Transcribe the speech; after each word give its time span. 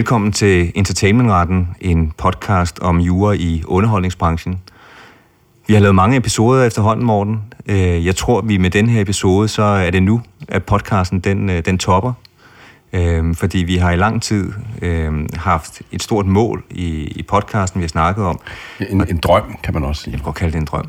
Velkommen 0.00 0.32
til 0.32 0.72
Entertainmentretten, 0.74 1.68
en 1.80 2.12
podcast 2.18 2.78
om 2.78 3.00
jura 3.00 3.32
i 3.32 3.62
underholdningsbranchen. 3.66 4.60
Vi 5.66 5.74
har 5.74 5.80
lavet 5.80 5.94
mange 5.94 6.16
episoder 6.16 6.64
efterhånden, 6.64 7.06
Morten. 7.06 7.40
Øh, 7.66 8.06
jeg 8.06 8.16
tror, 8.16 8.40
vi 8.40 8.56
med 8.56 8.70
den 8.70 8.88
her 8.88 9.00
episode, 9.00 9.48
så 9.48 9.62
er 9.62 9.90
det 9.90 10.02
nu, 10.02 10.22
at 10.48 10.64
podcasten 10.64 11.20
den, 11.20 11.50
øh, 11.50 11.64
den 11.64 11.78
topper. 11.78 12.12
Øh, 12.92 13.34
fordi 13.34 13.58
vi 13.58 13.76
har 13.76 13.90
i 13.90 13.96
lang 13.96 14.22
tid 14.22 14.52
haft 15.34 15.82
et 15.92 16.02
stort 16.02 16.26
mål 16.26 16.64
i, 16.70 17.04
i 17.04 17.22
podcasten, 17.22 17.80
vi 17.80 17.84
har 17.84 17.88
snakket 17.88 18.24
om. 18.24 18.40
En, 18.90 19.08
en 19.08 19.18
drøm, 19.18 19.58
kan 19.62 19.74
man 19.74 19.84
også 19.84 20.02
sige. 20.02 20.12
Jeg 20.12 20.20
kan 20.20 20.24
godt 20.24 20.36
kalde 20.36 20.52
det 20.52 20.58
en 20.58 20.64
drøm. 20.64 20.88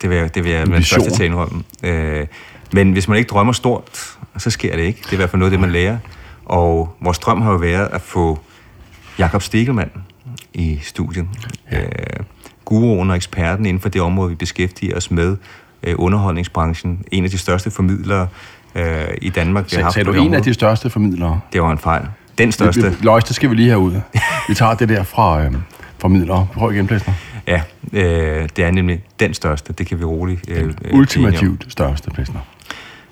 Det 0.00 0.10
vil 0.10 0.16
jeg, 0.16 0.34
det 0.34 0.44
vil 0.44 0.52
jeg 0.52 0.68
med 0.68 0.82
første 0.82 1.10
til 1.10 1.24
indrømme. 1.24 1.62
Men 2.72 2.92
hvis 2.92 3.08
man 3.08 3.18
ikke 3.18 3.28
drømmer 3.28 3.52
stort, 3.52 4.16
så 4.38 4.50
sker 4.50 4.76
det 4.76 4.82
ikke. 4.82 4.98
Det 4.98 5.08
er 5.08 5.12
i 5.12 5.16
hvert 5.16 5.30
fald 5.30 5.38
noget, 5.38 5.52
det 5.52 5.60
man 5.60 5.70
lærer. 5.70 5.98
Og 6.50 6.96
vores 7.00 7.18
drøm 7.18 7.42
har 7.42 7.50
jo 7.50 7.56
været 7.56 7.88
at 7.92 8.00
få 8.00 8.38
Jakob 9.18 9.42
Stegelmann 9.42 9.90
i 10.54 10.78
studiet. 10.82 11.26
Ja. 11.72 11.80
Øh, 11.80 11.86
guruen 12.64 13.10
og 13.10 13.16
eksperten 13.16 13.66
inden 13.66 13.80
for 13.80 13.88
det 13.88 14.00
område, 14.00 14.28
vi 14.30 14.34
beskæftiger 14.34 14.96
os 14.96 15.10
med, 15.10 15.36
øh, 15.82 15.94
underholdningsbranchen. 15.98 17.04
En 17.12 17.24
af 17.24 17.30
de 17.30 17.38
største 17.38 17.70
formidlere 17.70 18.28
øh, 18.74 19.04
i 19.22 19.28
Danmark. 19.28 19.72
Har 19.72 19.82
haft 19.82 19.96
du 19.96 20.00
en 20.00 20.18
område. 20.18 20.36
af 20.36 20.42
de 20.42 20.54
største 20.54 20.90
formidlere? 20.90 21.40
Det 21.52 21.62
var 21.62 21.72
en 21.72 21.78
fejl. 21.78 22.06
Den 22.38 22.52
største. 22.52 22.82
Det, 22.82 23.04
Løjs, 23.04 23.24
det 23.24 23.36
skal 23.36 23.50
vi 23.50 23.54
lige 23.54 23.78
ud. 23.78 24.00
Vi 24.48 24.54
tager 24.54 24.74
det 24.74 24.88
der 24.88 25.02
fra 25.02 25.44
øh, 25.44 25.52
formidlere. 25.98 26.46
Prøv 26.54 26.72
igen, 26.72 26.86
Plæsner. 26.86 27.14
Ja, 27.46 27.62
øh, 27.92 28.48
det 28.56 28.64
er 28.64 28.70
nemlig 28.70 29.02
den 29.20 29.34
største. 29.34 29.72
Det 29.72 29.86
kan 29.86 29.98
vi 29.98 30.04
roligt 30.04 30.44
øh, 30.48 30.64
Den 30.64 30.74
ultimativt 30.92 31.66
største, 31.68 32.10
Plæsner. 32.10 32.40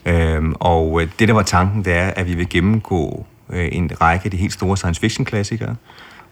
Øhm, 0.07 0.55
og 0.61 1.03
øh, 1.03 1.09
det, 1.19 1.29
der 1.29 1.35
var 1.35 1.43
tanken, 1.43 1.85
det 1.85 1.93
er, 1.93 2.11
at 2.17 2.27
vi 2.27 2.35
vil 2.35 2.49
gennemgå 2.49 3.27
øh, 3.51 3.69
en 3.73 3.91
række 4.01 4.25
af 4.25 4.31
de 4.31 4.37
helt 4.37 4.53
store 4.53 4.77
science 4.77 5.01
fiction 5.01 5.25
klassikere, 5.25 5.77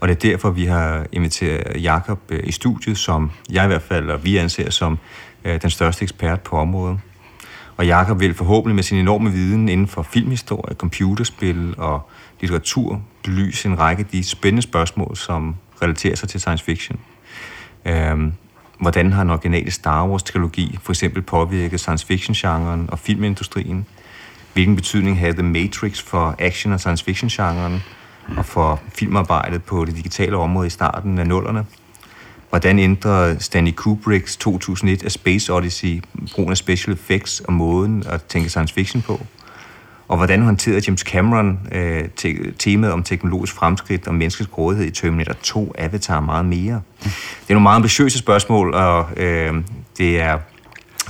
og 0.01 0.09
det 0.09 0.15
er 0.15 0.31
derfor, 0.31 0.51
vi 0.51 0.65
har 0.65 1.07
inviteret 1.13 1.83
Jakob 1.83 2.19
øh, 2.29 2.41
i 2.45 2.53
studiet, 2.53 2.99
som 2.99 3.31
jeg 3.51 3.65
i 3.65 3.67
hvert 3.67 3.83
fald, 3.83 4.11
og 4.11 4.25
vi 4.25 4.37
anser 4.37 4.71
som 4.71 4.99
øh, 5.45 5.63
den 5.63 5.71
største 5.71 6.03
ekspert 6.03 6.41
på 6.41 6.57
området. 6.57 6.99
Og 7.77 7.87
Jakob 7.87 8.21
vil 8.21 8.35
forhåbentlig 8.35 8.75
med 8.75 8.83
sin 8.83 8.99
enorme 8.99 9.33
viden 9.33 9.69
inden 9.69 9.87
for 9.87 10.03
filmhistorie, 10.03 10.75
computerspil 10.75 11.75
og 11.79 12.11
litteratur 12.41 13.03
belyse 13.25 13.69
en 13.69 13.79
række 13.79 14.01
af 14.01 14.07
de 14.07 14.25
spændende 14.25 14.63
spørgsmål, 14.63 15.17
som 15.17 15.57
relaterer 15.83 16.17
sig 16.17 16.29
til 16.29 16.41
science 16.41 16.65
fiction. 16.65 16.99
Øhm, 17.85 18.33
hvordan 18.79 19.13
har 19.13 19.23
den 19.23 19.31
originale 19.31 19.71
Star 19.71 20.09
Wars-trilogi 20.09 20.79
for 20.83 20.93
eksempel 20.93 21.23
påvirket 21.23 21.81
science 21.81 22.07
fiction-genren 22.07 22.91
og 22.93 22.99
filmindustrien? 22.99 23.87
Hvilken 24.53 24.77
betydning 24.77 25.19
havde 25.19 25.33
The 25.33 25.43
Matrix 25.43 26.03
for 26.03 26.35
action- 26.39 26.73
og 26.73 26.81
science 26.81 27.05
fiction-genren 27.05 27.83
og 28.37 28.45
for 28.45 28.81
filmarbejdet 28.89 29.65
på 29.65 29.85
det 29.85 29.97
digitale 29.97 30.37
område 30.37 30.67
i 30.67 30.71
starten 30.71 31.19
af 31.19 31.27
nullerne? 31.27 31.67
Hvordan 32.51 32.79
ændrede 32.79 33.37
Stanley 33.41 33.73
Kubricks 33.73 34.37
2001 34.37 35.05
A 35.05 35.09
Space 35.09 35.53
Odyssey 35.53 36.03
brugen 36.35 36.51
af 36.51 36.57
special 36.57 36.95
effects 36.95 37.41
og 37.41 37.53
måden 37.53 38.03
at 38.07 38.25
tænke 38.25 38.49
science 38.49 38.75
fiction 38.75 39.03
på? 39.03 39.21
Og 40.09 40.17
hvordan 40.17 40.43
håndterede 40.43 40.83
James 40.87 41.01
Cameron 41.01 41.59
øh, 41.73 42.09
te- 42.17 42.53
temaet 42.59 42.93
om 42.93 43.03
teknologisk 43.03 43.55
fremskridt 43.55 44.07
og 44.07 44.15
menneskets 44.15 44.49
grådighed 44.49 44.87
i 44.87 44.91
Terminator 44.91 45.33
2, 45.43 45.75
Avatar 45.79 46.21
meget 46.21 46.45
mere? 46.45 46.81
Det 47.03 47.49
er 47.49 47.55
nogle 47.55 47.63
meget 47.63 47.77
ambitiøse 47.77 48.19
spørgsmål, 48.19 48.75
og 48.75 49.07
øh, 49.17 49.55
det 49.99 50.21
er 50.21 50.39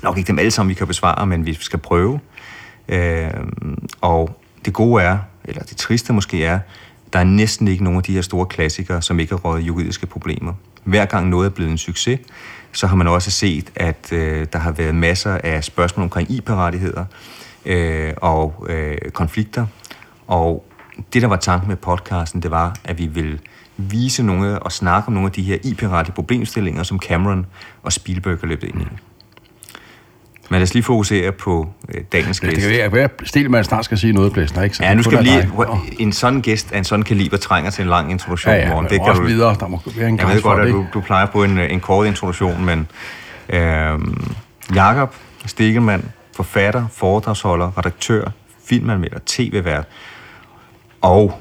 nok 0.02 0.18
ikke 0.18 0.28
dem 0.28 0.38
alle 0.38 0.50
sammen, 0.50 0.68
vi 0.68 0.74
kan 0.74 0.86
besvare, 0.86 1.26
men 1.26 1.46
vi 1.46 1.54
skal 1.54 1.78
prøve. 1.78 2.20
Øh, 2.88 3.30
og 4.00 4.40
det 4.64 4.72
gode 4.72 5.02
er, 5.02 5.18
eller 5.44 5.62
det 5.62 5.76
triste 5.76 6.12
måske 6.12 6.44
er, 6.44 6.58
der 7.12 7.18
er 7.18 7.24
næsten 7.24 7.68
ikke 7.68 7.84
nogen 7.84 7.96
af 7.96 8.02
de 8.02 8.12
her 8.12 8.22
store 8.22 8.46
klassikere, 8.46 9.02
som 9.02 9.20
ikke 9.20 9.32
har 9.32 9.38
rådet 9.38 9.62
juridiske 9.62 10.06
problemer. 10.06 10.52
Hver 10.84 11.04
gang 11.04 11.28
noget 11.28 11.46
er 11.46 11.50
blevet 11.50 11.70
en 11.70 11.78
succes, 11.78 12.20
så 12.72 12.86
har 12.86 12.96
man 12.96 13.08
også 13.08 13.30
set, 13.30 13.72
at 13.74 14.12
øh, 14.12 14.46
der 14.52 14.58
har 14.58 14.70
været 14.70 14.94
masser 14.94 15.38
af 15.44 15.64
spørgsmål 15.64 16.04
omkring 16.04 16.30
IP-rettigheder, 16.30 17.04
øh, 17.66 18.12
og 18.16 18.66
øh, 18.68 18.96
konflikter. 19.12 19.66
Og 20.26 20.64
det, 21.12 21.22
der 21.22 21.28
var 21.28 21.36
tanken 21.36 21.68
med 21.68 21.76
podcasten, 21.76 22.42
det 22.42 22.50
var, 22.50 22.76
at 22.84 22.98
vi 22.98 23.06
vil 23.06 23.40
vise 23.76 24.22
nogle 24.22 24.58
og 24.58 24.72
snakke 24.72 25.06
om 25.06 25.12
nogle 25.12 25.26
af 25.26 25.32
de 25.32 25.42
her 25.42 25.58
IP-rettige 25.64 26.14
problemstillinger, 26.14 26.82
som 26.82 26.98
Cameron 26.98 27.46
og 27.82 27.92
Spielberg 27.92 28.38
har 28.40 28.46
løbet 28.46 28.68
ind 28.68 28.82
i. 28.82 28.86
Men 30.50 30.58
lad 30.58 30.62
os 30.62 30.74
lige 30.74 30.82
fokusere 30.82 31.32
på 31.32 31.68
øh, 31.94 32.00
dagens 32.12 32.40
gæst. 32.40 32.56
Det 32.56 32.78
kan 32.78 32.92
være, 32.92 33.04
at 33.04 33.10
Stilman 33.24 33.64
snart 33.64 33.84
skal 33.84 33.98
sige 33.98 34.12
noget, 34.12 34.32
Blæsner, 34.32 34.62
ikke? 34.62 34.76
Så 34.76 34.84
ja, 34.84 34.94
nu 34.94 35.02
skal 35.02 35.18
vi 35.18 35.24
lige... 35.24 35.50
En 35.98 36.12
sådan 36.12 36.40
gæst 36.40 36.72
af 36.72 36.78
en 36.78 36.84
sådan 36.84 37.02
kaliber 37.02 37.36
trænger 37.36 37.70
til 37.70 37.82
en 37.82 37.88
lang 37.88 38.10
introduktion. 38.10 38.54
Ja, 38.54 38.76
ja, 38.76 38.82
det 38.82 38.90
kan 38.90 39.00
også 39.00 39.22
du, 39.22 39.26
videre. 39.26 39.56
Der 39.60 39.68
må 39.68 39.80
være 39.96 40.08
en 40.08 40.18
Jeg 40.18 40.28
ved 40.28 40.42
godt, 40.42 40.60
at 40.60 40.68
du, 40.68 40.86
du 40.94 41.00
plejer 41.00 41.26
på 41.26 41.44
en, 41.44 41.58
en 41.58 41.80
kort 41.80 42.06
introduktion, 42.06 42.64
men... 42.64 42.88
Øh, 43.48 43.98
Jakob 44.74 45.14
Stegelmann 45.46 46.04
forfatter, 46.36 46.86
foredragsholder, 46.92 47.78
redaktør, 47.78 48.30
filmanmelder, 48.68 49.18
tv-vært. 49.26 49.84
Og 51.00 51.40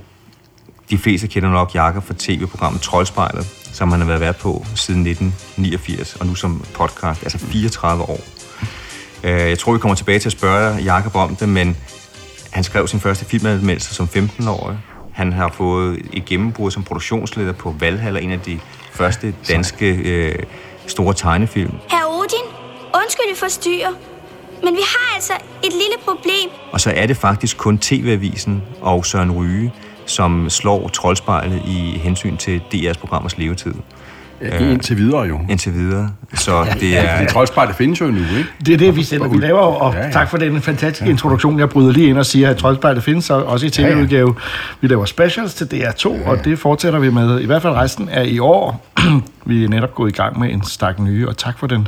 de 0.90 0.98
fleste 0.98 1.28
kender 1.28 1.50
nok 1.50 1.76
Jakob 1.76 2.04
fra 2.04 2.14
tv-programmet 2.18 2.82
Troldspejlet, 2.82 3.46
som 3.74 3.92
han 3.92 4.00
har 4.00 4.08
været 4.08 4.22
vært 4.22 4.38
på 4.38 4.66
siden 4.76 5.08
1989, 5.08 6.16
og 6.16 6.26
nu 6.26 6.36
som 6.36 6.66
podcast, 6.74 7.24
altså 7.24 7.38
34 7.38 8.04
år. 8.04 8.20
Øh, 9.24 9.32
jeg 9.32 9.60
tror, 9.60 9.74
vi 9.74 9.80
kommer 9.80 9.96
tilbage 9.96 10.20
til 10.20 10.30
at 10.30 10.34
spørge 10.34 10.76
Jakob 10.76 11.16
om 11.16 11.36
det, 11.36 11.50
men 11.50 11.78
han 12.52 12.64
skrev 12.64 12.88
sin 12.88 13.00
første 13.00 13.26
filmanmeldelse 13.26 13.96
som 13.96 14.10
15-årig. 14.16 14.78
Han 15.14 15.34
har 15.34 15.50
fået 15.50 16.00
et 16.14 16.26
gennembrud 16.26 16.72
som 16.72 16.84
produktionsleder 16.84 17.54
på 17.54 17.76
Valhalla, 17.80 18.20
en 18.20 18.32
af 18.32 18.40
de 18.40 18.60
første 18.92 19.34
danske 19.48 19.96
øh, 19.96 20.44
store 20.88 21.14
tegnefilm. 21.14 21.72
Herr 21.92 22.06
Odin, 22.20 22.46
undskyld, 22.94 23.26
vi 23.34 23.40
forstyrrer. 23.40 24.15
Men 24.66 24.74
vi 24.74 24.82
har 24.94 25.16
altså 25.16 25.34
et 25.64 25.74
lille 25.74 25.98
problem. 26.06 26.50
Og 26.72 26.82
så 26.82 26.94
er 26.96 27.06
det 27.06 27.18
faktisk 27.18 27.58
kun 27.58 27.78
TV-avisen 27.78 28.64
og 28.82 29.06
Søren 29.06 29.32
Ryge, 29.32 29.74
som 30.06 30.50
slår 30.50 30.88
troldspejlet 30.88 31.62
i 31.68 32.00
hensyn 32.04 32.38
til 32.38 32.62
DR's 32.74 33.00
programmers 33.00 33.38
levetid. 33.38 33.74
Ja, 34.42 34.48
er 34.48 34.60
indtil 34.60 34.98
videre 34.98 35.22
jo. 35.22 35.40
Indtil 35.50 35.74
videre. 35.74 36.12
Så 36.34 36.64
ja, 36.64 36.74
det 36.74 36.98
er... 36.98 37.04
Ja, 37.04 37.22
det 37.22 37.28
troldspejlet 37.30 37.76
findes 37.76 38.02
jo 38.02 38.06
nu, 38.06 38.20
ikke? 38.20 38.50
Det 38.66 38.74
er 38.74 38.78
det, 38.78 38.96
vi 38.96 39.04
sender. 39.04 39.28
Vi 39.28 39.38
laver, 39.38 39.60
og 39.60 39.94
ja, 39.94 40.06
ja. 40.06 40.12
tak 40.12 40.30
for 40.30 40.38
den 40.38 40.62
fantastiske 40.62 41.06
ja. 41.06 41.12
introduktion. 41.12 41.60
Jeg 41.60 41.70
bryder 41.70 41.92
lige 41.92 42.08
ind 42.08 42.18
og 42.18 42.26
siger, 42.26 42.50
at 42.50 42.58
troldspejlet 42.58 43.04
findes 43.04 43.30
også 43.30 43.66
i 43.66 43.70
tv-udgave. 43.70 44.36
Ja, 44.38 44.44
ja. 44.46 44.78
Vi 44.82 44.88
laver 44.88 45.06
specials 45.06 45.54
til 45.54 45.66
DR2, 45.66 46.10
ja, 46.10 46.18
ja. 46.18 46.30
og 46.30 46.46
det 46.46 46.60
fortsætter 46.60 47.00
vi 47.00 47.10
med. 47.10 47.40
I 47.40 47.46
hvert 47.46 47.62
fald 47.62 47.74
resten 47.74 48.10
af 48.10 48.26
i 48.26 48.40
år. 48.40 48.86
vi 49.46 49.64
er 49.64 49.70
netop 49.70 49.96
gået 49.96 50.10
i 50.10 50.16
gang 50.16 50.40
med 50.40 50.52
en 50.52 50.64
stak 50.64 51.00
nye, 51.00 51.28
og 51.28 51.38
tak 51.38 51.60
for 51.60 51.68
den 51.68 51.88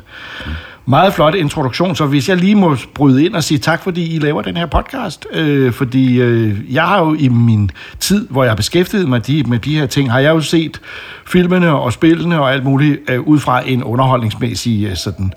meget 0.87 1.13
flot 1.13 1.35
introduktion, 1.35 1.95
så 1.95 2.05
hvis 2.05 2.29
jeg 2.29 2.37
lige 2.37 2.55
må 2.55 2.75
bryde 2.93 3.25
ind 3.25 3.35
og 3.35 3.43
sige 3.43 3.57
tak, 3.57 3.83
fordi 3.83 4.15
I 4.15 4.19
laver 4.19 4.41
den 4.41 4.57
her 4.57 4.65
podcast, 4.65 5.27
øh, 5.33 5.73
fordi 5.73 6.21
øh, 6.21 6.73
jeg 6.73 6.83
har 6.83 6.99
jo 6.99 7.13
i 7.13 7.27
min 7.27 7.71
tid, 7.99 8.27
hvor 8.29 8.43
jeg 8.43 8.51
har 8.51 8.55
beskæftiget 8.55 9.09
mig 9.09 9.27
de, 9.27 9.43
med 9.43 9.59
de 9.59 9.79
her 9.79 9.85
ting, 9.85 10.11
har 10.11 10.19
jeg 10.19 10.29
jo 10.29 10.41
set 10.41 10.81
filmene 11.25 11.71
og 11.71 11.93
spillene 11.93 12.41
og 12.41 12.53
alt 12.53 12.63
muligt 12.63 12.99
øh, 13.09 13.21
ud 13.21 13.39
fra 13.39 13.69
en 13.69 13.83
underholdningsmæssig 13.83 14.85
øh, 14.85 14.95
sådan 14.95 15.33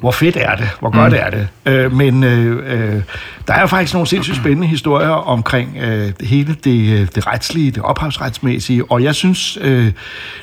hvor 0.00 0.10
fedt 0.10 0.36
er 0.36 0.56
det, 0.56 0.68
hvor 0.80 0.90
godt 0.90 1.12
mm. 1.12 1.18
er 1.20 1.30
det. 1.30 1.48
Øh, 1.66 1.92
men 1.92 2.24
øh, 2.24 2.96
øh, 2.96 3.02
der 3.48 3.54
er 3.54 3.60
jo 3.60 3.66
faktisk 3.66 3.94
nogle 3.94 4.08
sindssygt 4.08 4.36
spændende 4.36 4.66
historier 4.66 5.08
omkring 5.08 5.76
øh, 5.80 6.12
hele 6.20 6.56
det, 6.64 7.00
øh, 7.00 7.08
det 7.14 7.26
retslige, 7.26 7.70
det 7.70 7.82
ophavsretsmæssige, 7.82 8.84
og 8.90 9.02
jeg 9.02 9.14
synes 9.14 9.58
øh, 9.60 9.92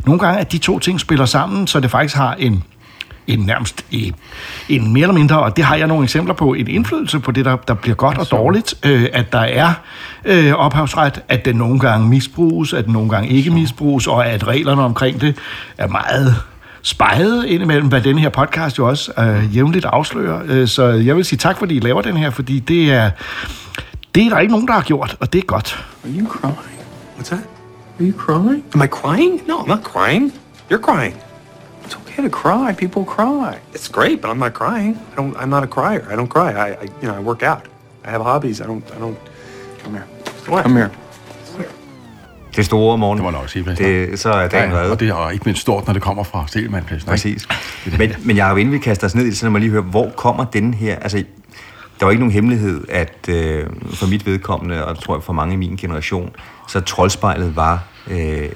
nogle 0.05 0.19
gange, 0.19 0.39
at 0.39 0.51
de 0.51 0.57
to 0.57 0.79
ting 0.79 0.99
spiller 0.99 1.25
sammen, 1.25 1.67
så 1.67 1.79
det 1.79 1.91
faktisk 1.91 2.15
har 2.15 2.33
en 2.33 2.63
en 3.27 3.39
nærmest 3.39 3.85
en 4.69 4.93
mere 4.93 5.01
eller 5.01 5.13
mindre, 5.13 5.39
og 5.39 5.57
det 5.57 5.65
har 5.65 5.75
jeg 5.75 5.87
nogle 5.87 6.03
eksempler 6.03 6.33
på, 6.33 6.53
en 6.53 6.67
indflydelse 6.67 7.19
på 7.19 7.31
det, 7.31 7.45
der, 7.45 7.55
der 7.55 7.73
bliver 7.73 7.95
godt 7.95 8.17
og 8.17 8.31
dårligt, 8.31 8.73
øh, 8.85 9.09
at 9.13 9.31
der 9.31 9.39
er 9.39 9.73
øh, 10.25 10.53
ophavsret, 10.53 11.21
at 11.29 11.45
den 11.45 11.55
nogle 11.55 11.79
gange 11.79 12.09
misbruges, 12.09 12.73
at 12.73 12.85
den 12.85 12.93
nogle 12.93 13.09
gange 13.09 13.29
ikke 13.29 13.49
misbruges, 13.49 14.07
og 14.07 14.27
at 14.27 14.47
reglerne 14.47 14.81
omkring 14.81 15.21
det 15.21 15.37
er 15.77 15.87
meget 15.87 16.35
spejlet 16.81 17.45
indimellem, 17.45 17.87
hvad 17.87 18.01
den 18.01 18.17
her 18.17 18.29
podcast 18.29 18.77
jo 18.77 18.87
også 18.87 19.11
øh, 19.19 19.55
jævnligt 19.55 19.85
afslører. 19.85 20.41
Øh, 20.45 20.67
så 20.67 20.83
jeg 20.83 21.15
vil 21.15 21.25
sige 21.25 21.37
tak, 21.37 21.57
fordi 21.57 21.75
I 21.75 21.79
laver 21.79 22.01
den 22.01 22.17
her, 22.17 22.29
fordi 22.29 22.59
det 22.59 22.93
er, 22.93 23.09
det 24.15 24.25
er 24.25 24.29
der 24.29 24.39
ikke 24.39 24.51
nogen, 24.51 24.67
der 24.67 24.73
har 24.73 24.81
gjort, 24.81 25.17
og 25.19 25.33
det 25.33 25.39
er 25.39 25.45
godt. 25.45 25.85
Are 26.03 26.11
you 26.19 26.27
crying? 26.27 26.57
What's 27.17 27.29
that? 27.29 27.39
Are 27.99 28.05
you 28.05 28.17
crying? 28.17 28.63
Am 28.75 28.81
I 28.81 28.87
crying? 28.87 29.41
No, 29.47 29.53
I'm 29.53 29.67
not 29.67 29.83
crying. 29.83 30.33
You're 30.71 30.81
crying. 30.81 31.24
Okay 32.15 32.29
to 32.29 32.29
cry. 32.29 32.73
People 32.73 33.03
cry. 33.05 33.59
It's 33.73 33.87
great, 33.87 34.21
but 34.21 34.29
I'm 34.31 34.39
not 34.39 34.53
crying. 34.53 34.97
I 35.11 35.15
don't. 35.15 35.35
I'm 35.37 35.49
not 35.49 35.63
a 35.63 35.67
crier. 35.67 36.07
I 36.11 36.15
don't 36.15 36.29
cry. 36.29 36.51
I, 36.51 36.67
I 36.81 36.83
you 37.01 37.07
know, 37.07 37.15
I 37.15 37.19
work 37.19 37.43
out. 37.43 37.65
I 38.05 38.09
have 38.09 38.21
hobbies. 38.21 38.61
I 38.61 38.65
don't. 38.65 38.83
I 38.95 38.99
don't. 38.99 39.17
Come 39.83 39.93
here. 39.93 40.07
What? 40.47 40.63
Come 40.63 40.75
here. 40.75 40.91
Det 42.55 42.65
store 42.65 42.97
morgen. 42.97 43.17
Det 43.17 43.23
må 43.23 43.31
nok 43.31 43.49
sige, 43.49 43.75
det, 43.75 44.19
Så 44.19 44.29
er 44.29 44.47
dagen 44.47 44.71
ja, 44.71 44.89
Og 44.91 44.99
det 44.99 45.09
er 45.09 45.29
ikke 45.29 45.45
mindst 45.45 45.61
stort, 45.61 45.85
når 45.87 45.93
det 45.93 46.01
kommer 46.01 46.23
fra 46.23 46.43
Stelman. 46.47 46.83
Præcis. 47.07 47.47
men, 47.97 48.13
men 48.25 48.37
jeg 48.37 48.45
har 48.45 48.51
jo 48.51 48.57
inden 48.57 48.73
vi 48.73 48.77
kaster 48.77 49.07
os 49.07 49.15
ned 49.15 49.25
i 49.25 49.29
det, 49.29 49.37
så 49.37 49.49
må 49.49 49.57
lige 49.57 49.71
høre, 49.71 49.81
hvor 49.81 50.11
kommer 50.15 50.43
den 50.43 50.73
her... 50.73 50.95
Altså, 50.95 51.23
der 51.99 52.05
var 52.05 52.11
ikke 52.11 52.19
nogen 52.19 52.33
hemmelighed, 52.33 52.83
at 52.89 53.29
øh, 53.29 53.65
for 53.93 54.07
mit 54.07 54.25
vedkommende, 54.25 54.85
og 54.85 55.03
tror 55.03 55.15
jeg 55.15 55.23
for 55.23 55.33
mange 55.33 55.53
i 55.53 55.57
min 55.57 55.75
generation, 55.75 56.35
så 56.67 56.79
Troldspejlet 56.79 57.55
var... 57.55 57.83
Øh, 58.07 58.49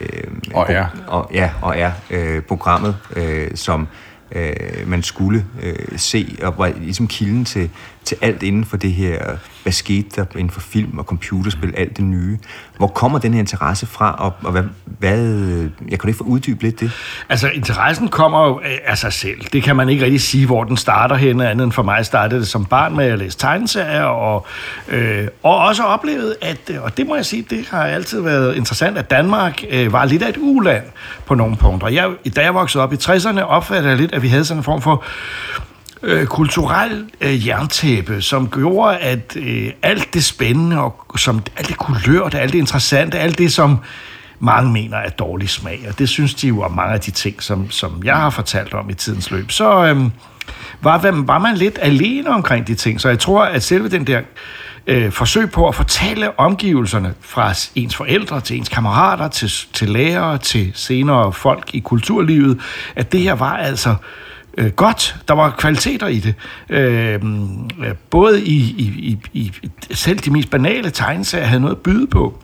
Og 0.54 0.66
er. 0.69 0.86
Og, 1.07 1.30
ja, 1.34 1.50
og 1.62 1.78
er 1.80 1.92
øh, 2.10 2.42
programmet, 2.42 2.96
øh, 3.16 3.51
som 3.56 3.88
øh, 4.31 4.51
man 4.86 5.04
skulle 5.04 5.46
øh, 5.63 6.00
se, 6.00 6.38
og 6.44 6.57
var 6.57 6.72
ligesom 6.78 7.07
kilden 7.07 7.46
til, 7.46 7.69
til 8.06 8.18
alt 8.22 8.44
inden 8.44 8.66
for 8.66 8.78
det 8.78 8.94
her, 8.94 9.19
hvad 9.63 9.74
skete 9.74 10.10
der 10.16 10.25
inden 10.36 10.50
for 10.50 10.60
film 10.62 10.98
og 10.98 11.04
computerspil, 11.06 11.74
alt 11.78 11.98
det 11.98 12.06
nye. 12.06 12.38
Hvor 12.78 12.88
kommer 12.88 13.19
den 13.19 13.34
her 13.34 13.40
interesse 13.40 13.86
fra, 13.86 14.16
og, 14.19 14.34
og 14.44 14.51
hvad, 14.51 14.63
hvad, 14.86 15.25
øh, 15.25 15.69
jeg 15.90 16.00
kan 16.00 16.10
ikke 16.10 16.18
få 16.18 16.24
uddybe 16.24 16.63
lidt 16.63 16.80
det? 16.80 16.92
Altså, 17.30 17.50
interessen 17.50 18.07
kommer 18.07 18.46
jo 18.48 18.62
af- 18.86 18.98
sig 18.98 19.13
selv. 19.13 19.42
Det 19.54 19.63
kan 19.63 19.75
man 19.75 19.90
ikke 19.90 20.04
rigtig 20.06 20.22
sige, 20.22 20.46
hvor 20.46 20.63
den 20.63 20.78
starter 20.78 21.16
henne, 21.16 21.50
andet 21.50 21.63
end 21.63 21.72
for 21.72 21.84
mig 21.84 22.06
startede 22.06 22.40
det 22.40 22.48
som 22.48 22.66
barn 22.66 22.96
med 22.96 23.06
at 23.06 23.19
læse 23.19 23.38
tegneserier, 23.38 24.04
og, 24.04 24.45
øh, 24.88 25.28
og 25.44 25.57
også 25.57 25.84
oplevet, 25.84 26.36
at, 26.42 26.60
øh, 26.72 26.81
og 26.84 26.98
det 26.98 27.07
må 27.07 27.16
jeg 27.16 27.25
sige, 27.25 27.45
det 27.50 27.68
har 27.72 27.84
altid 27.84 28.22
været 28.22 28.56
interessant, 28.56 28.98
at 28.98 29.10
Danmark 29.12 29.63
øh, 29.69 29.94
var 29.94 30.06
lidt 30.06 30.24
af 30.24 30.30
et 30.30 30.38
uland 30.40 30.84
på 31.25 31.36
nogle 31.36 31.56
punkter. 31.56 31.88
Jeg, 31.88 32.10
da 32.36 32.42
jeg 32.42 32.54
voksede 32.54 32.84
op 32.84 32.94
i 32.94 32.95
60'erne, 32.95 33.40
opfattede 33.42 33.90
jeg 33.90 33.98
lidt, 33.98 34.13
at 34.13 34.22
vi 34.22 34.28
havde 34.28 34.45
sådan 34.45 34.60
en 34.60 34.63
form 34.63 34.81
for 34.81 35.04
øh, 36.04 36.25
kulturel 36.25 37.06
øh, 37.22 37.48
jerntæppe, 37.48 38.22
som 38.22 38.50
gjorde, 38.50 38.98
at 38.98 39.38
øh, 39.40 39.72
alt 39.81 40.13
det 40.13 40.24
spændende, 40.24 40.80
og 40.81 41.06
som, 41.18 41.42
alt 41.57 41.68
det 41.68 41.78
kulørt, 41.78 42.36
alt 42.36 42.54
det 42.54 42.60
interessante, 42.60 43.19
alt 43.19 43.38
det, 43.38 43.54
som 43.54 43.78
mange 44.40 44.72
mener 44.72 44.98
er 44.98 45.10
dårlig 45.10 45.50
smag, 45.50 45.86
og 45.90 46.00
det 46.00 46.10
synes 46.10 46.34
de 46.34 46.48
jo 46.48 46.62
er 46.62 46.69
mange 46.69 46.94
af 46.94 47.00
de 47.00 47.12
ting, 47.12 47.44
som, 47.44 47.72
som 47.72 48.01
jeg 48.04 48.16
har 48.16 48.30
fortalt 48.30 48.74
om 48.74 48.90
i 48.90 48.94
tidens 48.94 49.31
løb, 49.31 49.51
så 49.51 49.86
øh, 49.86 49.98
var, 50.81 51.24
var 51.25 51.40
man 51.40 51.57
lidt 51.57 51.80
alene 51.81 52.30
omkring 52.30 52.68
de 52.68 52.75
ting. 52.75 53.02
Så 53.02 53.10
jeg 53.10 53.19
tror, 53.19 53.44
at 53.44 53.63
selve 53.63 53.90
den 53.90 54.07
der 54.07 54.22
øh, 54.88 55.12
forsøg 55.12 55.52
på 55.52 55.68
at 55.68 55.75
fortælle 55.75 56.40
omgivelserne 56.40 57.13
fra 57.22 57.54
ens 57.75 57.95
forældre 57.95 58.42
til 58.42 58.57
ens 58.57 58.69
kammerater, 58.69 59.28
til, 59.28 59.52
til 59.74 59.90
lærere, 59.90 60.38
til 60.38 60.72
senere 60.75 61.34
folk 61.34 61.69
i 61.74 61.80
kulturlivet, 61.80 62.60
at 62.95 63.12
det 63.12 63.22
her 63.22 63.34
var 63.34 63.57
altså 63.57 63.95
øh, 64.59 64.71
godt. 64.71 65.15
Der 65.27 65.33
var 65.33 65.56
kvaliteter 65.57 66.07
i 66.07 66.19
det. 66.19 66.35
Øh, 66.69 67.19
både 68.09 68.41
i, 68.41 68.57
i, 68.57 68.94
i, 69.01 69.19
i 69.33 69.51
selv 69.91 70.19
de 70.19 70.31
mest 70.31 70.50
banale 70.50 70.89
tegneserier 70.89 71.45
havde 71.45 71.61
noget 71.61 71.75
at 71.75 71.81
byde 71.81 72.07
på. 72.07 72.44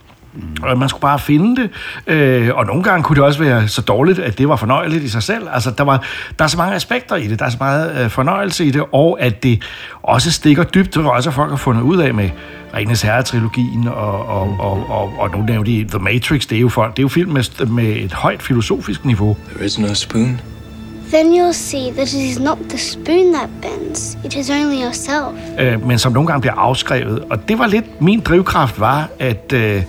Og 0.61 0.77
man 0.77 0.89
skulle 0.89 1.01
bare 1.01 1.19
finde 1.19 1.61
det. 1.61 1.69
Øh, 2.07 2.55
og 2.55 2.65
nogle 2.65 2.83
gange 2.83 3.03
kunne 3.03 3.15
det 3.15 3.23
også 3.23 3.39
være 3.39 3.67
så 3.67 3.81
dårligt, 3.81 4.19
at 4.19 4.37
det 4.37 4.49
var 4.49 4.55
fornøjeligt 4.55 5.03
i 5.03 5.09
sig 5.09 5.23
selv. 5.23 5.47
Altså, 5.51 5.71
der, 5.77 5.83
var, 5.83 6.03
der 6.39 6.45
er 6.45 6.49
så 6.49 6.57
mange 6.57 6.75
aspekter 6.75 7.15
i 7.15 7.27
det. 7.27 7.39
Der 7.39 7.45
er 7.45 7.49
så 7.49 7.57
meget 7.59 8.03
øh, 8.03 8.09
fornøjelse 8.09 8.65
i 8.65 8.71
det, 8.71 8.83
og 8.91 9.21
at 9.21 9.43
det 9.43 9.63
også 10.03 10.31
stikker 10.31 10.63
dybt. 10.63 10.95
Det 10.95 11.03
var 11.03 11.09
også, 11.09 11.29
at 11.29 11.33
folk 11.33 11.49
har 11.49 11.57
fundet 11.57 11.81
ud 11.81 11.97
af 11.97 12.13
med 12.13 12.29
Renes 12.73 13.01
Herre-trilogien, 13.01 13.87
og, 13.87 14.25
og, 14.27 14.57
og, 14.59 14.89
og, 14.89 15.13
og 15.19 15.31
nu 15.31 15.45
nævnte 15.45 15.71
de 15.71 15.83
The 15.89 15.99
Matrix. 15.99 16.47
Det 16.47 16.55
er 16.55 16.61
jo, 16.61 16.69
folk, 16.69 16.91
det 16.91 16.99
er 16.99 17.03
jo 17.03 17.07
film 17.07 17.31
med, 17.31 17.65
med 17.65 17.95
et 17.95 18.13
højt 18.13 18.43
filosofisk 18.43 19.05
niveau. 19.05 19.37
There 19.55 19.65
is 19.65 19.79
no 19.79 19.93
spoon. 19.93 20.54
Then 21.11 21.33
you'll 21.33 21.53
see 21.53 21.91
that 21.91 22.07
it 22.13 22.31
is 22.31 22.39
not 22.39 22.57
the 22.69 22.77
spoon 22.77 23.33
that 23.33 23.49
bends, 23.61 24.17
it 24.25 24.35
is 24.35 24.49
only 24.49 24.83
yourself. 24.83 25.33
øh, 25.59 25.87
men 25.87 25.99
som 25.99 26.11
nogle 26.11 26.27
gange 26.27 26.41
bliver 26.41 26.53
afskrevet. 26.55 27.23
Og 27.29 27.49
det 27.49 27.59
var 27.59 27.67
lidt, 27.67 28.01
min 28.01 28.19
drivkraft 28.19 28.79
var, 28.79 29.09
at, 29.19 29.53
øh, 29.53 29.83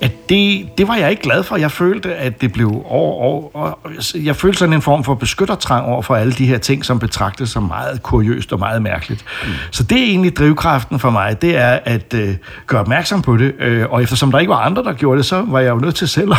at 0.00 0.28
det, 0.28 0.68
det 0.78 0.88
var 0.88 0.96
jeg 0.96 1.10
ikke 1.10 1.22
glad 1.22 1.42
for. 1.42 1.56
Jeg 1.56 1.70
følte, 1.70 2.14
at 2.14 2.40
det 2.40 2.52
blev 2.52 2.68
over, 2.86 3.22
over, 3.22 3.56
over 3.56 3.72
jeg 4.14 4.36
følte 4.36 4.58
sådan 4.58 4.72
en 4.72 4.82
form 4.82 5.04
for 5.04 5.14
beskyttertrang 5.14 5.86
over 5.86 6.02
for 6.02 6.16
alle 6.16 6.32
de 6.32 6.46
her 6.46 6.58
ting, 6.58 6.84
som 6.84 6.98
betragtes 6.98 7.50
som 7.50 7.62
meget 7.62 8.02
kuriøst 8.02 8.52
og 8.52 8.58
meget 8.58 8.82
mærkeligt. 8.82 9.24
Mm. 9.44 9.52
Så 9.70 9.82
det 9.82 9.98
er 9.98 10.04
egentlig 10.04 10.36
drivkraften 10.36 10.98
for 10.98 11.10
mig, 11.10 11.42
det 11.42 11.56
er 11.56 11.78
at 11.84 12.14
øh, 12.14 12.34
gøre 12.66 12.80
opmærksom 12.80 13.22
på 13.22 13.36
det. 13.36 13.54
Øh, 13.58 13.86
og 13.90 14.02
eftersom 14.02 14.30
der 14.30 14.38
ikke 14.38 14.50
var 14.50 14.60
andre, 14.60 14.84
der 14.84 14.92
gjorde 14.92 15.18
det, 15.18 15.26
så 15.26 15.44
var 15.46 15.60
jeg 15.60 15.70
jo 15.70 15.76
nødt 15.76 15.94
til 15.94 16.08
selv 16.08 16.32
at, 16.32 16.38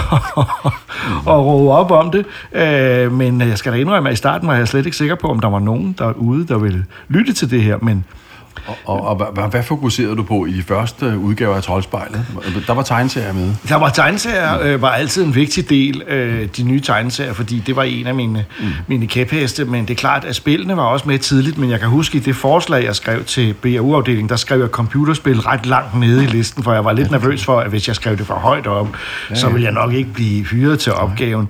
at 1.28 1.40
råbe 1.46 1.72
op 1.72 1.92
om 1.92 2.12
det. 2.12 2.26
Øh, 2.54 3.12
men 3.12 3.42
jeg 3.42 3.58
skal 3.58 3.72
da 3.72 3.78
indrømme, 3.78 4.10
at 4.10 4.14
i 4.14 4.16
starten 4.16 4.48
var 4.48 4.56
jeg 4.56 4.68
slet 4.68 4.86
ikke 4.86 4.98
sikker 4.98 5.16
på, 5.16 5.28
om 5.28 5.40
der 5.40 5.50
var 5.50 5.60
nogen 5.60 5.96
derude, 5.98 6.48
der 6.48 6.58
ville 6.58 6.86
lytte 7.08 7.34
til 7.34 7.52
det 7.52 7.62
her. 7.62 7.78
Men 7.82 8.06
Og, 8.68 8.78
og, 8.86 9.08
og 9.08 9.16
hvad, 9.16 9.50
hvad 9.52 9.64
fokuserede 9.64 10.16
du 10.16 10.24
på 10.24 10.46
i 10.46 10.52
de 10.52 10.64
første 10.64 11.18
udgaver 11.18 11.56
af 11.56 11.64
Troldspejlet? 11.64 12.26
Der 12.68 12.74
var 12.74 12.84
tegneserier 12.84 13.34
med. 13.34 13.54
Der 13.70 13.76
var 13.76 13.90
tegneserier, 13.90 14.60
øh, 14.62 14.82
var 14.82 14.90
altid 14.90 15.24
en 15.24 15.36
vigtig 15.36 15.70
del, 15.70 16.02
øh, 16.08 16.48
de 16.58 16.64
nye 16.64 16.82
tegneserier, 16.82 17.34
fordi 17.34 17.60
det 17.60 17.76
var 17.76 17.84
en 17.84 18.08
af 18.08 18.16
mine, 18.16 18.46
mm. 18.60 18.66
mine 18.88 19.08
kæpheste, 19.08 19.66
men 19.66 19.88
det 19.88 19.92
er 19.92 19.96
klart, 19.96 20.26
at 20.26 20.36
spillene 20.36 20.78
var 20.78 20.84
også 20.84 21.08
med 21.08 21.20
tidligt, 21.20 21.58
men 21.58 21.70
jeg 21.70 21.80
kan 21.80 21.90
huske 21.90 22.18
i 22.18 22.22
det 22.22 22.36
forslag, 22.36 22.84
jeg 22.84 22.96
skrev 22.96 23.24
til 23.24 23.54
BAU-afdelingen, 23.54 24.30
der 24.30 24.36
skrev 24.36 24.60
jeg 24.60 24.70
computerspil 24.70 25.40
ret 25.40 25.66
langt 25.66 26.00
nede 26.00 26.24
i 26.24 26.28
listen, 26.28 26.64
for 26.64 26.74
jeg 26.74 26.86
var 26.86 26.94
lidt 26.94 27.12
nervøs 27.12 27.46
for, 27.46 27.60
at 27.60 27.70
hvis 27.70 27.88
jeg 27.88 27.96
skrev 27.96 28.18
det 28.18 28.28
for 28.28 28.34
højt 28.34 28.68
op, 28.68 28.88
ja, 29.30 29.36
så 29.36 29.50
ville 29.50 29.66
jeg 29.66 29.74
nok 29.74 29.94
ikke 29.94 30.14
blive 30.14 30.46
hyret 30.46 30.80
til 30.80 30.94
opgaven. 30.94 31.50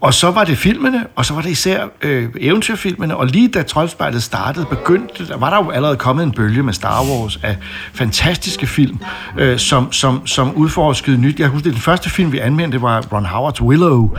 Og 0.00 0.14
så 0.14 0.30
var 0.30 0.44
det 0.44 0.58
filmene, 0.58 1.06
og 1.16 1.24
så 1.24 1.34
var 1.34 1.42
det 1.42 1.50
især 1.50 1.84
øh, 2.02 2.28
eventyrfilmene, 2.40 3.16
og 3.16 3.26
lige 3.26 3.48
da 3.48 3.62
Troldspejlet 3.62 4.22
startede, 4.22 4.66
begyndte, 4.66 5.28
der 5.28 5.36
var 5.36 5.50
der 5.50 5.64
jo 5.64 5.70
allerede 5.70 5.96
kommet 5.96 6.22
en 6.22 6.32
bølge 6.32 6.62
med 6.62 6.72
Star 6.72 7.02
Wars 7.02 7.38
af 7.42 7.56
fantastiske 7.92 8.66
film, 8.66 8.98
øh, 9.38 9.58
som, 9.58 9.92
som, 9.92 10.26
som 10.26 10.54
udforskede 10.54 11.18
nyt. 11.18 11.40
Jeg 11.40 11.48
husker, 11.48 11.70
den 11.70 11.80
første 11.80 12.10
film, 12.10 12.32
vi 12.32 12.38
anvendte, 12.38 12.82
var 12.82 13.04
Ron 13.12 13.26
Howards 13.26 13.62
Willow, 13.62 14.10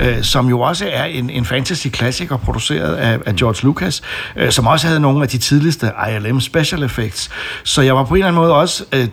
øh, 0.00 0.22
som 0.22 0.48
jo 0.48 0.60
også 0.60 0.88
er 0.92 1.04
en, 1.04 1.30
en 1.30 1.44
fantasy-klassiker 1.44 2.36
produceret 2.36 2.94
af, 2.94 3.18
af 3.26 3.36
George 3.36 3.66
Lucas, 3.66 4.02
øh, 4.36 4.50
som 4.50 4.66
også 4.66 4.86
havde 4.86 5.00
nogle 5.00 5.22
af 5.22 5.28
de 5.28 5.38
tidligste 5.38 5.92
ILM 6.10 6.40
special 6.40 6.82
effects. 6.82 7.30
Så 7.64 7.82
jeg 7.82 7.96
var 7.96 8.04
på 8.04 8.14
en 8.14 8.18
eller 8.18 8.28
anden 8.28 8.42
måde 8.42 8.54
også... 8.54 8.84
Øh, 8.92 9.08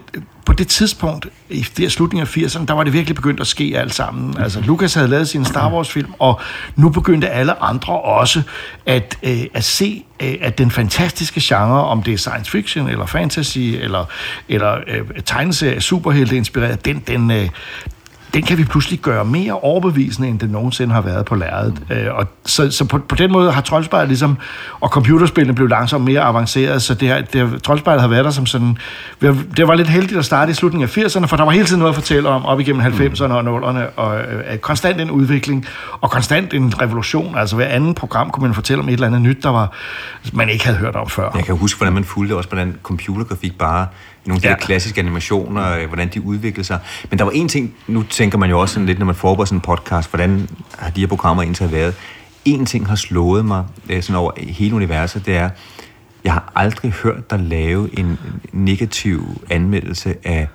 på 0.49 0.53
det 0.53 0.67
tidspunkt, 0.67 1.27
i 1.49 1.67
det 1.77 1.91
slutningen 1.91 2.27
af 2.27 2.37
80'erne, 2.37 2.65
der 2.65 2.73
var 2.73 2.83
det 2.83 2.93
virkelig 2.93 3.15
begyndt 3.15 3.39
at 3.39 3.47
ske 3.47 3.73
alt 3.75 3.93
sammen. 3.93 4.37
Altså, 4.37 4.61
Lucas 4.61 4.93
havde 4.93 5.07
lavet 5.07 5.27
sin 5.27 5.45
Star 5.45 5.73
Wars-film, 5.73 6.13
og 6.19 6.41
nu 6.75 6.89
begyndte 6.89 7.29
alle 7.29 7.63
andre 7.63 8.01
også 8.01 8.41
at, 8.85 9.17
øh, 9.23 9.43
at 9.53 9.63
se, 9.63 10.03
øh, 10.19 10.35
at 10.41 10.57
den 10.57 10.71
fantastiske 10.71 11.39
genre, 11.43 11.83
om 11.83 12.03
det 12.03 12.13
er 12.13 12.17
science 12.17 12.51
fiction, 12.51 12.89
eller 12.89 13.05
fantasy, 13.05 13.57
eller, 13.57 14.05
eller 14.47 14.77
øh, 14.87 15.01
tegneserie, 15.25 15.81
superhelte 15.81 16.37
inspireret, 16.37 16.85
den, 16.85 17.03
den, 17.07 17.31
øh, 17.31 17.49
den 18.33 18.43
kan 18.43 18.57
vi 18.57 18.63
pludselig 18.63 18.99
gøre 18.99 19.25
mere 19.25 19.53
overbevisende, 19.53 20.29
end 20.29 20.39
det 20.39 20.49
nogensinde 20.49 20.93
har 20.93 21.01
været 21.01 21.25
på 21.25 21.35
lærredet. 21.35 21.81
Mm. 21.89 21.95
Øh, 21.95 22.15
og 22.15 22.27
så, 22.45 22.71
så 22.71 22.85
på, 22.85 22.97
på 22.97 23.15
den 23.15 23.31
måde 23.31 23.51
har 23.51 23.61
Troldspejlet 23.61 24.07
ligesom, 24.07 24.37
og 24.79 24.89
computerspillene 24.89 25.55
blev 25.55 25.67
langsomt 25.67 26.05
mere 26.05 26.21
avanceret, 26.21 26.81
så 26.81 26.93
det 26.93 27.07
her, 27.07 27.21
det, 27.21 27.63
Troldspejlet 27.63 28.01
har 28.01 28.07
været 28.07 28.25
der 28.25 28.31
som 28.31 28.45
sådan, 28.45 28.77
det 29.57 29.67
var 29.67 29.75
lidt 29.75 29.87
heldigt 29.87 30.19
at 30.19 30.25
starte 30.25 30.51
i 30.51 30.53
slutningen 30.53 30.89
af 30.89 30.97
80'erne, 30.97 31.25
for 31.25 31.37
der 31.37 31.43
var 31.43 31.51
hele 31.51 31.65
tiden 31.65 31.79
noget 31.79 31.91
at 31.91 31.95
fortælle 31.95 32.29
om, 32.29 32.45
op 32.45 32.59
igennem 32.59 32.81
90'erne 32.81 33.23
og 33.23 33.41
0'erne, 33.41 33.79
og 33.95 34.19
øh, 34.19 34.51
øh, 34.51 34.57
konstant 34.57 35.01
en 35.01 35.11
udvikling, 35.11 35.65
og 36.01 36.11
konstant 36.11 36.53
en 36.53 36.81
revolution, 36.81 37.37
altså 37.37 37.55
hver 37.55 37.67
anden 37.67 37.93
program 37.93 38.29
kunne 38.29 38.43
man 38.43 38.53
fortælle 38.53 38.83
om 38.83 38.89
et 38.89 38.93
eller 38.93 39.07
andet 39.07 39.21
nyt, 39.21 39.43
der 39.43 39.49
var, 39.49 39.73
man 40.33 40.49
ikke 40.49 40.65
havde 40.65 40.77
hørt 40.77 40.95
om 40.95 41.09
før. 41.09 41.31
Jeg 41.35 41.45
kan 41.45 41.55
huske, 41.55 41.77
hvordan 41.77 41.93
man 41.93 42.03
fulgte 42.03 42.35
også, 42.35 42.49
hvordan 42.49 42.75
computergrafik 42.83 43.57
bare 43.57 43.87
nogle 44.25 44.37
af 44.37 44.41
de 44.41 44.47
Ja. 44.47 44.55
klassiske 44.55 45.01
animationer, 45.01 45.77
øh, 45.77 45.87
hvordan 45.87 46.07
de 46.13 46.21
udviklede 46.21 46.67
sig. 46.67 46.79
Men 47.09 47.19
der 47.19 47.25
var 47.25 47.31
en 47.31 47.47
ting, 47.47 47.73
nu 47.87 48.03
tænker 48.03 48.37
man 48.37 48.49
jo 48.49 48.59
også 48.59 48.73
sådan 48.73 48.85
lidt, 48.85 48.99
når 48.99 49.05
man 49.05 49.15
forbereder 49.15 49.45
sådan 49.45 49.57
en 49.57 49.61
podcast, 49.61 50.09
hvordan 50.09 50.49
har 50.77 50.89
de 50.89 50.99
her 50.99 51.07
programmer 51.07 51.43
indtil 51.43 51.71
været. 51.71 51.95
En 52.45 52.65
ting 52.65 52.87
har 52.87 52.95
slået 52.95 53.45
mig 53.45 53.65
øh, 53.89 54.03
sådan 54.03 54.15
over 54.15 54.31
hele 54.37 54.75
universet, 54.75 55.25
det 55.25 55.35
er, 55.35 55.49
jeg 56.23 56.33
har 56.33 56.51
aldrig 56.55 56.91
hørt 56.91 57.29
dig 57.31 57.39
lave 57.39 57.99
en 57.99 58.19
negativ 58.53 59.41
anmeldelse 59.49 60.15
af 60.23 60.47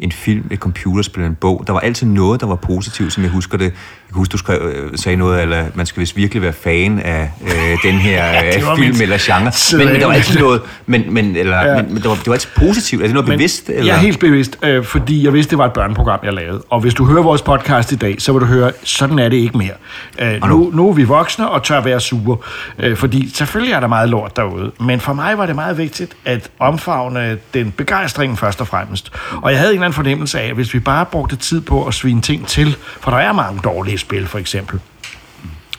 en 0.00 0.12
film, 0.12 0.46
et 0.50 0.58
computerspil 0.58 1.22
en 1.24 1.34
bog. 1.34 1.64
Der 1.66 1.72
var 1.72 1.80
altid 1.80 2.06
noget, 2.06 2.40
der 2.40 2.46
var 2.46 2.54
positivt, 2.56 3.12
som 3.12 3.22
jeg 3.22 3.30
husker 3.32 3.58
det. 3.58 3.72
Kan 4.12 4.18
huske, 4.18 4.32
du 4.32 4.38
skrev, 4.38 4.58
øh, 4.74 4.90
sagde 4.98 5.16
noget, 5.16 5.42
eller 5.42 5.64
man 5.74 5.86
skal 5.86 6.00
vist 6.00 6.16
virkelig 6.16 6.42
være 6.42 6.52
fan 6.52 6.98
af 6.98 7.30
øh, 7.46 7.90
den 7.90 7.98
her 7.98 8.24
var 8.64 8.72
øh, 8.72 8.78
film 8.78 8.88
mit 8.92 9.00
eller 9.02 9.18
genre. 9.20 9.52
Men, 9.78 9.86
men 9.92 10.00
der 10.00 10.06
var 10.06 10.12
altid 10.14 10.38
noget, 10.40 10.60
men, 10.86 11.04
men, 11.14 11.36
eller, 11.36 11.56
Ja. 11.56 11.68
ja. 11.70 11.82
men, 11.82 11.86
men 11.94 11.96
det, 12.02 12.04
var, 12.10 12.14
det 12.14 12.26
var 12.26 12.32
altid 12.32 12.48
positivt. 12.56 13.02
Er 13.02 13.06
det 13.06 13.14
noget 13.14 13.28
Men 13.28 13.36
bevidst? 13.38 13.68
Eller? 13.68 13.84
Jeg 13.84 13.94
er 13.94 13.98
helt 13.98 14.20
bevidst, 14.20 14.58
øh, 14.62 14.84
fordi 14.84 15.24
jeg 15.24 15.32
vidste, 15.32 15.50
det 15.50 15.58
var 15.58 15.66
et 15.66 15.72
børneprogram, 15.72 16.20
jeg 16.24 16.32
lavede. 16.32 16.62
Og 16.70 16.80
hvis 16.80 16.94
du 16.94 17.04
hører 17.04 17.22
vores 17.22 17.42
podcast 17.42 17.92
i 17.92 17.96
dag, 17.96 18.16
så 18.22 18.32
vil 18.32 18.40
du 18.40 18.46
høre, 18.46 18.72
sådan 18.84 19.18
er 19.18 19.28
det 19.28 19.36
ikke 19.36 19.58
mere. 19.58 19.72
Øh, 20.18 20.40
nu, 20.40 20.46
nu- 20.58 20.70
nu 20.74 20.88
er 20.88 20.92
vi 20.92 21.04
voksne 21.04 21.48
og 21.50 21.62
tør 21.62 21.80
være 21.80 22.00
sure. 22.00 22.36
Øh, 22.78 22.96
fordi 22.96 23.30
selvfølgelig 23.34 23.72
er 23.74 23.80
der 23.80 23.86
meget 23.86 24.08
lort 24.08 24.36
derude. 24.36 24.70
Men 24.80 25.00
for 25.00 25.12
mig 25.12 25.38
var 25.38 25.46
det 25.46 25.54
meget 25.54 25.78
vigtigt 25.78 26.12
at 26.24 26.50
omfavne 26.58 27.38
den 27.54 27.70
begejstring 27.76 28.38
først 28.38 28.60
og 28.60 28.66
fremmest. 28.68 29.12
Og 29.42 29.50
jeg 29.50 29.58
havde 29.58 29.70
en 29.72 29.74
eller 29.76 29.84
anden 29.86 29.94
fornemmelse 29.96 30.40
af, 30.40 30.48
at 30.48 30.54
hvis 30.54 30.74
vi 30.74 30.78
bare 30.78 31.06
brugte 31.06 31.36
tid 31.36 31.60
på 31.60 31.86
at 31.86 31.94
svine 31.94 32.20
ting 32.20 32.46
til, 32.46 32.76
for 33.00 33.10
der 33.10 33.18
er 33.18 33.32
mange 33.32 33.60
dårlige 33.64 33.98
spil 34.02 34.26
for 34.26 34.38
eksempel, 34.38 34.80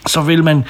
så 0.06 0.20
vil 0.20 0.44
man 0.44 0.64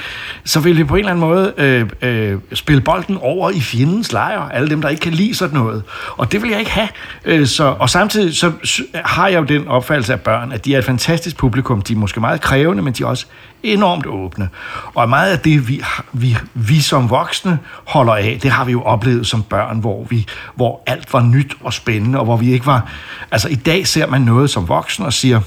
så 0.45 0.61
vil 0.61 0.77
vi 0.77 0.85
på 0.85 0.95
en 0.95 0.99
eller 0.99 1.11
anden 1.11 1.29
måde 1.29 1.55
øh, 1.57 1.91
øh, 2.03 2.39
spille 2.53 2.81
bolden 2.81 3.19
over 3.21 3.51
i 3.51 3.61
fjendens 3.61 4.13
lejr, 4.13 4.49
alle 4.49 4.71
dem, 4.71 4.83
der 4.83 4.89
ikke 4.89 5.01
kan 5.01 5.13
lide 5.13 5.35
sådan 5.35 5.59
noget. 5.59 5.83
Og 6.17 6.33
det 6.33 6.43
vil 6.43 6.51
jeg 6.51 6.59
ikke 6.59 6.71
have. 6.71 6.89
Øh, 7.25 7.47
så, 7.47 7.65
og 7.65 7.91
samtidig 7.91 8.37
så 8.37 8.53
har 8.95 9.29
jeg 9.29 9.39
jo 9.39 9.45
den 9.45 9.69
opfattelse 9.69 10.13
af 10.13 10.21
børn, 10.21 10.53
at 10.53 10.65
de 10.65 10.75
er 10.75 10.79
et 10.79 10.85
fantastisk 10.85 11.37
publikum. 11.37 11.83
De 11.83 11.93
er 11.93 11.97
måske 11.97 12.21
meget 12.21 12.41
krævende, 12.41 12.83
men 12.83 12.93
de 12.93 13.03
er 13.03 13.07
også 13.07 13.27
enormt 13.63 14.07
åbne. 14.07 14.49
Og 14.95 15.09
meget 15.09 15.33
af 15.33 15.39
det, 15.39 15.69
vi, 15.69 15.83
vi, 16.13 16.37
vi 16.55 16.81
som 16.81 17.11
voksne 17.11 17.59
holder 17.85 18.15
af, 18.15 18.39
det 18.43 18.51
har 18.51 18.65
vi 18.65 18.73
jo 18.73 18.83
oplevet 18.83 19.27
som 19.27 19.43
børn, 19.43 19.79
hvor, 19.79 20.05
vi, 20.05 20.27
hvor 20.55 20.83
alt 20.87 21.13
var 21.13 21.23
nyt 21.23 21.57
og 21.61 21.73
spændende, 21.73 22.19
og 22.19 22.25
hvor 22.25 22.37
vi 22.37 22.53
ikke 22.53 22.67
var... 22.67 22.91
Altså 23.31 23.49
i 23.49 23.55
dag 23.55 23.87
ser 23.87 24.07
man 24.07 24.21
noget 24.21 24.51
som 24.51 24.69
voksen 24.69 25.05
og 25.05 25.13
siger, 25.13 25.41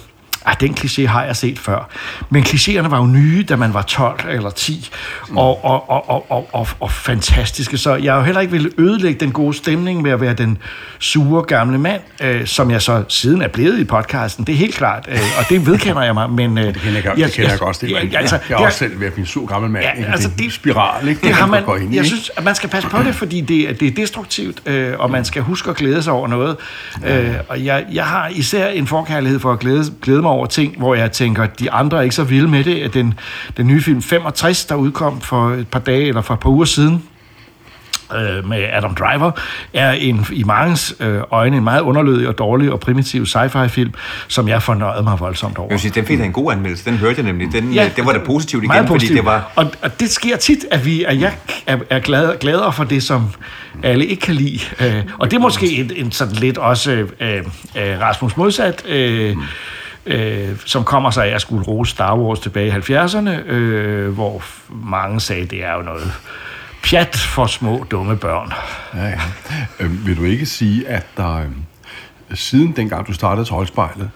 Ah, 0.46 0.56
den 0.60 0.74
kliché 0.80 1.06
har 1.06 1.24
jeg 1.24 1.36
set 1.36 1.60
før. 1.60 1.90
Men 2.30 2.44
klichéerne 2.44 2.88
var 2.88 2.98
jo 2.98 3.06
nye, 3.06 3.44
da 3.44 3.56
man 3.56 3.74
var 3.74 3.82
12 3.82 4.20
eller 4.30 4.50
10, 4.50 4.90
mm. 5.30 5.38
og, 5.38 5.66
og, 5.66 5.90
og, 5.90 6.10
og, 6.10 6.32
og, 6.32 6.50
og, 6.54 6.68
og 6.80 6.92
fantastiske. 6.92 7.78
Så 7.78 7.96
jeg 7.96 8.14
har 8.14 8.20
jo 8.20 8.26
heller 8.26 8.42
ikke 8.42 8.52
ville 8.52 8.72
ødelægge 8.78 9.20
den 9.20 9.32
gode 9.32 9.54
stemning 9.54 10.02
med 10.02 10.12
at 10.12 10.22
være 10.22 10.34
den 10.34 10.58
sure 11.00 11.44
gamle 11.44 11.78
mand, 11.78 12.02
øh, 12.22 12.46
som 12.46 12.72
jeg 12.72 12.82
så 12.82 13.04
siden 13.10 13.42
er 13.42 13.48
blevet 13.48 13.80
i 13.80 13.84
podcasten. 13.84 14.46
Det 14.46 14.54
er 14.54 14.58
helt 14.58 14.76
klart, 14.76 15.08
øh, 15.12 15.20
og 15.40 15.46
det 15.50 15.66
vedkender 15.68 16.04
jeg 16.04 16.14
mig. 16.14 16.30
Men, 16.30 16.58
øh, 16.58 16.64
det 16.66 16.76
kender 16.76 16.94
jeg, 16.94 17.04
godt, 17.04 17.20
jeg, 17.20 17.28
det 17.28 17.36
kender 17.36 17.50
jeg 17.50 17.60
godt. 17.60 17.82
Det, 17.82 17.92
jeg, 17.92 18.16
altså, 18.16 18.40
jeg, 18.50 18.56
er 18.56 18.66
også 18.66 18.78
selv 18.78 19.00
ved 19.00 19.08
at 19.08 19.14
blive 19.14 19.28
sur 19.28 19.46
gammel 19.46 19.72
mand. 19.72 19.86
Ja, 19.86 19.92
ikke? 19.92 20.10
altså, 20.10 20.30
det, 20.30 20.40
det 20.40 20.54
spiral, 20.54 21.08
ikke? 21.08 21.22
Det, 21.22 21.28
det 21.28 21.36
har 21.36 21.46
man, 21.46 21.64
ind, 21.82 21.94
jeg 21.94 22.06
synes, 22.06 22.32
at 22.38 22.44
man 22.44 22.56
skal 22.56 22.70
passe 22.70 22.90
på 22.90 23.04
det, 23.04 23.16
fordi 23.16 23.42
det, 23.42 23.80
det 23.80 23.88
er 23.88 23.92
destruktivt, 23.92 24.62
øh, 24.66 24.94
og 25.00 25.12
man 25.12 25.26
skal 25.26 25.42
huske 25.42 25.70
at 25.70 25.76
glæde 25.76 26.04
sig 26.04 26.14
over 26.14 26.28
noget. 26.28 26.58
Øh, 27.06 27.36
og 27.48 27.66
jeg, 27.66 27.86
jeg 27.92 28.06
har 28.06 28.28
især 28.28 28.68
en 28.68 28.88
forkærlighed 28.88 29.40
for 29.40 29.52
at 29.52 29.60
glæde, 29.60 29.84
glæde 30.02 30.22
mig 30.22 30.27
over 30.30 30.46
ting, 30.46 30.78
hvor 30.78 30.96
jeg 30.96 31.12
tænker, 31.12 31.44
at 31.44 31.60
de 31.60 31.72
andre 31.72 31.98
er 31.98 32.02
ikke 32.02 32.16
så 32.16 32.24
vilde 32.24 32.48
med 32.48 32.64
det. 32.64 32.94
Den, 32.94 33.14
den 33.58 33.68
nye 33.68 33.82
film 33.82 34.02
65, 34.02 34.66
der 34.66 34.76
udkom 34.76 35.22
for 35.22 35.50
et 35.50 35.68
par 35.68 35.80
dage 35.80 36.08
eller 36.08 36.22
for 36.22 36.34
et 36.34 36.40
par 36.40 36.50
uger 36.50 36.66
siden, 36.66 37.04
øh, 38.16 38.50
med 38.50 38.64
Adam 38.74 38.96
Driver, 38.96 39.32
er 39.74 39.92
en, 39.92 40.26
i 40.32 40.44
mange 40.44 40.78
øh, 41.00 41.22
øjne 41.32 41.58
en 41.58 41.64
meget 41.64 41.82
underlødig 41.82 42.28
og 42.28 42.38
dårlig 42.38 42.72
og 42.72 42.80
primitiv 42.80 43.26
sci-fi 43.26 43.68
film, 43.68 43.94
som 44.28 44.48
jeg 44.48 44.64
fornøjede 44.64 45.04
mig 45.04 45.20
voldsomt 45.20 45.58
over. 45.58 45.68
Jeg 45.72 45.80
synes, 45.80 45.94
den 45.94 46.06
fik 46.06 46.20
en 46.20 46.32
god 46.32 46.52
anmeldelse. 46.52 46.86
Den 46.86 46.98
hørte 46.98 47.16
jeg 47.18 47.26
nemlig. 47.26 47.52
Den, 47.52 47.74
ja, 47.74 47.90
det 47.96 48.06
var 48.06 48.12
da 48.12 48.20
positivt 48.26 48.64
igen, 48.64 48.86
positivt. 48.86 49.10
fordi 49.10 49.14
det 49.14 49.26
var... 49.26 49.52
Og, 49.56 49.72
og 49.82 50.00
det 50.00 50.10
sker 50.10 50.38
tit, 50.38 50.66
at, 50.72 50.86
vi, 50.86 51.04
at 51.04 51.22
jeg 51.22 51.34
er, 51.68 51.78
er 51.90 52.00
glad, 52.00 52.40
gladere 52.40 52.74
for 52.74 52.84
det, 52.84 53.04
som 53.04 53.30
alle 53.84 54.06
ikke 54.06 54.22
kan 54.22 54.36
lide. 54.36 54.60
Øh, 54.80 55.04
og 55.18 55.32
det 55.32 55.38
er 55.38 55.42
måske 55.42 55.68
en, 55.72 55.92
en 55.96 56.12
sådan 56.12 56.36
lidt 56.36 56.58
også 56.58 56.92
øh, 56.92 57.08
øh, 57.22 57.44
Rasmus 57.76 58.38
modsat... 58.38 58.84
Øh, 58.88 59.36
mm 59.36 59.44
øh, 60.08 60.60
som 60.66 60.84
kommer 60.84 61.10
sig 61.12 61.26
af 61.26 61.36
at 61.36 61.42
skulle 61.42 61.68
rose 61.68 61.92
Star 61.92 62.18
Wars 62.18 62.40
tilbage 62.40 62.68
i 62.68 62.72
70'erne, 62.72 63.30
øh, 63.30 64.14
hvor 64.14 64.44
mange 64.70 65.20
sagde, 65.20 65.46
det 65.46 65.64
er 65.64 65.74
jo 65.74 65.82
noget 65.82 66.12
pjat 66.84 67.16
for 67.16 67.46
små, 67.46 67.86
dumme 67.92 68.18
børn. 68.18 68.54
Ja, 68.94 69.08
ja. 69.08 69.20
Øh, 69.80 70.08
vil 70.08 70.18
du 70.18 70.24
ikke 70.24 70.46
sige, 70.46 70.88
at 70.88 71.06
der 71.18 71.36
øh, 71.36 71.46
siden 72.34 72.76
dengang 72.76 73.08
du 73.08 73.14
startede 73.14 73.46
Troldspejlet, 73.46 74.10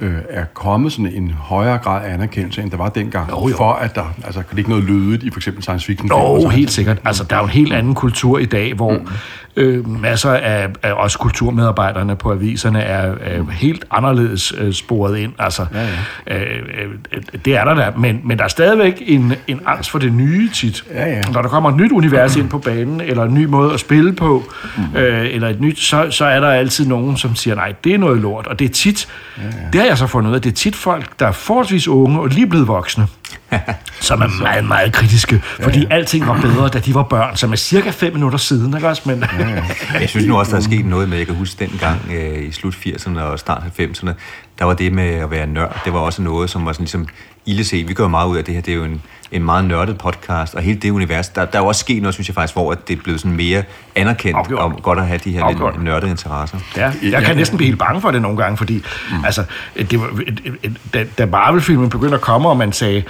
øh, 0.00 0.14
er 0.28 0.44
kommet 0.54 0.92
sådan 0.92 1.12
en 1.12 1.30
højere 1.30 1.78
grad 1.78 2.04
af 2.04 2.14
anerkendelse, 2.14 2.62
end 2.62 2.70
der 2.70 2.76
var 2.76 2.88
dengang, 2.88 3.30
jo, 3.30 3.48
jo. 3.48 3.56
for 3.56 3.72
at 3.72 3.94
der 3.94 4.14
altså, 4.24 4.42
kan 4.42 4.58
ikke 4.58 4.70
noget 4.70 4.84
lødigt 4.84 5.22
i 5.22 5.30
for 5.30 5.38
eksempel 5.38 5.62
science 5.62 5.86
fiction? 5.86 6.08
Jo, 6.08 6.48
helt 6.48 6.70
sikkert. 6.70 6.98
Altså, 7.04 7.24
der 7.24 7.36
er 7.36 7.40
jo 7.40 7.44
en 7.44 7.50
helt 7.50 7.72
anden 7.72 7.94
kultur 7.94 8.38
i 8.38 8.46
dag, 8.46 8.74
hvor 8.74 8.92
mm. 8.92 9.08
øh, 9.56 9.88
masser 9.88 10.30
af, 10.30 10.68
af 10.82 10.92
også 10.92 11.18
kulturmedarbejderne 11.18 12.16
på 12.16 12.32
aviserne 12.32 12.80
er, 12.80 13.14
er 13.20 13.50
helt 13.50 13.84
anderledes 13.90 14.52
øh, 14.58 14.72
sporet 14.72 15.18
ind. 15.18 15.32
Altså, 15.38 15.66
ja, 15.74 15.88
ja. 16.26 16.44
Øh, 16.44 16.62
øh, 17.12 17.22
det 17.44 17.56
er 17.56 17.64
der 17.64 17.74
da, 17.74 17.90
men, 17.98 18.20
men 18.24 18.38
der 18.38 18.44
er 18.44 18.48
stadigvæk 18.48 19.02
en, 19.06 19.32
en 19.46 19.60
angst 19.66 19.90
for 19.90 19.98
det 19.98 20.12
nye 20.12 20.50
tit. 20.50 20.84
Ja, 20.90 21.06
ja. 21.06 21.20
Når 21.32 21.42
der 21.42 21.48
kommer 21.48 21.70
et 21.70 21.76
nyt 21.76 21.92
univers 21.92 22.36
ind 22.36 22.48
på 22.48 22.58
banen, 22.58 23.00
eller 23.00 23.24
en 23.24 23.34
ny 23.34 23.44
måde 23.44 23.72
at 23.72 23.80
spille 23.80 24.12
på, 24.12 24.42
mm. 24.76 24.96
øh, 24.96 25.34
eller 25.34 25.48
et 25.48 25.60
nyt, 25.60 25.78
så, 25.78 26.10
så 26.10 26.24
er 26.24 26.40
der 26.40 26.48
altid 26.48 26.86
nogen, 26.86 27.16
som 27.16 27.34
siger, 27.34 27.54
nej, 27.54 27.74
det 27.84 27.94
er 27.94 27.98
noget 27.98 28.20
lort, 28.20 28.46
og 28.46 28.58
det 28.58 28.64
er 28.64 28.68
tit, 28.68 29.08
ja, 29.38 29.42
ja. 29.44 29.50
det 29.72 29.80
har 29.80 29.88
jeg 29.88 29.93
så 29.98 30.06
fundet 30.06 30.30
ud 30.30 30.34
af, 30.34 30.42
det 30.42 30.50
er 30.50 30.54
tit 30.54 30.76
folk, 30.76 31.18
der 31.18 31.26
er 31.26 31.32
forholdsvis 31.32 31.88
unge 31.88 32.20
og 32.20 32.28
lige 32.28 32.46
blevet 32.46 32.68
voksne, 32.68 33.06
som 34.00 34.22
er 34.22 34.42
meget, 34.42 34.64
meget 34.64 34.92
kritiske, 34.92 35.42
fordi 35.62 35.78
ja, 35.78 35.86
ja. 35.90 35.94
alting 35.94 36.26
var 36.26 36.40
bedre, 36.40 36.68
da 36.68 36.78
de 36.78 36.94
var 36.94 37.02
børn, 37.02 37.36
som 37.36 37.52
er 37.52 37.56
cirka 37.56 37.90
fem 37.90 38.12
minutter 38.12 38.38
siden, 38.38 38.74
ikke 38.74 38.88
også? 38.88 39.02
Men... 39.04 39.24
Ja, 39.38 39.48
ja. 39.48 39.62
Jeg 40.00 40.08
synes 40.08 40.26
nu 40.26 40.38
også, 40.38 40.52
der 40.52 40.56
er 40.56 40.62
sket 40.70 40.86
noget 40.86 41.08
med, 41.08 41.18
jeg 41.18 41.26
kan 41.26 41.34
huske 41.34 41.66
dengang 41.68 42.00
øh, 42.14 42.48
i 42.48 42.52
slut 42.52 42.74
80'erne 42.74 43.20
og 43.20 43.38
start 43.38 43.62
90'erne, 43.80 44.10
der 44.58 44.64
var 44.64 44.74
det 44.74 44.92
med 44.92 45.08
at 45.08 45.30
være 45.30 45.46
nørd, 45.46 45.80
det 45.84 45.92
var 45.92 45.98
også 45.98 46.22
noget, 46.22 46.50
som 46.50 46.66
var 46.66 46.72
sådan 46.72 46.84
ligesom 46.84 47.08
ildeset. 47.46 47.88
Vi 47.88 47.94
gør 47.94 48.08
meget 48.08 48.28
ud 48.28 48.36
af 48.36 48.44
det 48.44 48.54
her, 48.54 48.60
det 48.60 48.72
er 48.72 48.76
jo 48.76 48.84
en, 48.84 49.02
en 49.32 49.44
meget 49.44 49.64
nørdet 49.64 49.98
podcast, 49.98 50.54
og 50.54 50.62
hele 50.62 50.78
det 50.78 50.90
univers, 50.90 51.28
der, 51.28 51.44
der 51.44 51.58
er 51.58 51.62
jo 51.62 51.68
også 51.68 51.80
sket 51.80 52.02
noget, 52.02 52.14
synes 52.14 52.28
jeg 52.28 52.34
faktisk, 52.34 52.54
hvor 52.54 52.74
det 52.74 52.98
er 52.98 53.02
blevet 53.02 53.20
sådan 53.20 53.36
mere 53.36 53.62
anerkendt 53.94 54.36
Afgjort. 54.36 54.60
og 54.60 54.82
godt 54.82 54.98
at 54.98 55.06
have 55.06 55.18
de 55.24 55.32
her 55.32 55.44
Afgjort. 55.44 55.74
lidt 55.74 55.84
nørdede 55.84 56.10
interesser. 56.10 56.58
Ja, 56.76 56.92
jeg 57.02 57.22
kan 57.22 57.36
næsten 57.36 57.56
blive 57.56 57.66
helt 57.66 57.78
bange 57.78 58.00
for 58.00 58.10
det 58.10 58.22
nogle 58.22 58.36
gange, 58.36 58.56
fordi 58.56 58.74
mm. 59.10 59.24
altså, 59.24 59.44
det 59.76 60.00
var, 60.00 60.20
da, 60.94 61.04
da 61.18 61.26
Marvel-filmen 61.26 61.90
begyndte 61.90 62.14
at 62.14 62.20
komme, 62.20 62.48
og 62.48 62.56
man 62.56 62.72
sagde, 62.72 63.02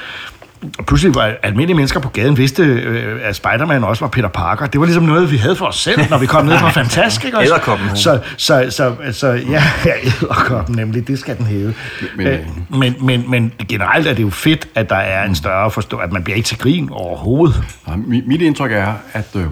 pludselig 0.87 1.15
var 1.15 1.35
almindelige 1.43 1.77
mennesker 1.77 2.01
på 2.01 2.09
gaden 2.09 2.37
vidste, 2.37 2.63
øh, 2.63 3.21
at 3.23 3.37
Spider-Man 3.37 3.85
også 3.85 4.05
var 4.05 4.09
Peter 4.09 4.29
Parker. 4.29 4.67
Det 4.67 4.81
var 4.81 4.87
ligesom 4.87 5.03
noget, 5.03 5.33
vi 5.33 5.37
havde 5.37 5.57
for 5.57 5.67
os 5.67 5.77
selv, 5.77 6.11
når 6.11 6.19
vi 6.19 6.27
kom 6.27 6.47
ned 6.47 6.59
fra 6.59 6.71
Fantastisk. 6.85 7.35
Æderkoppen. 7.43 7.97
Så, 7.97 8.21
så, 8.37 8.67
så, 8.71 8.95
så 9.13 9.27
ja, 9.29 9.63
ja 9.87 9.93
æderkoppen 10.03 10.77
nemlig, 10.77 11.09
det 11.09 11.19
skal 11.19 11.39
den 11.39 11.47
hæve. 11.47 11.75
Men, 12.17 12.27
øh, 12.27 12.39
men, 12.71 12.95
men, 13.01 13.31
men 13.31 13.53
generelt 13.69 14.07
er 14.07 14.15
det 14.15 14.23
jo 14.23 14.31
fedt, 14.31 14.69
at 14.75 14.91
der 14.91 14.97
er 14.97 15.25
en 15.25 15.35
større 15.35 15.71
forstå, 15.71 15.97
at 15.97 16.13
man 16.13 16.25
bliver 16.25 16.37
ikke 16.37 16.47
til 16.47 16.59
grin 16.59 16.89
overhovedet. 16.93 17.63
Ja, 17.89 17.97
mit 18.27 18.43
indtryk 18.43 18.73
er, 18.73 18.93
at 19.13 19.37
øh, 19.37 19.47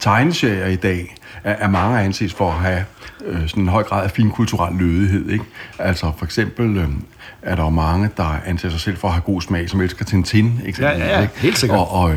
tegneserier 0.00 0.66
i 0.66 0.76
dag 0.76 1.14
er, 1.44 1.54
er 1.58 1.68
mange 1.68 2.00
anses 2.00 2.34
for 2.34 2.50
at 2.50 2.58
have 2.58 2.84
øh, 3.26 3.48
sådan 3.48 3.62
en 3.62 3.68
høj 3.68 3.82
grad 3.82 4.04
af 4.04 4.10
finkulturel 4.10 4.74
lødighed. 4.74 5.30
Ikke? 5.30 5.44
Altså 5.78 6.12
for 6.18 6.24
eksempel 6.24 6.76
øh, 6.76 6.88
er 7.44 7.54
der 7.54 7.62
jo 7.62 7.70
mange, 7.70 8.10
der 8.16 8.40
anser 8.46 8.70
sig 8.70 8.80
selv 8.80 8.96
for 8.96 9.08
at 9.08 9.14
have 9.14 9.22
god 9.22 9.40
smag, 9.40 9.70
som 9.70 9.80
elsker 9.80 10.04
Tintin. 10.04 10.60
Ikke? 10.66 10.82
Ja, 10.82 10.98
ja, 10.98 11.20
ja, 11.20 11.28
helt 11.36 11.58
sikkert. 11.58 11.78
Og, 11.78 11.92
og, 11.92 12.14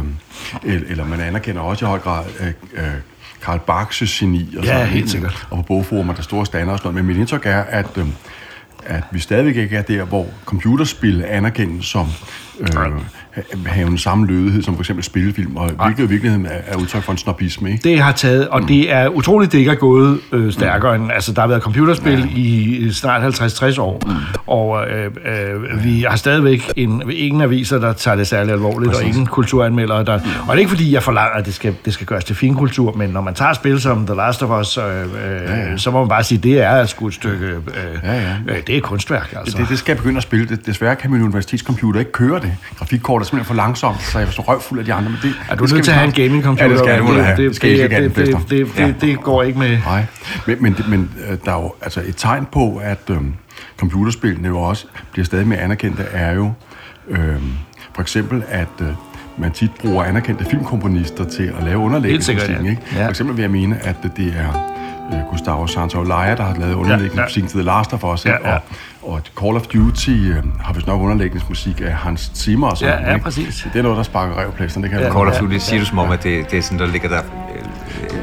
øh, 0.63 0.81
eller 0.89 1.05
man 1.05 1.19
anerkender 1.21 1.61
også 1.61 1.85
i 1.85 1.87
høj 1.87 1.99
grad 1.99 2.25
øh, 2.39 2.47
øh, 2.73 2.83
Karl 3.41 3.59
Barks 3.59 4.03
geni. 4.19 4.55
Og 4.57 4.63
ja, 4.63 4.73
sådan, 4.73 4.87
helt 4.87 5.09
sikkert. 5.09 5.47
Og 5.49 5.57
på 5.57 5.63
bogformer, 5.63 6.13
der 6.13 6.21
store 6.21 6.45
stander 6.45 6.73
og 6.73 6.79
sådan 6.79 6.91
noget. 6.91 7.05
Men 7.05 7.15
mit 7.15 7.21
indtryk 7.21 7.45
er, 7.45 7.61
at, 7.61 7.97
øh, 7.97 8.05
at 8.85 9.03
vi 9.11 9.19
stadigvæk 9.19 9.55
ikke 9.55 9.77
er 9.77 9.81
der, 9.81 10.03
hvor 10.03 10.27
computerspil 10.45 11.25
anerkendes 11.27 11.85
som 11.85 12.07
øh, 12.59 12.67
have 13.65 13.87
en 13.87 13.97
samme 13.97 14.27
lødighed 14.27 14.63
som 14.63 14.75
for 14.75 14.81
eksempel 14.81 15.03
spillefilm, 15.03 15.55
og 15.55 15.69
hvilket 15.69 16.03
i 16.03 16.07
virkeligheden 16.07 16.45
er, 16.45 16.59
er 16.67 16.77
udtryk 16.77 17.03
for 17.03 17.11
en 17.11 17.17
snobisme. 17.17 17.71
Ikke? 17.71 17.89
Det 17.89 18.01
har 18.01 18.11
taget, 18.11 18.47
og 18.47 18.61
mm. 18.61 18.67
det 18.67 18.91
er 18.91 19.07
utroligt, 19.07 19.51
det 19.51 19.57
ikke 19.57 19.71
er 19.71 19.75
gået 19.75 20.19
øh, 20.31 20.51
stærkere 20.53 20.97
mm. 20.97 21.03
end, 21.03 21.11
altså 21.11 21.33
der 21.33 21.41
har 21.41 21.47
været 21.47 21.61
computerspil 21.61 22.19
ja. 22.19 22.39
i 22.41 22.89
snart 22.91 23.41
50-60 23.41 23.81
år, 23.81 24.01
mm. 24.05 24.13
og 24.47 24.89
øh, 24.89 25.05
øh, 25.05 25.83
vi 25.83 26.05
har 26.09 26.15
stadigvæk 26.15 26.71
en, 26.75 27.03
ingen 27.11 27.41
aviser, 27.41 27.79
der 27.79 27.93
tager 27.93 28.15
det 28.15 28.27
særlig 28.27 28.53
alvorligt, 28.53 28.91
Præcis. 28.91 29.03
og 29.03 29.09
ingen 29.09 29.25
kulturanmeldere, 29.25 30.05
der, 30.05 30.17
mm. 30.17 30.23
og 30.23 30.47
det 30.47 30.53
er 30.53 30.57
ikke 30.57 30.69
fordi, 30.69 30.93
jeg 30.93 31.03
forlanger, 31.03 31.35
at 31.35 31.45
det 31.45 31.53
skal, 31.53 31.75
det 31.85 31.93
skal 31.93 32.07
gøres 32.07 32.23
til 32.23 32.35
fin 32.35 32.55
kultur, 32.55 32.93
men 32.93 33.09
når 33.09 33.21
man 33.21 33.33
tager 33.33 33.53
spil 33.53 33.81
som 33.81 34.05
The 34.05 34.15
Last 34.15 34.43
of 34.43 34.61
Us, 34.61 34.77
øh, 34.77 34.83
øh, 34.83 35.07
ja, 35.47 35.55
ja. 35.55 35.77
så 35.77 35.91
må 35.91 35.99
man 35.99 36.09
bare 36.09 36.23
sige, 36.23 36.37
det 36.37 36.61
er 36.61 36.71
et 36.71 36.89
skudt 36.89 37.13
stykke, 37.13 37.45
øh, 37.45 37.61
ja, 38.03 38.13
ja. 38.13 38.35
Øh, 38.47 38.57
det 38.67 38.77
er 38.77 38.81
kunstværk. 38.81 39.33
Altså. 39.37 39.57
Det, 39.57 39.69
det 39.69 39.79
skal 39.79 39.91
jeg 39.91 39.97
begynde 39.97 40.17
at 40.17 40.23
spille. 40.23 40.57
Desværre 40.65 40.95
kan 40.95 41.11
min 41.11 41.21
universitetscomputer 41.21 41.99
ikke 41.99 42.11
køre 42.11 42.39
det. 42.39 42.46
Grafikkort 42.77 43.25
simpelthen 43.25 43.47
for 43.47 43.53
langsomt, 43.53 44.01
så 44.01 44.19
jeg 44.19 44.27
var 44.27 44.31
så 44.31 44.41
røvfuld 44.41 44.79
af 44.79 44.85
de 44.85 44.93
andre. 44.93 45.09
Men 45.09 45.19
det, 45.21 45.33
er 45.49 45.55
du 45.55 45.65
nødt 45.65 45.83
til 45.83 45.91
at 45.91 45.97
have 45.97 46.07
en 46.07 46.13
gaming 46.13 46.43
computer? 46.43 46.67
Ja, 46.67 47.35
det 47.35 47.55
skal 47.55 47.69
jeg 47.69 47.89
have. 47.89 48.03
Det, 48.03 48.15
det, 48.15 48.27
det, 48.27 48.35
det, 48.35 48.49
det, 48.49 48.75
det, 48.77 48.85
det, 48.87 49.01
det 49.01 49.21
går 49.21 49.43
ikke 49.43 49.59
med. 49.59 49.79
Nej, 49.79 50.05
men, 50.47 50.57
men, 50.59 50.75
men 50.87 51.11
øh, 51.29 51.37
der 51.45 51.51
er 51.51 51.61
jo 51.61 51.73
altså 51.81 52.01
et 52.05 52.15
tegn 52.17 52.47
på, 52.51 52.81
at 52.83 52.99
øhm, 53.09 53.33
computerspillene 53.77 54.47
jo 54.47 54.59
også 54.59 54.85
bliver 55.11 55.25
stadig 55.25 55.47
mere 55.47 55.59
anerkendte, 55.59 56.03
er 56.03 56.33
jo 56.33 56.51
øhm, 57.09 57.51
for 57.95 58.01
eksempel, 58.01 58.43
at 58.47 58.67
øh, 58.81 58.87
man 59.37 59.51
tit 59.51 59.71
bruger 59.81 60.03
anerkendte 60.03 60.45
filmkomponister 60.45 61.23
til 61.23 61.53
at 61.59 61.63
lave 61.63 61.77
underlæggende 61.77 62.33
musik. 62.33 62.49
Ja. 62.49 62.69
Ikke? 62.69 62.81
Ja. 62.95 63.05
For 63.05 63.09
eksempel 63.09 63.35
vil 63.35 63.41
jeg 63.41 63.51
mene, 63.51 63.79
at 63.83 63.95
det 64.17 64.33
er 64.37 64.77
øh, 65.13 65.19
Gustavo 65.31 65.67
Santaolalla, 65.67 66.35
der 66.35 66.43
har 66.43 66.55
lavet 66.59 66.73
underlæggende 66.73 67.21
ja, 67.21 67.21
ja. 67.21 67.27
til 67.27 67.47
The 67.47 67.61
Last 67.61 67.93
of 67.93 68.03
Us, 68.03 68.25
ja, 68.25 68.31
ja. 68.31 68.53
Og, 68.53 68.61
og 69.07 69.21
Call 69.39 69.55
of 69.55 69.61
Duty 69.61 70.09
øh, 70.09 70.35
har 70.59 70.73
vist 70.73 70.87
nok 70.87 71.01
underlægningsmusik 71.01 71.81
af 71.81 71.91
Hans 71.91 72.31
Zimmer 72.35 72.67
og 72.67 72.77
sådan 72.77 73.03
Ja, 73.03 73.11
ja, 73.11 73.17
præcis. 73.17 73.67
Det 73.73 73.79
er 73.79 73.83
noget, 73.83 73.97
der 73.97 74.03
sparker 74.03 74.41
revplæsterne, 74.41 74.83
det 74.83 74.91
kan 74.91 75.01
ja, 75.01 75.11
Call 75.11 75.27
of 75.27 75.39
Duty 75.39 75.57
siger 75.57 75.79
du 75.79 75.85
som 75.85 75.99
om, 75.99 76.11
at 76.11 76.23
det, 76.23 76.51
det 76.51 76.57
er 76.57 76.61
sådan, 76.61 76.79
der 76.79 76.87
ligger 76.87 77.09
der 77.09 77.21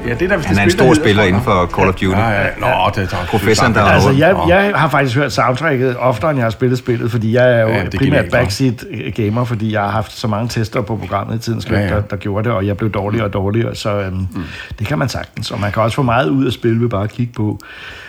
Ja, 0.06 0.14
det 0.14 0.22
er 0.22 0.28
der, 0.28 0.36
hvis 0.36 0.46
han 0.46 0.58
er 0.58 0.62
en 0.62 0.70
stor 0.70 0.94
spiller 0.94 1.22
inden 1.22 1.42
for 1.42 1.66
Call 1.76 1.88
of 1.88 1.94
Duty. 1.94 2.04
Ja, 2.04 2.30
ja. 2.30 2.46
Nå, 2.58 2.66
det 2.94 3.12
er 3.12 3.26
Professoren, 3.28 3.74
der 3.74 3.80
er 3.80 3.84
Altså, 3.84 4.10
jeg, 4.10 4.36
jeg 4.48 4.72
har 4.74 4.88
faktisk 4.88 5.16
hørt 5.16 5.32
soundtracket 5.32 5.96
oftere, 5.98 6.30
end 6.30 6.38
jeg 6.38 6.44
har 6.44 6.50
spillet 6.50 6.78
spillet, 6.78 7.10
fordi 7.10 7.34
jeg 7.34 7.52
er 7.52 7.60
jo 7.60 7.68
Ja, 7.68 7.76
ja, 7.76 7.84
det 7.84 8.00
primært 8.00 8.24
backseat 8.30 8.84
gamer, 9.14 9.44
fordi 9.44 9.72
jeg 9.72 9.80
har 9.80 9.90
haft 9.90 10.12
så 10.12 10.28
mange 10.28 10.48
tester 10.48 10.80
på 10.82 10.96
programmet 10.96 11.36
i 11.36 11.38
tidens 11.38 11.68
løb, 11.68 11.78
Ja, 11.78 11.82
ja, 11.82 11.88
ja. 11.88 11.94
ja. 11.94 12.00
der, 12.00 12.06
der 12.06 12.16
gjorde 12.16 12.48
det, 12.48 12.56
og 12.56 12.66
jeg 12.66 12.76
blev 12.76 12.90
dårligere 12.90 13.26
og 13.26 13.32
dårligere, 13.32 13.74
så 13.74 13.90
øhm, 14.00 14.14
mm. 14.14 14.42
det 14.78 14.86
kan 14.86 14.98
man 14.98 15.08
sagtens. 15.08 15.50
Og 15.50 15.60
man 15.60 15.72
kan 15.72 15.82
også 15.82 15.94
få 15.94 16.02
meget 16.02 16.28
ud 16.28 16.46
af 16.46 16.52
spil 16.52 16.80
ved 16.80 16.88
bare 16.88 17.04
at 17.04 17.10
kigge 17.10 17.32
på, 17.32 17.58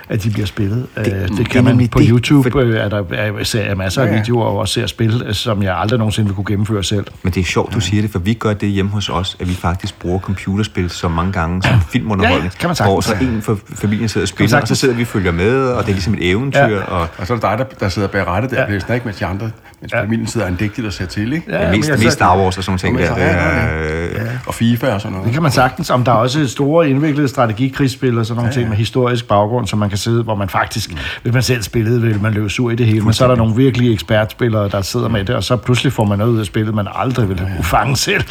at 0.09 0.23
de 0.23 0.29
bliver 0.29 0.45
spillet. 0.45 0.85
Det, 0.95 1.13
øh, 1.13 1.27
det 1.27 1.37
det 1.37 1.49
kan 1.49 1.63
man 1.63 1.73
nemlig 1.73 1.89
på 1.91 1.99
det, 1.99 2.07
YouTube, 2.09 2.51
for- 2.51 2.59
øh, 2.59 2.75
er 2.77 2.89
der 2.89 3.03
er, 3.13 3.43
ser 3.43 3.65
jeg 3.65 3.77
masser 3.77 4.01
af 4.01 4.05
Ja, 4.07 4.11
ja. 4.11 4.17
videoer 4.19 4.45
og 4.45 4.67
ser 4.67 4.87
spil, 4.87 5.23
øh, 5.27 5.33
som 5.33 5.63
jeg 5.63 5.77
aldrig 5.77 5.97
nogensinde 5.99 6.27
vil 6.27 6.35
kunne 6.35 6.45
gennemføre 6.45 6.83
selv. 6.83 7.05
Men 7.23 7.33
det 7.33 7.41
er 7.41 7.45
sjovt, 7.45 7.73
du 7.73 7.79
siger 7.79 8.01
det, 8.01 8.11
for 8.11 8.19
vi 8.19 8.33
gør 8.33 8.53
det 8.53 8.69
hjemme 8.69 8.91
hos 8.91 9.09
os, 9.09 9.37
at 9.39 9.49
vi 9.49 9.53
faktisk 9.53 9.99
bruger 9.99 10.19
computerspil 10.19 10.89
så 10.89 11.07
mange 11.07 11.31
gange 11.31 11.63
som 11.63 11.81
filmunderholdning. 11.91 12.53
Ja, 12.53 12.59
kan 12.59 12.69
man 12.69 12.75
sagtens. 12.75 12.93
Hvor 12.93 13.01
så 13.01 13.23
en 13.25 13.41
for 13.41 13.59
familien 13.75 14.09
sidder 14.09 14.25
og 14.25 14.29
spiller, 14.29 14.61
og 14.61 14.67
så 14.67 14.75
sidder 14.75 14.95
vi 14.95 15.01
og 15.01 15.07
følger 15.07 15.31
med, 15.31 15.63
og 15.67 15.83
det 15.83 15.89
er 15.89 15.93
ligesom 15.93 16.13
et 16.13 16.29
eventyr. 16.29 16.59
Ja. 16.59 16.81
Og 16.81 17.07
Og 17.17 17.27
så 17.27 17.33
er 17.33 17.37
det 17.37 17.43
dig, 17.43 17.57
der, 17.57 17.63
der 17.79 17.89
sidder 17.89 18.07
bag 18.07 18.27
rettet 18.27 18.51
der, 18.51 18.61
Ja. 18.61 18.71
ja. 18.87 18.93
ikke? 18.93 19.05
mens 19.05 19.17
de 19.17 19.25
andre, 19.25 19.51
mens 19.81 19.93
Ja. 19.93 19.97
ja. 19.97 20.03
familien 20.03 20.27
sidder 20.27 20.47
andægtigt 20.47 20.87
og 20.87 20.93
ser 20.93 21.05
til, 21.05 21.33
ikke? 21.33 21.45
ja, 21.51 21.61
men 21.71 21.79
mest, 21.79 21.91
mest 21.91 22.11
Star 22.11 22.37
Wars 22.37 22.57
og 22.57 22.63
sådan 22.63 22.77
ting. 22.77 22.99
Ja, 22.99 23.05
Der, 23.05 23.17
ja, 23.17 24.09
det 24.23 24.39
Og 24.45 24.53
FIFA 24.53 24.93
og 24.93 25.01
sådan 25.01 25.11
noget. 25.11 25.25
Det 25.25 25.33
kan 25.33 25.41
man 25.43 25.51
sagtens, 25.51 25.89
om 25.89 26.03
der 26.03 26.11
er 26.11 26.15
også 26.15 26.47
store 26.47 26.89
indviklede 26.89 27.27
strategikrigsspil 27.27 28.17
og 28.17 28.25
sådan 28.25 28.35
nogle 28.37 28.49
ja, 28.49 28.53
ting 28.53 28.69
med 28.69 28.77
historisk 28.77 29.27
baggrund, 29.27 29.67
som 29.67 29.79
man 29.79 29.89
kan 29.95 30.01
sidde, 30.01 30.23
hvor 30.23 30.35
man 30.35 30.49
faktisk, 30.49 30.91
mm. 30.91 30.97
hvis 31.23 31.33
man 31.33 31.43
selv 31.43 31.63
spillede, 31.63 32.01
vil 32.01 32.21
man 32.21 32.33
løbe 32.33 32.49
sur 32.49 32.71
i 32.71 32.75
det 32.75 32.85
hele, 32.85 33.01
men 33.01 33.13
så 33.13 33.23
er 33.23 33.27
der 33.27 33.35
nogle 33.35 33.55
virkelig 33.55 33.93
ekspertspillere, 33.93 34.69
der 34.69 34.81
sidder 34.81 35.07
med 35.07 35.25
det, 35.25 35.35
og 35.35 35.43
så 35.43 35.57
pludselig 35.57 35.93
får 35.93 36.05
man 36.05 36.17
noget 36.17 36.31
ud 36.31 36.39
af 36.39 36.45
spillet, 36.45 36.73
man 36.75 36.87
aldrig 36.95 37.29
ville 37.29 37.51
kunne 37.55 37.63
fange 37.63 37.97
selv. 37.97 38.23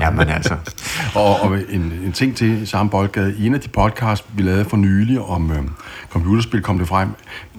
ja, 0.00 0.10
men 0.10 0.28
altså. 0.28 0.56
Og, 1.14 1.40
og 1.40 1.58
en, 1.70 1.92
en 2.04 2.12
ting 2.12 2.36
til 2.36 2.68
samme 2.68 2.90
boldgade. 2.90 3.34
I 3.38 3.46
en 3.46 3.54
af 3.54 3.60
de 3.60 3.68
podcasts, 3.68 4.26
vi 4.34 4.42
lavede 4.42 4.64
for 4.64 4.76
nylig 4.76 5.20
om 5.20 5.50
øh, 5.50 5.58
computerspil, 6.10 6.62
kom 6.62 6.78
det 6.78 6.88
frem, 6.88 7.08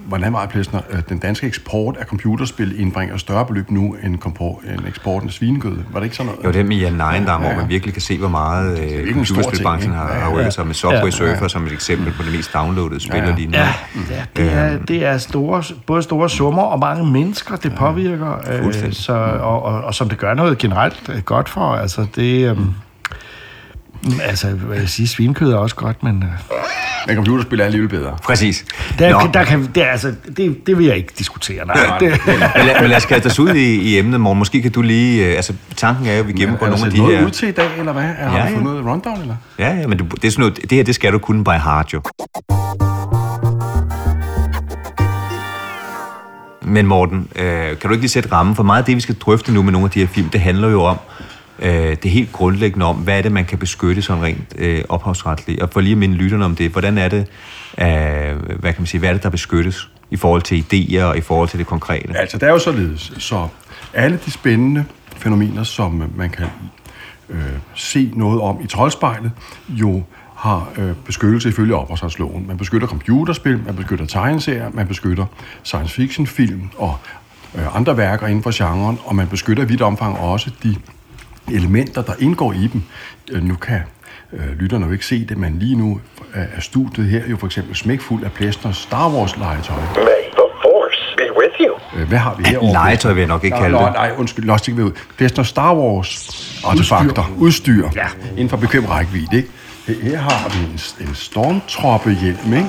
hvordan 0.04 0.32
var 0.32 0.46
Plesner, 0.46 0.80
øh, 0.90 0.98
den 1.08 1.18
danske 1.18 1.46
eksport 1.46 1.96
af 1.96 2.06
computerspil 2.06 2.80
indbringer 2.80 3.16
større 3.16 3.46
beløb 3.46 3.70
nu 3.70 3.96
end, 4.02 4.16
kompor- 4.18 4.72
end 4.72 4.80
eksporten 4.88 5.28
af 5.28 5.32
svinegøde. 5.32 5.84
Var 5.92 5.98
det 6.00 6.04
ikke 6.04 6.16
sådan 6.16 6.32
noget? 6.32 6.44
Jo, 6.56 6.58
det 6.58 6.66
med 6.66 6.76
Jan 6.76 6.92
Neindam, 6.92 7.40
hvor 7.40 7.48
Ja, 7.48 7.54
ja. 7.54 7.60
man 7.60 7.68
virkelig 7.68 7.92
kan 7.94 8.02
se, 8.02 8.18
hvor 8.18 8.28
meget 8.28 8.78
øh, 8.80 9.14
computerspilbranchen 9.14 9.92
ting, 9.92 10.02
har, 10.02 10.08
ikke? 10.14 10.20
har 10.24 10.32
rykket 10.36 10.52
sig 10.54 10.66
med 10.66 10.74
Subway 10.74 11.00
Ja. 11.04 11.10
Surfer 11.10 11.48
som 11.48 11.66
et 11.66 11.72
eksempel 11.72 12.12
på 12.12 12.22
det 12.22 12.32
mest 12.32 12.54
downloadede 12.54 13.00
spil 13.00 13.16
Ja, 13.18 13.28
ja. 13.28 13.34
lige 13.34 13.46
nu. 13.46 13.52
Ja, 13.58 13.68
ja 14.10 14.24
det, 14.36 14.52
er, 14.52 14.78
det 14.78 15.04
er 15.04 15.18
store, 15.18 15.62
både 15.86 16.02
store 16.02 16.30
summer 16.30 16.62
og 16.62 16.78
mange 16.78 17.12
mennesker, 17.12 17.56
det 17.56 17.74
påvirker, 17.74 18.32
øh, 18.52 18.92
så, 18.92 19.12
og, 19.40 19.62
og, 19.62 19.80
og 19.84 19.94
som 19.94 20.08
det 20.08 20.18
gør 20.18 20.34
noget 20.34 20.58
generelt 20.58 21.10
øh, 21.14 21.22
godt 21.22 21.48
for. 21.48 21.60
Altså, 21.60 22.06
det... 22.16 22.50
Øh, 22.50 22.58
Altså, 24.22 24.48
hvad 24.48 24.78
jeg 24.78 24.88
sige, 24.88 25.08
svinekød 25.08 25.52
er 25.52 25.56
også 25.56 25.76
godt, 25.76 26.02
men 26.02 26.22
øh, 26.22 26.56
Men 27.06 27.16
computerspil 27.16 27.60
er 27.60 27.64
alligevel 27.64 27.88
bedre. 27.88 28.16
Præcis. 28.24 28.64
der, 28.98 29.10
Nå, 29.10 29.30
der 29.34 29.44
kan, 29.44 29.68
det, 29.74 29.82
er 29.82 29.86
altså, 29.86 30.14
det, 30.36 30.66
det 30.66 30.78
vil 30.78 30.86
jeg 30.86 30.96
ikke 30.96 31.12
diskutere. 31.18 31.66
Nej, 31.66 31.98
det, 32.00 32.20
men, 32.26 32.38
lad, 32.66 32.80
men 32.80 32.88
lad 32.90 32.96
os 32.96 33.06
kaste 33.06 33.26
os 33.26 33.38
ud 33.38 33.54
i, 33.54 33.74
i 33.74 33.98
emnet, 33.98 34.20
Morgen. 34.20 34.38
Måske 34.38 34.62
kan 34.62 34.70
du 34.70 34.82
lige... 34.82 35.26
Øh, 35.26 35.36
altså, 35.36 35.52
tanken 35.76 36.06
er 36.06 36.14
jo, 36.14 36.20
at 36.20 36.28
vi 36.28 36.32
gennemgår 36.32 36.66
der 36.66 36.70
nogle 36.72 36.86
af 36.86 36.92
de 36.92 36.98
noget 36.98 37.18
her... 37.18 37.26
ud 37.26 37.30
til 37.30 37.48
i 37.48 37.52
dag, 37.52 37.68
eller 37.78 37.92
hvad? 37.92 38.02
Er, 38.02 38.28
har 38.28 38.36
Ja, 38.38 38.42
du 38.44 38.48
ja. 38.48 38.54
fået 38.54 38.64
noget 38.64 38.84
rundown, 38.86 39.20
eller? 39.20 39.36
Ja, 39.58 39.74
ja, 39.74 39.86
men 39.86 39.98
du, 39.98 40.04
det, 40.04 40.24
er 40.24 40.30
sådan 40.30 40.40
noget, 40.40 40.56
det 40.70 40.72
her, 40.72 40.84
det 40.84 40.94
skal 40.94 41.12
du 41.12 41.18
kunne 41.18 41.44
by 41.44 41.48
heart, 41.48 41.92
jo. 41.92 42.00
Men 46.62 46.86
Morten, 46.86 47.28
øh, 47.36 47.44
kan 47.68 47.76
du 47.82 47.88
ikke 47.90 48.02
lige 48.02 48.08
sætte 48.08 48.32
rammen? 48.32 48.54
For 48.56 48.62
meget 48.62 48.78
af 48.78 48.84
det, 48.84 48.96
vi 48.96 49.00
skal 49.00 49.14
drøfte 49.14 49.52
nu 49.52 49.62
med 49.62 49.72
nogle 49.72 49.84
af 49.84 49.90
de 49.90 50.00
her 50.00 50.06
film, 50.06 50.28
det 50.28 50.40
handler 50.40 50.68
jo 50.68 50.82
om, 50.82 50.96
øh, 51.58 51.96
det 52.02 52.10
helt 52.10 52.32
grundlæggende 52.32 52.86
om, 52.86 52.96
hvad 52.96 53.18
er 53.18 53.22
det, 53.22 53.32
man 53.32 53.44
kan 53.44 53.58
beskytte 53.58 54.02
sådan 54.02 54.22
rent 54.22 54.54
øh, 54.58 54.84
ophavsretligt? 54.88 55.62
Og 55.62 55.70
for 55.72 55.80
lige 55.80 55.92
at 55.92 55.98
minde 55.98 56.14
lytterne 56.14 56.44
om 56.44 56.56
det, 56.56 56.70
hvordan 56.70 56.98
er 56.98 57.08
det, 57.08 57.26
øh, 57.78 58.58
hvad 58.60 58.72
kan 58.72 58.74
man 58.78 58.86
sige, 58.86 58.98
hvad 58.98 59.08
er 59.08 59.12
det, 59.12 59.22
der 59.22 59.30
beskyttes 59.30 59.90
i 60.10 60.16
forhold 60.16 60.42
til 60.42 60.64
idéer 60.72 61.02
og 61.02 61.16
i 61.16 61.20
forhold 61.20 61.48
til 61.48 61.58
det 61.58 61.66
konkrete? 61.66 62.16
Altså, 62.16 62.38
det 62.38 62.46
er 62.46 62.52
jo 62.52 62.58
således, 62.58 63.12
så 63.18 63.48
alle 63.94 64.18
de 64.26 64.30
spændende 64.30 64.84
fænomener, 65.16 65.62
som 65.62 66.12
man 66.16 66.30
kan 66.30 66.46
øh, 67.28 67.38
se 67.74 68.12
noget 68.14 68.40
om 68.40 68.60
i 68.64 68.66
troldspejlet, 68.66 69.30
jo 69.68 70.02
har 70.36 70.68
øh, 70.78 70.92
beskyttelse 71.06 71.48
ifølge 71.48 71.74
ophavsretsloven. 71.74 72.46
Man 72.46 72.56
beskytter 72.56 72.88
computerspil, 72.88 73.60
man 73.66 73.76
beskytter 73.76 74.06
tegneserier, 74.06 74.70
man 74.72 74.88
beskytter 74.88 75.26
science 75.62 75.94
fiction 75.94 76.26
film 76.26 76.70
og 76.78 76.98
øh, 77.54 77.76
andre 77.76 77.96
værker 77.96 78.26
inden 78.26 78.42
for 78.42 78.52
genren, 78.54 78.98
og 79.04 79.16
man 79.16 79.28
beskytter 79.28 79.62
i 79.64 79.66
vidt 79.66 79.82
omfang 79.82 80.18
også 80.18 80.50
de 80.62 80.76
elementer, 81.52 82.02
der 82.02 82.12
indgår 82.18 82.52
i 82.52 82.66
dem. 82.72 82.82
Øh, 83.32 83.42
nu 83.42 83.54
kan 83.54 83.80
øh, 84.32 84.58
lytterne 84.58 84.86
jo 84.86 84.92
ikke 84.92 85.06
se 85.06 85.24
det, 85.24 85.38
men 85.38 85.58
lige 85.58 85.76
nu 85.76 86.00
øh, 86.34 86.42
er 86.56 86.60
studiet 86.60 87.06
her 87.08 87.22
jo 87.30 87.36
for 87.36 87.46
eksempel 87.46 87.76
smækfuld 87.76 88.24
af 88.24 88.32
Plesners 88.32 88.76
Star 88.76 89.08
Wars-legetøj. 89.08 89.76
May 89.76 90.22
the 90.32 90.48
Force 90.62 91.00
be 91.16 91.22
with 91.40 91.54
you. 91.60 92.00
Øh, 92.00 92.08
Hvad 92.08 92.18
har 92.18 92.34
vi 92.38 92.44
her? 92.44 92.72
Legetøj 92.72 93.12
vil 93.12 93.20
jeg 93.20 93.28
nok 93.28 93.44
ikke 93.44 93.56
kalde 93.56 93.76
det. 93.78 93.92
Nej, 93.94 94.12
undskyld, 94.18 94.44
Lost 94.44 94.68
ikke 94.68 94.78
ved 94.78 94.84
ud. 94.84 94.92
Plesner 95.16 95.44
Star 95.44 95.74
Wars 95.74 96.30
artefakter, 96.66 97.24
udstyr, 97.38 97.88
ja. 97.96 98.06
inden 98.30 98.48
for 98.48 98.56
bekvem 98.56 98.84
rækkevidde, 98.84 99.36
ikke? 99.36 99.48
Her- 99.86 100.02
Her 100.02 100.18
har 100.18 100.48
vi 100.48 100.58
en, 100.64 101.08
en 101.08 101.14
stormtroppehjelm, 101.14 102.52
ikke? 102.52 102.66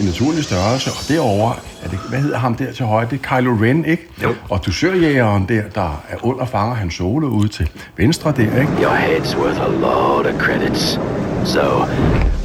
En 0.00 0.06
naturlig 0.06 0.44
størrelse, 0.44 0.90
og 0.90 1.08
derovre, 1.08 1.54
er 1.84 1.88
det, 1.88 1.98
hvad 2.08 2.18
hedder 2.18 2.38
ham 2.38 2.54
der 2.54 2.72
til 2.72 2.86
højre? 2.86 3.06
Det 3.10 3.20
er 3.24 3.36
Kylo 3.40 3.50
Ren, 3.62 3.84
ikke? 3.84 4.06
Jo. 4.22 4.34
Og 4.50 4.66
dusørjægeren 4.66 5.46
der, 5.48 5.62
der 5.74 6.02
er 6.08 6.16
under 6.22 6.44
fanger 6.44 6.74
han 6.74 6.90
solo 6.90 7.26
ude 7.26 7.48
til 7.48 7.68
venstre 7.96 8.32
der, 8.36 8.42
ikke? 8.60 8.72
Your 8.82 8.96
head's 8.96 9.38
worth 9.38 9.60
a 9.60 9.68
lot 9.68 10.26
of 10.26 10.40
credits. 10.40 11.00
So, 11.44 11.60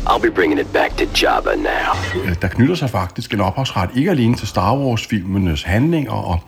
I'll 0.10 0.22
be 0.22 0.32
bringing 0.32 0.60
it 0.62 0.68
back 0.74 0.98
to 0.98 1.04
Jabba 1.24 1.50
now. 1.56 2.24
Øh, 2.26 2.36
Der 2.42 2.48
knytter 2.48 2.76
sig 2.76 2.90
faktisk 2.90 3.34
en 3.34 3.42
ophavsret, 3.42 3.90
ikke 3.96 4.12
alene 4.12 4.36
til 4.36 4.48
Star 4.48 4.76
Wars-filmenes 4.78 5.64
handlinger 5.64 6.12
og 6.12 6.40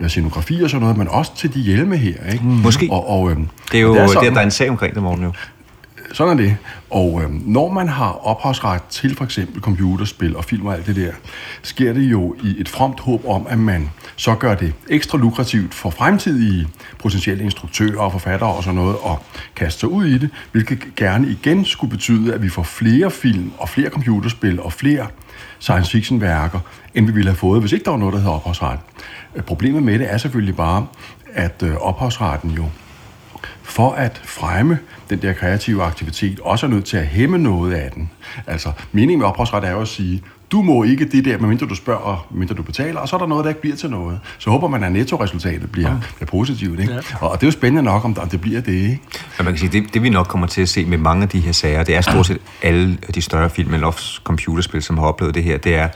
øh, 0.00 0.08
scenografi 0.08 0.62
og 0.62 0.70
sådan 0.70 0.80
noget, 0.82 0.96
men 0.96 1.08
også 1.08 1.36
til 1.36 1.54
de 1.54 1.60
hjelme 1.60 1.96
her, 1.96 2.14
ikke? 2.32 2.44
Måske. 2.44 2.88
Og, 2.90 3.08
og, 3.10 3.30
øhm, 3.30 3.48
Det 3.72 3.78
er 3.78 3.82
jo 3.82 3.90
og 3.90 3.94
det 3.96 4.02
er 4.02 4.06
sådan- 4.08 4.32
der 4.34 4.40
er 4.40 4.44
en 4.44 4.50
sag 4.50 4.70
omkring 4.70 4.94
det, 4.94 5.02
Morten, 5.02 5.24
jo. 5.24 5.32
Sådan 6.12 6.38
er 6.38 6.42
det. 6.42 6.56
Og 6.90 7.22
øh, 7.22 7.46
når 7.46 7.72
man 7.72 7.88
har 7.88 8.26
ophavsret 8.26 8.82
til 8.82 9.16
for 9.16 9.24
eksempel 9.24 9.62
computerspil 9.62 10.36
og 10.36 10.44
film 10.44 10.66
og 10.66 10.74
alt 10.74 10.86
det 10.86 10.96
der, 10.96 11.12
sker 11.62 11.92
det 11.92 12.02
jo 12.02 12.36
i 12.42 12.60
et 12.60 12.68
fromt 12.68 13.00
håb 13.00 13.24
om, 13.28 13.46
at 13.46 13.58
man 13.58 13.90
så 14.16 14.34
gør 14.34 14.54
det 14.54 14.74
ekstra 14.88 15.18
lukrativt 15.18 15.74
for 15.74 15.90
fremtidige 15.90 16.68
potentielle 16.98 17.44
instruktører 17.44 18.00
og 18.00 18.12
forfattere 18.12 18.54
og 18.54 18.64
sådan 18.64 18.74
noget 18.74 18.96
at 19.06 19.16
kaste 19.56 19.80
sig 19.80 19.88
ud 19.88 20.06
i 20.06 20.18
det, 20.18 20.30
hvilket 20.52 20.78
gerne 20.96 21.28
igen 21.28 21.64
skulle 21.64 21.90
betyde, 21.90 22.34
at 22.34 22.42
vi 22.42 22.48
får 22.48 22.62
flere 22.62 23.10
film 23.10 23.52
og 23.58 23.68
flere 23.68 23.90
computerspil 23.90 24.60
og 24.60 24.72
flere 24.72 25.06
science 25.58 25.90
fiction 25.90 26.20
værker, 26.20 26.60
end 26.94 27.06
vi 27.06 27.12
ville 27.12 27.30
have 27.30 27.36
fået, 27.36 27.60
hvis 27.60 27.72
ikke 27.72 27.84
der 27.84 27.90
var 27.90 27.98
noget, 27.98 28.12
der 28.12 28.20
hedder 28.20 28.34
ophavsret. 28.34 28.78
Øh, 29.36 29.42
problemet 29.42 29.82
med 29.82 29.98
det 29.98 30.12
er 30.12 30.18
selvfølgelig 30.18 30.56
bare, 30.56 30.86
at 31.32 31.62
øh, 31.62 31.76
ophavsretten 31.76 32.50
jo 32.50 32.64
for 33.62 33.92
at 33.92 34.20
fremme 34.24 34.78
den 35.10 35.22
der 35.22 35.32
kreative 35.32 35.82
aktivitet, 35.82 36.40
også 36.40 36.66
er 36.66 36.70
nødt 36.70 36.84
til 36.84 36.96
at 36.96 37.06
hæmme 37.06 37.38
noget 37.38 37.72
af 37.72 37.90
den. 37.90 38.10
Altså, 38.46 38.72
meningen 38.92 39.18
med 39.18 39.26
ophavsret 39.26 39.64
er 39.64 39.70
jo 39.70 39.80
at 39.80 39.88
sige, 39.88 40.22
du 40.52 40.62
må 40.62 40.84
ikke 40.84 41.04
det 41.04 41.24
der, 41.24 41.38
medmindre 41.38 41.66
du 41.66 41.74
spørger, 41.74 42.00
og 42.00 42.18
medmindre 42.30 42.54
du 42.54 42.62
betaler, 42.62 43.00
og 43.00 43.08
så 43.08 43.16
er 43.16 43.20
der 43.20 43.26
noget, 43.26 43.44
der 43.44 43.48
ikke 43.48 43.60
bliver 43.60 43.76
til 43.76 43.90
noget. 43.90 44.20
Så 44.38 44.50
håber 44.50 44.68
man, 44.68 44.84
at 44.84 44.92
nettoresultatet 44.92 45.72
bliver, 45.72 46.00
bliver 46.16 46.26
positivt. 46.26 46.80
Ikke? 46.80 46.92
Ja. 46.92 47.00
Og 47.20 47.40
det 47.40 47.42
er 47.42 47.46
jo 47.46 47.52
spændende 47.52 47.82
nok, 47.82 48.04
om, 48.04 48.14
det 48.14 48.40
bliver 48.40 48.60
det. 48.60 48.72
Ikke? 48.72 49.00
Men 49.38 49.44
man 49.44 49.46
kan 49.46 49.58
sige, 49.58 49.80
det, 49.80 49.94
det 49.94 50.02
vi 50.02 50.08
nok 50.08 50.26
kommer 50.26 50.46
til 50.46 50.62
at 50.62 50.68
se 50.68 50.84
med 50.84 50.98
mange 50.98 51.22
af 51.22 51.28
de 51.28 51.40
her 51.40 51.52
sager, 51.52 51.82
det 51.82 51.96
er 51.96 52.00
stort 52.00 52.26
set 52.26 52.38
alle 52.62 52.98
de 53.14 53.22
større 53.22 53.50
film, 53.50 53.74
eller 53.74 53.86
også 53.86 54.20
computerspil, 54.24 54.82
som 54.82 54.98
har 54.98 55.06
oplevet 55.06 55.34
det 55.34 55.44
her, 55.44 55.58
det 55.58 55.74
er, 55.74 55.88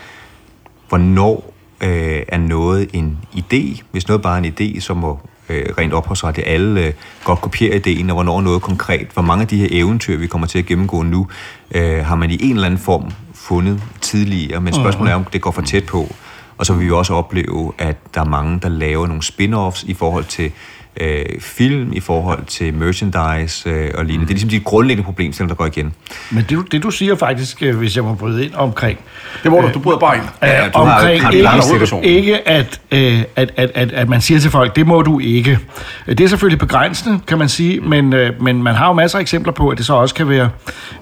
hvornår 0.88 1.55
øh, 1.81 2.22
er 2.29 2.38
noget 2.38 2.90
en 2.92 3.18
idé, 3.37 3.83
hvis 3.90 4.09
noget 4.09 4.22
bare 4.22 4.38
er 4.38 4.42
en 4.42 4.55
idé, 4.61 4.81
så 4.81 4.94
må 4.94 5.20
øh, 5.48 5.66
rent 5.78 5.92
ophavsret, 5.92 6.38
alle 6.46 6.80
øh, 6.80 6.92
godt 7.24 7.40
kopierer 7.40 7.76
ideen, 7.76 8.11
og 8.11 8.14
hvornår 8.14 8.40
noget 8.40 8.62
konkret. 8.62 9.09
Hvor 9.12 9.22
mange 9.22 9.42
af 9.42 9.48
de 9.48 9.57
her 9.57 9.68
eventyr, 9.70 10.16
vi 10.16 10.26
kommer 10.26 10.46
til 10.46 10.59
at 10.59 10.66
gennemgå 10.66 11.02
nu, 11.02 11.26
øh, 11.74 12.04
har 12.04 12.14
man 12.14 12.30
i 12.30 12.38
en 12.40 12.54
eller 12.54 12.66
anden 12.66 12.80
form 12.80 13.11
fundet 13.35 13.83
tidligere, 14.00 14.61
men 14.61 14.74
spørgsmålet 14.74 15.11
er, 15.11 15.16
om 15.16 15.24
det 15.24 15.40
går 15.40 15.50
for 15.50 15.62
tæt 15.62 15.87
på. 15.87 16.14
Og 16.59 16.66
så 16.66 16.72
vil 16.74 16.87
vi 16.87 16.90
også 16.90 17.14
opleve, 17.14 17.72
at 17.78 18.14
der 18.14 18.20
er 18.20 18.24
mange, 18.24 18.61
der 18.62 18.68
laver 18.68 19.07
nogle 19.07 19.22
spin-offs 19.22 19.85
i 19.87 19.94
forhold 19.94 20.24
til 20.24 20.52
øh, 21.00 21.24
film, 21.40 21.92
i 21.92 22.00
forhold 22.00 22.44
til 22.46 22.74
merchandise 22.74 23.70
øh, 23.70 23.90
og 23.94 24.04
lignende. 24.04 24.26
Det 24.26 24.30
er 24.30 24.35
ligesom 24.35 24.50
de 24.50 24.61
grundlæggende 24.61 25.04
problemstillinger, 25.07 25.54
der 25.54 25.59
går 25.59 25.66
igen. 25.66 25.92
Men 26.30 26.40
det, 26.48 26.50
du- 26.50 26.62
det 26.62 26.83
du 26.83 26.90
siger 26.90 27.14
faktisk, 27.16 27.62
øh, 27.62 27.76
hvis 27.76 27.96
jeg 27.96 28.04
må 28.04 28.14
bryde 28.14 28.44
ind 28.44 28.54
omkring, 28.54 28.98
Det 29.42 29.50
må 29.50 29.61
du, 29.61 29.70
du 29.74 29.78
bryder 29.78 29.98
bare 29.98 30.16
ind. 30.16 30.24
Ja, 30.42 30.66
øh, 30.66 30.72
du 30.74 30.78
har- 30.78 30.94
omkring 30.94 31.22
har 31.22 31.30
ikke, 31.30 31.42
lang 31.42 31.62
situation. 31.64 32.04
ikke 32.04 32.48
at, 32.48 32.80
øh, 32.90 33.22
at, 33.37 33.50
at, 33.57 33.70
at, 33.74 33.92
at 33.92 34.09
man 34.09 34.20
siger 34.20 34.40
til 34.40 34.50
folk, 34.50 34.76
det 34.76 34.87
må 34.87 35.02
du 35.02 35.18
ikke. 35.18 35.59
Øh, 36.07 36.18
Det 36.18 36.24
er 36.24 36.28
selvfølgelig 36.28 36.59
begrænsende, 36.59 37.20
kan 37.26 37.38
man 37.38 37.48
sige, 37.48 37.80
men, 37.80 38.12
øh, 38.12 38.42
men 38.42 38.62
man 38.62 38.74
har 38.74 38.87
jo 38.87 38.92
masser 38.92 39.18
af 39.18 39.22
eksempler 39.22 39.52
på, 39.52 39.68
at 39.68 39.78
det 39.78 39.87
så 39.87 39.94
også 39.94 40.14
kan 40.14 40.28
være 40.28 40.50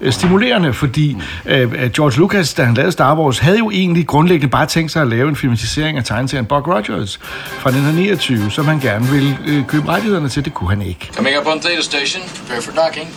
øh, 0.00 0.12
stimulerende, 0.12 0.72
fordi 0.72 1.16
øh, 1.46 1.72
George 1.96 2.18
Lucas, 2.18 2.54
da 2.54 2.64
han 2.64 2.74
lavede 2.74 2.92
Star 2.92 3.16
Wars, 3.18 3.38
havde 3.38 3.58
jo 3.58 3.70
egentlig 3.70 4.06
grundlæggende 4.06 4.50
bare 4.50 4.66
tænkt 4.66 4.92
sig 4.92 5.02
at 5.02 5.08
lave 5.08 5.28
en 5.28 5.36
filmatisering 5.36 5.98
af 5.98 6.04
tegneserien 6.04 6.46
Buck 6.46 6.68
Rogers 6.68 7.20
fra 7.58 7.70
1929, 7.70 8.50
som 8.50 8.64
han 8.68 8.80
gerne 8.80 9.06
ville 9.06 9.38
øh, 9.46 9.66
købe 9.66 9.81
rettighederne 9.88 10.28
til. 10.28 10.44
Det 10.44 10.54
kunne 10.54 10.70
han 10.70 10.82
ikke. 10.82 11.10
Coming 11.16 11.38
up 11.38 11.46
on 11.46 11.60
Theta 11.60 11.82
Station. 11.82 12.22
Prepare 12.28 12.62
for 12.62 12.72
docking. 12.72 13.08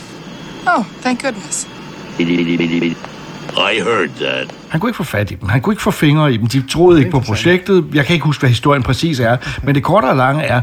Oh, 0.78 0.86
thank 1.02 1.22
goodness. 1.24 1.68
I 3.58 3.80
heard 3.80 4.10
that. 4.20 4.54
Han 4.70 4.80
kunne 4.80 4.90
ikke 4.90 4.98
få 4.98 5.04
fat 5.04 5.32
i 5.32 5.36
dem. 5.36 5.50
Han 5.50 5.62
kunne 5.62 5.74
ikke 5.74 5.84
få 5.84 5.92
fingre 5.92 6.34
i 6.34 6.38
dem. 6.38 6.48
De 6.48 6.68
troede 6.68 7.00
ikke 7.00 7.12
på 7.12 7.20
projektet. 7.20 7.86
Jeg 7.94 8.06
kan 8.06 8.14
ikke 8.14 8.26
huske, 8.26 8.42
hvad 8.42 8.50
historien 8.50 8.84
præcis 8.84 9.20
er. 9.20 9.38
Men 9.64 9.76
det 9.76 9.84
korte 9.84 10.06
og 10.06 10.16
lange 10.16 10.44
er, 10.44 10.62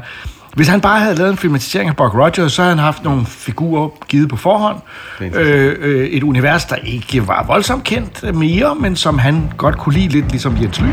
hvis 0.55 0.69
han 0.69 0.81
bare 0.81 1.01
havde 1.01 1.15
lavet 1.15 1.31
en 1.31 1.37
filmatisering 1.37 1.89
af 1.91 1.97
Buck 1.97 2.15
Rogers, 2.15 2.53
så 2.53 2.63
havde 2.63 2.75
han 2.75 2.85
haft 2.85 3.05
nogle 3.05 3.27
figurer 3.27 3.89
givet 4.09 4.29
på 4.29 4.37
forhånd. 4.37 4.77
Øh, 5.21 5.77
øh, 5.81 6.07
et 6.07 6.23
univers, 6.23 6.65
der 6.65 6.77
ikke 6.77 7.29
var 7.29 7.45
voldsomt 7.47 7.85
kendt 7.85 8.35
mere, 8.35 8.75
men 8.75 8.97
som 8.97 9.19
han 9.19 9.53
godt 9.57 9.79
kunne 9.79 9.95
lide 9.95 10.09
lidt, 10.09 10.31
ligesom 10.31 10.57
Jens 10.63 10.81
Ly. 10.81 10.87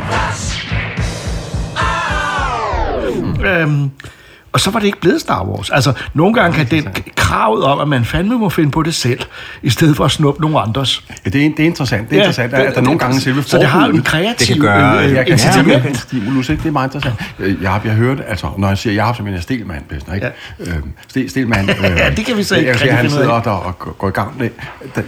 Øhm, 3.45 3.91
og 4.51 4.59
så 4.59 4.71
var 4.71 4.79
det 4.79 4.85
ikke 4.85 4.99
blevet 5.01 5.21
Star 5.21 5.43
Wars. 5.45 5.69
Altså, 5.69 5.93
nogle 6.13 6.33
gange 6.33 6.57
kan 6.57 6.67
den 6.71 6.88
kravet 7.15 7.63
om, 7.63 7.79
at 7.79 7.88
man 7.88 8.05
fandme 8.05 8.38
må 8.38 8.49
finde 8.49 8.71
på 8.71 8.83
det 8.83 8.95
selv, 8.95 9.19
i 9.63 9.69
stedet 9.69 9.97
for 9.97 10.05
at 10.05 10.12
snuppe 10.12 10.41
nogle 10.41 10.59
andres. 10.59 11.03
Ja, 11.25 11.29
det 11.29 11.45
er, 11.45 11.49
det 11.49 11.59
er 11.59 11.63
interessant. 11.65 12.09
Det 12.09 12.15
er 12.15 12.17
ja, 12.17 12.23
interessant, 12.23 12.53
at 12.53 12.75
der 12.75 12.81
nogle 12.81 12.99
gange 12.99 13.19
selve 13.21 13.43
Så 13.43 13.57
det 13.57 13.65
har 13.67 13.85
en 13.88 14.01
kreativ 14.03 14.55
Det 14.55 14.62
kan 14.62 14.71
gøre- 14.71 15.05
øh, 15.05 15.13
jeg 15.13 15.25
kan 15.25 15.33
incitament. 15.33 15.85
en 15.85 15.95
stimulus, 15.95 16.49
ikke? 16.49 16.62
Det 16.63 16.67
er 16.67 16.71
meget 16.73 16.88
interessant. 16.95 17.21
Øh, 17.39 17.62
Jeg 17.62 17.71
har, 17.71 17.81
jeg 17.83 17.91
har 17.91 17.97
hørt, 17.99 18.17
altså, 18.27 18.47
når 18.57 18.67
jeg 18.67 18.77
siger 18.77 18.93
jeg 18.93 19.05
har, 19.05 19.13
så 19.13 19.23
mener 19.23 19.35
jeg 19.38 19.43
Stelman 19.43 19.83
bedst, 19.89 20.07
ikke? 20.15 20.31
Ja. 20.59 20.65
Øh, 20.71 20.75
Stel, 21.07 21.29
Stelman, 21.29 21.69
øh, 21.69 21.75
Ja, 21.83 22.09
det 22.09 22.25
kan 22.25 22.38
vi 22.38 22.43
så 22.43 22.55
ikke 22.55 22.69
jeg, 22.69 22.85
jeg, 22.85 22.97
Han 22.97 23.09
sidder 23.09 23.41
der 23.41 23.51
og 23.51 23.79
går- 23.79 24.07
i 24.07 24.12
gang 24.12 24.38
med. 24.39 24.49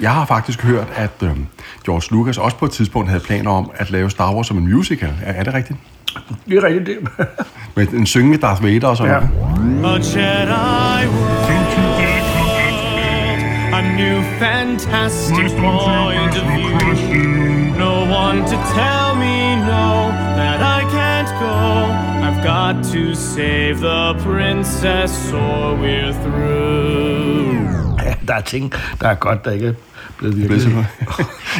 Jeg 0.02 0.12
har 0.12 0.26
faktisk 0.26 0.64
hørt, 0.64 0.88
at 0.96 1.12
øh, 1.24 1.30
George 1.86 2.04
Lucas 2.12 2.38
også 2.38 2.58
på 2.58 2.66
et 2.66 2.72
tidspunkt 2.72 3.10
havde 3.10 3.24
planer 3.24 3.52
om 3.52 3.72
at 3.76 3.92
lave 3.92 4.10
Star 4.12 4.34
Wars 4.36 4.48
som 4.48 4.58
en 4.58 4.68
musical. 4.74 5.10
Er, 5.26 5.34
er 5.34 5.44
det 5.44 5.54
rigtigt? 5.54 5.80
Det 6.50 6.58
er 6.58 6.64
rigtigt 6.64 6.86
det. 6.86 7.28
Med 7.76 7.88
en 7.88 8.06
syngende 8.06 8.38
Darth 8.38 8.64
Vader 8.64 8.88
og 8.88 8.98
sådan 8.98 9.14
Ja. 9.14 9.20
noget. 9.82 10.16
Jedi 10.16 11.08
world, 11.08 12.22
a 13.74 13.82
new 13.98 14.22
fantastic 14.40 15.52
point 15.58 16.36
of 16.42 16.48
view. 16.58 17.78
No 17.78 17.94
one 18.26 18.40
to 18.42 18.58
tell 18.76 19.16
me 19.16 19.56
no, 19.56 20.12
that 20.40 20.60
I 20.78 20.82
can't 20.98 21.32
go. 21.40 21.56
I've 22.28 22.42
got 22.44 22.84
to 22.94 23.16
save 23.16 23.76
the 23.80 24.14
princess, 24.24 25.12
so 25.30 25.76
we're 25.82 26.14
through. 26.24 28.04
Ja, 28.04 28.14
der 28.28 28.34
er 28.34 28.42
ting, 28.42 28.74
der 29.02 29.08
er 29.08 29.16
godt, 29.16 29.46
der 29.46 29.52
ikke 29.52 29.76
blevet 30.22 30.36
Blev 30.36 30.50
virkelig. 30.50 30.74
noget. 30.74 30.88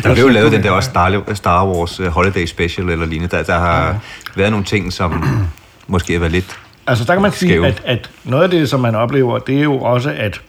Der 0.04 0.14
blev 0.14 0.24
jo 0.24 0.30
lavet 0.30 0.52
den 0.52 0.64
der 0.64 0.72
også 0.72 0.90
Star, 1.34 1.66
Wars 1.66 2.00
øh, 2.00 2.08
Holiday 2.08 2.46
Special 2.46 2.90
eller 2.90 3.06
lignende. 3.06 3.38
Der, 3.38 3.44
der 3.44 3.60
har 3.60 4.00
været 4.36 4.52
nogle 4.52 4.66
ting, 4.66 4.94
som 4.94 5.24
måske 5.88 6.14
har 6.14 6.20
været 6.20 6.32
lidt... 6.32 6.60
Altså, 6.88 7.06
der 7.06 7.14
kan 7.14 7.22
man 7.22 7.32
sige, 7.32 7.66
at, 7.66 7.82
at 7.86 8.10
noget 8.24 8.44
af 8.44 8.50
det, 8.50 8.70
som 8.70 8.80
man 8.80 8.96
oplever, 8.96 9.40
det 9.40 9.58
er 9.58 9.64
jo 9.64 9.78
også, 9.78 10.10
at 10.18 10.42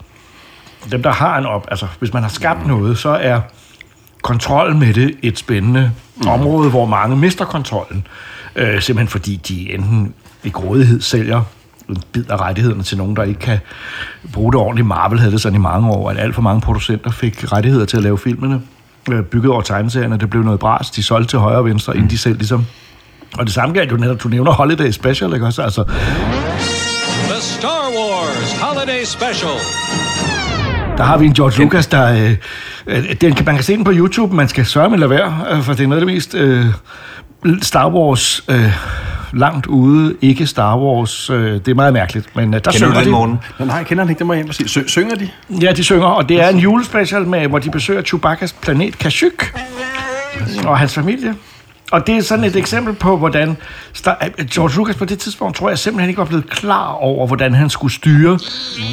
dem, 0.93 1.03
der 1.03 1.13
har 1.13 1.39
en 1.39 1.47
op... 1.47 1.67
Altså, 1.71 1.87
hvis 1.99 2.13
man 2.13 2.23
har 2.23 2.31
skabt 2.31 2.67
noget, 2.67 2.99
så 2.99 3.09
er 3.09 3.41
kontrol 4.23 4.77
med 4.77 4.95
det 4.95 5.17
et 5.23 5.39
spændende 5.39 5.93
mm. 6.17 6.29
område, 6.29 6.71
hvor 6.71 6.87
mange 6.87 7.17
mister 7.17 7.45
kontrollen. 7.45 8.07
Øh, 8.57 8.81
simpelthen 8.81 9.09
fordi 9.09 9.37
de 9.37 9.75
enten 9.75 10.15
i 10.43 10.51
grådighed 10.51 11.01
sælger 11.01 11.43
en 11.89 12.03
bid 12.13 12.31
af 12.31 12.37
rettighederne 12.41 12.83
til 12.83 12.99
nogen, 12.99 13.17
der 13.17 13.23
ikke 13.23 13.41
kan 13.41 13.59
bruge 14.33 14.53
det 14.53 14.61
ordentligt. 14.61 14.87
Marvel 14.89 15.19
havde 15.19 15.33
det 15.33 15.41
sådan 15.41 15.57
i 15.59 15.63
mange 15.63 15.91
år, 15.91 16.11
at 16.11 16.19
alt 16.19 16.35
for 16.35 16.43
mange 16.43 16.61
producenter 16.61 17.11
fik 17.11 17.53
rettigheder 17.53 17.87
til 17.87 17.97
at 17.97 18.03
lave 18.03 18.19
filmene, 18.19 18.61
øh, 19.11 19.23
bygget 19.23 19.53
over 19.53 19.63
tegneserierne. 19.63 20.17
Det 20.19 20.31
blev 20.31 20.43
noget 20.43 20.61
bras. 20.61 20.91
De 20.91 21.03
solgte 21.03 21.31
til 21.33 21.39
højre 21.39 21.59
og 21.59 21.65
venstre, 21.65 21.93
mm. 21.93 21.99
inden 21.99 22.11
de 22.11 22.19
selv 22.19 22.37
ligesom... 22.37 22.67
Og 23.39 23.47
det 23.47 23.55
samme 23.55 23.75
galt 23.75 23.93
jo 23.93 23.97
netop, 23.97 24.23
du 24.23 24.29
nævner 24.29 24.53
Holiday 24.53 24.91
Special, 24.91 25.33
ikke 25.35 25.47
også? 25.47 25.63
Altså, 25.63 25.85
The 27.29 27.41
Star 27.41 27.89
Wars 27.99 28.53
Holiday 28.61 29.05
Special. 29.05 29.53
Der 30.97 31.03
har 31.05 31.19
vi 31.19 31.27
en 31.27 31.35
George 31.35 31.63
Lucas, 31.63 31.87
der... 31.87 32.13
Øh, 32.13 32.37
øh, 32.87 33.15
den, 33.21 33.35
kan- 33.35 33.45
man 33.45 33.55
kan 33.55 33.65
se 33.65 33.77
den 33.77 33.85
på 33.85 33.93
YouTube, 33.95 34.35
man 34.37 34.49
skal 34.49 34.67
sørge 34.67 34.89
med 34.89 34.95
at 34.95 35.01
lade 35.01 35.11
være, 35.11 35.45
øh, 35.51 35.63
for 35.63 35.73
det 35.73 35.85
er 35.85 35.89
noget 35.89 36.01
af 36.03 36.07
det 36.07 36.15
mest 36.15 36.35
øh, 36.35 36.67
Star 37.63 37.89
Wars 37.91 38.45
øh, 38.49 38.73
langt 39.33 39.67
ude, 39.67 40.17
ikke 40.23 40.47
Star 40.47 40.79
Wars. 40.79 41.31
Øh, 41.31 41.53
det 41.53 41.69
er 41.69 41.75
meget 41.75 41.93
mærkeligt, 41.93 42.37
men 42.37 42.55
øh, 42.55 42.61
der 42.65 42.71
Kender 42.71 42.73
synger 42.79 42.95
den, 42.95 43.07
de. 43.07 43.11
Morten? 43.11 43.39
Nå, 43.59 43.65
nej, 43.65 43.85
kender 43.85 44.05
den 44.05 44.11
ikke. 44.11 44.19
Det 44.19 44.27
må 44.27 44.33
jeg 44.33 44.45
hjem. 44.45 44.53
Sø- 44.69 44.87
synger 44.87 45.15
de? 45.15 45.29
Ja, 45.63 45.73
de 45.73 45.85
synger, 45.85 46.07
og 46.07 46.29
det 46.29 46.41
er 46.41 46.49
en 46.49 46.59
julespecial, 46.59 47.27
med, 47.27 47.49
hvor 47.49 47.59
de 47.59 47.71
besøger 47.71 48.03
Chewbacca's 48.03 48.55
planet 48.63 48.99
Kashyyyk 48.99 49.59
og 50.67 50.79
hans 50.79 50.95
familie. 50.95 51.35
Og 51.93 52.07
det 52.07 52.17
er 52.17 52.23
sådan 52.23 52.45
et 52.45 52.57
eksempel 52.57 52.95
på, 52.95 53.17
hvordan 53.17 53.57
Star- 53.99 54.17
at 54.21 54.47
George 54.51 54.77
Lucas 54.77 54.97
på 54.97 55.05
det 55.05 55.19
tidspunkt, 55.19 55.57
tror 55.57 55.69
jeg 55.69 55.79
simpelthen 55.79 56.09
ikke 56.09 56.19
var 56.19 56.25
blevet 56.25 56.51
klar 56.51 56.87
over, 56.93 57.27
hvordan 57.27 57.55
han 57.55 57.71
skulle 57.71 57.95
styre 57.95 58.39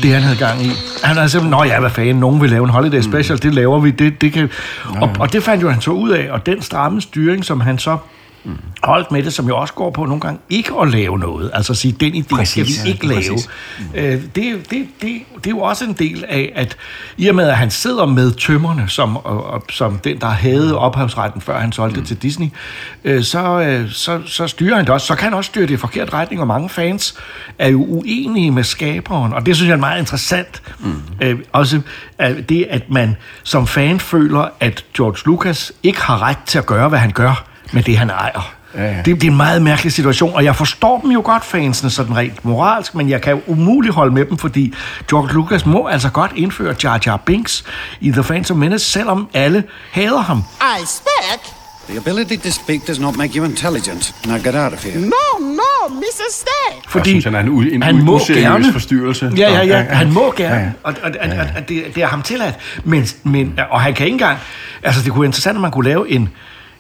det, 0.03 0.13
han 0.13 0.21
havde 0.21 0.37
gang 0.37 0.61
i. 0.65 0.69
Han 1.03 1.15
havde 1.15 1.29
simpelthen, 1.29 1.51
nå 1.59 1.63
ja, 1.63 1.79
hvad 1.79 1.89
fanden, 1.89 2.15
nogen 2.15 2.41
vil 2.41 2.49
lave 2.49 2.63
en 2.63 2.69
holiday 2.69 3.01
special, 3.01 3.41
det 3.41 3.53
laver 3.53 3.79
vi, 3.79 3.91
det, 3.91 4.21
det 4.21 4.33
kan... 4.33 4.49
Og, 5.01 5.09
og 5.19 5.33
det 5.33 5.43
fandt 5.43 5.63
jo 5.63 5.69
han 5.69 5.81
så 5.81 5.91
ud 5.91 6.09
af, 6.09 6.27
og 6.31 6.45
den 6.45 6.61
stramme 6.61 7.01
styring, 7.01 7.45
som 7.45 7.61
han 7.61 7.77
så 7.77 7.97
holdt 8.83 9.11
med 9.11 9.23
det, 9.23 9.33
som 9.33 9.47
jo 9.47 9.57
også 9.57 9.73
går 9.73 9.91
på 9.91 10.05
nogle 10.05 10.21
gange 10.21 10.39
ikke 10.49 10.73
at 10.81 10.91
lave 10.91 11.19
noget. 11.19 11.51
Altså 11.53 11.73
at 11.73 11.77
sige, 11.77 11.91
den 11.91 12.13
idé 12.15 12.35
Præcis, 12.35 12.49
skal 12.51 12.65
vi 12.65 12.89
ja, 12.89 12.93
ikke 12.93 13.07
lave. 13.07 13.33
præcis. 13.33 13.49
Øh, 13.95 14.11
det, 14.11 14.35
det, 14.35 14.87
det, 15.01 15.21
det 15.35 15.47
er 15.47 15.49
jo 15.49 15.59
også 15.59 15.85
en 15.85 15.93
del 15.93 16.25
af, 16.27 16.51
at 16.55 16.77
i 17.17 17.27
og 17.27 17.35
med, 17.35 17.47
at 17.47 17.57
han 17.57 17.71
sidder 17.71 18.05
med 18.05 18.31
tømmerne, 18.31 18.89
som, 18.89 19.17
og, 19.17 19.43
og, 19.43 19.63
som 19.69 19.97
den, 19.97 20.19
der 20.19 20.27
havde 20.27 20.77
ophavsretten, 20.77 21.41
før 21.41 21.59
han 21.59 21.71
solgte 21.71 21.99
mm. 21.99 22.05
det 22.05 22.07
til 22.07 22.17
Disney, 22.17 22.47
øh, 23.03 23.23
så, 23.23 23.59
øh, 23.59 23.91
så, 23.91 24.21
så 24.25 24.47
styrer 24.47 24.75
han 24.75 24.85
det 24.85 24.93
også. 24.93 25.07
Så 25.07 25.15
kan 25.15 25.23
han 25.23 25.33
også 25.33 25.47
styre 25.47 25.65
det 25.65 25.73
i 25.73 25.77
forkert 25.77 26.13
retning, 26.13 26.41
og 26.41 26.47
mange 26.47 26.69
fans 26.69 27.15
er 27.59 27.67
jo 27.67 27.85
uenige 27.85 28.51
med 28.51 28.63
skaberen, 28.63 29.33
og 29.33 29.45
det 29.45 29.55
synes 29.55 29.69
jeg 29.69 29.75
er 29.75 29.79
meget 29.79 29.99
interessant. 29.99 30.61
Mm. 30.79 31.01
Øh, 31.21 31.39
også 31.51 31.81
det, 32.49 32.67
at 32.69 32.89
man 32.89 33.15
som 33.43 33.67
fan 33.67 33.99
føler, 33.99 34.47
at 34.59 34.85
George 34.97 35.17
Lucas 35.25 35.71
ikke 35.83 36.01
har 36.01 36.21
ret 36.21 36.37
til 36.45 36.57
at 36.57 36.65
gøre, 36.65 36.89
hvad 36.89 36.99
han 36.99 37.11
gør 37.11 37.48
med 37.71 37.83
det, 37.83 37.97
han 37.97 38.09
ejer. 38.09 38.53
Ja, 38.75 38.83
ja. 38.83 38.95
Det, 38.97 39.05
det 39.05 39.23
er 39.23 39.27
en 39.31 39.37
meget 39.37 39.61
mærkelig 39.61 39.93
situation, 39.93 40.33
og 40.35 40.43
jeg 40.43 40.55
forstår 40.55 40.99
dem 41.01 41.11
jo 41.11 41.21
godt, 41.25 41.45
fansene, 41.45 41.89
sådan 41.89 42.17
rent 42.17 42.45
moralsk, 42.45 42.95
men 42.95 43.09
jeg 43.09 43.21
kan 43.21 43.33
jo 43.33 43.41
umuligt 43.47 43.93
holde 43.95 44.13
med 44.13 44.25
dem, 44.25 44.37
fordi 44.37 44.73
George 45.09 45.33
Lucas 45.33 45.65
må 45.65 45.87
altså 45.87 46.09
godt 46.09 46.31
indføre 46.35 46.75
Jar 46.83 46.99
Jar 47.05 47.17
Binks 47.17 47.63
i 47.99 48.11
The 48.11 48.23
Phantom 48.23 48.57
Menace, 48.57 48.85
selvom 48.85 49.29
alle 49.33 49.63
hader 49.91 50.21
ham. 50.21 50.37
I 50.61 50.85
speak? 50.85 51.39
The 51.89 51.97
ability 51.97 52.35
to 52.47 52.51
speak 52.51 52.87
does 52.87 52.99
not 52.99 53.15
make 53.17 53.37
you 53.37 53.45
intelligent. 53.45 54.15
Now 54.25 54.37
get 54.37 54.55
out 54.55 54.73
of 54.73 54.83
here. 54.83 54.99
No, 54.99 55.45
no, 55.45 55.95
Mrs. 55.95 56.33
Stag. 56.33 56.81
Fordi 56.87 57.09
Jeg 57.09 57.21
synes, 57.21 57.25
han 57.25 57.35
er 57.35 57.39
en, 57.39 57.47
u- 57.47 57.73
en 57.75 57.83
han 57.83 58.03
må 58.05 58.19
gerne. 58.27 58.71
forstyrrelse. 58.73 59.31
Ja, 59.37 59.51
ja, 59.53 59.63
ja, 59.63 59.83
han 59.83 60.13
må 60.13 60.33
gerne, 60.37 60.55
Ja, 60.55 60.61
ja. 60.61 60.69
og, 60.83 60.93
og, 61.03 61.11
og, 61.21 61.29
og, 61.39 61.45
og 61.57 61.69
det, 61.69 61.83
det 61.95 62.03
er 62.03 62.07
ham 62.07 62.21
tilladt. 62.21 62.55
Men, 62.83 63.07
men, 63.23 63.59
og 63.69 63.81
han 63.81 63.93
kan 63.93 64.05
ikke 64.05 64.13
engang... 64.13 64.37
Altså, 64.83 65.01
det 65.01 65.11
kunne 65.11 65.21
være 65.21 65.25
interessant, 65.27 65.55
at 65.57 65.61
man 65.61 65.71
kunne 65.71 65.89
lave 65.89 66.11
en, 66.11 66.29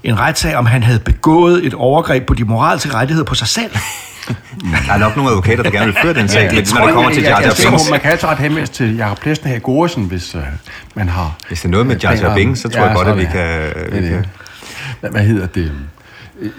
en 0.03 0.19
retssag, 0.19 0.55
om 0.55 0.65
han 0.65 0.83
havde 0.83 0.99
begået 0.99 1.65
et 1.65 1.73
overgreb 1.73 2.25
på 2.25 2.33
de 2.33 2.43
moralske 2.43 2.93
rettigheder 2.93 3.25
på 3.25 3.35
sig 3.35 3.47
selv. 3.47 3.71
Der 4.87 4.93
er 4.93 4.97
nok 4.97 5.15
nogle 5.15 5.31
advokater, 5.31 5.63
der 5.63 5.69
gerne 5.69 5.85
vil 5.85 5.95
føre 6.01 6.13
den 6.13 6.27
sag, 6.27 6.41
Ja, 6.43 6.51
men 6.51 6.65
det 6.65 6.73
når 6.75 6.85
det 6.85 6.93
kommer 6.93 7.09
jeg- 7.09 7.15
til 7.15 7.23
Jar 7.23 7.41
Jar 7.41 7.53
Binks, 7.69 7.89
Man 7.89 7.99
kan 7.99 8.11
altid 8.11 8.27
ret 8.27 8.37
henvendelse 8.37 8.73
til 8.73 8.95
Jacob 8.97 9.25
i 9.45 9.59
Goresen, 9.59 10.03
hvis 10.03 10.35
øh, 10.35 10.41
man 10.95 11.09
har... 11.09 11.35
hvis 11.47 11.59
det 11.59 11.65
er 11.65 11.69
noget 11.69 11.87
med 11.87 11.95
Jar 11.99 12.13
Jar 12.13 12.35
Binks, 12.35 12.59
så 12.59 12.69
tror 12.69 12.85
jeg 12.85 12.95
godt, 12.95 13.07
at 13.07 13.17
vi 13.17 13.25
kan... 13.25 13.59
Hvad, 14.99 15.09
hvad 15.11 15.21
hedder 15.21 15.45
det? 15.47 15.71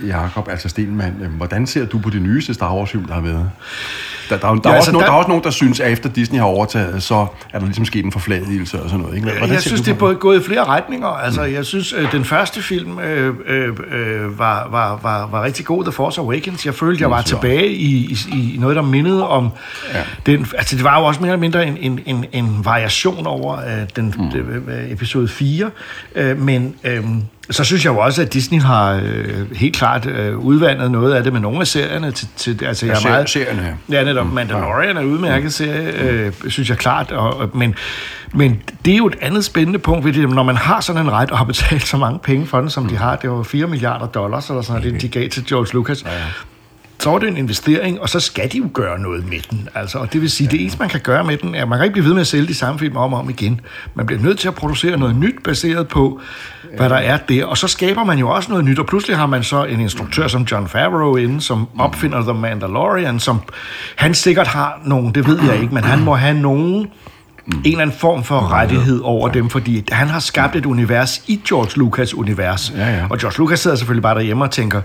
Jakob, 0.06 0.48
altså 0.48 0.68
Stenmann, 0.68 1.14
øh, 1.22 1.30
hvordan 1.30 1.66
ser 1.66 1.86
du 1.86 1.98
på 1.98 2.10
de 2.10 2.20
nyeste 2.20 2.54
Star 2.54 2.74
Wars 2.74 2.90
film, 2.90 3.04
der 3.04 3.14
har 3.14 3.20
været? 3.20 3.50
Der, 4.30 4.36
der, 4.38 4.48
der, 4.54 4.60
Ja, 4.64 4.70
er 4.70 4.74
altså, 4.74 4.76
også 4.76 4.92
nogen, 4.92 5.00
der- 5.02 5.06
der 5.06 5.12
er 5.14 5.18
også 5.18 5.28
nogen, 5.28 5.44
der 5.44 5.50
synes, 5.50 5.80
at 5.80 5.92
efter 5.92 6.08
Disney 6.08 6.38
har 6.38 6.46
overtaget, 6.46 7.02
så 7.02 7.26
er 7.52 7.58
der 7.58 7.66
ligesom 7.66 7.84
sket 7.84 8.04
en 8.04 8.12
forfladigelse 8.12 8.82
og 8.82 8.88
sådan 8.90 9.00
noget. 9.02 9.16
Ikke? 9.16 9.30
Hvordan 9.30 9.52
jeg 9.54 9.62
synes, 9.62 9.80
du 9.80 9.84
det 9.84 9.92
er 9.92 9.98
både 9.98 10.14
gået 10.14 10.40
i 10.40 10.44
flere 10.44 10.64
retninger. 10.64 11.06
Altså, 11.06 11.42
jeg 11.42 11.64
synes, 11.64 11.92
øh, 11.92 12.12
den 12.12 12.24
første 12.24 12.62
film 12.62 12.98
øh, 12.98 13.34
øh, 13.46 13.68
øh, 13.68 14.38
var, 14.38 14.68
var, 14.70 14.98
var, 15.02 15.26
var 15.26 15.42
rigtig 15.42 15.64
god, 15.64 15.84
The 15.84 15.92
Force 15.92 16.20
Awakens. 16.20 16.66
Jeg 16.66 16.74
følte, 16.74 17.02
jeg 17.02 17.10
var 17.10 17.22
tilbage 17.22 17.68
i, 17.72 18.16
i, 18.32 18.54
i 18.54 18.58
noget, 18.58 18.76
der 18.76 18.82
mindede 18.82 19.28
om 19.28 19.48
ja. 19.94 20.02
den... 20.26 20.46
Altså, 20.58 20.76
det 20.76 20.84
var 20.84 20.98
jo 20.98 21.04
også 21.04 21.20
mere 21.20 21.28
eller 21.30 21.40
mindre 21.40 21.66
en, 21.66 21.76
en, 21.80 22.00
en, 22.06 22.24
en 22.32 22.64
variation 22.64 23.26
over 23.26 23.56
øh, 23.58 23.88
den 23.96 24.14
mm. 24.18 24.68
øh, 24.72 24.92
episode 24.92 25.28
4. 25.28 25.70
Øh, 26.14 26.38
men... 26.38 26.74
Øh, 26.84 27.04
så 27.50 27.64
synes 27.64 27.84
jeg 27.84 27.90
jo 27.92 27.98
også, 27.98 28.22
at 28.22 28.32
Disney 28.32 28.60
har 28.60 29.00
øh, 29.04 29.52
helt 29.56 29.76
klart 29.76 30.06
øh, 30.06 30.38
udvandet 30.38 30.90
noget 30.90 31.14
af 31.14 31.22
det 31.24 31.32
med 31.32 31.40
nogle 31.40 31.60
af 31.60 31.66
serierne. 31.66 32.10
Til, 32.12 32.28
til, 32.36 32.64
altså, 32.64 32.86
jeg 32.86 32.94
er 32.94 32.98
ser- 32.98 33.08
meget, 33.08 33.30
serierne, 33.30 33.76
Ja, 33.90 34.04
netop. 34.04 34.26
Mm. 34.26 34.32
Mandalorian 34.32 34.96
er 34.96 35.00
en 35.00 35.06
udmærket 35.06 35.52
serie, 35.52 35.92
øh, 36.02 36.32
synes 36.48 36.68
jeg 36.70 36.78
klart. 36.78 37.12
Og, 37.12 37.36
og, 37.36 37.50
men, 37.54 37.74
men 38.34 38.62
det 38.84 38.92
er 38.92 38.96
jo 38.96 39.06
et 39.06 39.16
andet 39.20 39.44
spændende 39.44 39.78
punkt 39.78 40.04
ved 40.04 40.12
det, 40.12 40.30
når 40.30 40.42
man 40.42 40.56
har 40.56 40.80
sådan 40.80 41.02
en 41.02 41.12
ret 41.12 41.30
og 41.30 41.38
har 41.38 41.44
betalt 41.44 41.86
så 41.86 41.96
mange 41.96 42.18
penge 42.18 42.46
for 42.46 42.60
den, 42.60 42.70
som 42.70 42.86
de 42.86 42.96
har. 42.96 43.16
Det 43.16 43.30
var 43.30 43.42
4 43.42 43.66
milliarder 43.66 44.06
dollars, 44.06 44.48
eller 44.48 44.62
sådan 44.62 44.80
noget, 44.82 44.92
det 44.94 45.02
de 45.02 45.08
gav 45.20 45.28
til 45.28 45.46
George 45.46 45.68
Lucas. 45.74 46.02
Ja, 46.04 46.10
ja. 46.12 46.16
Så 47.00 47.10
var 47.10 47.18
det 47.18 47.28
en 47.28 47.36
investering, 47.36 48.00
og 48.00 48.08
så 48.08 48.20
skal 48.20 48.52
de 48.52 48.58
jo 48.58 48.68
gøre 48.74 48.98
noget 48.98 49.28
med 49.28 49.38
den. 49.50 49.68
Altså, 49.74 49.98
og 49.98 50.12
det 50.12 50.20
vil 50.20 50.30
sige, 50.30 50.50
det 50.50 50.60
eneste, 50.60 50.78
man 50.78 50.88
kan 50.88 51.00
gøre 51.00 51.24
med 51.24 51.36
den, 51.36 51.54
er, 51.54 51.62
at 51.62 51.68
man 51.68 51.78
kan 51.78 51.84
ikke 51.84 51.92
blive 51.92 52.04
ved 52.04 52.12
med 52.12 52.20
at 52.20 52.26
sælge 52.26 52.46
de 52.46 52.54
samme 52.54 52.78
film 52.78 52.96
om 52.96 53.12
og 53.12 53.20
om 53.20 53.30
igen. 53.30 53.60
Man 53.94 54.06
bliver 54.06 54.22
nødt 54.22 54.38
til 54.38 54.48
at 54.48 54.54
producere 54.54 54.98
noget 54.98 55.16
nyt, 55.16 55.34
baseret 55.44 55.88
på, 55.88 56.20
hvad 56.76 56.88
der 56.88 56.96
er 56.96 57.16
der. 57.16 57.44
Og 57.44 57.58
så 57.58 57.68
skaber 57.68 58.04
man 58.04 58.18
jo 58.18 58.30
også 58.30 58.50
noget 58.50 58.64
nyt, 58.64 58.78
og 58.78 58.86
pludselig 58.86 59.16
har 59.16 59.26
man 59.26 59.42
så 59.42 59.64
en 59.64 59.80
instruktør 59.80 60.28
som 60.28 60.42
John 60.42 60.68
Favreau 60.68 61.16
inde, 61.16 61.40
som 61.40 61.68
opfinder 61.78 62.22
The 62.22 62.34
Mandalorian, 62.34 63.20
som 63.20 63.40
han 63.96 64.14
sikkert 64.14 64.46
har 64.46 64.80
nogen, 64.84 65.14
det 65.14 65.26
ved 65.26 65.40
jeg 65.42 65.62
ikke, 65.62 65.74
men 65.74 65.84
han 65.84 66.00
må 66.00 66.14
have 66.14 66.34
nogen 66.34 66.86
en 67.52 67.60
eller 67.64 67.80
anden 67.80 67.96
form 67.98 68.24
for 68.24 68.52
rettighed 68.52 69.00
over 69.00 69.28
ja. 69.28 69.34
dem, 69.34 69.50
fordi 69.50 69.84
han 69.92 70.08
har 70.08 70.20
skabt 70.20 70.56
et 70.56 70.66
univers 70.66 71.22
i 71.26 71.40
George 71.48 71.70
Lucas 71.76 72.14
univers. 72.14 72.72
Ja, 72.76 72.90
ja. 72.90 73.06
Og 73.10 73.18
George 73.18 73.38
Lucas 73.38 73.60
sidder 73.60 73.76
selvfølgelig 73.76 74.02
bare 74.02 74.14
derhjemme 74.14 74.44
og 74.44 74.50
tænker, 74.50 74.80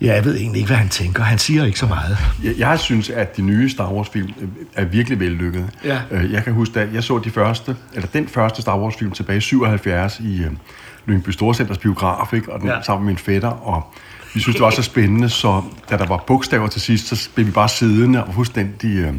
ja, 0.00 0.14
jeg 0.14 0.24
ved 0.24 0.36
egentlig 0.36 0.58
ikke, 0.58 0.68
hvad 0.68 0.76
han 0.76 0.88
tænker. 0.88 1.22
Han 1.22 1.38
siger 1.38 1.64
ikke 1.64 1.78
så 1.78 1.86
meget. 1.86 2.16
Jeg, 2.44 2.54
jeg 2.58 2.78
synes, 2.78 3.10
at 3.10 3.36
de 3.36 3.42
nye 3.42 3.70
Star 3.70 3.92
Wars-film 3.92 4.28
øh, 4.40 4.48
er 4.74 4.84
virkelig 4.84 5.20
vellykket. 5.20 5.66
Ja. 5.84 5.98
Øh, 6.10 6.32
Jeg 6.32 6.44
kan 6.44 6.52
huske, 6.52 6.80
at 6.80 6.94
jeg 6.94 7.04
så 7.04 7.18
de 7.18 7.30
første, 7.30 7.76
eller 7.94 8.08
den 8.12 8.28
første 8.28 8.62
Star 8.62 8.78
Wars-film 8.78 9.10
tilbage 9.10 9.36
i 9.38 9.40
77 9.40 10.20
i 10.20 10.42
øh, 10.42 10.50
Lyngby 11.06 11.30
Storcenters 11.30 11.78
biograf, 11.78 12.32
ikke? 12.32 12.52
og 12.52 12.60
den 12.60 12.68
Ja. 12.68 12.74
ja. 12.74 12.82
sammen 12.82 13.04
med 13.06 13.12
min 13.12 13.18
fætter, 13.18 13.48
og 13.48 13.92
vi 14.34 14.40
synes, 14.40 14.56
det 14.56 14.64
var 14.64 14.70
så 14.70 14.82
spændende, 14.82 15.28
så 15.28 15.62
da 15.90 15.96
der 15.96 16.06
var 16.06 16.24
bogstaver 16.26 16.66
til 16.66 16.80
sidst, 16.80 17.06
så 17.06 17.28
blev 17.34 17.46
vi 17.46 17.50
bare 17.50 17.68
siddende 17.68 18.24
og 18.24 18.34
fuldstændig 18.34 18.98
øh, 18.98 19.14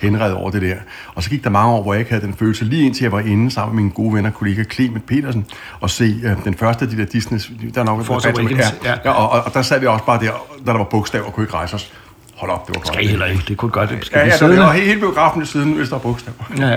henredet 0.00 0.34
over 0.34 0.50
det 0.50 0.62
der. 0.62 0.76
Og 1.14 1.22
så 1.22 1.30
gik 1.30 1.44
der 1.44 1.50
mange 1.50 1.72
år, 1.72 1.82
hvor 1.82 1.92
jeg 1.92 2.00
ikke 2.00 2.10
havde 2.10 2.26
den 2.26 2.34
følelse, 2.34 2.64
lige 2.64 2.86
indtil 2.86 3.04
jeg 3.04 3.12
var 3.12 3.20
inde 3.20 3.50
sammen 3.50 3.76
med 3.76 3.82
min 3.82 3.92
gode 3.92 4.14
ven 4.14 4.26
og 4.26 4.34
kollega 4.34 4.64
Clement 4.64 5.06
Petersen, 5.06 5.46
og 5.80 5.90
se 5.90 6.20
øh, 6.24 6.44
den 6.44 6.54
første 6.54 6.84
af 6.84 6.90
de 6.90 6.96
der 6.96 7.04
Disney, 7.04 7.38
der 7.74 7.80
er 7.80 7.84
nok 7.84 8.04
Force 8.04 8.28
Awakens, 8.28 8.60
ja. 8.84 8.90
ja, 8.90 8.96
ja 9.04 9.10
og, 9.10 9.30
og, 9.30 9.42
og, 9.44 9.54
der 9.54 9.62
sad 9.62 9.80
vi 9.80 9.86
også 9.86 10.04
bare 10.04 10.20
der, 10.20 10.32
da 10.66 10.72
der 10.72 10.78
var 10.78 10.84
bogstaver, 10.84 11.24
og 11.26 11.32
kunne 11.32 11.44
ikke 11.44 11.54
rejse 11.54 11.74
os. 11.74 11.92
Hold 12.38 12.50
op, 12.50 12.66
det 12.66 12.74
var 12.74 12.80
godt. 12.80 12.86
Skal 12.94 13.04
I 13.04 13.08
heller 13.08 13.26
ikke. 13.26 13.42
Det 13.48 13.56
kunne 13.56 13.70
godt. 13.70 13.90
Skal 14.02 14.18
Ja, 14.18 14.26
ja, 14.46 14.54
der 14.56 14.62
var 14.64 14.72
hele, 14.72 15.00
biografen 15.00 15.42
i 15.42 15.46
siden, 15.46 15.72
hvis 15.72 15.88
der 15.88 15.94
var 15.94 16.00
bogstaver. 16.00 16.34
Ja, 16.58 16.66
ja. 16.68 16.76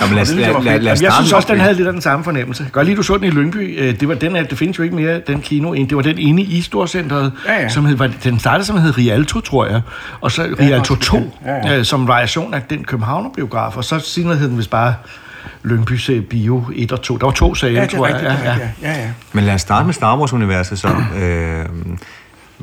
Ja, 0.00 0.06
men 0.06 0.14
lad, 0.14 0.26
det 0.26 0.36
lad, 0.36 0.46
lad, 0.46 0.62
lad 0.64 0.72
Jamen, 0.72 0.86
jeg 0.86 0.96
starte 0.98 1.14
synes 1.14 1.32
også, 1.32 1.48
den 1.52 1.60
havde 1.60 1.74
lidt 1.74 1.86
af 1.86 1.92
den 1.92 2.02
samme 2.02 2.24
fornemmelse. 2.24 2.66
Godt 2.72 2.86
lige, 2.86 2.96
du 2.96 3.02
så 3.02 3.16
den 3.16 3.24
i 3.24 3.30
Lyngby. 3.30 3.80
Øh, 3.80 4.00
Det, 4.00 4.08
var 4.08 4.14
den, 4.14 4.34
det 4.34 4.58
findes 4.58 4.78
jo 4.78 4.82
ikke 4.82 4.96
mere, 4.96 5.20
den 5.26 5.40
kino. 5.40 5.74
Det 5.74 5.96
var 5.96 6.02
den 6.02 6.18
inde 6.18 6.42
i 6.42 6.60
Storcenteret, 6.62 7.32
Ja, 7.46 7.52
ja. 7.60 7.68
som 7.68 7.84
hed, 7.86 7.96
var, 7.96 8.10
den 8.24 8.38
startede 8.38 8.64
som 8.66 8.78
hed 8.78 8.98
Rialto, 8.98 9.40
tror 9.40 9.66
jeg. 9.66 9.80
Og 10.20 10.32
så 10.32 10.42
Rialto 10.60 10.94
også 10.94 11.06
2, 11.06 11.16
det. 11.16 11.30
Ja, 11.46 11.54
ja. 11.72 11.78
øh, 11.78 11.84
som 11.84 12.08
variation 12.08 12.54
af 12.54 12.62
den 12.70 12.84
Københavner-biograf. 12.84 13.76
Og 13.76 13.84
så 13.84 13.98
senere 13.98 14.36
hed 14.36 14.48
den 14.48 14.58
vist 14.58 14.70
bare 14.70 14.94
Lyngbys 15.64 16.08
øh, 16.08 16.22
Bio 16.22 16.64
1 16.74 16.92
og 16.92 17.02
2. 17.02 17.16
Der 17.16 17.24
var 17.26 17.32
to 17.32 17.54
sager, 17.54 17.74
Ja, 17.74 17.82
det 17.82 17.90
tror 17.90 18.06
er 18.06 18.08
jeg. 18.08 18.30
rigtigt, 18.30 18.44
Ja, 18.44 18.50
ja, 18.52 18.58
ja. 18.82 18.92
ja, 18.92 19.00
ja. 19.02 19.08
Men 19.32 19.44
lad 19.44 19.54
os 19.54 19.60
starte 19.60 19.86
med 19.86 19.94
Star 19.94 20.18
Wars-universet 20.18 20.78
så. 20.78 20.88
Øh, 21.18 21.64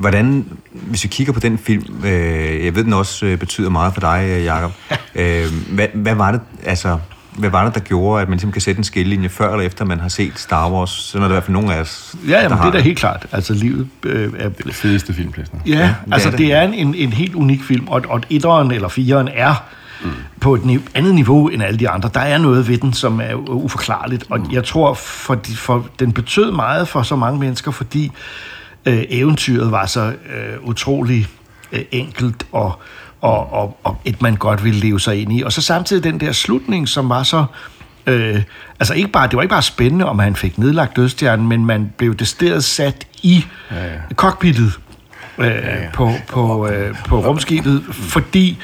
hvordan, 0.00 0.46
hvis 0.72 1.04
vi 1.04 1.08
kigger 1.08 1.32
på 1.32 1.40
den 1.40 1.58
film, 1.58 2.04
øh, 2.04 2.64
jeg 2.64 2.74
ved, 2.74 2.84
den 2.84 2.92
også 2.92 3.26
øh, 3.26 3.38
betyder 3.38 3.70
meget 3.70 3.94
for 3.94 4.00
dig, 4.00 4.26
øh, 4.28 4.44
Jacob. 4.44 4.72
Øh, 5.14 5.46
hvad, 5.72 5.86
hvad, 5.94 6.14
var 6.14 6.30
det, 6.32 6.40
altså, 6.64 6.98
hvad 7.38 7.50
var 7.50 7.64
det, 7.64 7.74
der 7.74 7.80
gjorde, 7.80 8.22
at 8.22 8.28
man 8.28 8.34
ligesom 8.34 8.52
kan 8.52 8.60
sætte 8.60 8.78
en 8.78 8.84
skillelinje 8.84 9.28
før 9.28 9.52
eller 9.52 9.66
efter, 9.66 9.84
man 9.84 10.00
har 10.00 10.08
set 10.08 10.32
Star 10.36 10.70
Wars? 10.70 10.90
Sådan 10.90 11.22
er 11.22 11.28
det 11.28 11.32
i 11.32 11.34
hvert 11.34 11.44
fald 11.44 11.52
nogle 11.52 11.74
af 11.74 11.80
os, 11.80 12.14
Ja, 12.26 12.32
der 12.32 12.36
jamen, 12.36 12.50
det 12.50 12.58
har 12.58 12.66
er 12.66 12.72
da 12.72 12.78
helt 12.80 12.98
klart. 12.98 13.26
Altså, 13.32 13.54
livet 13.54 13.88
øh, 14.02 14.32
er... 14.38 14.48
Det 14.48 14.74
fedeste 14.74 15.14
filmplads. 15.14 15.48
Ja, 15.66 15.72
Ja, 15.72 15.78
ja 15.78 15.94
det 16.06 16.12
altså 16.12 16.28
er 16.28 16.30
det. 16.30 16.38
det 16.38 16.52
er 16.52 16.62
en, 16.62 16.94
en, 16.94 17.12
helt 17.12 17.34
unik 17.34 17.62
film, 17.62 17.88
og, 17.88 18.02
og 18.08 18.22
etteren 18.30 18.70
eller 18.70 18.88
fireren 18.88 19.28
er 19.34 19.54
mm. 20.04 20.10
på 20.40 20.54
et 20.54 20.60
niv- 20.64 20.88
andet 20.94 21.14
niveau 21.14 21.48
end 21.48 21.62
alle 21.62 21.78
de 21.78 21.88
andre. 21.88 22.10
Der 22.14 22.20
er 22.20 22.38
noget 22.38 22.68
ved 22.68 22.78
den, 22.78 22.92
som 22.92 23.20
er 23.20 23.32
u- 23.34 23.50
uforklarligt, 23.50 24.24
og 24.30 24.46
jeg 24.52 24.64
tror, 24.64 24.94
for, 24.94 25.34
de, 25.34 25.56
for 25.56 25.86
den 25.98 26.12
betød 26.12 26.52
meget 26.52 26.88
for 26.88 27.02
så 27.02 27.16
mange 27.16 27.40
mennesker, 27.40 27.70
fordi 27.70 28.12
øh, 28.86 29.02
eventyret 29.08 29.70
var 29.70 29.86
så 29.86 30.00
øh, 30.00 30.62
utrolig 30.62 31.26
øh, 31.72 31.82
enkelt 31.90 32.46
og, 32.52 32.72
og, 33.20 33.52
og, 33.52 33.78
og 33.84 34.00
et, 34.04 34.22
man 34.22 34.36
godt 34.36 34.64
ville 34.64 34.80
leve 34.80 35.00
sig 35.00 35.22
ind 35.22 35.32
i. 35.32 35.42
Og 35.42 35.52
så 35.52 35.62
samtidig 35.62 36.04
den 36.04 36.20
der 36.20 36.32
slutning, 36.32 36.88
som 36.88 37.08
var 37.08 37.22
så... 37.22 37.44
Øh, 38.06 38.42
altså 38.80 38.94
ikke 38.94 39.08
bare, 39.08 39.28
det 39.28 39.36
var 39.36 39.42
ikke 39.42 39.52
bare 39.52 39.62
spændende, 39.62 40.04
om 40.04 40.18
han 40.18 40.36
fik 40.36 40.58
nedlagt 40.58 40.96
dødstjernen, 40.96 41.48
men 41.48 41.66
man 41.66 41.92
blev 41.96 42.14
decideret 42.14 42.64
sat 42.64 43.06
i 43.22 43.44
ja, 43.70 43.84
ja. 43.84 43.92
cockpittet 44.14 44.78
øh, 45.38 45.46
ja, 45.46 45.82
ja. 45.82 45.90
på, 45.92 46.12
på, 46.28 46.68
øh, 46.68 46.94
på 47.08 47.20
rumskibet, 47.20 47.82
fordi 47.90 48.58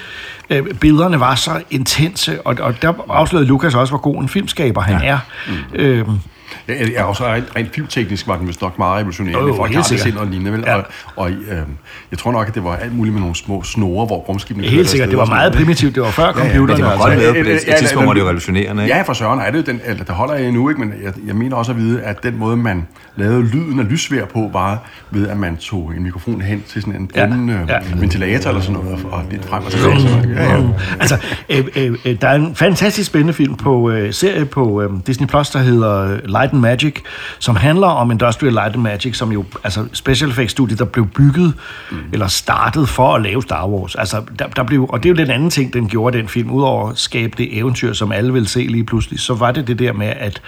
øh, 0.50 0.74
billederne 0.74 1.20
var 1.20 1.34
så 1.34 1.62
intense, 1.70 2.46
og, 2.46 2.56
og 2.60 2.82
der 2.82 2.92
afslørede 3.08 3.46
Lukas 3.46 3.74
også, 3.74 3.90
hvor 3.90 4.00
god 4.00 4.22
en 4.22 4.28
filmskaber 4.28 4.80
han 4.80 5.02
ja. 5.02 5.08
er. 5.08 5.18
Mm. 5.48 5.54
Øhm, 5.74 6.20
Ja, 6.68 6.74
jeg 6.78 6.92
er 6.96 7.02
også 7.02 7.24
rent, 7.24 7.46
rent 7.56 7.74
filmteknisk 7.74 8.26
var 8.26 8.36
den 8.36 8.48
vist 8.48 8.62
nok 8.62 8.78
meget 8.78 8.98
revolutionerende. 8.98 9.48
Jo, 9.48 9.82
sikkert. 9.82 10.00
set 10.00 10.14
noget 10.14 10.30
lignende, 10.30 10.52
vel? 10.52 10.64
Ja. 10.66 10.74
Og, 10.74 10.84
og 11.16 11.30
øh, 11.30 11.58
jeg 12.10 12.18
tror 12.18 12.32
nok, 12.32 12.48
at 12.48 12.54
det 12.54 12.64
var 12.64 12.76
alt 12.76 12.96
muligt 12.96 13.12
med 13.12 13.20
nogle 13.20 13.36
små 13.36 13.62
snore, 13.62 14.06
hvor 14.06 14.16
rumskibene 14.16 14.66
Helt 14.66 14.88
sikkert, 14.88 15.08
det 15.10 15.18
var 15.18 15.24
meget 15.24 15.52
primitivt, 15.52 15.94
det 15.94 16.02
var 16.02 16.10
før 16.10 16.32
computerne. 16.32 16.66
Men 16.66 16.76
det 16.76 16.84
var 16.84 16.90
altså. 16.90 17.08
godt 17.08 17.18
lavet 17.18 17.36
på 17.36 17.42
det. 17.42 17.66
Ja, 17.66 17.72
Et 17.72 17.78
tidspunkt 17.78 18.06
var 18.06 18.12
det 18.12 18.20
jo 18.20 18.24
ja, 18.24 18.28
revolutionerende, 18.28 18.82
ikke? 18.82 18.96
Ja, 18.96 19.02
for 19.02 19.12
søren 19.12 19.40
er 19.40 19.50
det 19.50 19.58
jo 19.58 19.62
den, 19.62 19.80
eller 19.84 20.04
det 20.04 20.14
holder 20.14 20.34
jeg 20.34 20.46
endnu, 20.46 20.68
ikke? 20.68 20.80
men 20.80 20.92
jeg, 21.04 21.12
jeg 21.26 21.34
mener 21.34 21.56
også 21.56 21.72
at 21.72 21.78
vide, 21.78 22.02
at 22.02 22.22
den 22.22 22.38
måde, 22.38 22.56
man 22.56 22.86
lavede 23.16 23.42
lyden 23.42 23.80
af 23.80 23.90
lysvær 23.90 24.24
på, 24.24 24.50
var 24.52 24.78
ved, 25.10 25.28
at 25.28 25.36
man 25.36 25.56
tog 25.56 25.92
en 25.96 26.02
mikrofon 26.02 26.40
hen 26.40 26.62
til 26.68 26.82
sådan 26.82 27.00
en 27.00 27.10
Ja, 27.14 27.26
brunnen 27.26 27.48
ja. 27.48 27.74
ja. 27.74 27.80
ventilator 27.96 28.50
eller 28.50 28.62
sådan 28.62 28.80
noget, 28.80 29.04
og, 29.04 29.12
og 29.12 29.22
lidt 29.30 29.44
frem 29.44 29.64
og 29.64 29.70
tilbage. 29.70 30.28
Ja, 30.36 30.54
ja. 30.54 30.62
Altså, 31.00 31.16
øh, 31.48 31.64
øh, 31.76 31.94
øh, 32.04 32.20
der 32.20 32.28
er 32.28 32.34
en 32.34 32.54
fantastisk 32.54 33.06
spændende 33.06 33.32
film 33.32 33.54
på 33.54 33.90
øh, 33.90 34.12
serie 34.12 34.44
på 34.44 34.82
øh, 34.82 34.90
Disney 35.06 35.26
Plus, 35.26 35.50
der 35.50 35.58
hedder 35.58 36.12
øh, 36.12 36.18
Light 36.38 36.52
and 36.52 36.60
Magic, 36.60 36.94
som 37.38 37.56
handler 37.56 37.86
om 37.86 38.10
Industrial 38.10 38.52
Light 38.52 38.74
and 38.74 38.82
Magic, 38.82 39.16
som 39.16 39.32
jo, 39.32 39.44
altså 39.64 39.88
special 39.92 40.30
effects 40.30 40.52
studie, 40.52 40.76
der 40.76 40.84
blev 40.84 41.06
bygget 41.06 41.54
mm. 41.90 41.96
eller 42.12 42.26
startet 42.26 42.88
for 42.88 43.14
at 43.14 43.22
lave 43.22 43.42
Star 43.42 43.68
Wars. 43.68 43.94
Altså, 43.94 44.22
der, 44.38 44.46
der 44.46 44.62
blev, 44.62 44.86
og 44.88 45.02
det 45.02 45.08
er 45.08 45.10
jo 45.10 45.16
den 45.16 45.30
anden 45.30 45.50
ting, 45.50 45.72
den 45.72 45.88
gjorde 45.88 46.18
den 46.18 46.28
film, 46.28 46.50
udover 46.50 46.90
at 46.90 46.98
skabe 46.98 47.34
det 47.38 47.58
eventyr, 47.58 47.92
som 47.92 48.12
alle 48.12 48.32
vil 48.32 48.46
se 48.46 48.60
lige 48.60 48.84
pludselig, 48.84 49.20
så 49.20 49.34
var 49.34 49.52
det 49.52 49.66
det 49.66 49.78
der 49.78 49.92
med, 49.92 50.12
at 50.16 50.42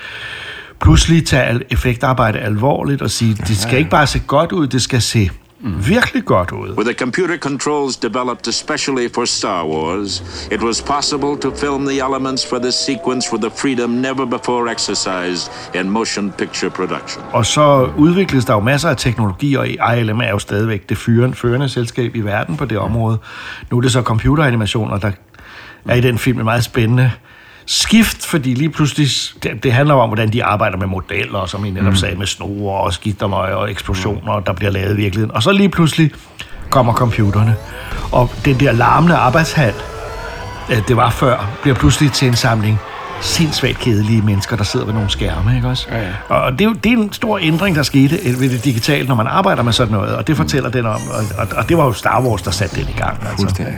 pludselig 0.81 1.27
tage 1.27 1.61
effektarbejde 1.70 2.38
alvorligt 2.38 3.03
og 3.03 3.11
sige, 3.11 3.35
det 3.35 3.57
skal 3.57 3.79
ikke 3.79 3.90
bare 3.90 4.07
se 4.07 4.18
godt 4.27 4.53
ud, 4.53 4.66
det 4.66 4.83
skal 4.83 5.03
se 5.03 5.31
virkelig 5.61 6.25
godt 6.25 6.53
ud. 6.53 6.68
With 6.68 6.88
the 6.90 6.94
computer 6.94 7.37
controls 7.37 7.97
developed 7.97 8.49
especially 8.49 9.14
for 9.14 9.25
Star 9.25 9.66
Wars, 9.66 10.23
it 10.53 10.62
was 10.62 10.83
possible 10.83 11.37
to 11.40 11.57
film 11.57 11.87
the 11.87 12.01
elements 12.01 12.47
for 12.47 12.59
this 12.59 12.75
sequence 12.75 13.33
with 13.33 13.44
a 13.47 13.51
freedom 13.51 13.90
never 13.90 14.27
before 14.27 14.71
exercised 14.73 15.51
in 15.75 15.90
motion 15.90 16.33
picture 16.38 16.71
production. 16.71 17.23
Og 17.33 17.47
så 17.47 17.90
udvikles 17.97 18.44
der 18.44 18.55
jo 18.55 18.61
masser 18.61 18.88
af 18.88 18.97
teknologi, 18.97 19.55
og 19.55 19.68
ILM 19.68 20.21
er 20.21 20.31
jo 20.31 20.38
stadigvæk 20.38 20.88
det 20.88 20.99
førende, 20.99 21.37
førende 21.37 21.68
selskab 21.68 22.16
i 22.16 22.21
verden 22.21 22.57
på 22.57 22.64
det 22.64 22.79
område. 22.79 23.18
Nu 23.71 23.77
er 23.77 23.81
det 23.81 23.92
så 23.92 24.03
computeranimationer, 24.03 24.99
der 24.99 25.11
er 25.88 25.94
i 25.94 26.01
den 26.01 26.18
film 26.18 26.38
et 26.38 26.44
meget 26.44 26.64
spændende 26.64 27.11
skift, 27.69 28.27
fordi 28.27 28.55
lige 28.55 28.71
pludselig, 28.71 29.09
det, 29.43 29.63
det 29.63 29.73
handler 29.73 29.95
om, 29.95 30.09
hvordan 30.09 30.33
de 30.33 30.45
arbejder 30.45 30.77
med 30.77 30.87
modeller, 30.87 31.47
som 31.47 31.65
I 31.65 31.71
netop 31.71 31.87
mm. 31.87 31.97
sagde, 31.97 32.17
med 32.17 32.27
snore 32.27 32.81
og 32.81 32.93
skittermøg 32.93 33.55
og 33.55 33.71
eksplosioner, 33.71 34.41
der 34.41 34.53
bliver 34.53 34.71
lavet 34.71 34.93
i 34.93 34.97
virkeligheden. 34.97 35.35
Og 35.35 35.43
så 35.43 35.53
lige 35.53 35.69
pludselig 35.69 36.11
kommer 36.71 36.93
computerne. 36.93 37.57
Og 38.13 38.31
den 38.45 38.61
der 38.61 38.73
larmende 38.73 39.17
arbejdshal, 39.17 39.75
øh, 40.71 40.89
det 40.89 40.97
var 40.97 41.11
før, 41.11 41.59
bliver 41.63 41.75
pludselig 41.75 42.13
til 42.13 42.29
en 42.29 42.37
samling 42.37 42.79
sindssygt 43.21 43.79
kedelige 43.79 44.23
mennesker, 44.23 44.57
der 44.57 44.65
sidder 44.65 44.87
ved 44.87 44.95
nogle 44.95 45.11
skærme, 45.11 45.57
ikke 45.57 45.69
også? 45.69 45.87
Ja, 45.91 46.01
ja. 46.03 46.13
Og 46.29 46.53
det 46.53 46.61
er, 46.61 46.65
jo, 46.65 46.73
det 46.73 46.93
er 46.93 46.97
en 46.97 47.13
stor 47.13 47.39
ændring, 47.39 47.77
der 47.77 47.83
skete 47.83 48.17
øh, 48.17 48.41
ved 48.41 48.51
det 48.51 48.65
digitale, 48.65 49.09
når 49.09 49.15
man 49.15 49.27
arbejder 49.27 49.63
med 49.63 49.73
sådan 49.73 49.93
noget, 49.93 50.17
og 50.17 50.27
det 50.27 50.37
fortæller 50.37 50.71
den 50.71 50.87
om, 50.87 51.01
og, 51.11 51.25
og, 51.39 51.49
og 51.57 51.69
det 51.69 51.77
var 51.77 51.85
jo 51.85 51.93
Star 51.93 52.23
Wars, 52.23 52.43
der 52.43 52.51
satte 52.51 52.77
den 52.81 52.89
i 52.89 52.99
gang. 52.99 53.19
Altså. 53.21 53.37
Fuldstændig. 53.37 53.75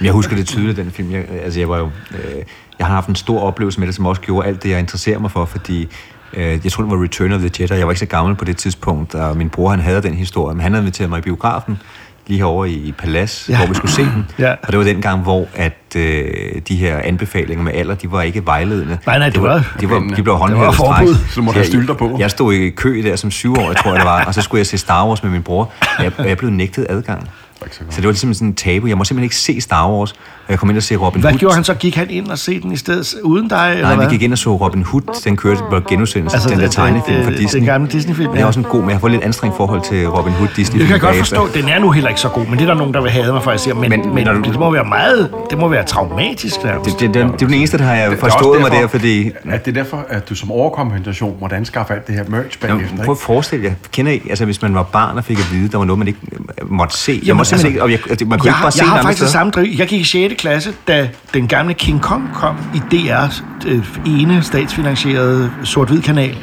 Jeg 0.00 0.12
husker 0.12 0.36
det 0.36 0.46
tydeligt, 0.46 0.76
den 0.76 0.90
film. 0.90 1.12
Jeg, 1.12 1.24
altså, 1.44 1.60
jeg 1.60 1.68
var 1.68 1.78
jo... 1.78 1.90
Øh, 2.10 2.42
jeg 2.78 2.86
har 2.86 2.94
haft 2.94 3.08
en 3.08 3.14
stor 3.16 3.40
oplevelse 3.40 3.80
med 3.80 3.86
det, 3.86 3.94
som 3.94 4.06
også 4.06 4.20
gjorde 4.22 4.48
alt 4.48 4.62
det, 4.62 4.70
jeg 4.70 4.78
interesserer 4.78 5.18
mig 5.18 5.30
for, 5.30 5.44
fordi 5.44 5.88
øh, 6.34 6.58
jeg 6.64 6.72
tror, 6.72 6.82
det 6.84 6.90
var 6.92 7.02
Return 7.02 7.32
of 7.32 7.40
the 7.40 7.50
Jedi. 7.60 7.74
Jeg 7.74 7.86
var 7.86 7.92
ikke 7.92 8.00
så 8.00 8.06
gammel 8.06 8.34
på 8.36 8.44
det 8.44 8.56
tidspunkt, 8.56 9.14
og 9.14 9.36
min 9.36 9.48
bror, 9.50 9.70
han 9.70 9.80
havde 9.80 10.02
den 10.02 10.14
historie, 10.14 10.54
men 10.54 10.62
han 10.62 10.72
havde 10.72 10.82
inviteret 10.82 11.10
mig 11.10 11.18
i 11.18 11.22
biografen, 11.22 11.78
lige 12.26 12.38
herovre 12.38 12.70
i, 12.70 12.92
Palas, 12.98 13.46
Ja. 13.48 13.56
hvor 13.56 13.66
vi 13.66 13.74
skulle 13.74 13.92
se 13.92 14.02
den. 14.02 14.26
Ja. 14.38 14.50
Og 14.62 14.68
det 14.68 14.78
var 14.78 14.84
den 14.84 15.02
gang, 15.02 15.20
hvor 15.22 15.46
at, 15.54 15.96
øh, 15.96 16.24
de 16.68 16.76
her 16.76 16.98
anbefalinger 16.98 17.64
med 17.64 17.72
alder, 17.74 17.94
de 17.94 18.12
var 18.12 18.22
ikke 18.22 18.46
vejledende. 18.46 18.98
Nej, 19.06 19.18
nej, 19.18 19.28
det 19.28 19.42
var- 19.42 19.74
de, 19.80 19.90
var, 19.90 19.98
de 20.16 20.22
blev 20.22 20.26
var 20.26 20.40
håndhævet 20.40 20.74
forbud. 20.74 21.14
straks. 21.14 21.32
Så 21.34 21.40
du 21.40 21.42
måtte 21.42 21.58
have 21.58 21.66
stylter 21.66 21.94
på. 21.94 22.10
Jeg, 22.10 22.18
jeg 22.18 22.30
stod 22.30 22.52
i 22.54 22.70
kø 22.70 23.02
der 23.04 23.16
som 23.16 23.30
syvårig, 23.30 23.76
tror 23.76 23.90
jeg 23.90 23.98
det 24.00 24.06
var, 24.06 24.24
og 24.24 24.34
så 24.34 24.42
skulle 24.42 24.58
jeg 24.58 24.66
se 24.66 24.78
Star 24.78 25.06
Wars 25.08 25.22
med 25.22 25.30
min 25.32 25.42
bror, 25.42 25.70
og 25.98 26.04
jeg, 26.04 26.12
og 26.18 26.28
jeg 26.28 26.38
blev 26.38 26.50
nægtet 26.50 26.86
adgang. 26.88 27.28
Ikke 27.64 27.76
så 27.76 27.82
godt. 27.84 27.94
Så 27.94 28.00
det 28.00 28.06
var 28.06 28.12
ligesom 28.12 28.34
sådan 28.34 28.48
en 28.48 28.54
tabu. 28.54 28.86
Jeg 28.86 28.98
må 28.98 29.04
simpelthen 29.04 29.24
ikke 29.24 29.36
se 29.36 29.60
Star 29.60 29.90
Wars. 29.90 30.12
Og 30.12 30.50
jeg 30.50 30.58
kom 30.58 30.70
ind 30.70 30.76
og 30.76 30.82
se 30.82 30.96
Robin 30.96 31.20
Hvad 31.20 31.30
Hood. 31.30 31.38
gjorde 31.38 31.54
han 31.54 31.64
så? 31.64 31.74
Gik 31.74 31.96
han 31.96 32.10
ind 32.10 32.28
og 32.28 32.38
se 32.38 32.60
den 32.60 32.72
i 32.72 32.76
stedet 32.76 33.14
uden 33.22 33.48
dig? 33.48 33.70
eller 33.70 33.82
Nej, 33.82 33.92
vi 33.92 33.96
hvad? 33.96 34.10
gik 34.10 34.22
ind 34.22 34.32
og 34.32 34.38
så 34.38 34.56
Robin 34.56 34.82
Hood. 34.82 35.20
Den 35.24 35.36
kørte 35.36 35.60
på 35.70 35.80
genudsendelse. 35.88 36.34
Altså, 36.36 36.48
Altså, 36.48 36.48
den 36.48 36.58
der 36.58 36.64
det- 36.64 36.74
tegnefilm 36.74 37.16
det- 37.16 37.24
fra 37.24 37.30
det- 37.30 37.38
Disney. 37.38 37.58
den 37.60 37.66
gamle 37.66 37.88
Disney-film, 37.90 38.28
Den 38.28 38.36
er 38.36 38.40
ja. 38.40 38.46
også 38.46 38.60
en 38.60 38.66
god, 38.66 38.80
men 38.80 38.88
jeg 38.88 38.96
har 38.96 39.00
fået 39.00 39.12
lidt 39.12 39.22
anstrengt 39.24 39.56
forhold 39.56 39.80
til 39.82 40.08
Robin 40.08 40.32
Hood 40.32 40.48
Disney. 40.56 40.78
Det 40.78 40.86
kan 40.86 40.92
jeg 40.94 41.00
godt 41.00 41.16
forstå. 41.16 41.48
Den 41.54 41.68
er 41.68 41.78
nu 41.78 41.90
heller 41.90 42.08
ikke 42.08 42.20
så 42.20 42.28
god, 42.28 42.44
men 42.46 42.52
det 42.58 42.60
er 42.62 42.66
der 42.66 42.74
nogen, 42.74 42.94
der 42.94 43.00
vil 43.02 43.10
have 43.10 43.32
mig 43.32 43.42
for, 43.42 43.50
at 43.50 43.54
jeg 43.54 43.60
siger. 43.60 43.74
Men, 43.74 43.90
men, 43.90 44.14
Men- 44.14 44.26
du- 44.26 44.50
det 44.50 44.58
må 44.58 44.70
være 44.70 44.84
meget, 44.84 45.30
det 45.50 45.58
må 45.58 45.68
være 45.68 45.84
traumatisk. 45.84 46.62
Der. 46.62 46.74
Det, 46.82 46.84
det, 46.86 47.00
det, 47.00 47.14
det, 47.14 47.22
er 47.22 47.36
den 47.36 47.54
eneste, 47.54 47.78
der 47.78 47.84
har 47.84 47.94
jeg 47.94 48.16
forstået 48.20 48.60
mig 48.60 48.70
derfor, 48.70 48.80
der, 48.80 48.88
fordi... 48.88 49.30
At 49.50 49.64
det 49.66 49.76
er 49.78 49.82
derfor, 49.82 50.04
at 50.08 50.28
du 50.28 50.34
som 50.34 50.50
overkompensation 50.50 51.36
måtte 51.40 51.56
anskaffe 51.56 51.94
alt 51.94 52.06
det 52.06 52.14
her 52.14 52.24
merch 52.28 52.58
bagefter. 52.60 53.04
prøv 53.04 53.12
at 53.12 53.18
forestille 53.18 53.64
jer, 53.66 53.72
kender 53.92 54.12
I, 54.12 54.22
altså 54.30 54.44
hvis 54.44 54.62
man 54.62 54.74
var 54.74 54.82
barn 54.82 55.16
og 55.18 55.24
fik 55.24 55.38
at 55.38 55.52
vide, 55.52 55.68
der 55.68 55.78
var 55.78 55.84
noget, 55.84 55.98
man 55.98 56.08
ikke 56.08 56.18
øh, 56.32 56.72
måtte 56.72 56.96
se. 56.98 57.12
Jeg 57.12 57.22
Jamen, 57.26 57.36
må 57.38 57.44
simpelthen 57.58 57.66
altså, 57.66 57.66
ikke, 57.66 57.82
og 57.82 57.90
jeg, 57.90 58.10
altså, 58.10 58.24
man 58.24 58.38
kunne 58.38 58.46
jeg, 58.46 58.50
ikke 58.50 58.56
har, 58.56 58.64
bare 58.64 58.72
se 58.72 58.84
jeg 58.84 58.88
har 58.88 59.02
faktisk 59.02 59.22
det 59.22 59.30
samme 59.30 59.50
driv. 59.50 59.72
Jeg 59.78 59.88
gik 59.88 60.00
i 60.00 60.04
6. 60.04 60.34
klasse, 60.38 60.72
da 60.88 61.08
den 61.34 61.48
gamle 61.48 61.74
King 61.74 62.02
Kong 62.02 62.30
kom 62.34 62.56
i 62.74 62.78
DR's 62.94 63.42
øh, 63.66 63.86
ene 64.06 64.42
statsfinansierede 64.42 65.50
sort-hvid 65.64 66.02
kanal. 66.02 66.36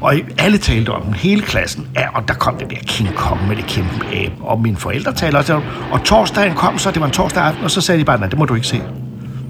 Og 0.00 0.14
alle 0.38 0.58
talte 0.58 0.90
om 0.90 1.02
den, 1.02 1.14
hele 1.14 1.42
klassen. 1.42 1.86
Ja, 1.94 2.16
og 2.16 2.28
der 2.28 2.34
kom 2.34 2.58
den 2.58 2.70
der 2.70 2.76
King 2.86 3.14
Kong 3.14 3.48
med 3.48 3.56
det 3.56 3.66
kæmpe 3.66 4.06
abe. 4.12 4.34
Og 4.40 4.60
mine 4.60 4.76
forældre 4.76 5.12
talte 5.12 5.36
også 5.36 5.54
om 5.54 5.62
Og 5.90 6.04
torsdagen 6.04 6.54
kom 6.54 6.78
så, 6.78 6.90
det 6.90 7.00
var 7.00 7.06
en 7.06 7.12
torsdag 7.12 7.42
aften, 7.42 7.64
og 7.64 7.70
så 7.70 7.80
sagde 7.80 8.00
de 8.00 8.04
bare, 8.04 8.18
nej, 8.18 8.28
det 8.28 8.38
må 8.38 8.44
du 8.44 8.54
ikke 8.54 8.66
se. 8.66 8.82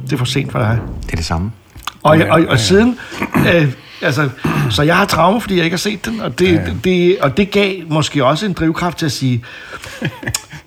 Det 0.04 0.12
er 0.12 0.16
for 0.16 0.24
sent 0.24 0.52
for 0.52 0.58
dig. 0.58 0.78
Det 1.06 1.12
er 1.12 1.16
det 1.16 1.24
samme. 1.24 1.50
Og, 2.02 2.18
og, 2.30 2.44
og 2.48 2.58
siden... 2.58 2.98
Øh, 3.54 3.72
altså, 4.02 4.28
så 4.70 4.82
jeg 4.82 4.96
har 4.96 5.04
traume, 5.04 5.40
fordi 5.40 5.56
jeg 5.56 5.64
ikke 5.64 5.74
har 5.74 5.78
set 5.78 6.04
den, 6.04 6.20
og 6.20 6.38
det, 6.38 6.52
ja. 6.52 6.60
det, 6.84 7.18
og 7.20 7.36
det 7.36 7.50
gav 7.50 7.74
måske 7.88 8.24
også 8.24 8.46
en 8.46 8.52
drivkraft 8.52 8.98
til 8.98 9.06
at 9.06 9.12
sige, 9.12 9.44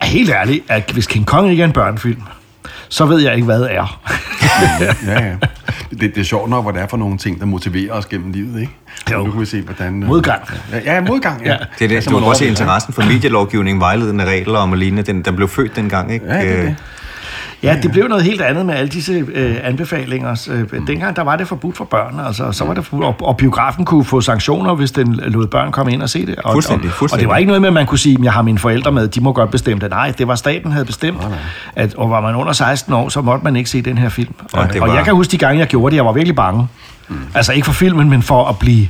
helt 0.02 0.30
ærligt, 0.30 0.64
at 0.68 0.92
hvis 0.94 1.08
King 1.08 1.26
Kong 1.26 1.50
ikke 1.52 1.62
er 1.64 1.68
en 1.68 1.74
børnefilm, 1.74 2.22
så 2.90 3.06
ved 3.06 3.20
jeg 3.20 3.34
ikke, 3.36 3.46
hvad 3.46 3.60
det 3.60 3.76
er. 3.76 4.02
ja, 5.08 5.22
ja. 5.24 5.36
Det, 5.92 6.00
det 6.00 6.18
er 6.18 6.24
sjovt 6.24 6.50
nok, 6.50 6.64
hvad 6.66 6.74
det 6.74 6.82
er 6.82 6.88
for 6.88 6.98
nogle 6.98 7.18
ting, 7.18 7.40
der 7.40 7.46
motiverer 7.46 7.94
os 7.94 8.06
gennem 8.06 8.32
livet, 8.32 8.62
ikke? 8.62 8.72
Jo. 9.12 9.24
Nu 9.24 9.32
kan 9.32 9.42
vi 9.42 9.46
se, 9.46 9.62
hvordan... 9.62 10.04
øh, 10.04 10.10
Modgang. 10.10 10.42
Ja, 10.72 10.94
ja 10.96 11.02
modgang, 11.02 11.42
ja. 11.46 11.52
Ja. 11.52 11.58
Det 11.80 11.86
er 11.86 11.88
det. 11.88 11.96
Altså, 11.96 12.10
Du 12.10 12.20
kan 12.20 12.28
også 12.28 12.40
se 12.40 12.46
er. 12.46 12.50
interessen 12.50 12.94
for 12.94 13.02
medielovgivning, 13.02 13.80
vejledende 13.80 14.26
regler 14.26 14.60
om 14.60 14.74
alene. 14.74 15.02
Den, 15.02 15.22
den 15.22 15.36
blev 15.36 15.48
født 15.48 15.76
dengang, 15.76 16.14
ikke? 16.14 16.26
Ja, 16.26 16.42
det 16.42 16.52
er 16.52 16.58
Øh, 16.60 16.64
det. 16.66 16.76
Ja, 17.64 17.78
det 17.84 17.92
blev 17.92 18.08
noget 18.08 18.24
helt 18.24 18.42
andet 18.42 18.66
med 18.66 18.74
alle 18.76 18.90
disse 18.90 19.26
øh, 19.34 19.56
anbefalinger. 19.64 20.48
Øh, 20.52 20.88
dengang 20.88 21.16
der 21.16 21.22
var 21.22 21.36
det 21.36 21.48
forbudt 21.48 21.78
for 21.78 21.86
børn, 21.86 22.20
altså, 22.28 22.52
så 22.52 22.66
var 22.66 22.74
det 22.74 22.86
forbudt, 22.86 23.06
og, 23.06 23.16
og 23.22 23.38
biografen 23.38 23.86
kunne 23.86 24.06
få 24.06 24.22
sanktioner, 24.22 24.76
hvis 24.76 24.92
den 24.92 25.14
lod 25.16 25.48
børn 25.48 25.72
komme 25.72 25.94
ind 25.94 26.02
og 26.02 26.10
se 26.10 26.26
det. 26.26 26.36
Og, 26.36 26.54
Fuldstændig, 26.54 26.86
og, 26.86 26.92
og 26.92 26.98
fuldstændig. 26.98 27.22
det 27.24 27.30
var 27.30 27.38
ikke 27.38 27.48
noget 27.48 27.62
med, 27.62 27.70
at 27.70 27.74
man 27.74 27.86
kunne 27.86 28.00
sige, 28.00 28.18
at 28.20 28.24
jeg 28.24 28.34
har 28.34 28.42
mine 28.42 28.60
forældre 28.60 28.92
med, 28.92 29.08
de 29.08 29.22
må 29.22 29.34
godt 29.34 29.52
bestemme 29.52 29.82
det. 29.82 29.90
Nej, 29.90 30.14
det 30.18 30.28
var 30.28 30.36
staten, 30.36 30.72
havde 30.72 30.86
bestemt, 30.86 31.18
at, 31.76 31.96
og 31.96 32.10
var 32.10 32.22
man 32.22 32.36
under 32.36 32.54
16 32.54 32.94
år, 32.94 33.10
så 33.10 33.22
måtte 33.22 33.44
man 33.44 33.56
ikke 33.56 33.70
se 33.70 33.82
den 33.82 33.98
her 33.98 34.10
film. 34.10 34.34
Og, 34.54 34.60
og 34.60 34.70
var- 34.88 34.96
jeg 34.96 35.04
kan 35.04 35.14
huske 35.14 35.32
de 35.32 35.38
gange, 35.38 35.60
jeg 35.60 35.68
gjorde 35.68 35.92
det, 35.92 35.96
jeg 35.98 36.06
var 36.06 36.12
virkelig 36.12 36.36
bange. 36.36 36.68
Mm. 37.10 37.16
Altså 37.36 37.54
ikke 37.54 37.66
for 37.66 37.74
filmen, 37.74 38.10
men 38.10 38.22
for 38.22 38.46
at 38.46 38.60
blive 38.60 38.88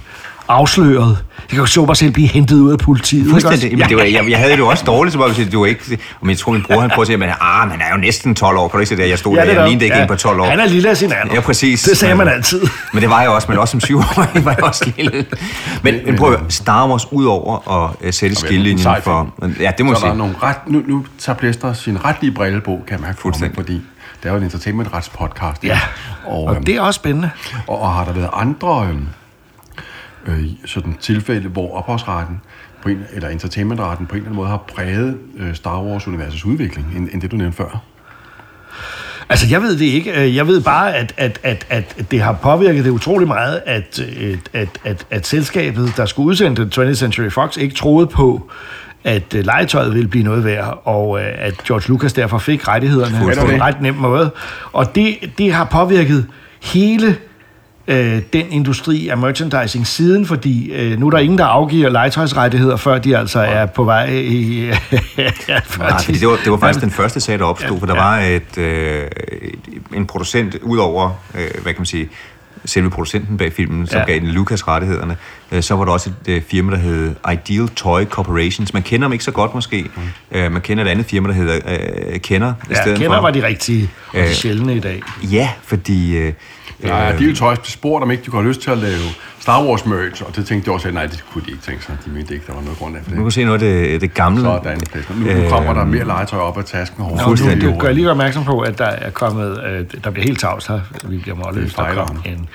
afsløret. 0.51 1.17
Jeg 1.51 1.57
kan 1.59 1.67
så 1.67 1.85
mig 1.85 1.97
selv 1.97 2.11
blive 2.11 2.27
hentet 2.27 2.55
ud 2.55 2.71
af 2.71 2.77
politiet. 2.77 3.29
Fuldstændig. 3.31 3.69
Jamen, 3.71 3.89
det 3.89 3.97
var, 3.97 4.03
jeg, 4.03 4.29
jeg 4.29 4.37
havde 4.39 4.51
det 4.51 4.57
jo 4.59 4.67
også 4.67 4.83
dårligt, 4.83 5.11
så 5.13 5.17
var 5.19 5.25
jeg 5.25 5.35
sige, 5.35 5.51
det 5.51 5.59
var 5.59 5.65
ikke... 5.65 5.99
Og 6.21 6.29
jeg 6.29 6.37
tror, 6.37 6.51
min 6.51 6.63
bror 6.63 6.79
han 6.81 6.89
prøvede 6.89 7.01
at 7.01 7.07
sige, 7.07 7.17
men 7.17 7.29
ah, 7.41 7.69
man 7.69 7.81
er 7.81 7.91
jo 7.91 7.97
næsten 7.97 8.35
12 8.35 8.57
år. 8.57 8.67
Kan 8.67 8.77
du 8.77 8.79
ikke 8.81 8.89
se 8.89 8.97
det? 8.97 9.09
Jeg 9.09 9.19
stod 9.19 9.35
Ja, 9.35 9.41
det 9.41 9.47
der, 9.49 9.55
er 9.55 9.59
jeg 9.59 9.67
lignede 9.67 9.85
ikke 9.85 9.97
Ja. 9.97 10.01
en 10.01 10.07
på 10.07 10.15
12 10.15 10.39
år. 10.39 10.45
Han 10.45 10.59
er 10.59 10.65
lille 10.65 10.89
af 10.89 10.97
sin 10.97 11.11
alder. 11.11 11.33
Ja, 11.35 11.39
præcis. 11.41 11.83
Det 11.83 11.97
sagde 11.97 12.15
Men- 12.15 12.25
man 12.25 12.35
altid. 12.35 12.61
Men 12.93 13.01
det 13.01 13.09
var 13.09 13.21
jeg 13.21 13.29
også, 13.29 13.47
men 13.49 13.57
også 13.57 13.71
som 13.71 13.79
7 13.79 13.97
år 13.97 14.13
var 14.43 14.51
jeg 14.51 14.63
også 14.63 14.91
lille. 14.97 15.25
Men, 15.83 15.95
men 16.05 16.15
prøv 16.17 16.33
at 16.33 16.39
høre, 16.39 16.49
Star 16.51 16.87
Wars 16.89 17.11
ud 17.11 17.25
over 17.25 17.83
at 17.85 18.07
uh, 18.07 18.13
sætte 18.13 18.35
skillelinjen 18.35 18.87
for... 19.03 19.33
Ja, 19.59 19.71
det 19.77 19.85
må 19.85 19.91
jeg 19.91 19.97
så 19.97 20.05
der 20.05 20.11
sige. 20.11 20.17
nogle 20.17 20.35
ret, 20.43 20.57
nu, 20.67 20.81
nu 20.87 21.05
tager 21.19 21.37
Plæster 21.37 21.73
sin 21.73 22.05
retlige 22.05 22.31
brille 22.31 22.61
på, 22.61 22.79
kan 22.87 22.97
jeg 22.97 22.99
mærke, 23.01 23.21
Fuldstændig. 23.21 23.55
fordi 23.55 23.73
det 24.23 24.29
er 24.29 24.33
jo 24.33 24.37
en 24.37 24.43
entertainment-rets 24.43 25.09
podcast. 25.17 25.63
Ja, 25.63 25.79
og, 26.25 26.43
og 26.43 26.55
øhm, 26.55 26.63
det 26.63 26.75
er 26.75 26.81
også 26.81 26.97
spændende. 26.97 27.29
og, 27.67 27.81
og 27.81 27.91
har 27.93 28.05
der 28.05 28.13
været 28.13 28.29
andre 28.33 28.87
øhm, 28.89 29.07
øh, 30.27 30.43
sådan 30.65 30.97
tilfælde, 31.01 31.49
hvor 31.49 31.75
ophavsretten 31.77 32.41
på 32.81 32.89
en, 32.89 33.03
eller 33.13 33.29
entertainmentretten 33.29 34.07
på 34.07 34.11
en 34.11 34.17
eller 34.17 34.29
anden 34.29 34.35
måde 34.35 34.49
har 34.49 34.63
præget 34.75 35.17
øh, 35.37 35.55
Star 35.55 35.81
Wars-universets 35.81 36.45
udvikling, 36.45 36.93
end, 36.97 37.09
end 37.13 37.21
det 37.21 37.31
du 37.31 37.35
nævnte 37.35 37.57
før? 37.57 37.81
Altså, 39.29 39.47
jeg 39.49 39.61
ved 39.61 39.77
det 39.77 39.85
ikke. 39.85 40.21
Øh, 40.23 40.35
Jeg 40.35 40.47
ved 40.47 40.61
bare, 40.61 40.95
at, 40.95 41.13
at, 41.17 41.39
at, 41.43 41.65
at 41.69 42.11
det 42.11 42.21
har 42.21 42.33
påvirket 42.33 42.85
det 42.85 42.89
utrolig 42.91 43.27
meget, 43.27 43.61
at, 43.65 43.99
øh, 44.19 44.37
at, 44.53 44.69
at, 44.83 45.05
at 45.09 45.27
selskabet, 45.27 45.93
der 45.97 46.05
skulle 46.05 46.27
udsende 46.27 46.69
20th 46.75 46.93
Century 46.93 47.29
Fox, 47.29 47.57
ikke 47.57 47.75
troede 47.75 48.07
på, 48.07 48.49
at 49.03 49.35
øh, 49.35 49.45
legetøjet 49.45 49.93
ville 49.93 50.07
blive 50.07 50.23
noget 50.23 50.43
værd, 50.45 50.81
og 50.85 51.21
at 51.21 51.63
George 51.67 51.87
Lucas 51.87 52.13
derfor 52.13 52.37
fik 52.37 52.67
rettighederne 52.67 53.35
på 53.41 53.49
en 53.51 53.61
ret 53.61 53.81
nem 53.81 53.93
måde. 53.95 54.31
Og 54.73 54.95
det, 54.95 55.17
det 55.37 55.53
har 55.53 55.63
påvirket 55.63 56.27
hele 56.61 57.15
øh, 57.91 58.21
den 58.33 58.45
industri 58.51 59.07
af 59.07 59.17
merchandising 59.17 59.87
siden, 59.87 60.25
fordi 60.25 60.71
øh, 60.71 60.99
nu 60.99 61.07
er 61.07 61.11
der 61.11 61.17
ingen, 61.17 61.37
der 61.37 61.45
afgiver 61.45 61.89
legetøjsrettigheder, 61.89 62.75
før 62.77 62.97
de 62.97 63.17
altså 63.17 63.39
er 63.39 63.65
på 63.65 63.83
vej 63.83 64.09
i... 64.11 64.71
før 65.65 65.89
Nej, 65.89 65.97
de- 66.07 66.13
det 66.13 66.27
var, 66.27 66.37
det 66.43 66.51
var 66.51 66.57
faktisk 66.57 66.81
den 66.83 66.91
første 66.91 67.19
sag, 67.19 67.39
der 67.39 67.45
opstod, 67.45 67.79
for 67.79 67.85
der 67.85 67.95
Ja. 67.95 68.01
var 68.01 68.19
et, 68.19 68.57
øh, 68.57 69.07
en 69.95 70.05
producent, 70.05 70.55
ud 70.61 70.77
over, 70.77 71.09
øh, 71.35 71.41
hvad 71.61 71.73
kan 71.73 71.79
man 71.79 71.85
sige, 71.85 72.09
selve 72.65 72.89
producenten 72.89 73.37
bag 73.37 73.53
filmen, 73.53 73.87
som 73.87 73.95
Ja. 73.95 73.99
ja. 73.99 74.05
gav 74.05 74.19
den 74.19 74.27
Lucas 74.27 74.67
rettighederne, 74.67 75.17
øh, 75.51 75.63
så 75.63 75.75
var 75.75 75.85
der 75.85 75.91
også 75.91 76.09
et 76.27 76.33
øh, 76.33 76.41
firma, 76.49 76.71
der 76.71 76.77
hed 76.77 77.15
Ideal 77.33 77.67
Toy 77.67 78.03
Corporations. 78.05 78.73
Man 78.73 78.83
kender 78.83 79.07
dem 79.07 79.13
ikke 79.13 79.23
så 79.25 79.31
godt 79.31 79.55
måske. 79.55 79.85
Mm. 79.95 80.37
Øh, 80.37 80.51
man 80.51 80.61
kender 80.61 80.83
et 80.83 80.87
andet 80.87 81.05
firma, 81.05 81.27
der 81.27 81.33
hedder 81.33 81.55
øh, 82.13 82.19
Kenner 82.19 82.53
i 82.63 82.65
Ja, 82.69 82.81
stedet 82.81 82.97
kender 82.99 83.15
for. 83.17 83.21
var 83.21 83.31
de 83.31 83.45
rigtige 83.47 83.89
og 84.13 84.19
de 84.19 84.35
sjældne 84.35 84.75
i 84.75 84.79
dag. 84.79 85.01
Ja, 85.31 85.49
fordi... 85.65 86.17
Øh, 86.17 86.33
Ja, 86.83 87.11
de 87.17 87.23
er 87.23 87.29
jo 87.29 87.35
tøjs 87.35 87.59
spurgt, 87.63 88.03
om 88.03 88.11
ikke 88.11 88.23
de 88.25 88.29
kunne 88.29 88.41
have 88.41 88.49
lyst 88.49 88.61
til 88.61 88.71
at 88.71 88.77
lave 88.77 88.99
Star 89.39 89.63
Wars 89.63 89.85
merch, 89.85 90.23
og 90.27 90.35
det 90.35 90.45
tænkte 90.45 90.69
de 90.69 90.73
også, 90.75 90.87
at 90.87 90.93
nej, 90.93 91.05
det 91.05 91.23
kunne 91.33 91.43
de 91.45 91.51
ikke 91.51 91.63
tænke 91.63 91.83
sig. 91.85 91.97
De 92.05 92.09
mente 92.11 92.33
ikke, 92.33 92.45
der 92.47 92.53
var 92.53 92.61
noget 92.61 92.77
grund 92.77 92.95
af 92.97 93.01
for 93.03 93.09
nu 93.11 93.15
kan 93.15 93.25
det. 93.25 93.33
se 93.33 93.43
noget 93.43 93.63
af 93.63 93.89
det, 93.89 94.01
det 94.01 94.13
gamle. 94.13 94.41
Sådan, 94.41 94.77
nu, 95.15 95.25
nu 95.43 95.49
kommer 95.49 95.73
der 95.73 95.85
mere 95.85 96.05
legetøj 96.05 96.39
op 96.39 96.57
af 96.57 96.63
tasken. 96.65 97.03
Nå, 97.03 97.17
nu, 97.27 97.61
du 97.71 97.79
gør 97.79 97.91
lige 97.91 98.11
opmærksom 98.11 98.43
på, 98.43 98.59
at 98.59 98.77
der 98.77 98.85
er 98.85 99.09
kommet, 99.09 99.59
øh, 99.71 99.85
der 100.03 100.09
bliver 100.11 100.23
helt 100.25 100.39
tavs 100.39 100.65
her, 100.65 100.79
vi 101.03 101.17
bliver 101.17 101.35
målløst, 101.37 101.77
der 101.77 101.93
kom 101.93 102.21
en, 102.25 102.47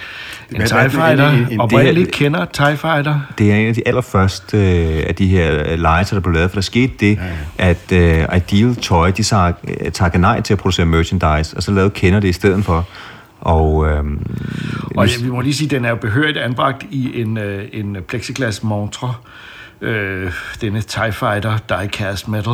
en 0.50 0.66
TIE 0.66 0.90
Fighter, 0.90 1.30
en- 1.30 1.46
en- 1.50 1.60
oprindeligt 1.60 2.06
det 2.06 2.14
kender 2.14 2.44
TIE 2.44 2.76
Fighter. 2.76 3.20
Det 3.38 3.52
er 3.52 3.56
en 3.56 3.68
af 3.68 3.74
de 3.74 3.82
allerførste 3.88 4.56
øh, 4.58 5.04
af 5.06 5.14
de 5.14 5.26
her 5.26 5.64
øh, 5.66 5.78
legetøj, 5.78 6.16
der 6.16 6.20
blev 6.22 6.34
lavet, 6.34 6.50
for 6.50 6.54
der 6.56 6.62
skete 6.62 6.92
det, 7.00 7.16
ja, 7.58 7.64
ja. 7.66 7.70
at 7.70 7.92
øh, 7.92 8.36
Ideal 8.36 8.74
Toy, 8.76 9.08
de 9.16 9.24
sagde, 9.24 9.54
øh, 9.80 9.92
takkede 9.92 10.20
nej 10.20 10.40
til 10.40 10.52
at 10.54 10.58
producere 10.58 10.86
merchandise, 10.86 11.56
og 11.56 11.62
så 11.62 11.70
lavede 11.72 11.90
Kender 11.90 12.20
det 12.20 12.28
i 12.28 12.32
stedet 12.32 12.64
for. 12.64 12.84
Og, 13.46 13.88
øh, 13.88 14.04
Og 14.96 15.08
vi 15.22 15.30
må 15.30 15.40
lige 15.40 15.54
sige, 15.54 15.66
at 15.66 15.70
den 15.70 15.84
er 15.84 15.88
jo 15.90 15.96
behørigt 15.96 16.38
anbragt 16.38 16.86
i 16.90 17.20
en, 17.20 17.38
øh, 17.38 17.64
en 17.72 17.96
plexiglas 18.08 18.62
montre. 18.62 19.14
Øh, 19.80 20.32
denne 20.60 20.80
TIE 20.80 21.12
Fighter 21.12 21.58
diecast 21.68 22.28
metal. 22.28 22.52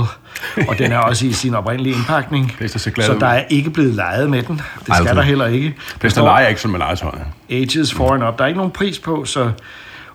Og 0.69 0.79
den 0.79 0.93
er 0.93 0.99
også 1.09 1.27
i 1.27 1.33
sin 1.33 1.55
oprindelige 1.55 1.95
indpakning. 1.97 2.57
Så 2.69 3.17
der 3.21 3.27
er 3.27 3.45
ikke 3.51 3.71
blevet 3.71 3.95
leget 3.95 4.31
med 4.31 4.43
den. 4.43 4.57
Det 4.57 4.85
skal 4.85 4.95
Aldrig. 4.95 5.17
der 5.17 5.23
heller 5.23 5.47
ikke. 5.47 5.75
Plæster 6.01 6.21
står 6.21 6.27
leger 6.27 6.49
ikke 6.49 6.61
sådan 6.61 6.73
med 6.73 6.81
legetøj. 6.81 7.19
Ages 7.51 7.95
for 7.95 8.15
and 8.15 8.25
up. 8.25 8.39
Der 8.39 8.45
er 8.45 8.49
ikke 8.49 8.59
nogen 8.59 8.73
pris 8.73 8.99
på, 8.99 9.25
så... 9.25 9.51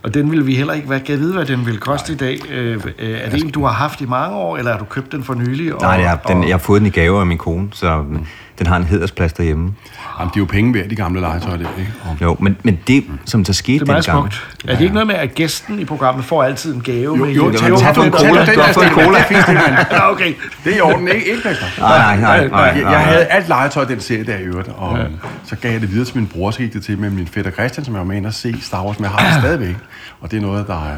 Og 0.04 0.14
den 0.14 0.32
vil 0.32 0.48
vi 0.48 0.56
heller 0.56 0.74
ikke... 0.74 0.88
Hvad 0.88 1.00
kan 1.00 1.10
jeg 1.10 1.20
vide, 1.20 1.34
hvad 1.34 1.46
den 1.46 1.66
vil 1.66 1.78
koste 1.78 2.14
i 2.14 2.16
dag? 2.16 2.40
Øh, 2.50 2.76
øh, 3.00 3.20
er 3.22 3.30
det 3.30 3.44
en, 3.44 3.50
du 3.50 3.66
har 3.66 3.74
haft 3.74 4.02
i 4.02 4.06
mange 4.06 4.36
år, 4.36 4.58
eller 4.58 4.72
har 4.72 4.80
du 4.80 4.86
købt 4.86 5.12
den 5.12 5.24
for 5.24 5.34
nylig? 5.34 5.74
Og, 5.74 5.82
nej, 5.82 5.92
jeg, 5.92 6.20
den, 6.28 6.44
jeg 6.44 6.54
har 6.54 6.58
fået 6.58 6.82
den 6.82 6.88
i 6.88 6.90
gave 6.90 7.20
af 7.20 7.26
min 7.26 7.38
kone, 7.38 7.70
så 7.74 7.98
mm. 7.98 8.26
Den 8.60 8.68
har 8.68 8.78
en 8.78 8.84
hedersplads 8.84 9.34
derhjemme. 9.34 9.74
Jamen, 10.20 10.32
de 10.34 10.40
er 10.40 10.42
jo 10.42 10.46
penge 10.46 10.74
værd, 10.74 10.90
de 10.90 10.96
gamle 10.96 11.22
legetøj 11.22 11.58
der, 11.58 11.66
ikke? 11.80 11.94
Og 12.06 12.18
Jo, 12.22 12.36
men, 12.40 12.58
men 12.64 12.80
det, 12.88 13.04
som 13.26 13.44
der 13.44 13.54
skete 13.54 13.74
det 13.80 13.82
er 13.82 13.86
meget 13.92 14.06
dengang... 14.06 14.34
smukt. 14.34 14.58
Er 14.68 14.76
det 14.76 14.82
ikke 14.82 14.94
noget 14.94 15.08
med, 15.08 15.16
at 15.16 15.36
gæsten 15.36 15.80
i 15.80 15.86
programmet 15.86 16.26
får 16.26 16.44
altid 16.44 16.76
en 16.76 16.82
gave? 16.82 17.02
Jo, 17.04 17.16
med 17.16 17.34
jo, 17.34 17.52
tag- 17.52 17.70
Jo, 17.70 17.78
tag 17.78 17.96
du 17.96 18.02
en 18.02 18.12
har 18.12 18.20
cola. 18.20 18.44
fået 18.46 18.56
Du 18.56 18.62
har 18.62 18.74
fået 18.74 18.86
en 18.86 18.92
cola. 18.92 19.08
Det 19.08 19.18
er 19.18 19.24
fint, 19.24 19.42
Stefan. 19.44 19.74
Ja, 19.92 20.12
okay. 20.12 20.34
Det 20.64 20.74
er 20.74 20.78
i 20.78 20.82
orden, 20.82 21.08
ikke? 21.08 21.26
Ikke? 21.32 21.50
Nej, 21.80 22.20
nej, 22.22 22.48
nej, 22.48 22.58
Jeg, 22.92 23.00
havde 23.00 23.26
alt 23.26 23.48
legetøj 23.48 23.86
den 23.86 24.00
serie 24.00 24.24
der 24.24 24.38
i 24.38 24.42
øvrigt, 24.44 24.70
og 24.78 25.00
så 25.44 25.56
gav 25.56 25.72
jeg 25.72 25.82
det 25.82 25.92
videre 25.92 26.06
til 26.06 26.18
min 26.18 26.28
bror, 26.28 26.52
så 26.52 26.58
gik 26.60 26.74
det 26.74 26.84
til 26.84 26.98
med 26.98 27.10
min 27.10 27.28
fætter 27.28 27.52
Christian, 27.52 27.86
som 27.86 27.94
jeg 27.94 28.00
var 28.00 28.06
med 28.06 28.18
inde 28.18 28.28
og 28.28 28.34
se 28.34 28.56
Star 28.62 28.84
Wars, 28.86 29.00
men 29.00 29.04
jeg 29.04 29.12
har 29.12 29.32
det 29.34 29.42
stadigvæk. 29.44 29.76
Og 30.22 30.32
det 30.32 30.38
er 30.38 30.42
noget, 30.42 30.68
der 30.68 30.74
er, 30.74 30.96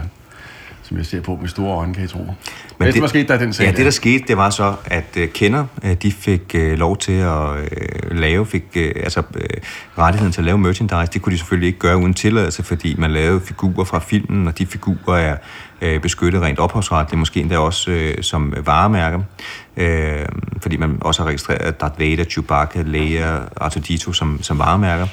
som 0.90 0.98
jeg 0.98 1.06
ser 1.06 1.22
på 1.22 1.38
med 1.42 1.50
store 1.50 1.78
øjne, 1.78 1.94
kan 1.94 2.02
jeg 2.02 2.10
tro. 2.10 2.20
Men 2.78 2.88
det, 2.88 3.02
hvad 3.02 3.10
skete 3.10 3.28
der 3.28 3.36
i 3.36 3.38
den 3.38 3.54
serie? 3.54 3.70
Ja, 3.70 3.78
det 3.78 3.86
der 3.86 3.92
skete, 3.92 4.24
det 4.28 4.38
var 4.38 4.50
så, 4.50 4.74
at 4.86 5.18
uh, 5.18 5.24
Kender, 5.34 5.66
uh, 5.84 5.92
de 5.92 6.12
fik 6.12 6.56
uh, 6.56 6.62
lov 6.62 6.98
til 6.98 7.12
at 7.12 7.50
uh, 7.50 8.12
lave, 8.12 8.46
fik 8.46 8.64
uh, 8.76 8.82
altså 8.96 9.20
uh, 9.20 9.36
rettigheden 9.98 10.34
til 10.34 10.42
at 10.42 10.46
lave 10.46 10.58
merchandise. 10.58 11.12
Det 11.14 11.22
kunne 11.22 11.34
de 11.34 11.38
selvfølgelig 11.38 11.68
ikke 11.68 11.80
gøre 11.80 11.98
uden 11.98 12.14
tilladelse, 12.14 12.64
fordi 12.64 12.96
man 12.98 13.12
lavede 13.12 13.42
figurer 13.42 13.84
fra 13.84 14.00
filmen, 14.00 14.48
og 14.48 14.58
de 14.58 14.66
figurer 14.66 15.18
er 15.18 15.38
uh, 15.96 16.02
beskyttet 16.02 16.42
rent 16.42 16.60
ophavsretligt, 16.60 17.20
måske 17.20 17.40
endda 17.40 17.58
også 17.58 17.92
uh, 17.92 18.24
som 18.24 18.54
varemærker. 18.66 19.20
Uh, 19.78 19.86
fordi 20.62 20.78
man 20.78 20.98
også 21.02 21.22
har 21.22 21.28
registreret 21.28 21.82
Darth 21.82 22.00
Vader, 22.00 22.24
Chewbacca, 22.24 22.82
Leia, 22.82 23.40
R2-D2 23.62 24.14
som, 24.14 24.40
som 24.44 24.60
varemærker. 24.60 25.08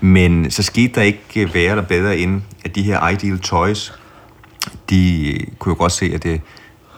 Men 0.00 0.50
så 0.50 0.62
skete 0.62 0.94
der 0.94 1.02
ikke 1.02 1.22
uh, 1.36 1.54
værre 1.54 1.70
eller 1.70 1.84
bedre 1.84 2.18
end, 2.18 2.42
at 2.64 2.74
de 2.74 2.82
her 2.82 3.08
Ideal 3.08 3.38
Toys, 3.38 3.92
de 4.90 5.38
kunne 5.58 5.72
jo 5.72 5.78
godt 5.78 5.92
se, 5.92 6.12
at 6.14 6.22
det 6.22 6.40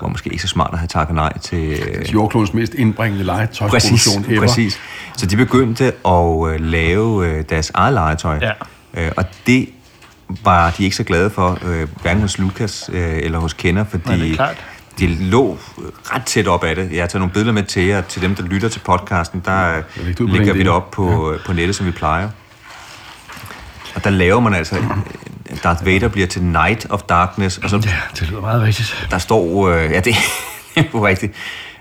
var 0.01 0.09
måske 0.09 0.31
ikke 0.31 0.43
så 0.43 0.49
smart 0.49 0.71
at 0.73 0.79
have 0.79 0.89
takket 0.89 1.15
nej 1.15 1.39
til... 1.39 1.59
øh, 1.59 2.13
Jordklodens 2.15 2.55
mest 2.55 2.75
indbringende 2.75 3.25
legetøjsproduktion 3.25 4.25
ever. 4.29 4.41
præcis. 4.41 4.79
Så 5.17 5.27
de 5.27 5.37
begyndte 5.37 5.85
at 6.07 6.53
øh, 6.53 6.61
lave 6.61 7.27
øh, 7.29 7.45
deres 7.49 7.71
eget 7.75 7.95
legetøj. 7.95 8.39
Ja. 8.43 8.53
Øh, 8.97 9.13
og 9.17 9.25
det 9.47 9.69
var 10.45 10.71
de 10.71 10.85
ikke 10.85 10.97
så 10.97 11.05
glade 11.05 11.31
for, 11.31 11.59
øh, 11.67 11.89
hverken 12.03 12.23
hos 12.23 12.39
Lukas 12.39 12.91
øh, 12.93 13.19
eller 13.23 13.39
hos 13.39 13.53
Kender, 13.53 13.85
fordi 13.85 14.09
Nej, 14.09 14.17
det 14.17 14.31
er 14.31 14.35
klart. 14.35 14.65
de 14.99 15.07
lå 15.07 15.59
ret 16.05 16.23
tæt 16.25 16.47
op 16.47 16.65
af 16.65 16.75
det. 16.77 16.93
Jeg 16.93 17.03
har 17.03 17.07
taget 17.07 17.21
nogle 17.21 17.33
billeder 17.33 17.53
med 17.53 17.63
til 17.63 17.83
jer, 17.87 18.01
til 18.01 18.23
dem, 18.23 18.35
der 18.35 18.43
lytter 18.43 18.69
til 18.69 18.81
podcasten. 18.81 19.43
Der 19.45 19.77
øh, 19.77 19.83
lægger 20.07 20.45
det 20.45 20.55
vi 20.55 20.59
det 20.59 20.69
op 20.69 20.91
på, 20.91 21.33
ja. 21.33 21.39
på 21.47 21.53
nettet, 21.53 21.77
som 21.77 21.87
vi 21.87 21.91
plejer. 21.91 22.29
Og 23.95 24.05
der 24.05 24.11
laver 24.11 24.41
man 24.41 24.55
altså... 24.55 24.77
øh, 25.55 25.63
Darth 25.65 25.87
Vader 25.87 26.09
bliver 26.09 26.27
til 26.27 26.41
Knight 26.41 26.87
of 26.91 27.03
Darkness, 27.03 27.59
og 27.59 27.71
så 27.71 27.77
Ja, 27.85 27.91
det 28.21 28.29
lyder 28.31 28.41
meget 28.41 28.63
rigtigt. 28.63 29.07
der 29.11 29.19
står... 29.19 29.69
Øh, 29.69 29.91
ja, 29.91 30.01
det 30.01 30.15
er 30.77 30.83
jo 30.95 31.07
rigtigt. 31.07 31.33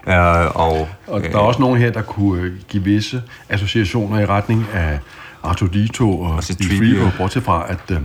Øh, 0.08 0.16
og, 0.56 0.88
Og 1.08 1.22
der 1.24 1.30
er 1.30 1.38
også 1.38 1.60
nogen 1.60 1.80
her, 1.80 1.92
der 1.92 2.02
kunne 2.02 2.42
øh, 2.42 2.52
give 2.70 2.84
visse 2.84 3.22
associationer 3.50 4.20
i 4.20 4.26
retning 4.26 4.68
af 4.74 5.00
R2-D2 5.46 6.02
og 6.04 6.44
så 6.44 6.54
C-3PO, 6.54 6.78
Trivio. 6.78 7.10
bortset 7.18 7.44
fra, 7.44 7.66
at, 7.70 7.78
øh, 7.92 7.98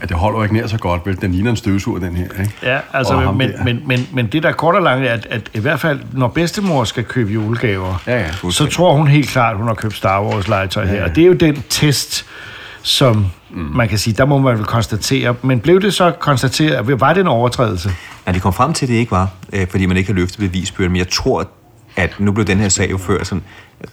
at 0.00 0.08
det 0.08 0.16
holder 0.16 0.42
ikke 0.42 0.54
nær 0.54 0.66
så 0.66 0.78
godt, 0.78 1.06
vel? 1.06 1.20
Den 1.20 1.32
ligner 1.32 1.50
en 1.50 1.56
støvsuger, 1.56 1.98
den 2.00 2.16
her, 2.16 2.24
ikke? 2.40 2.52
Ja, 2.62 2.78
altså, 2.92 3.14
Og 3.14 3.36
men, 3.36 3.50
men, 3.64 3.82
men, 3.86 4.08
men 4.12 4.26
det 4.26 4.42
der 4.42 4.48
er 4.48 4.52
kort 4.52 4.74
og 4.74 4.82
langt 4.82 5.06
er, 5.06 5.12
at, 5.12 5.26
at 5.30 5.50
i 5.54 5.60
hvert 5.60 5.80
fald, 5.80 6.00
når 6.12 6.28
bedstemor 6.28 6.84
skal 6.84 7.04
købe 7.04 7.32
julegaver, 7.32 8.02
Ja, 8.06 8.18
ja. 8.20 8.50
så 8.50 8.66
tror 8.66 8.92
hun 8.94 9.08
helt 9.08 9.28
klart, 9.28 9.56
hun 9.56 9.66
har 9.66 9.74
købt 9.74 9.94
Star 9.96 10.22
Wars 10.22 10.48
legetøj 10.48 10.86
her. 10.86 11.04
Og 11.04 11.14
det 11.16 11.22
er 11.22 11.26
jo 11.26 11.32
den 11.32 11.62
test, 11.68 12.26
som 12.82 13.26
mm. 13.50 13.58
man 13.60 13.88
kan 13.88 13.98
sige, 13.98 14.14
der 14.14 14.24
må 14.24 14.38
man 14.38 14.58
vel 14.58 14.64
konstatere. 14.64 15.34
Men 15.42 15.60
blev 15.60 15.80
det 15.80 15.94
så 15.94 16.10
konstateret, 16.10 17.00
var 17.00 17.12
det 17.12 17.20
en 17.20 17.26
overtrædelse? 17.26 17.90
Ja, 18.26 18.32
de 18.32 18.40
kom 18.40 18.52
frem 18.52 18.72
til, 18.72 18.86
at 18.86 18.88
det 18.88 18.94
ikke 18.94 19.10
var, 19.12 19.30
øh, 19.52 19.66
fordi 19.70 19.86
man 19.86 19.96
ikke 19.96 20.12
har 20.12 20.14
løftet 20.14 20.38
bevisbyrden, 20.38 20.92
men 20.92 20.98
jeg 20.98 21.08
tror, 21.08 21.48
at 21.96 22.14
nu 22.18 22.32
blev 22.32 22.46
den 22.46 22.58
her 22.58 22.68
sag 22.68 22.90
jo 22.90 22.98
ført 22.98 23.26
sådan 23.26 23.44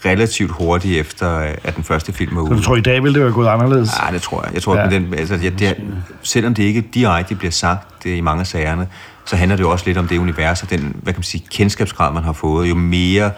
relativt 0.06 0.51
hurtigt 0.51 0.99
efter, 0.99 1.39
øh, 1.39 1.49
at 1.64 1.76
den 1.76 1.84
første 1.84 2.14
film 2.14 2.36
var 2.36 2.41
ude. 2.41 2.49
Så 2.49 2.56
du 2.56 2.62
tror, 2.62 2.76
i 2.76 2.82
dag 2.82 3.03
ville 3.03 3.16
det 3.16 3.24
være 3.24 3.34
gået 3.34 3.47
anderledes? 3.47 3.89
Ja, 4.08 4.14
det 4.14 4.22
tror 4.22 4.43
jeg. 4.43 4.53
Jeg 4.53 4.62
tror, 4.62 4.76
ja. 4.76 4.86
at 4.86 4.91
den, 4.91 5.14
altså, 5.14 5.38
det 5.38 5.62
er, 5.62 5.74
selvom 6.22 6.53
det 6.53 6.64
ikke 6.64 6.82
direkte 6.82 7.36
bliver 7.36 7.51
sagt 7.51 8.03
det 8.03 8.16
i 8.18 8.22
mange 8.22 8.39
af 8.39 8.47
sagerne, 8.47 8.88
så 9.26 9.36
handler 9.36 9.55
det 9.55 9.63
jo 9.63 9.71
også 9.71 9.86
lidt 9.88 9.97
om 9.97 10.07
det 10.07 10.17
univers 10.17 10.63
og 10.63 10.69
den, 10.69 10.95
hvad 11.03 11.13
kan 11.13 11.19
man 11.19 11.23
sige, 11.23 11.43
kendskabsgrad, 11.51 12.13
man 12.13 12.23
har 12.23 12.34
fået. 12.34 12.69
Jo 12.69 12.76
mere, 12.76 13.32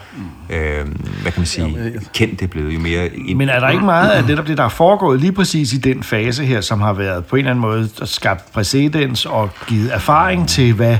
øh, 0.49 0.85
hvad 1.21 1.31
kan 1.31 1.39
man 1.39 1.45
sige, 1.45 1.99
kendt 2.13 2.39
det 2.39 2.45
er 2.45 2.47
blevet, 2.47 2.73
jo 2.73 2.79
mere... 2.79 3.07
Ind... 3.15 3.37
Men 3.37 3.49
er 3.49 3.59
der 3.59 3.69
ikke 3.69 3.85
meget 3.85 4.09
af 4.09 4.23
det, 4.23 4.57
der 4.57 4.63
er 4.63 4.69
foregået 4.69 5.19
lige 5.19 5.31
præcis 5.31 5.73
i 5.73 5.77
den 5.77 6.03
fase 6.03 6.45
her, 6.45 6.61
som 6.61 6.81
har 6.81 6.93
været 6.93 7.25
på 7.25 7.35
en 7.35 7.39
eller 7.39 7.51
anden 7.51 7.61
måde 7.61 7.89
skabt 8.03 8.53
præcedens 8.53 9.25
og 9.25 9.49
givet 9.67 9.93
erfaring 9.93 10.49
til, 10.49 10.73
hvad 10.73 10.97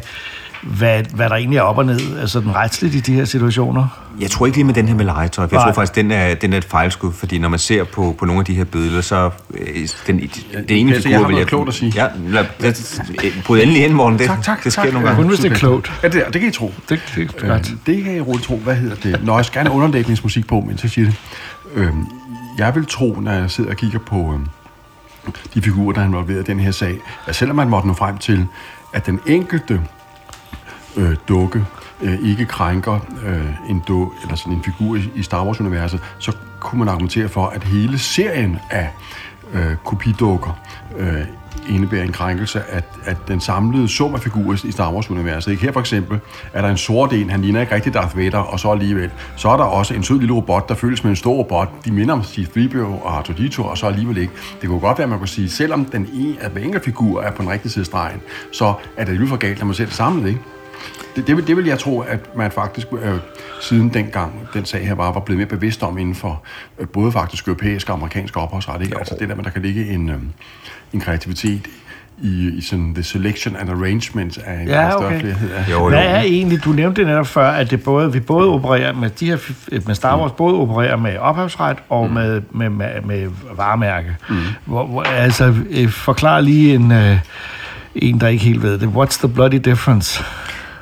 hvad, 0.67 1.03
hvad 1.15 1.29
der 1.29 1.35
egentlig 1.35 1.57
er 1.57 1.61
op 1.61 1.77
og 1.77 1.85
ned, 1.85 2.19
altså 2.19 2.39
den 2.39 2.55
retsligt 2.55 2.95
i 2.95 2.99
de 2.99 3.13
her 3.13 3.25
situationer? 3.25 3.87
Jeg 4.19 4.31
tror 4.31 4.45
ikke 4.45 4.57
lige 4.57 4.65
med 4.65 4.73
den 4.73 4.87
her 4.87 4.95
med 4.95 5.05
legetøj, 5.05 5.47
for 5.47 5.55
jeg 5.55 5.63
tror 5.63 5.73
faktisk, 5.73 5.95
den 5.95 6.11
er, 6.11 6.35
den 6.35 6.53
er 6.53 6.57
et 6.57 6.63
fejlskud, 6.63 7.13
fordi 7.13 7.37
når 7.37 7.49
man 7.49 7.59
ser 7.59 7.83
på, 7.83 8.15
på 8.19 8.25
nogle 8.25 8.39
af 8.39 8.45
de 8.45 8.53
her 8.53 8.63
billeder, 8.63 9.01
så 9.01 9.29
øh, 9.53 9.87
den, 10.07 10.19
den 10.19 10.29
ene 10.69 10.95
figur... 10.95 11.09
Jeg 11.09 11.19
har 11.19 11.29
noget 11.29 11.47
klogt 11.47 11.69
at 11.69 11.75
sige. 11.75 11.91
Ja, 11.95 12.07
lad, 12.27 12.45
lad, 12.59 12.73
bryd 13.45 13.61
endelig 13.61 13.85
ind, 13.85 13.93
morgen. 13.93 14.19
Det, 14.19 14.27
tak, 14.27 14.43
tak, 14.43 14.63
det 14.63 14.73
sker 14.73 14.83
tak. 14.83 14.93
nogle 14.93 15.07
gange. 15.07 15.21
Kun 15.21 15.27
hvis 15.27 15.39
det 15.39 15.51
er 15.51 15.55
klogt. 15.55 15.91
Ja, 16.03 16.07
det, 16.07 16.23
det 16.33 16.41
kan 16.41 16.49
I 16.49 16.53
tro. 16.53 16.73
Det, 16.89 16.99
det, 17.15 17.41
det, 17.41 17.43
øh, 17.43 17.65
det 17.85 18.03
kan 18.03 18.15
I 18.15 18.19
roligt 18.19 18.45
tro. 18.45 18.57
Hvad 18.57 18.75
hedder 18.75 18.95
det? 18.95 19.23
Når 19.23 19.37
jeg 19.37 19.45
skal 19.45 19.61
have 19.61 19.73
underlægningsmusik 19.73 20.47
på, 20.47 20.63
mens 20.67 20.83
jeg 20.83 20.91
siger 20.91 21.05
det. 21.05 21.15
Øh, 21.75 21.89
jeg 22.57 22.75
vil 22.75 22.85
tro, 22.85 23.17
når 23.21 23.31
jeg 23.31 23.51
sidder 23.51 23.69
og 23.69 23.77
kigger 23.77 23.99
på 23.99 24.33
øh, 24.33 24.39
de 25.53 25.61
figurer, 25.61 25.93
der 25.93 26.01
er 26.01 26.05
involveret 26.05 26.39
i 26.39 26.51
den 26.51 26.59
her 26.59 26.71
sag, 26.71 26.97
at 27.27 27.35
selvom 27.35 27.55
man 27.55 27.69
måtte 27.69 27.87
nå 27.87 27.93
frem 27.93 28.17
til, 28.17 28.47
at 28.93 29.05
den 29.05 29.19
enkelte 29.25 29.81
øh, 30.97 31.15
dukke 31.27 31.65
øh, 32.01 32.29
ikke 32.29 32.45
krænker 32.45 32.99
øh, 33.25 33.69
en 33.69 33.83
du, 33.87 34.11
eller 34.23 34.35
sådan 34.35 34.53
en 34.53 34.63
figur 34.63 34.95
i, 34.95 35.11
i 35.15 35.23
Star 35.23 35.45
Wars-universet, 35.45 35.99
så 36.19 36.31
kunne 36.59 36.79
man 36.79 36.89
argumentere 36.89 37.29
for, 37.29 37.45
at 37.45 37.63
hele 37.63 37.99
serien 37.99 38.59
af 38.69 38.89
øh, 39.53 39.75
kopidukker 39.85 40.59
øh, 40.97 41.21
indebærer 41.69 42.03
en 42.03 42.11
krænkelse 42.11 42.61
af, 42.69 42.83
at 43.05 43.17
den 43.27 43.39
samlede 43.39 43.87
sum 43.87 44.13
af 44.13 44.19
figurer 44.19 44.65
i 44.65 44.71
Star 44.71 44.91
Wars-universet. 44.91 45.51
Ikke? 45.51 45.63
Her 45.63 45.71
for 45.71 45.79
eksempel 45.79 46.19
er 46.53 46.61
der 46.61 46.69
en 46.69 46.77
sort 46.77 47.13
en, 47.13 47.29
han 47.29 47.41
ligner 47.41 47.61
ikke 47.61 47.75
rigtig 47.75 47.93
Darth 47.93 48.17
Vader, 48.17 48.37
og 48.37 48.59
så 48.59 48.71
alligevel. 48.71 49.11
Så 49.35 49.49
er 49.49 49.57
der 49.57 49.63
også 49.63 49.93
en 49.93 50.03
sød 50.03 50.19
lille 50.19 50.35
robot, 50.35 50.69
der 50.69 50.75
føles 50.75 51.03
med 51.03 51.11
en 51.11 51.15
stor 51.15 51.33
robot. 51.33 51.85
De 51.85 51.91
minder 51.91 52.13
om 52.13 52.21
C-3PO 52.21 53.05
og 53.05 53.19
R2-D2, 53.19 53.61
og 53.61 53.77
så 53.77 53.87
alligevel 53.87 54.17
ikke. 54.17 54.33
Det 54.61 54.69
kunne 54.69 54.79
godt 54.79 54.97
være, 54.97 55.03
at 55.03 55.09
man 55.09 55.19
kunne 55.19 55.27
sige, 55.27 55.49
selvom 55.49 55.85
den 55.85 56.09
ene 56.13 56.35
af 56.41 56.49
hver 56.49 56.61
enkelt 56.61 56.85
figur 56.85 57.21
er 57.21 57.31
på 57.31 57.41
den 57.41 57.51
rigtige 57.51 57.71
side 57.71 57.81
af 57.81 57.85
stregen, 57.85 58.21
så 58.51 58.65
er 58.65 59.03
det 59.03 59.11
alligevel 59.11 59.29
for 59.29 59.37
galt, 59.37 59.59
når 59.59 59.65
man 59.65 59.75
ser 59.75 59.85
det 59.85 59.93
samlet, 59.93 60.27
ikke? 60.27 60.39
Det, 61.15 61.27
det, 61.27 61.35
vil, 61.37 61.47
det 61.47 61.57
vil 61.57 61.65
jeg 61.65 61.79
tro, 61.79 61.99
at 61.99 62.19
man 62.37 62.51
faktisk 62.51 62.87
øh, 63.01 63.13
siden 63.61 63.89
dengang 63.93 64.33
den 64.53 64.65
sag 64.65 64.87
her 64.87 64.95
var, 64.95 65.11
var 65.11 65.19
blevet 65.19 65.37
mere 65.37 65.47
bevidst 65.47 65.83
om 65.83 65.97
inden 65.97 66.15
for 66.15 66.43
øh, 66.79 66.87
både 66.87 67.11
faktisk 67.11 67.47
europæisk 67.47 67.89
og 67.89 67.95
amerikansk 67.95 68.37
ophavsret. 68.37 68.81
Ikke? 68.81 68.97
Altså 68.97 69.15
det 69.19 69.29
der, 69.29 69.35
med, 69.35 69.43
der 69.43 69.49
kan 69.49 69.61
ligge 69.61 69.89
en, 69.89 70.09
øh, 70.09 70.15
en 70.93 70.99
kreativitet 71.01 71.67
i, 72.21 72.49
i 72.57 72.61
sådan 72.61 72.93
the 72.93 73.03
selection 73.03 73.55
and 73.55 73.69
arrangement 73.69 74.37
af 74.45 74.53
en 74.61 74.67
Ja, 74.67 74.89
større 74.89 75.05
okay. 75.05 75.19
flerhed. 75.19 75.51
af- 75.51 75.69
Jo, 75.71 75.73
jo. 75.83 75.89
Hvad 75.89 76.03
er 76.05 76.19
egentlig, 76.21 76.63
du 76.63 76.69
nævnte 76.71 77.01
det 77.01 77.07
netop 77.09 77.27
før, 77.27 77.47
at 77.49 77.71
det 77.71 77.83
både, 77.83 78.13
vi 78.13 78.19
både 78.19 78.49
opererer 78.49 78.93
med 78.93 79.09
de 79.09 79.25
her, 79.25 79.37
med 79.85 79.95
Star 79.95 80.19
Wars, 80.19 80.31
både 80.31 80.55
opererer 80.55 80.95
med 80.95 81.17
ophavsret 81.17 81.77
og 81.89 82.07
mm. 82.07 82.13
med, 82.13 82.41
med, 82.51 82.69
med, 82.69 83.01
med 83.05 83.29
varemærke. 83.55 84.15
Mm. 84.29 84.35
Hvor, 84.65 84.85
hvor, 84.85 85.01
altså, 85.03 85.55
øh, 85.69 85.89
forklar 85.89 86.39
lige 86.39 86.75
en, 86.75 86.91
øh, 86.91 87.17
en, 87.95 88.19
der 88.21 88.27
ikke 88.27 88.43
helt 88.43 88.61
ved 88.63 88.77
det. 88.79 88.87
What's 88.95 89.19
the 89.19 89.27
bloody 89.27 89.57
difference? 89.65 90.23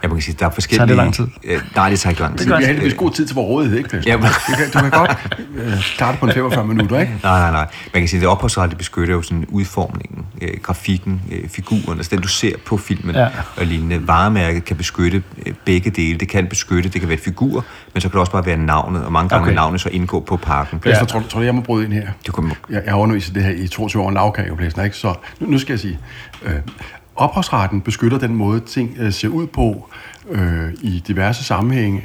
Jeg 0.05 0.13
må 0.13 0.19
sige, 0.21 0.35
der 0.39 0.45
er 0.45 0.49
forskellige... 0.49 0.79
Tager 0.79 0.87
det 0.87 0.95
lang 0.97 1.13
tid? 1.13 1.27
Øh, 1.43 1.61
nej, 1.75 1.89
det 1.89 1.99
tager 1.99 2.11
ikke 2.11 2.21
lang 2.21 2.37
tid. 2.37 2.45
Vi 2.45 2.51
har 2.51 2.59
heldigvis 2.65 2.93
god 2.93 3.11
tid 3.11 3.25
til 3.27 3.35
vores 3.35 3.47
rådighed, 3.49 3.77
ikke? 3.77 3.89
Pæs? 3.89 4.05
Ja, 4.05 4.17
men- 4.17 4.25
du, 4.25 4.55
kan, 4.57 4.65
du 4.73 4.79
kan 4.79 4.89
godt 4.91 5.17
øh, 5.55 5.81
starte 5.81 6.17
på 6.17 6.25
en 6.25 6.33
45 6.33 6.65
minutter, 6.67 6.99
ikke? 6.99 7.13
Nej, 7.23 7.39
nej, 7.39 7.51
nej. 7.51 7.67
Man 7.93 8.01
kan 8.01 8.07
sige, 8.07 8.17
at 8.17 8.21
det 8.21 8.29
ophavsretlige 8.29 8.77
beskytter 8.77 9.13
jo 9.13 9.21
sådan 9.21 9.45
udformningen, 9.49 10.25
øh, 10.41 10.49
grafikken, 10.63 11.21
øh, 11.31 11.49
figuren, 11.49 11.97
altså 11.97 12.09
den, 12.15 12.21
du 12.21 12.27
ser 12.27 12.51
på 12.65 12.77
filmen 12.77 13.15
Ja. 13.15 13.27
og 13.57 13.65
lignende. 13.65 14.07
Varemærket 14.07 14.65
kan 14.65 14.75
beskytte 14.77 15.23
øh, 15.45 15.53
begge 15.65 15.89
dele. 15.89 16.19
Det 16.19 16.29
kan 16.29 16.47
beskytte, 16.47 16.89
det 16.89 17.01
kan 17.01 17.09
være 17.09 17.17
et 17.17 17.23
figur, 17.23 17.65
men 17.93 18.01
så 18.01 18.07
kan 18.09 18.11
det 18.13 18.19
også 18.19 18.31
bare 18.31 18.45
være 18.45 18.57
navnet, 18.57 19.03
og 19.05 19.11
mange 19.11 19.29
gange 19.29 19.43
Okay. 19.43 19.55
navnet 19.55 19.81
så 19.81 19.89
indgå 19.89 20.19
på 20.19 20.37
pakken. 20.37 20.79
Plæster, 20.79 20.99
ja. 21.01 21.05
tror, 21.05 21.19
du- 21.19 21.27
tror 21.27 21.39
du, 21.39 21.45
jeg 21.45 21.55
må 21.55 21.61
bryde 21.61 21.85
ind 21.85 21.93
her? 21.93 22.07
Du 22.27 22.31
kan, 22.31 22.51
Jeg, 22.69 22.81
jeg 22.85 22.93
har 22.93 22.99
undervist 22.99 23.35
det 23.35 23.43
her 23.43 23.51
i 23.51 23.67
22 23.67 24.03
år 24.03 24.07
en 24.09 24.13
lavkage, 24.13 24.51
ikke? 24.83 24.97
Så 24.97 25.13
nu, 25.39 25.47
nu 25.49 25.59
skal 25.59 25.73
jeg 25.73 25.79
sige, 25.79 25.99
øh, 26.43 26.51
ophavsretten 27.15 27.81
beskytter 27.81 28.17
den 28.17 28.35
måde, 28.35 28.59
ting 28.59 28.95
øh, 28.99 29.13
ser 29.13 29.27
ud 29.27 29.47
på 29.47 29.89
øh, 30.29 30.73
i 30.81 31.03
diverse 31.07 31.43
sammenhænge, 31.43 32.03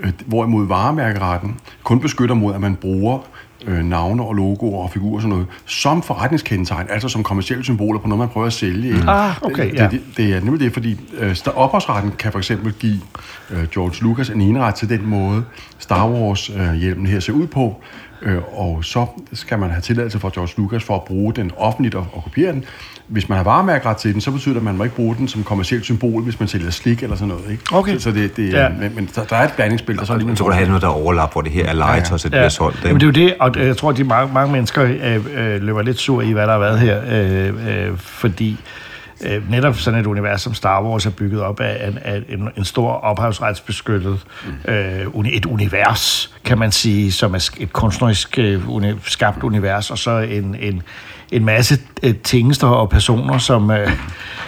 øh, 0.00 0.12
hvorimod 0.26 0.66
varemærkeretten 0.66 1.56
kun 1.82 2.00
beskytter 2.00 2.34
mod, 2.34 2.54
at 2.54 2.60
man 2.60 2.76
bruger 2.76 3.18
øh, 3.66 3.84
navne 3.84 4.22
og 4.22 4.34
logoer 4.34 4.82
og 4.82 4.90
figurer 4.90 5.14
og 5.14 5.22
sådan 5.22 5.30
noget, 5.30 5.46
som 5.66 6.02
forretningskendetegn, 6.02 6.86
altså 6.90 7.08
som 7.08 7.22
kommersielle 7.22 7.64
symboler 7.64 8.00
på 8.00 8.08
noget, 8.08 8.18
man 8.18 8.28
prøver 8.28 8.46
at 8.46 8.52
sælge. 8.52 8.88
ikke? 8.88 9.08
Ah, 9.08 9.42
okay, 9.42 9.70
det, 9.70 9.74
ja. 9.74 9.82
det, 9.82 9.90
det, 9.90 10.02
det 10.16 10.36
er 10.36 10.40
nemlig 10.40 10.60
det, 10.60 10.72
fordi 10.72 11.00
øh, 11.18 11.36
ophavsretten 11.54 12.12
kan 12.18 12.32
for 12.32 12.38
eksempel 12.38 12.72
give 12.72 13.00
øh, 13.50 13.68
George 13.68 14.02
Lucas 14.02 14.30
en 14.30 14.40
eneret 14.40 14.74
til 14.74 14.88
den 14.88 15.06
måde, 15.06 15.44
Star 15.78 16.08
Wars-hjelmen 16.08 17.06
her 17.06 17.20
ser 17.20 17.32
ud 17.32 17.46
på, 17.46 17.82
øh, 18.22 18.58
og 18.58 18.84
så 18.84 19.06
skal 19.32 19.58
man 19.58 19.70
have 19.70 19.80
tilladelse 19.80 20.18
fra 20.18 20.30
George 20.34 20.52
Lucas 20.56 20.84
for 20.84 20.94
at 20.96 21.02
bruge 21.04 21.32
den 21.34 21.50
offentligt 21.56 21.94
og, 21.94 22.06
og 22.12 22.22
kopiere 22.24 22.52
den. 22.52 22.64
Hvis 23.06 23.28
man 23.28 23.36
har 23.36 23.44
varemærkeret 23.44 23.96
til 23.96 24.12
den, 24.12 24.20
så 24.20 24.30
betyder 24.30 24.52
det, 24.54 24.60
at 24.60 24.64
man 24.64 24.76
må 24.76 24.84
ikke 24.84 24.96
bruge 24.96 25.16
den 25.16 25.28
som 25.28 25.42
kommersielt 25.44 25.84
symbol, 25.84 26.22
hvis 26.22 26.40
man 26.40 26.48
sælger 26.48 26.70
slik 26.70 27.02
eller 27.02 27.16
sådan 27.16 27.28
noget. 27.28 27.50
Ikke? 27.50 27.62
Okay. 27.72 27.94
Så, 27.94 28.00
så 28.00 28.10
det, 28.10 28.36
det, 28.36 28.52
Ja. 28.52 28.68
men, 28.68 28.92
men 28.94 29.08
der, 29.14 29.24
der 29.24 29.36
er 29.36 29.44
et 29.44 29.52
blandingsspil, 29.56 29.96
der 29.96 30.04
så 30.04 30.12
er 30.12 30.16
lige 30.18 30.36
så 30.36 30.44
du 30.44 30.50
have 30.50 30.66
noget, 30.66 30.82
der 30.82 30.88
er 30.88 30.92
overlap, 30.92 31.32
hvor 31.32 31.40
det 31.42 31.52
her 31.52 31.66
er 31.66 31.72
legetøj, 31.72 32.18
så 32.18 32.28
det 32.28 32.34
Ja. 32.34 32.38
bliver 32.40 32.48
solgt. 32.48 32.84
Jamen, 32.84 33.00
det 33.00 33.02
er 33.18 33.22
jo 33.22 33.28
det, 33.28 33.34
og 33.40 33.66
jeg 33.66 33.76
tror, 33.76 33.90
at 33.90 33.96
de 33.96 34.04
mange, 34.04 34.34
mange 34.34 34.52
mennesker 34.52 34.84
øh, 34.84 35.26
øh, 35.36 35.62
løber 35.62 35.82
lidt 35.82 35.98
sur 35.98 36.22
i, 36.22 36.32
hvad 36.32 36.46
der 36.46 36.52
har 36.52 36.58
været 36.58 36.78
her, 36.80 37.00
øh, 37.10 37.88
øh, 37.88 37.96
fordi 37.98 38.56
øh, 39.20 39.50
netop 39.50 39.76
sådan 39.76 40.00
et 40.00 40.06
univers 40.06 40.42
som 40.42 40.54
Star 40.54 40.82
Wars 40.82 41.06
er 41.06 41.10
bygget 41.10 41.40
op 41.42 41.60
af, 41.60 41.76
af, 41.80 41.92
af 42.14 42.22
en, 42.28 42.48
en 42.56 42.64
stor 42.64 42.92
ophavsretsbeskyttet 42.92 44.18
øh, 44.68 45.06
et 45.26 45.46
univers, 45.46 46.34
kan 46.44 46.58
man 46.58 46.72
sige, 46.72 47.12
som 47.12 47.34
er 47.34 47.50
et 47.60 47.72
kunstnerisk 47.72 48.38
øh, 48.38 48.60
skabt 49.04 49.42
univers, 49.42 49.90
og 49.90 49.98
så 49.98 50.18
en, 50.18 50.56
en, 50.60 50.82
en 51.32 51.44
masse 51.44 51.78
øh, 52.02 52.14
tingester 52.14 52.66
og 52.66 52.90
personer, 52.90 53.38
som, 53.38 53.70
øh, 53.70 53.90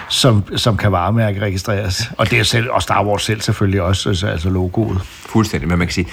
som, 0.09 0.45
som 0.57 0.77
kan 0.77 0.93
varemærke 0.93 1.41
registreres. 1.41 2.11
Og 2.19 2.31
det 2.31 2.39
er 2.39 2.43
selv, 2.43 2.71
og 2.71 2.83
Star 2.83 3.05
Wars 3.05 3.23
selv 3.23 3.41
selvfølgelig 3.41 3.83
også, 3.83 4.09
altså, 4.09 4.27
altså 4.27 4.51
logoet. 4.51 5.01
Fuldstændig, 5.05 5.69
men 5.69 5.79
man 5.79 5.87
kan 5.87 5.95
sige, 5.95 6.07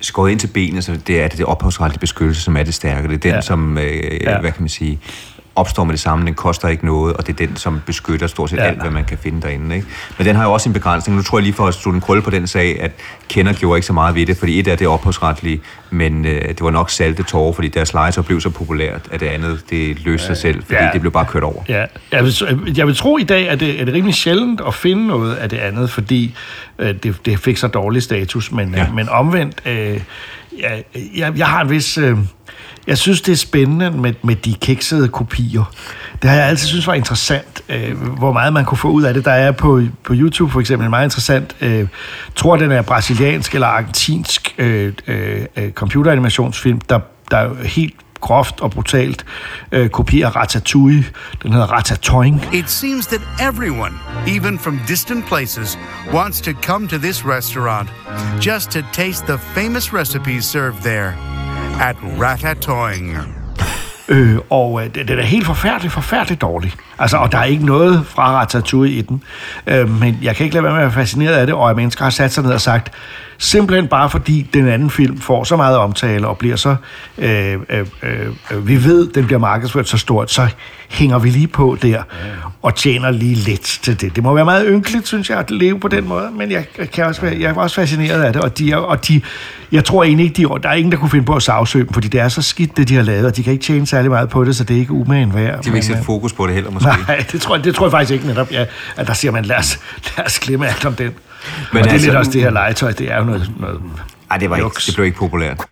skåret 0.00 0.30
ind 0.30 0.40
til 0.40 0.46
benet, 0.46 0.84
så 0.84 0.98
det 1.06 1.20
er 1.22 1.28
det, 1.28 1.38
det 1.38 1.46
ophavsretlige 1.46 1.98
beskyttelse, 2.00 2.42
som 2.42 2.56
er 2.56 2.62
det 2.62 2.74
stærke. 2.74 3.08
Det 3.08 3.14
er 3.14 3.18
den, 3.18 3.30
Ja. 3.30 3.40
som, 3.40 3.78
øh, 3.78 4.22
ja. 4.22 4.40
hvad 4.40 4.52
kan 4.52 4.62
man 4.62 4.68
sige, 4.68 4.98
opstår 5.56 5.84
med 5.84 5.92
det 5.92 6.00
samme, 6.00 6.26
den 6.26 6.34
koster 6.34 6.68
ikke 6.68 6.86
noget, 6.86 7.16
og 7.16 7.26
det 7.26 7.40
er 7.40 7.46
den, 7.46 7.56
som 7.56 7.80
beskytter 7.86 8.26
stort 8.26 8.50
set 8.50 8.56
Ja. 8.56 8.62
ja. 8.62 8.68
alt, 8.70 8.80
hvad 8.80 8.90
man 8.90 9.04
kan 9.04 9.18
finde 9.18 9.42
derinde. 9.42 9.74
Ikke? 9.76 9.86
Men 10.18 10.26
den 10.26 10.36
har 10.36 10.44
jo 10.44 10.52
også 10.52 10.68
en 10.68 10.72
begrænsning. 10.72 11.16
Nu 11.16 11.22
tror 11.22 11.38
jeg 11.38 11.42
lige 11.42 11.54
for 11.54 11.66
at 11.66 11.74
slå 11.74 11.92
en 11.92 12.00
krølle 12.00 12.22
på 12.22 12.30
den 12.30 12.46
sag, 12.46 12.80
at 12.80 12.90
Kender 13.28 13.52
gjorde 13.52 13.78
ikke 13.78 13.86
så 13.86 13.92
meget 13.92 14.14
ved 14.14 14.26
det, 14.26 14.36
fordi 14.36 14.58
et 14.58 14.68
af 14.68 14.78
det 14.78 14.86
ophavsretlige, 14.86 15.60
men 15.90 16.24
øh, 16.24 16.48
det 16.48 16.60
var 16.60 16.70
nok 16.70 16.90
salte 16.90 17.22
tårer, 17.22 17.52
fordi 17.52 17.68
deres 17.68 17.92
legetøj 17.94 18.24
blev 18.24 18.40
så 18.40 18.50
populært, 18.50 19.00
at 19.10 19.20
det 19.20 19.26
andet, 19.26 19.64
det 19.70 20.04
løste 20.04 20.26
sig 20.26 20.36
selv, 20.36 20.62
fordi 20.62 20.74
Ja. 20.74 20.84
ja. 20.84 20.90
det 20.92 21.00
blev 21.00 21.12
bare 21.12 21.24
kørt 21.24 21.42
over. 21.42 21.62
Ja, 21.68 21.84
jeg 22.12 22.24
vil, 22.24 22.34
jeg 22.76 22.86
vil 22.86 22.96
tro 22.96 23.18
i 23.18 23.22
dag, 23.22 23.48
at 23.48 23.60
det, 23.60 23.80
er 23.80 23.84
det 23.84 23.94
rimelig 23.94 24.14
sjældent 24.14 24.60
at 24.66 24.74
finde 24.74 25.06
noget 25.06 25.34
af 25.34 25.48
det 25.48 25.56
andet, 25.56 25.90
fordi 25.90 26.34
øh, 26.78 26.94
det, 27.02 27.16
det 27.26 27.38
fik 27.38 27.56
så 27.56 27.66
dårlig 27.68 28.02
status, 28.02 28.52
men, 28.52 28.70
ja. 28.74 28.80
Ja. 28.80 28.86
øh, 28.86 28.94
men 28.94 29.08
omvendt, 29.08 29.54
øh, 29.66 30.00
jeg, 30.60 30.84
jeg, 31.16 31.32
jeg 31.36 31.46
har 31.46 31.60
en 31.62 31.70
vis... 31.70 31.98
Øh, 31.98 32.18
jeg 32.86 32.98
synes, 32.98 33.20
det 33.20 33.32
er 33.32 33.36
spændende 33.36 33.90
med, 33.90 34.14
med 34.22 34.36
de 34.36 34.54
kiksede 34.54 35.08
kopier. 35.08 35.72
Det 36.22 36.30
har 36.30 36.36
jeg 36.36 36.46
altid 36.46 36.66
synes 36.66 36.86
var 36.86 36.94
interessant, 36.94 37.62
øh, 37.68 38.02
hvor 38.18 38.32
meget 38.32 38.52
man 38.52 38.64
kunne 38.64 38.78
få 38.78 38.88
ud 38.88 39.02
af 39.02 39.14
det. 39.14 39.24
Der 39.24 39.32
er 39.32 39.52
på, 39.52 39.82
på 40.04 40.12
YouTube 40.16 40.52
for 40.52 40.60
eksempel 40.60 40.84
en 40.84 40.90
meget 40.90 41.06
interessant, 41.06 41.56
øh, 41.60 41.88
tror 42.34 42.56
den 42.56 42.72
er 42.72 42.82
brasiliansk 42.82 43.54
eller 43.54 43.66
argentinsk 43.66 44.54
øh, 44.58 44.92
øh, 45.06 45.40
øh 45.56 45.72
computeranimationsfilm, 45.72 46.80
der, 46.80 47.00
der 47.30 47.64
helt 47.64 47.94
groft 48.20 48.60
og 48.60 48.70
brutalt 48.70 49.24
øh, 49.72 49.88
kopierer 49.88 50.30
Ratatouille. 50.36 51.04
Den 51.42 51.52
hedder 51.52 51.66
Ratatouille. 51.66 52.40
It 52.52 52.70
seems 52.70 53.06
that 53.06 53.20
everyone, 53.48 53.94
even 54.26 54.58
from 54.58 54.80
distant 54.88 55.26
places, 55.26 55.78
wants 56.12 56.40
to 56.40 56.52
come 56.62 56.88
to 56.88 56.98
this 56.98 57.26
restaurant 57.26 57.88
just 58.46 58.70
to 58.70 58.80
taste 58.92 59.26
the 59.26 59.38
famous 59.38 59.92
recipes 59.92 60.44
served 60.44 60.82
there 60.82 61.43
at 61.80 61.96
Ratatouille. 62.20 63.18
Øh, 64.08 64.38
og 64.50 64.84
øh, 64.84 64.94
det, 64.94 65.08
den 65.08 65.18
er 65.18 65.22
helt 65.22 65.46
forfærdelig, 65.46 65.92
forfærdelig 65.92 66.40
dårlig. 66.40 66.72
Altså, 66.98 67.16
og 67.16 67.32
der 67.32 67.38
er 67.38 67.44
ikke 67.44 67.66
noget 67.66 68.06
fra 68.06 68.40
Ratatouille 68.40 68.94
i 68.94 69.02
den. 69.02 69.22
Øh, 69.66 70.00
men 70.00 70.18
jeg 70.22 70.36
kan 70.36 70.44
ikke 70.44 70.54
lade 70.54 70.64
være 70.64 70.72
med 70.72 70.80
at 70.80 70.86
være 70.86 70.94
fascineret 70.94 71.34
af 71.34 71.46
det, 71.46 71.54
og 71.54 71.70
at 71.70 71.76
mennesker 71.76 72.04
har 72.04 72.10
sat 72.10 72.32
sig 72.32 72.44
ned 72.44 72.52
og 72.52 72.60
sagt, 72.60 72.92
Simpelthen 73.38 73.88
bare 73.88 74.10
fordi 74.10 74.50
den 74.54 74.68
anden 74.68 74.90
film 74.90 75.20
får 75.20 75.44
så 75.44 75.56
meget 75.56 75.76
omtale 75.76 76.28
og 76.28 76.38
bliver 76.38 76.56
så... 76.56 76.76
Øh, 77.18 77.52
øh, 77.68 77.86
øh, 78.02 78.26
øh 78.50 78.68
vi 78.68 78.84
ved, 78.84 79.12
den 79.12 79.26
bliver 79.26 79.38
markedsført 79.38 79.88
så 79.88 79.98
stort, 79.98 80.30
så 80.30 80.48
hænger 80.88 81.18
vi 81.18 81.30
lige 81.30 81.46
på 81.46 81.76
der 81.82 82.02
og 82.62 82.74
tjener 82.74 83.10
lige 83.10 83.34
lidt 83.34 83.78
til 83.82 84.00
det. 84.00 84.16
Det 84.16 84.22
må 84.22 84.34
være 84.34 84.44
meget 84.44 84.66
ynkeligt, 84.68 85.06
synes 85.06 85.30
jeg, 85.30 85.38
at 85.38 85.50
leve 85.50 85.80
på 85.80 85.88
den 85.88 86.08
måde, 86.08 86.30
men 86.36 86.50
jeg, 86.50 86.66
kan 86.92 87.04
også 87.04 87.20
være, 87.20 87.36
jeg 87.40 87.50
er 87.50 87.54
også 87.54 87.76
fascineret 87.76 88.22
af 88.22 88.32
det, 88.32 88.42
og 88.42 88.58
de, 88.58 88.76
og 88.76 89.08
de 89.08 89.20
jeg 89.72 89.84
tror 89.84 90.04
egentlig 90.04 90.24
ikke, 90.24 90.36
de, 90.36 90.62
der 90.62 90.68
er 90.68 90.74
ingen, 90.74 90.92
der 90.92 90.98
kunne 90.98 91.10
finde 91.10 91.24
på 91.24 91.34
at 91.34 91.42
sagsøge 91.42 91.84
dem, 91.84 91.92
fordi 91.92 92.08
det 92.08 92.20
er 92.20 92.28
så 92.28 92.42
skidt, 92.42 92.76
det 92.76 92.88
de 92.88 92.94
har 92.94 93.02
lavet, 93.02 93.26
og 93.26 93.36
de 93.36 93.42
kan 93.42 93.52
ikke 93.52 93.64
tjene 93.64 93.86
særlig 93.86 94.10
meget 94.10 94.28
på 94.28 94.44
det, 94.44 94.56
så 94.56 94.64
det 94.64 94.76
er 94.76 94.80
ikke 94.80 94.92
umagen 94.92 95.34
værd. 95.34 95.62
De 95.62 95.70
vil 95.70 95.74
ikke 95.74 95.86
sætte 95.86 96.00
Men, 96.00 96.04
fokus 96.04 96.32
på 96.32 96.46
det 96.46 96.54
heller, 96.54 96.70
måske. 96.70 96.88
Nej, 97.08 97.24
det 97.32 97.40
tror, 97.40 97.56
jeg, 97.56 97.64
det 97.64 97.74
tror 97.74 97.86
jeg 97.86 97.90
faktisk 97.90 98.12
ikke 98.12 98.26
netop, 98.26 98.52
ja, 98.52 98.64
at 98.96 99.06
der 99.06 99.12
siger 99.12 99.32
man, 99.32 99.44
lad 99.44 99.56
os, 99.56 99.78
lad 100.16 100.26
os 100.26 100.38
glemme 100.38 100.66
alt 100.68 100.84
om 100.84 100.94
den. 100.94 101.06
Men 101.06 101.12
og 101.12 101.72
det 101.72 101.86
er 101.86 101.92
altså- 101.92 102.06
lidt 102.06 102.16
også 102.16 102.30
det 102.30 102.40
her 102.40 102.50
legetøj, 102.50 102.92
det 102.92 103.12
er 103.12 103.18
jo 103.18 103.24
noget, 103.24 103.50
noget 103.60 103.80
Ej, 104.30 104.36
det, 104.36 104.50
var 104.50 104.56
ikke, 104.56 104.68
det 104.86 104.94
blev 104.94 105.06
ikke 105.06 105.18
populært. 105.18 105.64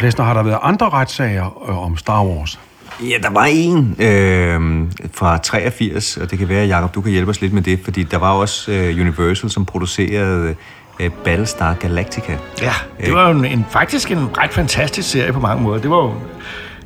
Læsner, 0.00 0.24
har 0.24 0.34
der 0.34 0.42
været 0.42 0.58
andre 0.62 0.88
retssager 0.88 1.68
øh, 1.68 1.84
om 1.84 1.96
Star 1.96 2.24
Wars? 2.24 2.60
Ja, 3.02 3.16
der 3.22 3.30
var 3.30 3.44
en 3.44 3.96
øh, 3.98 4.86
fra 5.12 5.38
83, 5.38 6.16
og 6.16 6.30
det 6.30 6.38
kan 6.38 6.48
være, 6.48 6.66
Jacob, 6.66 6.94
du 6.94 7.00
kan 7.00 7.12
hjælpe 7.12 7.30
os 7.30 7.40
lidt 7.40 7.52
med 7.52 7.62
det, 7.62 7.80
fordi 7.84 8.02
der 8.02 8.18
var 8.18 8.32
også 8.32 8.72
øh, 8.72 9.00
Universal, 9.00 9.50
som 9.50 9.64
producerede 9.64 10.54
øh, 11.00 11.10
Battlestar 11.24 11.74
Galactica. 11.74 12.36
Ja, 12.62 12.72
det 13.00 13.14
var 13.14 13.28
jo 13.28 13.38
en, 13.38 13.44
en, 13.44 13.66
faktisk 13.70 14.10
en 14.10 14.38
ret 14.38 14.50
fantastisk 14.50 15.10
serie 15.10 15.32
på 15.32 15.40
mange 15.40 15.62
måder. 15.62 15.80
Det 15.80 15.90
var 15.90 15.96
jo 15.96 16.14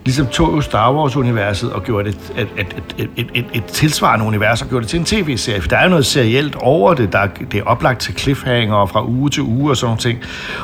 ligesom 0.04 0.26
tog 0.26 0.56
jo 0.56 0.60
Star 0.60 0.92
Wars-universet 0.94 1.72
og 1.72 1.82
gjorde 1.84 2.08
det 2.12 2.18
et, 2.38 2.48
et, 2.58 2.82
et, 2.98 3.10
et, 3.16 3.26
et, 3.34 3.44
et, 3.54 3.64
tilsvarende 3.64 4.26
univers 4.26 4.62
og 4.62 4.68
gjorde 4.68 4.82
det 4.82 4.90
til 4.90 4.98
en 4.98 5.04
tv-serie. 5.04 5.60
For 5.60 5.68
der 5.68 5.76
er 5.76 5.82
jo 5.84 5.90
noget 5.90 6.06
serielt 6.06 6.54
over 6.56 6.94
det. 6.94 7.12
Der, 7.12 7.18
er- 7.18 7.26
det 7.52 7.60
er 7.60 7.64
oplagt 7.64 8.00
til 8.00 8.14
cliffhanger 8.18 8.86
fra 8.86 9.04
uge 9.06 9.30
til 9.30 9.42
uge 9.42 9.70
og 9.70 9.76
sådan 9.76 9.86
nogle 9.88 10.00
ting. 10.00 10.18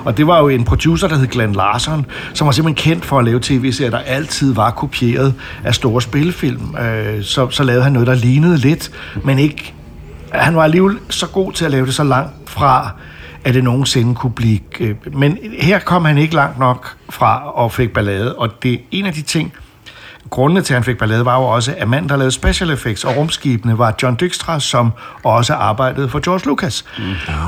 Og 0.05 0.17
det 0.17 0.27
var 0.27 0.39
jo 0.39 0.49
en 0.49 0.65
producer, 0.65 1.09
der 1.09 1.17
hed 1.17 1.27
Glenn 1.27 1.53
Larson, 1.53 2.07
som 2.35 2.45
var 2.47 2.53
simpelthen 2.53 2.93
kendt 2.93 3.05
for 3.05 3.19
at 3.19 3.25
lave 3.25 3.39
tv-serier, 3.43 3.91
der 3.91 3.99
altid 3.99 4.55
var 4.55 4.71
kopieret 4.71 5.35
af 5.65 5.75
store 5.75 6.03
spillefilm. 6.03 6.77
Øh, 6.77 7.23
så, 7.25 7.51
så 7.51 7.65
lavede 7.65 7.83
han 7.83 7.93
noget, 7.93 8.07
der 8.09 8.15
lignede 8.15 8.57
lidt, 8.59 8.91
men 9.25 9.39
ikke 9.39 9.75
han 10.33 10.57
var 10.57 10.63
alligevel 10.65 10.99
så 11.11 11.27
god 11.27 11.53
til 11.53 11.65
at 11.65 11.71
lave 11.71 11.87
det 11.87 11.95
så 11.95 12.05
langt 12.05 12.31
fra, 12.47 12.91
at 13.45 13.55
det 13.55 13.65
nogensinde 13.65 14.15
kunne 14.15 14.33
blive... 14.33 14.59
øh, 14.81 14.95
Men 15.13 15.39
her 15.61 15.79
kom 15.79 16.05
han 16.05 16.19
ikke 16.19 16.35
langt 16.35 16.59
nok 16.59 16.97
fra 17.11 17.51
og 17.51 17.73
fik 17.73 17.93
ballade, 17.93 18.37
og 18.37 18.63
det 18.63 18.73
er 18.73 18.79
en 18.91 19.07
af 19.07 19.13
de 19.13 19.23
ting, 19.23 19.53
grundene 20.31 20.63
til, 20.63 20.75
at 20.75 20.77
han 20.77 20.85
fik 20.85 20.99
ballade, 20.99 21.25
var 21.25 21.37
jo 21.37 21.45
også, 21.45 21.75
at 21.79 21.89
manden, 21.89 22.09
der 22.09 22.17
lavede 22.17 22.33
special 22.33 22.71
effects 22.71 23.05
og 23.05 23.17
rumskibene, 23.17 23.79
var 23.79 23.95
John 24.03 24.17
Dykstra, 24.21 24.61
som 24.61 24.91
også 25.23 25.55
arbejdede 25.55 26.09
for 26.09 26.21
George 26.21 26.47
Lucas. 26.47 26.85
Mm. 26.99 27.05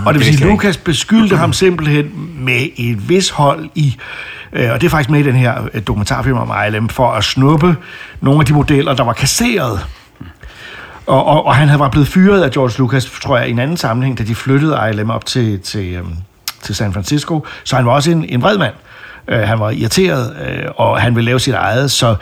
Og 0.06 0.14
det 0.14 0.20
vil 0.20 0.26
sige, 0.26 0.40
jeg 0.40 0.50
Lucas 0.50 0.76
beskyldte 0.76 1.36
ham 1.36 1.52
simpelthen 1.52 2.30
med 2.38 2.68
et 2.76 3.08
vis 3.08 3.30
hold 3.30 3.68
i, 3.74 3.96
øh, 4.52 4.70
og 4.72 4.80
det 4.80 4.86
er 4.86 4.90
faktisk 4.90 5.10
med 5.10 5.20
i 5.20 5.22
den 5.22 5.36
her 5.36 5.68
øh, 5.74 5.82
dokumentarfilm 5.86 6.36
om 6.36 6.52
ILM, 6.68 6.88
for 6.88 7.10
at 7.10 7.24
snuppe 7.24 7.76
nogle 8.20 8.40
af 8.40 8.46
de 8.46 8.52
modeller, 8.52 8.94
der 8.94 9.04
var 9.04 9.12
kasseret. 9.12 9.86
Og, 11.10 11.24
og, 11.26 11.46
og 11.46 11.54
han 11.56 11.68
havde 11.68 11.80
var 11.80 11.88
blevet 11.88 12.08
fyret 12.08 12.42
af 12.42 12.50
George 12.50 12.78
Lucas, 12.78 13.04
tror 13.22 13.38
jeg, 13.38 13.48
i 13.48 13.50
en 13.50 13.58
anden 13.58 13.76
sammenhæng, 13.76 14.18
da 14.18 14.22
de 14.24 14.34
flyttede 14.34 14.78
ILM 14.92 15.10
op 15.10 15.26
til, 15.26 15.60
til, 15.60 15.94
øhm, 15.94 16.14
til 16.62 16.74
San 16.74 16.92
Francisco. 16.92 17.46
Så 17.64 17.76
han 17.76 17.86
var 17.86 17.92
også 17.92 18.10
en, 18.10 18.24
en 18.28 18.42
vred 18.42 18.58
mand. 18.58 18.74
Øh, 19.28 19.38
han 19.40 19.58
var 19.60 19.70
irriteret, 19.70 20.36
øh, 20.48 20.64
og 20.76 21.00
han 21.00 21.14
ville 21.16 21.24
lave 21.26 21.40
sit 21.40 21.54
eget, 21.54 21.90
så 21.90 22.16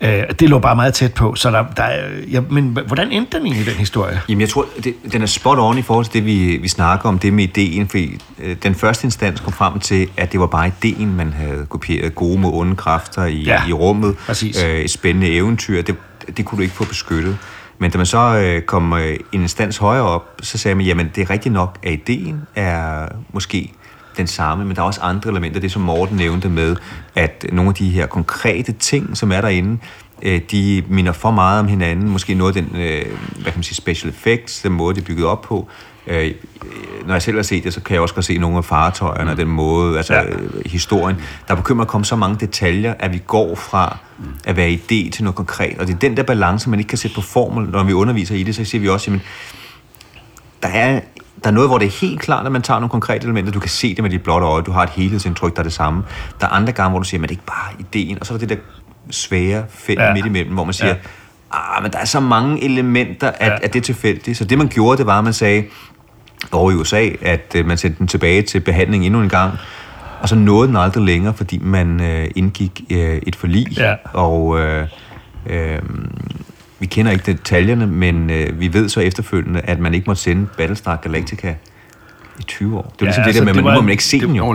øh, 0.00 0.22
det 0.40 0.48
lå 0.50 0.58
bare 0.58 0.76
meget 0.76 0.94
tæt 0.94 1.14
på. 1.14 1.34
Så 1.34 1.50
der, 1.50 1.64
der, 1.76 1.82
er- 1.82 2.08
ja, 2.30 2.40
men 2.50 2.78
hvordan 2.86 3.10
endte 3.12 3.38
den 3.38 3.46
egentlig, 3.46 3.66
den 3.66 3.74
historie? 3.74 4.20
Jamen, 4.28 4.40
jeg 4.40 4.48
tror, 4.48 4.66
det, 4.84 4.94
den 5.12 5.22
er 5.22 5.26
spot 5.26 5.58
on 5.58 5.78
i 5.78 5.82
forhold 5.82 6.04
til 6.04 6.14
det, 6.14 6.24
vi, 6.26 6.56
vi 6.62 6.68
snakker 6.68 7.08
om, 7.08 7.18
det 7.18 7.32
med 7.32 7.44
ideen, 7.44 7.88
fordi 7.88 8.18
øh, 8.42 8.56
den 8.62 8.74
første 8.74 9.04
instans 9.04 9.40
kom 9.40 9.52
frem 9.52 9.78
til, 9.80 10.08
at 10.16 10.32
det 10.32 10.40
var 10.40 10.46
bare 10.46 10.70
ideen, 10.82 11.16
man 11.16 11.32
havde 11.32 11.66
kopieret 11.68 12.14
gode 12.14 12.40
mod 12.40 12.50
onde 12.54 12.76
kræfter 12.76 13.24
i, 13.24 13.42
Ja, 13.42 13.62
i 13.68 13.72
rummet. 13.72 14.16
Øh, 14.64 14.80
et 14.80 14.90
spændende 14.90 15.30
eventyr, 15.32 15.82
det, 15.82 15.94
det 16.36 16.44
kunne 16.44 16.56
du 16.56 16.62
ikke 16.62 16.74
få 16.74 16.84
beskyttet. 16.84 17.36
Men 17.82 17.90
da 17.90 17.96
man 17.96 18.06
så 18.06 18.18
øh, 18.18 18.62
kom 18.62 18.92
øh, 18.92 19.16
en 19.32 19.40
instans 19.40 19.76
højere 19.76 20.04
op, 20.04 20.34
så 20.42 20.58
sagde 20.58 20.74
man, 20.74 20.86
jamen 20.86 21.10
det 21.14 21.22
er 21.22 21.30
rigtigt 21.30 21.52
nok, 21.52 21.78
at 21.82 21.92
ideen 21.92 22.42
er 22.54 23.08
måske 23.32 23.72
den 24.16 24.26
samme, 24.26 24.64
men 24.64 24.76
der 24.76 24.82
er 24.82 24.86
også 24.86 25.00
andre 25.00 25.30
elementer, 25.30 25.60
det 25.60 25.72
som 25.72 25.82
Morten 25.82 26.16
nævnte 26.16 26.48
med, 26.48 26.76
at 27.14 27.46
nogle 27.52 27.68
af 27.68 27.74
de 27.74 27.90
her 27.90 28.06
konkrete 28.06 28.72
ting, 28.72 29.16
som 29.16 29.32
er 29.32 29.40
derinde, 29.40 29.78
øh, 30.22 30.40
de 30.50 30.84
minder 30.88 31.12
for 31.12 31.30
meget 31.30 31.60
om 31.60 31.68
hinanden. 31.68 32.08
Måske 32.08 32.34
noget 32.34 32.56
af 32.56 32.62
den, 32.62 32.80
øh, 32.80 33.04
hvad 33.32 33.44
kan 33.44 33.52
man 33.54 33.62
sige, 33.62 33.76
special 33.76 34.10
effects, 34.12 34.62
den 34.62 34.72
måde, 34.72 34.94
det 34.94 35.00
er 35.00 35.06
bygget 35.06 35.26
op 35.26 35.42
på. 35.42 35.68
Øh, 36.06 36.30
når 37.06 37.14
jeg 37.14 37.22
selv 37.22 37.36
har 37.36 37.42
set 37.42 37.64
det, 37.64 37.74
så 37.74 37.80
kan 37.80 37.94
jeg 37.94 38.00
også 38.02 38.14
godt 38.14 38.24
se 38.26 38.38
nogle 38.38 38.56
af 38.56 38.64
fartøjerne 38.64 39.30
og 39.30 39.36
den 39.36 39.48
måde, 39.48 39.96
altså 39.96 40.14
Ja. 40.14 40.24
øh, 40.24 40.50
historien. 40.66 41.16
Der 41.48 41.54
begynder 41.54 41.82
at 41.82 41.88
komme 41.88 42.04
så 42.04 42.16
mange 42.16 42.36
detaljer, 42.40 42.94
at 42.98 43.12
vi 43.12 43.22
går 43.26 43.54
fra 43.54 43.96
at 44.44 44.56
være 44.56 44.70
idé 44.72 45.10
til 45.10 45.24
noget 45.24 45.34
konkret. 45.34 45.78
Og 45.78 45.86
det 45.86 45.94
er 45.94 45.98
den 45.98 46.16
der 46.16 46.22
balance, 46.22 46.70
man 46.70 46.78
ikke 46.78 46.88
kan 46.88 46.98
sætte 46.98 47.14
på 47.14 47.20
formel, 47.20 47.68
når 47.68 47.82
vi 47.84 47.92
underviser 47.92 48.34
i 48.34 48.42
det, 48.42 48.54
så 48.54 48.64
siger 48.64 48.80
vi 48.82 48.88
også, 48.88 49.10
jamen, 49.10 49.22
der 50.62 50.68
er, 50.68 51.00
der 51.44 51.48
er 51.50 51.54
noget, 51.54 51.68
hvor 51.68 51.78
det 51.78 51.86
er 51.86 52.00
helt 52.00 52.20
klart, 52.20 52.46
at 52.46 52.52
man 52.52 52.62
tager 52.62 52.80
nogle 52.80 52.90
konkrete 52.90 53.24
elementer. 53.24 53.52
Du 53.52 53.60
kan 53.60 53.68
se 53.70 53.94
det 53.94 54.02
med 54.02 54.10
dit 54.10 54.22
blotte 54.22 54.46
øje. 54.46 54.62
Du 54.62 54.72
har 54.72 54.82
et 54.82 54.90
helhedsindtryk, 54.90 55.52
der 55.56 55.58
er 55.60 55.64
det 55.64 55.72
samme. 55.72 56.02
Der 56.40 56.46
er 56.46 56.50
andre 56.50 56.72
gange, 56.72 56.90
hvor 56.90 56.98
du 56.98 57.04
siger, 57.04 57.20
men 57.20 57.28
det 57.28 57.34
er 57.34 57.38
ikke 57.38 57.46
bare 57.46 57.72
ideen. 58.02 58.18
Og 58.20 58.26
så 58.26 58.34
er 58.34 58.38
der 58.38 58.46
det 58.46 58.56
der 58.58 58.62
svære 59.10 59.64
felt 59.70 60.00
Ja. 60.00 60.12
midt 60.12 60.26
imellem, 60.26 60.54
hvor 60.54 60.64
man 60.64 60.74
siger, 60.74 60.88
ja. 60.88 60.96
ah, 61.76 61.82
men 61.82 61.92
der 61.92 61.98
er 61.98 62.04
så 62.04 62.20
mange 62.20 62.64
elementer, 62.64 63.28
at, 63.30 63.50
ja. 63.52 63.56
at 63.62 63.72
det 63.72 63.78
er 63.78 63.82
tilfældigt. 63.84 64.38
Så 64.38 64.44
det, 64.44 64.58
man 64.58 64.68
gjorde, 64.68 64.98
det 64.98 65.06
var, 65.06 65.18
at 65.18 65.24
man 65.24 65.32
sagde, 65.32 65.64
over 66.52 66.70
i 66.70 66.74
USA, 66.74 67.08
at 67.22 67.52
øh, 67.56 67.66
man 67.66 67.76
sendte 67.78 67.98
den 67.98 68.06
tilbage 68.06 68.42
til 68.42 68.60
behandling 68.60 69.06
endnu 69.06 69.20
en 69.20 69.28
gang, 69.28 69.52
og 70.20 70.28
så 70.28 70.34
nåede 70.34 70.68
den 70.68 70.76
aldrig 70.76 71.04
længere, 71.04 71.34
fordi 71.34 71.58
man 71.58 72.00
øh, 72.00 72.28
indgik 72.36 72.80
øh, 72.90 73.20
et 73.26 73.36
forlig, 73.36 73.66
Ja. 73.78 73.94
og 74.12 74.60
øh, 74.60 74.86
øh, 75.46 75.78
vi 76.78 76.86
kender 76.86 77.12
ikke 77.12 77.32
detaljerne, 77.32 77.86
men 77.86 78.30
øh, 78.30 78.60
vi 78.60 78.72
ved 78.74 78.88
så 78.88 79.00
efterfølgende, 79.00 79.60
at 79.60 79.78
man 79.78 79.94
ikke 79.94 80.04
måtte 80.06 80.22
sende 80.22 80.46
Battlestar 80.56 80.96
Galactica 80.96 81.54
i 82.38 82.42
20 82.42 82.78
år. 82.78 82.82
Det 82.82 82.90
er 82.90 82.94
ja, 83.00 83.04
ligesom 83.06 83.22
det 83.22 83.28
altså, 83.28 83.40
der 83.40 83.44
med, 83.44 83.50
at 83.50 83.56
nu 83.56 83.62
var- 83.70 83.74
må 83.74 83.80
man 83.80 83.90
ikke 83.90 84.04
se 84.04 84.20
den 84.20 84.36
jo. 84.36 84.46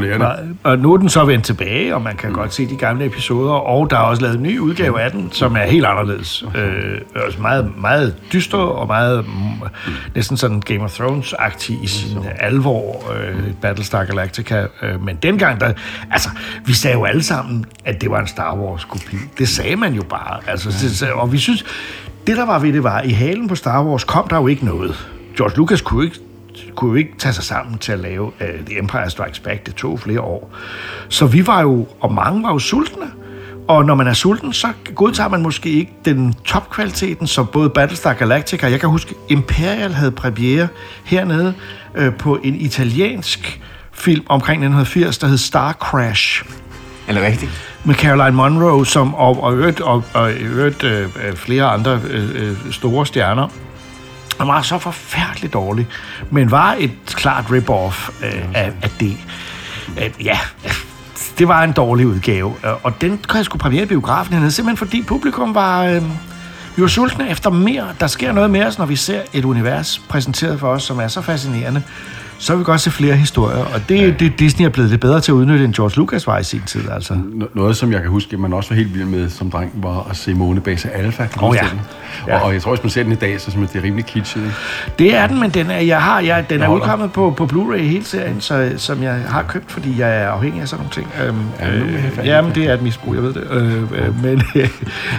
Og 0.63 0.77
nu 0.79 0.93
er 0.93 0.97
den 0.97 1.09
så 1.09 1.25
vendt 1.25 1.45
tilbage, 1.45 1.95
og 1.95 2.01
man 2.01 2.15
kan 2.15 2.31
godt 2.33 2.53
se 2.53 2.69
de 2.69 2.75
gamle 2.75 3.05
episoder, 3.05 3.51
og 3.53 3.89
der 3.89 3.95
er 3.97 4.01
også 4.01 4.21
lavet 4.21 4.35
en 4.37 4.43
ny 4.43 4.59
udgave 4.59 5.01
af 5.01 5.11
den, 5.11 5.29
som 5.31 5.55
er 5.55 5.63
helt 5.63 5.85
anderledes. 5.85 6.43
Øh, 6.55 7.23
også 7.25 7.41
meget, 7.41 7.71
meget 7.77 8.15
dyster 8.33 8.57
og 8.57 8.87
meget 8.87 9.25
mm, 9.27 9.67
næsten 10.15 10.37
sådan 10.37 10.59
Game 10.61 10.83
of 10.83 10.99
Thrones-agtig 10.99 11.83
i 11.83 11.87
sin 11.87 12.17
alvor, 12.39 13.11
øh, 13.19 13.35
Battlestar 13.61 14.03
Galactica. 14.05 14.65
Øh, 14.81 15.03
men 15.05 15.15
dengang, 15.23 15.59
der, 15.59 15.73
altså, 16.11 16.29
vi 16.65 16.73
sagde 16.73 16.97
jo 16.97 17.05
alle 17.05 17.23
sammen, 17.23 17.65
at 17.85 18.01
det 18.01 18.11
var 18.11 18.19
en 18.19 18.27
Star 18.27 18.55
Wars-kopi. 18.55 19.15
Det 19.37 19.47
sagde 19.49 19.75
man 19.75 19.93
jo 19.93 20.03
bare. 20.03 20.39
Altså, 20.47 20.69
det, 21.05 21.11
og 21.11 21.31
vi 21.31 21.37
synes, 21.37 21.65
det 22.27 22.37
der 22.37 22.45
var 22.45 22.59
ved 22.59 22.73
det 22.73 22.83
var, 22.83 23.01
i 23.01 23.11
halen 23.11 23.47
på 23.47 23.55
Star 23.55 23.83
Wars 23.83 24.03
kom 24.03 24.27
der 24.27 24.37
jo 24.37 24.47
ikke 24.47 24.65
noget. 24.65 25.07
George 25.37 25.55
Lucas 25.57 25.81
kunne 25.81 26.05
ikke 26.05 26.19
kunne 26.77 26.89
jo 26.89 26.95
ikke 26.95 27.11
tage 27.17 27.33
sig 27.33 27.43
sammen 27.43 27.77
til 27.77 27.91
at 27.91 27.99
lave 27.99 28.25
uh, 28.25 28.65
The 28.65 28.79
Empire 28.79 29.09
Strikes 29.09 29.39
Back. 29.39 29.65
Det 29.65 29.75
tog 29.75 29.99
flere 29.99 30.21
år. 30.21 30.51
Så 31.09 31.25
vi 31.25 31.47
var 31.47 31.61
jo, 31.61 31.87
og 31.99 32.13
mange 32.13 32.43
var 32.43 32.51
jo 32.51 32.59
sultne. 32.59 33.05
Og 33.67 33.85
når 33.85 33.95
man 33.95 34.07
er 34.07 34.13
sulten, 34.13 34.53
så 34.53 34.67
godtager 34.95 35.29
man 35.29 35.41
måske 35.41 35.69
ikke 35.69 35.91
den 36.05 36.35
topkvaliteten, 36.45 37.27
som 37.27 37.47
både 37.47 37.69
Battlestar 37.69 38.13
Galactica, 38.13 38.69
jeg 38.69 38.79
kan 38.79 38.89
huske, 38.89 39.15
Imperial 39.29 39.93
havde 39.93 40.11
premiere 40.11 40.67
hernede 41.05 41.53
øh, 41.95 42.13
på 42.13 42.39
en 42.43 42.55
italiensk 42.55 43.61
film 43.91 44.25
omkring 44.29 44.57
1980, 44.57 45.17
der 45.17 45.27
hed 45.27 45.37
Star 45.37 45.73
Crash 45.73 46.45
Eller 47.07 47.21
rigtigt? 47.21 47.51
med 47.83 47.95
Caroline 47.95 48.37
Monroe 48.37 48.85
som, 48.85 49.15
og, 49.15 49.43
og, 49.43 49.55
øvrigt, 49.55 49.81
og, 49.81 50.03
og 50.13 50.31
i 50.31 50.43
øvrigt 50.43 50.83
øh, 50.83 51.09
øh, 51.27 51.33
flere 51.35 51.65
andre 51.65 52.01
øh, 52.09 52.49
øh, 52.49 52.71
store 52.71 53.05
stjerner. 53.05 53.47
Han 54.37 54.47
var 54.47 54.61
så 54.61 54.79
forfærdeligt 54.79 55.53
dårlig, 55.53 55.87
men 56.31 56.51
var 56.51 56.75
et 56.79 56.91
klart 57.07 57.45
rip-off 57.45 58.25
øh, 58.25 58.45
af, 58.53 58.71
af 58.81 58.89
det. 58.99 59.17
Øh, 60.01 60.25
ja, 60.25 60.39
det 61.37 61.47
var 61.47 61.63
en 61.63 61.71
dårlig 61.71 62.07
udgave, 62.07 62.53
øh, 62.65 62.71
og 62.83 63.01
den 63.01 63.17
kan 63.29 63.37
jeg 63.37 63.45
sgu 63.45 63.57
premiere 63.57 63.83
i 63.83 63.85
biografen 63.85 64.33
hernede, 64.33 64.51
simpelthen 64.51 64.77
fordi 64.77 65.03
publikum 65.03 65.55
var... 65.55 65.83
Øh, 65.83 66.03
vi 66.75 66.81
var 66.81 66.87
sultne 66.87 67.29
efter 67.29 67.49
mere. 67.49 67.87
Der 67.99 68.07
sker 68.07 68.31
noget 68.31 68.49
med 68.49 68.65
os, 68.65 68.77
når 68.77 68.85
vi 68.85 68.95
ser 68.95 69.21
et 69.33 69.45
univers 69.45 70.01
præsenteret 70.09 70.59
for 70.59 70.67
os, 70.67 70.83
som 70.83 70.99
er 70.99 71.07
så 71.07 71.21
fascinerende, 71.21 71.83
så 72.39 72.53
vil 72.53 72.59
vi 72.59 72.63
godt 72.63 72.81
se 72.81 72.91
flere 72.91 73.15
historier. 73.15 73.57
Og 73.57 73.89
det 73.89 74.05
er 74.07 74.11
det, 74.13 74.39
Disney 74.39 74.65
er 74.65 74.69
blevet 74.69 74.89
lidt 74.89 75.01
bedre 75.01 75.21
til 75.21 75.31
at 75.31 75.33
udnytte, 75.35 75.65
end 75.65 75.73
George 75.73 75.95
Lucas 75.97 76.27
var 76.27 76.37
i 76.37 76.43
sin 76.43 76.61
tid. 76.67 76.81
Altså. 76.93 77.13
N- 77.13 77.43
Noget, 77.53 77.77
som 77.77 77.91
jeg 77.91 78.01
kan 78.01 78.09
huske, 78.09 78.33
at 78.33 78.39
man 78.39 78.53
også 78.53 78.69
var 78.69 78.75
helt 78.75 78.93
vild 78.95 79.05
med 79.05 79.29
som 79.29 79.51
dreng, 79.51 79.71
var 79.75 80.07
at 80.09 80.17
se 80.17 80.33
Månebase 80.33 80.89
Alpha. 80.91 81.25
Huske 81.37 81.65
ja. 81.65 81.69
Ja. 82.27 82.37
Og, 82.39 82.43
og, 82.45 82.53
jeg 82.53 82.61
tror, 82.61 82.71
hvis 82.71 82.83
man 82.83 82.89
ser 82.89 83.03
den 83.03 83.11
i 83.11 83.15
dag, 83.15 83.41
så 83.41 83.51
synes 83.51 83.71
det 83.71 83.79
er 83.79 83.83
rimelig 83.83 84.05
kitschet. 84.05 84.41
ikke? 84.41 84.55
Det 84.99 85.15
er 85.15 85.27
den, 85.27 85.39
men 85.39 85.49
den 85.49 85.71
er, 85.71 85.79
jeg 85.79 86.01
har, 86.01 86.19
jeg, 86.19 86.45
den 86.49 86.61
er 86.61 86.67
udkommet 86.67 87.11
på, 87.11 87.33
på 87.37 87.45
Blu-ray 87.53 87.77
hele 87.81 88.05
serien, 88.05 88.41
så, 88.41 88.71
som 88.77 89.03
jeg 89.03 89.13
har 89.27 89.43
købt, 89.43 89.71
fordi 89.71 89.99
jeg 89.99 90.21
er 90.21 90.27
afhængig 90.29 90.61
af 90.61 90.67
sådan 90.67 90.85
nogle 90.85 90.93
ting. 90.93 91.27
Øhm, 91.27 91.37
Ja, 92.17 92.23
i 92.23 92.27
jamen, 92.27 92.55
det 92.55 92.63
er 92.69 92.73
et 92.73 92.81
misbrug, 92.81 93.15
jeg 93.15 93.23
ved 93.23 93.33
det. 93.33 93.43
Øh, 93.51 93.73
øh, 93.81 94.23
men, 94.23 94.41
øh, 94.55 94.69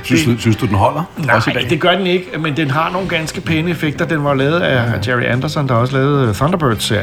Synes, 0.03 0.25
du, 0.25 0.39
synes 0.39 0.57
du, 0.57 0.67
den 0.67 0.75
holder? 0.75 1.03
Nej, 1.27 1.41
det 1.71 1.81
gør 1.81 1.91
den 1.97 2.07
ikke, 2.07 2.27
men 2.39 2.57
den 2.57 2.71
har 2.71 2.91
nogle 2.93 3.09
ganske 3.09 3.41
pæne 3.41 3.71
effekter. 3.71 4.05
Den 4.05 4.25
var 4.25 4.35
lavet 4.35 4.61
af 4.61 5.09
Jerry 5.09 5.23
Anderson, 5.25 5.69
der 5.69 5.75
også 5.75 5.97
lavede 5.97 6.35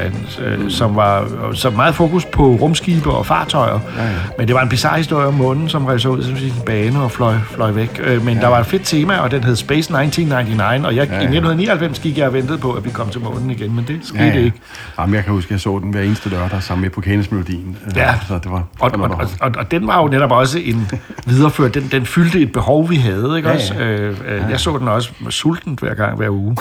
Thunderbird-serien, 0.10 0.62
øh, 0.64 0.72
som 0.72 0.96
var 0.96 1.28
så 1.54 1.70
meget 1.70 1.96
fokus 1.96 2.26
på 2.26 2.44
rumskibe 2.62 3.12
og 3.12 3.26
fartøjer. 3.26 3.80
Ja, 3.98 4.04
ja. 4.04 4.10
Men 4.38 4.48
det 4.48 4.56
var 4.56 4.62
en 4.62 4.70
bizarre 4.70 4.98
historie 4.98 5.28
om 5.28 5.34
månen, 5.34 5.70
som 5.70 5.86
rev 5.86 6.00
sig 6.00 6.12
ud 6.12 6.24
som 6.24 6.38
sin 6.38 6.54
bane 6.66 7.02
og 7.02 7.12
fløj, 7.12 7.34
fløj 7.52 7.72
væk. 7.72 8.02
Øh, 8.04 8.26
Men 8.26 8.36
ja. 8.36 8.42
der 8.42 8.48
var 8.48 8.60
et 8.60 8.66
fedt 8.66 8.84
tema, 8.86 9.18
og 9.18 9.32
den 9.32 9.44
hed 9.44 9.56
Space 9.56 9.78
1999, 9.80 10.86
og 10.86 10.96
jeg, 10.96 11.08
ja, 11.08 11.14
ja. 11.14 11.20
i 11.20 11.24
1999 11.24 12.00
gik 12.00 12.18
jeg 12.18 12.28
og 12.28 12.34
ventede 12.34 12.58
på, 12.58 12.72
at 12.74 12.86
vi 12.86 12.90
kom 12.90 13.10
til 13.10 13.22
månen 13.22 13.50
igen, 13.52 13.76
men 13.76 13.86
det 13.88 14.00
skete 14.04 14.24
ja, 14.24 14.30
ja. 14.30 14.40
ikke. 14.40 14.58
Jamen, 15.00 15.16
jeg 15.16 15.24
kan 15.24 15.34
huske, 15.34 15.48
at 15.48 15.52
jeg 15.52 15.60
så 15.60 15.80
den 15.84 15.92
hver 15.92 16.02
eneste 16.02 16.30
lørdag 16.30 16.64
sammen 16.64 16.82
med 16.82 16.90
på 16.90 17.02
Melodien. 17.32 17.78
Ja. 17.96 18.14
Så 18.28 18.34
det 18.34 18.52
var, 18.52 18.64
Og, 18.80 18.92
den 18.92 19.02
var 19.02 19.08
og, 19.08 19.16
og, 19.16 19.28
og, 19.42 19.52
og 19.58 19.72
den 19.72 19.88
var 19.88 20.02
jo 20.02 20.08
netop 20.08 20.32
også 20.32 20.60
en 20.60 20.88
videreført. 21.28 21.74
Den, 21.74 21.88
den 21.92 22.06
fyldte 22.06 22.40
et 22.40 22.52
behov, 22.52 22.90
vi 22.90 22.96
havde, 22.96 23.34
ikke 23.38 23.50
Ja, 23.50 23.56
også? 23.56 23.74
ja. 23.74 23.86
Øh, 23.86 24.18
øh, 24.28 24.42
jeg 24.50 24.60
så 24.60 24.78
den 24.78 24.88
også 24.88 25.10
sultent 25.30 25.80
hver 25.80 25.94
gang, 25.94 26.18
hver 26.18 26.30
uge. 26.30 26.56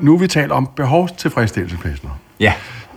Nu, 0.00 0.16
vi 0.16 0.26
taler 0.26 0.54
om 0.54 0.68
behovstilfredsstillelse, 0.76 1.76
Plæsner. 1.76 2.10
Ja. 2.40 2.52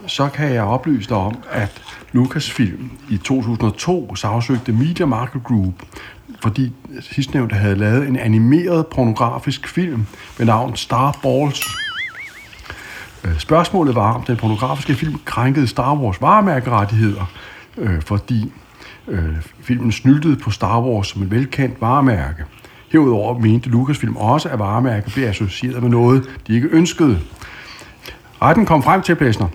Så 0.06 0.28
kan 0.28 0.54
jeg 0.54 0.62
oplyse 0.62 1.08
dig 1.08 1.16
om, 1.16 1.36
at 1.50 1.82
Lucasfilm 2.12 2.90
i 3.10 3.16
2002 3.16 4.14
sagsøgte 4.14 4.72
Media 4.72 5.06
Market 5.06 5.44
Group, 5.44 5.74
fordi 6.40 6.72
sidstnævnte 7.00 7.54
havde 7.54 7.76
lavet 7.76 8.08
en 8.08 8.16
animeret 8.16 8.86
pornografisk 8.86 9.68
film 9.68 10.06
med 10.38 10.46
navn 10.46 10.76
Star 10.76 11.18
Balls. 11.22 11.66
Øh, 13.24 13.38
Spørgsmålet 13.38 13.94
var, 13.94 14.12
om 14.12 14.22
den 14.22 14.36
pornografiske 14.36 14.94
film 14.94 15.20
krænkede 15.24 15.66
Star 15.66 15.94
Wars 15.94 16.20
varemærkerettigheder, 16.20 17.32
øh, 17.78 18.02
fordi 18.02 18.52
øh, 19.08 19.36
filmen 19.60 19.92
snyltede 19.92 20.36
på 20.36 20.50
Star 20.50 20.80
Wars 20.80 21.08
som 21.08 21.22
et 21.22 21.30
velkendt 21.30 21.80
varemærke. 21.80 22.44
Herudover 22.92 23.38
mente 23.38 23.68
Lucasfilm 23.68 24.16
også, 24.16 24.48
at 24.48 24.58
varemærket 24.58 25.12
blev 25.12 25.28
associeret 25.28 25.82
med 25.82 25.90
noget, 25.90 26.30
de 26.46 26.54
ikke 26.54 26.68
ønskede. 26.68 27.20
Retten 28.42 28.66
kom 28.66 28.82
frem 28.82 29.02
til, 29.02 29.14
Plæsner, 29.14 29.48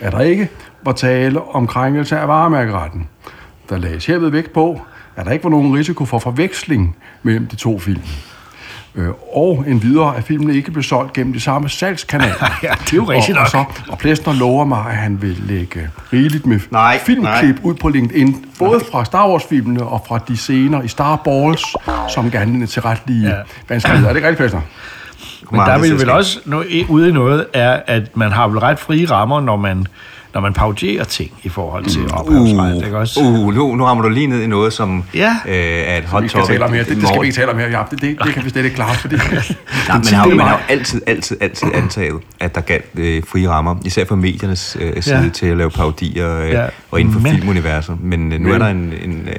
at 0.00 0.12
der 0.12 0.20
ikke 0.20 0.48
var 0.82 0.92
tale 0.92 1.42
om 1.42 1.66
krænkelse 1.66 2.18
af 2.18 2.28
varemærkeretten. 2.28 3.08
Der 3.68 3.78
lagdes 3.78 4.06
herved 4.06 4.28
vægt 4.28 4.52
på, 4.52 4.80
at 5.16 5.26
der 5.26 5.32
ikke 5.32 5.44
var 5.44 5.50
nogen 5.50 5.74
risiko 5.74 6.04
for 6.04 6.18
forveksling 6.18 6.96
mellem 7.22 7.46
de 7.46 7.56
to 7.56 7.78
film. 7.78 8.02
Øh, 8.96 9.08
og 9.32 9.64
en 9.66 9.82
videre, 9.82 10.16
at 10.16 10.24
filmen 10.24 10.54
ikke 10.54 10.70
blev 10.70 10.82
solgt 10.82 11.12
gennem 11.12 11.32
de 11.32 11.40
samme 11.40 11.68
salgskanaler. 11.68 12.34
Ja, 12.62 12.72
det 12.84 12.92
er 12.92 12.96
jo 12.96 13.04
rigtigt 13.04 13.38
og, 13.38 13.42
og, 13.44 13.50
så, 13.50 13.64
og 13.88 13.98
Plæsner 13.98 14.32
lover 14.32 14.64
mig, 14.64 14.86
at 14.88 14.96
han 14.96 15.22
vil 15.22 15.42
lægge 15.48 15.90
rigeligt 16.12 16.46
med 16.46 16.60
Nej, 16.70 16.98
filmklip 17.06 17.56
ud 17.62 17.74
på 17.74 17.88
LinkedIn, 17.88 18.46
både 18.58 18.80
fra 18.92 19.04
Star 19.04 19.28
Wars-filmene 19.28 19.82
og 19.82 20.04
fra 20.08 20.18
de 20.28 20.36
scener 20.36 20.82
i 20.82 20.88
Star 20.88 21.16
Balls, 21.16 21.76
som 22.08 22.30
gerne 22.30 22.66
til 22.66 22.82
retlige 22.82 23.28
ja. 23.28 23.36
vanskeligheder. 23.68 24.08
Er 24.08 24.12
det 24.12 24.18
ikke 24.18 24.28
rigtigt, 24.28 24.40
Plæsner? 24.40 24.60
Men 25.50 25.60
der 25.60 25.78
vil 25.78 25.98
vel 25.98 26.10
også 26.10 26.40
no, 26.44 26.62
ude 26.88 27.08
i 27.08 27.12
noget, 27.12 27.46
er, 27.52 27.80
at 27.86 28.16
man 28.16 28.32
har 28.32 28.48
vel 28.48 28.58
ret 28.58 28.78
frie 28.78 29.10
rammer, 29.10 29.40
når 29.40 29.56
man, 29.56 29.86
når 30.34 30.40
man 30.40 30.52
paudierer 30.52 31.04
ting 31.04 31.30
i 31.42 31.48
forhold 31.48 31.84
til 31.84 32.02
ophavsret, 32.12 32.84
ikke 32.84 32.98
også? 32.98 33.20
Uh, 33.20 33.54
nu, 33.54 33.74
nu 33.74 33.84
rammer 33.84 34.02
du 34.02 34.08
lige 34.08 34.26
ned 34.26 34.42
i 34.42 34.46
noget, 34.46 34.72
som 34.72 35.04
Ja. 35.14 35.36
øh, 35.46 35.54
er 35.54 35.98
et 35.98 36.04
hot 36.04 36.22
skal 36.28 36.40
topic. 36.40 36.46
tale 36.46 36.64
om 36.64 36.72
her. 36.72 36.84
Det, 36.84 36.96
det 36.96 37.08
skal 37.08 37.20
vi 37.20 37.26
ikke 37.26 37.36
tale 37.36 37.50
om 37.52 37.58
her, 37.58 37.66
Jacob. 37.68 37.90
Det, 37.90 38.00
det, 38.00 38.18
det 38.24 38.34
kan 38.34 38.44
vi 38.44 38.50
slet 38.50 38.64
ikke 38.64 38.76
klare, 38.76 38.94
fordi... 38.94 39.16
Nej, 39.88 39.96
men 39.98 40.06
har, 40.06 40.28
jo- 40.30 40.34
man 40.36 40.46
har 40.46 40.52
jo 40.52 40.62
altid, 40.68 41.02
altid, 41.06 41.36
altid 41.40 41.68
antaget, 41.74 42.20
at 42.40 42.54
der 42.54 42.60
galt 42.60 42.84
øh, 42.94 43.22
frie 43.28 43.48
rammer, 43.48 43.76
især 43.84 44.04
fra 44.04 44.16
mediernes 44.16 44.76
øh, 44.80 45.02
side 45.02 45.16
Ja. 45.22 45.28
til 45.28 45.46
at 45.46 45.56
lave 45.56 45.70
parodier 45.70 46.40
øh, 46.40 46.50
Ja, 46.50 46.66
og 46.90 47.00
inden 47.00 47.12
for 47.14 47.20
men- 47.20 47.34
filmuniverset. 47.34 47.96
Men 48.00 48.32
øh, 48.32 48.40
nu 48.40 48.44
Men- 48.48 48.54
er 48.54 48.58
der 48.58 48.66
en... 48.66 48.92
en 49.04 49.28
øh, 49.28 49.34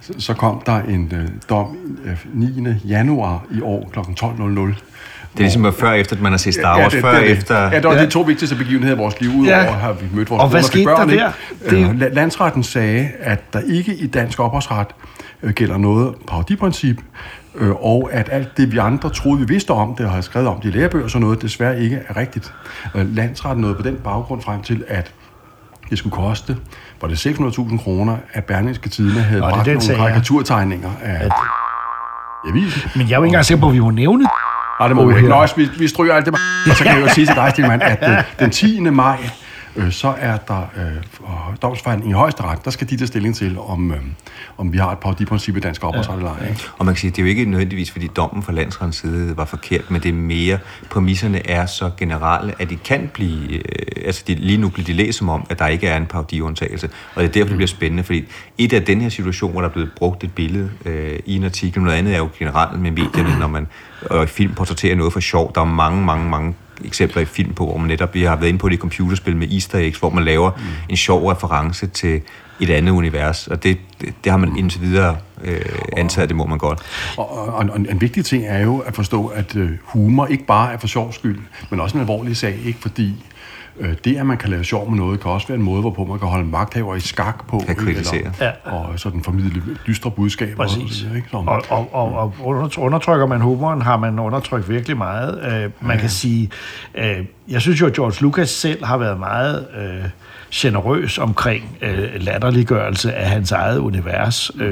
Så, 0.00 0.12
så 0.18 0.34
kom 0.34 0.62
der 0.66 0.80
en 0.82 1.12
øh, 1.14 1.28
dom 1.50 1.66
øh, 2.04 2.16
9. 2.34 2.68
januar 2.88 3.44
i 3.50 3.60
år 3.60 3.90
kl. 3.92 3.98
12.00. 3.98 4.74
det 5.32 5.38
er 5.38 5.42
ligesom 5.42 5.64
at 5.64 5.74
før 5.74 5.92
efter, 5.92 6.16
at 6.16 6.22
man 6.22 6.32
har 6.32 6.36
set 6.38 6.54
Star 6.54 6.78
Wars, 6.78 6.92
det, 6.92 7.00
før 7.00 7.10
det, 7.10 7.18
er 7.18 7.22
det. 7.24 7.30
efter... 7.38 7.58
Ja, 7.62 7.70
det 7.76 7.84
var 7.84 7.94
Ja. 7.94 8.04
de 8.04 8.10
to 8.10 8.20
vigtigste 8.20 8.56
begivenheder 8.56 8.94
i 8.94 8.98
vores 8.98 9.20
liv. 9.20 9.30
Udover 9.30 9.56
Ja. 9.58 9.64
ja. 9.64 9.70
har 9.70 9.92
vi 9.92 10.06
mødt 10.12 10.30
vores 10.30 10.42
Og 10.42 10.48
hvad 10.48 10.62
skete 10.62 10.84
børn, 10.84 11.08
der 11.08 11.16
der? 11.16 11.32
Øh, 11.76 11.90
la- 11.90 12.14
Landsretten 12.14 12.62
sagde, 12.62 13.08
at 13.20 13.52
der 13.52 13.60
ikke 13.66 13.94
i 13.94 14.06
dansk 14.06 14.40
ophavsret 14.40 14.86
øh, 15.42 15.52
gælder 15.52 15.76
noget 15.78 16.14
parodiprincip, 16.28 16.96
øh, 17.54 17.70
og 17.70 18.08
at 18.12 18.28
alt 18.32 18.56
det, 18.56 18.72
vi 18.72 18.78
andre 18.78 19.10
troede, 19.10 19.40
vi 19.40 19.46
vidste 19.46 19.70
om 19.70 19.94
det, 19.94 20.06
og 20.06 20.12
havde 20.12 20.22
skrevet 20.22 20.48
om 20.48 20.60
det 20.60 20.74
i 20.74 20.78
lærebøger 20.78 21.04
og 21.04 21.10
sådan 21.10 21.22
noget, 21.26 21.42
desværre 21.42 21.80
ikke 21.80 22.00
er 22.08 22.16
rigtigt. 22.16 22.52
Øh, 22.94 23.16
Landsretten 23.16 23.60
nåede 23.62 23.74
på 23.76 23.82
den 23.82 23.96
baggrund 24.04 24.42
frem 24.42 24.62
til, 24.62 24.84
at 24.88 25.12
det 25.90 25.98
skulle 25.98 26.16
koste, 26.16 26.56
var 27.00 27.08
det 27.08 27.26
600.000 27.26 27.78
kroner, 27.82 28.16
at 28.32 28.44
Berlingske 28.44 28.88
Tidene 28.88 29.20
havde 29.20 29.40
Nå, 29.40 29.46
det 29.46 29.54
bragt 29.54 29.66
nogle 29.66 29.82
ja. 29.88 29.94
karikaturtegninger 29.96 30.90
af 31.02 31.28
avisen. 32.48 32.90
Men 32.96 33.08
jeg 33.08 33.14
er 33.14 33.18
jo 33.18 33.22
ikke 33.22 33.28
engang 33.28 33.44
sikker 33.44 33.60
på, 33.60 33.68
at 33.68 33.74
vi 33.74 33.78
må 33.80 33.90
nævne 33.90 34.24
Nej, 34.80 34.88
det 34.88 34.96
må 34.96 35.02
Oh, 35.02 35.08
vi 35.08 35.16
ikke. 35.16 35.28
Nøjes, 35.28 35.56
vi, 35.56 35.68
vi 35.78 35.88
stryger 35.88 36.14
alt 36.14 36.26
det. 36.26 36.34
Og 36.70 36.76
så 36.76 36.84
kan 36.84 36.92
jeg 36.94 37.02
jo 37.02 37.08
sige 37.14 37.26
til 37.26 37.34
dig, 37.36 37.50
Stilman, 37.50 37.82
at 37.82 38.10
øh, 38.10 38.16
den 38.38 38.50
10. 38.50 38.80
maj, 38.80 39.16
øh, 39.76 39.92
så 39.92 40.14
er 40.18 40.36
der 40.36 40.60
øh, 40.76 41.56
domsforhandling 41.62 42.10
i 42.10 42.14
højesteret. 42.14 42.64
Der 42.64 42.70
skal 42.70 42.90
de 42.90 42.96
tage 42.96 43.06
stilling 43.06 43.36
til, 43.36 43.58
om, 43.58 43.92
øh, 43.92 43.98
om 44.58 44.72
vi 44.72 44.78
har 44.78 44.92
et 44.92 44.98
parodiprincip 44.98 45.56
i 45.56 45.60
dansk 45.60 45.84
ophavsret 45.84 46.16
eller 46.16 46.30
ej. 46.30 46.54
Og 46.78 46.86
man 46.86 46.94
kan 46.94 47.00
sige, 47.00 47.10
det 47.10 47.18
er 47.18 47.22
jo 47.22 47.28
ikke 47.28 47.44
nødvendigvis, 47.44 47.90
fordi 47.90 48.06
dommen 48.06 48.42
fra 48.42 48.52
landsrettens 48.52 48.96
side 48.96 49.36
var 49.36 49.44
forkert, 49.44 49.90
men 49.90 50.02
det 50.02 50.08
er 50.08 50.12
mere, 50.12 50.58
præmisserne 50.90 51.50
er 51.50 51.66
så 51.66 51.90
generelle, 51.96 52.54
at 52.58 52.70
de 52.70 52.76
kan 52.76 53.10
blive, 53.14 53.52
øh, 53.52 53.62
altså 54.06 54.24
de, 54.26 54.34
lige 54.34 54.58
nu 54.58 54.68
bliver 54.68 54.86
de 54.86 54.92
læst 54.92 55.18
som 55.18 55.28
om, 55.28 55.46
at 55.50 55.58
der 55.58 55.66
ikke 55.66 55.88
er 55.88 55.96
en 55.96 56.06
parodiundtagelse. 56.06 56.88
Og 57.14 57.22
det 57.22 57.28
er 57.28 57.32
derfor, 57.32 57.48
det 57.48 57.56
bliver 57.56 57.66
spændende, 57.66 58.02
fordi 58.02 58.24
et 58.58 58.72
af 58.72 58.82
den 58.82 59.00
her 59.00 59.08
situation, 59.08 59.52
hvor 59.52 59.60
der 59.60 59.68
er 59.68 59.72
blevet 59.72 59.90
brugt 59.96 60.24
et 60.24 60.32
billede 60.32 60.70
øh, 60.84 61.18
i 61.26 61.36
en 61.36 61.44
artikel, 61.44 61.82
noget 61.82 61.96
andet 61.96 62.14
er 62.14 62.18
jo 62.18 62.28
generelt 62.38 62.80
med 62.80 62.90
medierne, 62.90 63.38
når 63.38 63.46
man 63.46 63.66
og 64.10 64.24
i 64.24 64.26
film 64.26 64.54
portrætterer 64.54 64.96
noget 64.96 65.12
for 65.12 65.20
sjov. 65.20 65.52
Der 65.54 65.60
er 65.60 65.64
mange, 65.64 66.04
mange, 66.04 66.30
mange 66.30 66.54
eksempler 66.84 67.22
i 67.22 67.24
film 67.24 67.54
på, 67.54 67.66
hvor 67.66 67.76
man 67.76 67.88
netop, 67.88 68.14
vi 68.14 68.22
har 68.22 68.36
været 68.36 68.48
inde 68.48 68.58
på 68.58 68.68
det 68.68 68.74
i 68.74 68.78
computerspil 68.78 69.36
med 69.36 69.52
easter 69.52 69.78
eggs, 69.78 69.98
hvor 69.98 70.10
man 70.10 70.24
laver 70.24 70.50
mm. 70.50 70.62
en 70.88 70.96
sjov 70.96 71.26
reference 71.26 71.86
til 71.86 72.20
et 72.60 72.70
andet 72.70 72.92
univers, 72.92 73.46
og 73.46 73.62
det, 73.62 73.78
det, 74.00 74.14
det 74.24 74.30
har 74.30 74.36
man 74.36 74.56
indtil 74.56 74.80
videre 74.80 75.16
øh, 75.44 75.60
antaget, 75.96 76.28
det 76.28 76.36
må 76.36 76.46
man 76.46 76.58
godt. 76.58 76.78
Og, 77.16 77.38
og, 77.38 77.54
og 77.54 77.76
en, 77.76 77.86
en 77.90 78.00
vigtig 78.00 78.24
ting 78.24 78.44
er 78.46 78.58
jo 78.58 78.78
at 78.78 78.94
forstå, 78.94 79.26
at 79.26 79.56
øh, 79.56 79.70
humor 79.82 80.26
ikke 80.26 80.44
bare 80.44 80.72
er 80.72 80.78
for 80.78 80.86
sjov 80.86 81.12
skyld, 81.12 81.40
men 81.70 81.80
også 81.80 81.96
en 81.96 82.00
alvorlig 82.00 82.36
sag, 82.36 82.58
ikke 82.64 82.78
fordi 82.78 83.24
det, 84.04 84.16
at 84.16 84.26
man 84.26 84.36
kan 84.36 84.50
lave 84.50 84.64
sjov 84.64 84.90
med 84.90 84.98
noget, 84.98 85.20
kan 85.20 85.30
også 85.30 85.48
være 85.48 85.58
en 85.58 85.64
måde, 85.64 85.80
hvorpå 85.80 86.04
man 86.04 86.18
kan 86.18 86.28
holde 86.28 86.46
magthaver 86.46 86.94
i 86.94 87.00
skak 87.00 87.46
på. 87.48 87.58
Kan 87.66 87.76
kritisere. 87.76 88.18
Eller, 88.18 88.52
og 88.64 88.98
sådan 89.00 89.22
formidle 89.22 89.62
dystre 89.86 90.10
budskaber. 90.10 90.56
Præcis. 90.56 91.06
Og, 91.10 91.16
ikke? 91.16 91.28
Så, 91.30 91.36
Og, 91.36 91.62
og, 91.68 91.88
og, 91.94 92.14
og 92.14 92.34
under- 92.44 92.78
undertrykker 92.78 93.26
man 93.26 93.40
humoren, 93.40 93.82
har 93.82 93.96
man 93.96 94.18
undertrykt 94.18 94.68
virkelig 94.68 94.96
meget. 94.96 95.64
Uh, 95.66 95.86
man 95.88 95.98
kan 95.98 96.08
sige, 96.08 96.50
uh, 96.98 97.24
jeg 97.48 97.60
synes 97.60 97.80
jo, 97.80 97.86
at 97.86 97.92
George 97.92 98.22
Lucas 98.22 98.50
selv 98.50 98.84
har 98.84 98.96
været 98.96 99.18
meget 99.18 99.66
uh, 99.76 100.08
generøs 100.52 101.18
omkring 101.18 101.78
uh, 101.82 102.24
latterliggørelse 102.24 103.14
af 103.14 103.30
hans 103.30 103.52
eget 103.52 103.78
univers, 103.78 104.50
uh, 104.54 104.62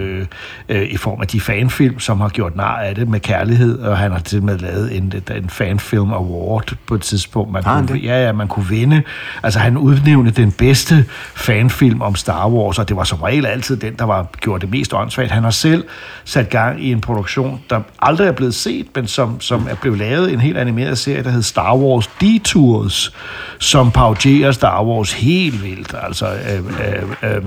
uh, 0.69 0.83
i 0.83 0.97
form 0.97 1.21
af 1.21 1.27
de 1.27 1.41
fanfilm, 1.41 2.01
som 2.01 2.21
har 2.21 2.29
gjort 2.29 2.57
nar 2.57 2.77
af 2.77 2.95
det 2.95 3.09
med 3.09 3.21
kærlighed, 3.21 3.79
og 3.79 3.99
han 3.99 4.13
har 4.13 4.19
til 4.19 4.43
med 4.43 4.59
lavet 4.59 4.97
en, 4.97 5.13
en 5.37 5.49
fanfilm 5.49 6.13
award 6.13 6.75
på 6.87 6.95
et 6.95 7.01
tidspunkt. 7.01 7.53
Man 7.53 7.65
han 7.65 7.87
kunne, 7.87 7.99
det? 7.99 8.05
ja, 8.05 8.25
ja, 8.25 8.33
man 8.33 8.49
kunne 8.49 8.67
vinde. 8.69 9.03
Altså, 9.43 9.59
han 9.59 9.77
udnævnte 9.77 10.31
den 10.31 10.53
bedste 10.53 11.05
fanfilm 11.35 12.03
om 12.03 12.15
Star 12.15 12.49
Wars, 12.49 12.79
og 12.79 12.89
det 12.89 12.97
var 12.97 13.05
som 13.05 13.19
regel 13.19 13.47
altid 13.47 13.77
den, 13.77 13.95
der 13.95 14.05
var 14.05 14.27
gjort 14.41 14.61
det 14.61 14.71
mest 14.71 14.95
åndssvagt. 14.95 15.31
Han 15.31 15.43
har 15.43 15.51
selv 15.51 15.85
sat 16.25 16.51
gang 16.51 16.85
i 16.85 16.93
en 16.93 17.01
produktion, 17.01 17.61
der 17.71 17.81
aldrig 17.99 18.29
er 18.29 18.33
blevet 18.33 18.55
set, 18.55 18.87
men 18.95 19.07
som, 19.07 19.41
som 19.41 19.67
er 19.71 19.75
blevet 19.75 19.99
lavet 19.99 20.33
en 20.33 20.41
helt 20.41 20.59
animeret 20.59 20.99
serie, 20.99 21.23
der 21.23 21.31
hedder 21.31 21.43
Star 21.43 21.77
Wars 21.77 22.11
Detours, 22.21 23.15
som 23.59 23.91
parodierer 23.91 24.53
Star 24.53 24.85
Wars 24.85 25.13
helt 25.13 25.63
helt. 25.71 25.95
Altså, 26.03 26.27
øh, 26.27 26.59
øh, 27.23 27.37
øh, 27.37 27.45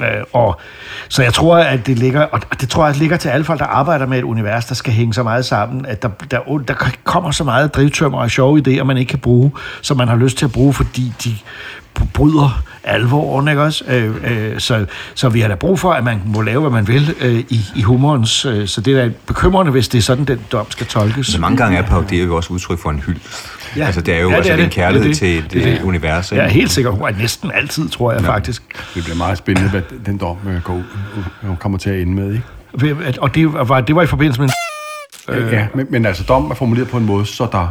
øh, 0.00 0.24
og, 0.32 0.60
så 1.08 1.22
jeg 1.22 1.34
tror, 1.34 1.56
at 1.56 1.86
det 1.86 1.98
ligger, 1.98 2.22
og 2.22 2.60
det 2.60 2.68
tror 2.68 2.82
jeg, 2.82 2.88
at 2.88 2.94
det 2.94 3.00
ligger 3.00 3.16
til 3.16 3.28
alle 3.28 3.44
folk, 3.44 3.60
der 3.60 3.66
arbejder 3.66 4.06
med 4.06 4.18
et 4.18 4.24
univers, 4.24 4.64
der 4.64 4.74
skal 4.74 4.92
hænge 4.92 5.14
så 5.14 5.22
meget 5.22 5.44
sammen, 5.44 5.86
at 5.86 6.02
der, 6.02 6.08
der, 6.30 6.58
der 6.68 6.74
kommer 7.04 7.30
så 7.30 7.44
meget 7.44 7.74
drivtømmer 7.74 8.18
og 8.18 8.30
sjove 8.30 8.62
idéer, 8.66 8.82
man 8.82 8.96
ikke 8.96 9.10
kan 9.10 9.18
bruge, 9.18 9.52
som 9.82 9.96
man 9.96 10.08
har 10.08 10.16
lyst 10.16 10.38
til 10.38 10.44
at 10.44 10.52
bruge, 10.52 10.72
fordi 10.74 11.12
de 11.24 11.36
bryder 12.14 12.62
alvoren, 12.84 13.48
ikke 13.48 13.62
også? 13.62 13.84
Øh, 13.88 14.14
øh, 14.24 14.60
så, 14.60 14.86
så 15.14 15.28
vi 15.28 15.40
har 15.40 15.48
da 15.48 15.54
brug 15.54 15.78
for, 15.78 15.92
at 15.92 16.04
man 16.04 16.20
må 16.26 16.40
lave, 16.40 16.60
hvad 16.60 16.70
man 16.70 16.88
vil 16.88 17.14
øh, 17.20 17.38
i, 17.38 17.60
i 17.74 17.82
humorens... 17.82 18.44
Øh, 18.44 18.68
så 18.68 18.80
det 18.80 18.98
er 18.98 19.04
da 19.04 19.10
bekymrende, 19.26 19.72
hvis 19.72 19.88
det 19.88 19.98
er 19.98 20.02
sådan, 20.02 20.24
den 20.24 20.40
dom 20.52 20.70
skal 20.70 20.86
tolkes. 20.86 21.34
Men 21.34 21.40
mange 21.40 21.56
gange 21.56 21.78
er 21.78 21.82
parodier 21.82 22.24
jo 22.24 22.36
også 22.36 22.52
udtryk 22.52 22.78
for 22.78 22.90
en 22.90 22.98
hyldest. 22.98 23.46
Ja. 23.76 23.84
Altså, 23.86 24.00
det 24.00 24.14
er 24.14 24.20
jo 24.20 24.28
Ja, 24.30 24.34
ja, 24.36 24.36
det 24.36 24.36
altså, 24.36 24.52
er 24.52 24.56
det 24.56 24.64
en 24.64 24.70
kærlighed 24.70 25.08
Det 25.08 25.22
er 25.22 25.40
det. 25.40 25.50
til 25.50 25.58
et 25.58 25.62
Det 25.62 25.68
er 25.68 25.72
øh, 25.72 25.78
det. 25.78 25.84
univers. 25.84 26.32
Jeg 26.32 26.44
er 26.44 26.48
helt 26.48 26.70
sikker, 26.70 26.90
hun 26.90 27.08
er 27.08 27.12
næsten 27.18 27.50
altid, 27.54 27.88
tror 27.88 28.12
jeg 28.12 28.22
ja. 28.22 28.28
faktisk. 28.28 28.62
Det 28.94 29.04
bliver 29.04 29.16
meget 29.16 29.38
spændende, 29.38 29.70
hvad 29.70 29.82
den 30.06 30.18
dom 30.18 30.36
øh, 30.48 30.62
går, 30.62 30.82
øh, 31.44 31.56
kommer 31.56 31.78
til 31.78 31.90
at 31.90 32.00
ende 32.00 32.12
med, 32.12 32.32
ikke? 32.32 33.20
Og 33.20 33.34
det 33.34 33.52
var, 33.52 33.80
det 33.80 33.96
var 33.96 34.02
i 34.02 34.06
forbindelse 34.06 34.40
med... 34.40 34.48
Øh, 35.28 35.52
ja, 35.52 35.66
men, 35.74 35.86
men 35.90 36.06
altså 36.06 36.22
dommen 36.24 36.50
er 36.50 36.54
formuleret 36.54 36.88
på 36.88 36.96
en 36.96 37.06
måde, 37.06 37.26
så 37.26 37.48
der 37.52 37.68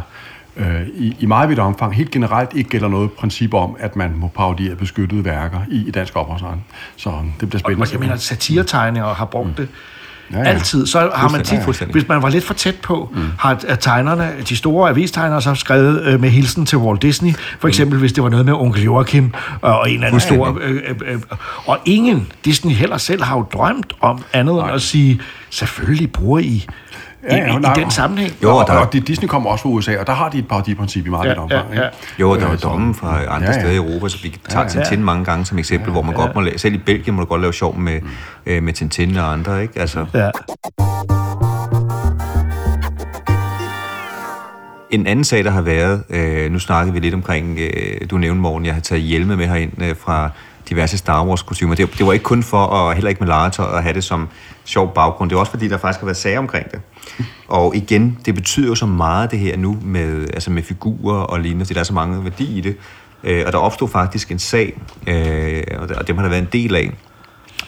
øh, 0.56 0.80
i, 0.94 1.16
i 1.20 1.26
meget 1.26 1.48
vidt 1.48 1.58
omfang 1.58 1.94
helt 1.94 2.10
generelt 2.10 2.50
ikke 2.54 2.70
gælder 2.70 2.88
noget 2.88 3.12
princip 3.12 3.54
om, 3.54 3.76
at 3.78 3.96
man 3.96 4.12
må 4.16 4.28
parodiere 4.28 4.76
beskyttede 4.76 5.24
værker 5.24 5.58
i, 5.70 5.84
i 5.88 5.90
dansk 5.90 6.16
ophavsret. 6.16 6.58
Så 6.96 7.10
det 7.40 7.48
bliver 7.48 7.58
spændende. 7.60 7.84
Og 7.86 7.92
jeg 7.92 8.00
mener, 8.00 8.16
satiretegnere 8.16 9.14
har 9.14 9.24
brugt 9.24 9.58
det. 9.58 9.68
Ja, 10.32 10.38
Ja, 10.38 10.42
ja. 10.42 10.48
ja. 10.48 10.54
Altid. 10.54 10.86
Så 10.86 11.10
har 11.14 11.28
man 11.28 11.44
tit, 11.44 11.52
Ja, 11.58 11.64
fuldstændig. 11.64 11.92
hvis 11.92 12.08
man 12.08 12.22
var 12.22 12.28
lidt 12.28 12.44
for 12.44 12.54
tæt 12.54 12.74
på, 12.82 13.12
mm. 13.14 13.22
har 13.38 13.54
tegnerne, 13.80 14.30
de 14.48 14.56
store 14.56 14.90
avistegnere, 14.90 15.42
så 15.42 15.54
skrevet 15.54 16.02
øh, 16.02 16.20
med 16.20 16.30
hilsen 16.30 16.66
til 16.66 16.78
Walt 16.78 17.02
Disney. 17.02 17.34
For 17.60 17.68
eksempel, 17.68 17.98
hvis 17.98 18.12
det 18.12 18.22
var 18.22 18.28
noget 18.30 18.46
med 18.46 18.54
onkel 18.54 18.82
Joachim 18.82 19.24
øh, 19.24 19.30
og 19.60 19.90
en 19.90 19.94
eller 19.94 20.06
anden 20.06 20.20
stor... 20.20 20.58
Øh, 20.62 20.70
øh, 20.88 20.96
øh, 21.06 21.20
og 21.66 21.78
ingen, 21.84 22.32
Disney 22.44 22.72
heller 22.74 22.96
selv, 22.98 23.22
har 23.22 23.36
jo 23.36 23.44
drømt 23.52 23.92
om 24.00 24.24
andet 24.32 24.54
end 24.54 24.70
at 24.70 24.82
sige, 24.82 25.20
selvfølgelig 25.50 26.12
bruger 26.12 26.38
I 26.38 26.66
i, 27.30 27.34
i, 27.34 27.38
i 27.38 27.80
den 27.82 27.90
sammenhæng. 27.90 28.32
Jo, 28.42 28.56
og, 28.56 28.66
der, 28.66 28.72
og 28.72 28.92
Disney 28.92 29.28
kommer 29.28 29.50
også 29.50 29.62
fra 29.62 29.68
USA, 29.68 29.98
og 30.00 30.06
der 30.06 30.12
har 30.12 30.28
de 30.28 30.38
et 30.38 30.48
parodiprincip 30.48 31.06
i 31.06 31.10
meget 31.10 31.28
Ja, 31.28 31.40
omfang. 31.42 31.74
ja, 31.74 31.80
ja. 31.82 31.88
Jo, 32.20 32.34
der 32.36 32.46
er 32.48 32.56
dommen 32.56 32.94
fra 32.94 33.18
andre 33.24 33.34
Ja, 33.38 33.44
ja. 33.46 33.52
steder 33.52 33.72
i 33.72 33.76
Europa, 33.76 34.08
så 34.08 34.18
vi 34.22 34.36
tager 34.48 34.64
Ja, 34.64 34.78
ja. 34.78 34.84
Tintin 34.84 35.04
mange 35.04 35.24
gange 35.24 35.44
som 35.44 35.58
eksempel, 35.58 35.92
hvor 35.92 36.02
man 36.02 36.14
godt 36.14 36.34
må 36.34 36.40
lave, 36.40 36.58
selv 36.58 36.74
i 36.74 36.78
Belgien 36.78 37.14
må 37.16 37.22
du 37.22 37.26
godt 37.26 37.40
lave 37.40 37.52
sjov 37.52 37.78
med, 37.78 38.00
øh, 38.46 38.62
med 38.62 38.72
Tintin 38.72 39.16
og 39.16 39.32
andre, 39.32 39.62
ikke? 39.62 39.80
Altså, 39.80 40.06
Ja. 40.14 40.30
En 44.90 45.06
anden 45.06 45.24
sag, 45.24 45.44
der 45.44 45.50
har 45.50 45.60
været, 45.62 46.02
øh, 46.10 46.52
nu 46.52 46.58
snakkede 46.58 46.92
vi 46.94 47.00
lidt 47.00 47.14
omkring, 47.14 47.58
øh, 47.58 47.96
du 48.10 48.18
nævnte 48.18 48.40
morgen, 48.40 48.66
jeg 48.66 48.74
har 48.74 48.80
taget 48.80 49.02
hjelme 49.02 49.36
med 49.36 49.46
herind 49.46 49.82
øh, 49.82 49.96
fra 49.96 50.30
diverse 50.72 50.98
Star 50.98 51.26
Wars 51.26 51.42
kostymer. 51.42 51.74
Det, 51.74 51.98
det 51.98 52.06
var 52.06 52.12
ikke 52.12 52.22
kun 52.22 52.42
for, 52.42 52.64
og 52.64 52.94
heller 52.94 53.08
ikke 53.08 53.20
med 53.20 53.28
legetøj, 53.28 53.76
at 53.76 53.82
have 53.82 53.94
det 53.94 54.04
som 54.04 54.28
sjov 54.64 54.94
baggrund. 54.94 55.30
Det 55.30 55.36
var 55.36 55.40
også 55.40 55.50
fordi, 55.50 55.68
der 55.68 55.78
faktisk 55.78 56.00
har 56.00 56.06
været 56.06 56.16
sager 56.16 56.38
omkring 56.38 56.70
det. 56.70 56.80
Og 57.48 57.76
igen, 57.76 58.18
det 58.26 58.34
betyder 58.34 58.68
jo 58.68 58.74
så 58.74 58.86
meget 58.86 59.30
det 59.30 59.38
her 59.38 59.56
nu 59.56 59.78
med, 59.82 60.28
altså 60.34 60.50
med 60.50 60.62
figurer 60.62 61.20
og 61.20 61.40
lignende, 61.40 61.64
fordi 61.64 61.74
der 61.74 61.80
er 61.80 61.84
så 61.84 61.94
mange 61.94 62.24
værdi 62.24 62.58
i 62.58 62.60
det. 62.60 62.76
Øh, 63.24 63.42
og 63.46 63.52
der 63.52 63.58
opstod 63.58 63.88
faktisk 63.88 64.30
en 64.30 64.38
sag, 64.38 64.80
øh, 65.06 65.62
og 65.78 65.88
og 65.96 66.08
dem 66.08 66.16
har 66.16 66.22
der 66.22 66.30
været 66.30 66.42
en 66.42 66.48
del 66.52 66.74
af, 66.74 66.92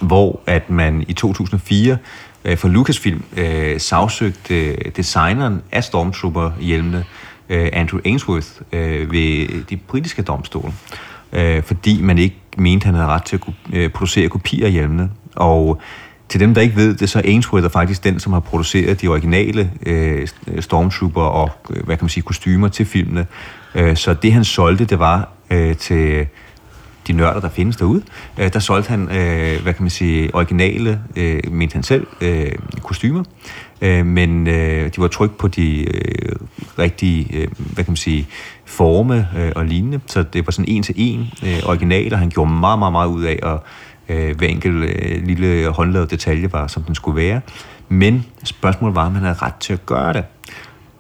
hvor 0.01 0.41
at 0.47 0.71
man 0.71 1.05
i 1.09 1.13
2004 1.13 1.99
øh, 2.45 2.57
for 2.57 2.69
Lucasfilm 2.69 3.25
øh, 3.37 3.81
sagsøgte 3.81 4.55
øh, 4.55 4.79
designeren 4.97 5.63
af 5.73 5.85
Stormtrooper-hjelmene, 5.85 7.05
øh, 7.49 7.69
Andrew 7.73 8.01
Ainsworth, 8.05 8.49
øh, 8.73 9.13
ved 9.13 9.65
de 9.65 9.77
britiske 9.77 10.23
domstole, 10.23 10.73
øh, 11.35 11.63
fordi 11.63 12.03
man 12.03 12.19
ikke 12.19 12.37
mente, 12.57 12.85
han 12.85 12.95
havde 12.95 13.09
ret 13.09 13.25
til 13.25 13.37
at 13.37 13.41
kunne, 13.41 13.55
øh, 13.73 13.91
producere 13.91 14.29
kopier 14.29 14.67
af 14.67 14.73
hjelmene. 14.73 15.11
Og 15.37 15.81
til 16.29 16.41
dem, 16.41 16.55
der 16.55 16.61
ikke 16.61 16.77
ved 16.77 16.95
det, 16.95 17.11
så 17.11 17.19
er 17.19 17.23
Ainsworth 17.23 17.65
er 17.65 17.69
faktisk 17.69 18.05
den, 18.05 18.21
som 18.21 18.33
har 18.33 18.41
produceret 18.41 19.01
de 19.01 19.09
originale 19.09 19.71
øh, 19.87 20.29
Stormtrooper 20.61 21.23
og, 21.23 21.51
øh, 21.71 21.85
hvad 21.85 21.97
kan 21.97 22.05
man 22.05 22.09
sige, 22.09 22.23
kostymer 22.23 22.69
til 22.69 22.87
filmene. 22.87 23.27
Øh, 23.75 23.97
så 23.97 24.15
det, 24.15 24.33
han 24.33 24.45
solgte, 24.45 24.85
det 24.85 24.99
var 24.99 25.29
øh, 25.51 25.77
til 25.77 26.27
de 27.07 27.13
nørder, 27.13 27.41
der 27.41 27.49
findes 27.49 27.77
derude, 27.77 28.03
øh, 28.39 28.53
der 28.53 28.59
solgte 28.59 28.91
han, 28.91 29.03
øh, 29.03 29.63
hvad 29.63 29.75
kan 29.75 29.83
man 29.83 29.91
sige, 29.91 30.35
originale, 30.35 31.01
øh, 31.17 31.41
mente 31.51 31.75
han 31.75 31.83
selv, 31.83 32.07
øh, 32.21 32.53
kostymer, 32.83 33.25
øh, 33.81 34.07
men 34.07 34.47
øh, 34.47 34.91
de 34.97 35.01
var 35.01 35.09
trykt 35.09 35.39
på 35.39 35.49
de 35.49 35.95
øh, 35.95 36.37
rigtige, 36.79 37.37
øh, 37.37 37.49
hvad 37.57 37.85
kan 37.85 37.91
man 37.91 37.97
sige, 37.97 38.27
forme 38.65 39.29
øh, 39.37 39.53
og 39.57 39.65
lignende, 39.65 40.01
så 40.07 40.23
det 40.23 40.47
var 40.47 40.53
sådan 40.53 40.69
en 40.69 40.83
til 40.83 40.95
en 40.99 41.31
øh, 41.45 41.63
original, 41.67 42.13
og 42.13 42.19
han 42.19 42.31
gjorde 42.31 42.51
meget, 42.51 42.79
meget, 42.79 42.93
meget 42.93 43.09
ud 43.09 43.25
af, 43.25 43.39
at 43.43 43.59
øh, 44.09 44.37
hver 44.37 44.49
enkelt 44.49 44.85
øh, 44.85 45.27
lille 45.27 45.69
håndlavet 45.69 46.11
detalje 46.11 46.53
var, 46.53 46.67
som 46.67 46.83
den 46.83 46.95
skulle 46.95 47.17
være, 47.17 47.41
men 47.89 48.27
spørgsmålet 48.45 48.97
var, 48.97 49.07
om 49.07 49.15
han 49.15 49.23
havde 49.23 49.39
ret 49.43 49.55
til 49.55 49.73
at 49.73 49.87
gøre 49.87 50.13
det. 50.13 50.25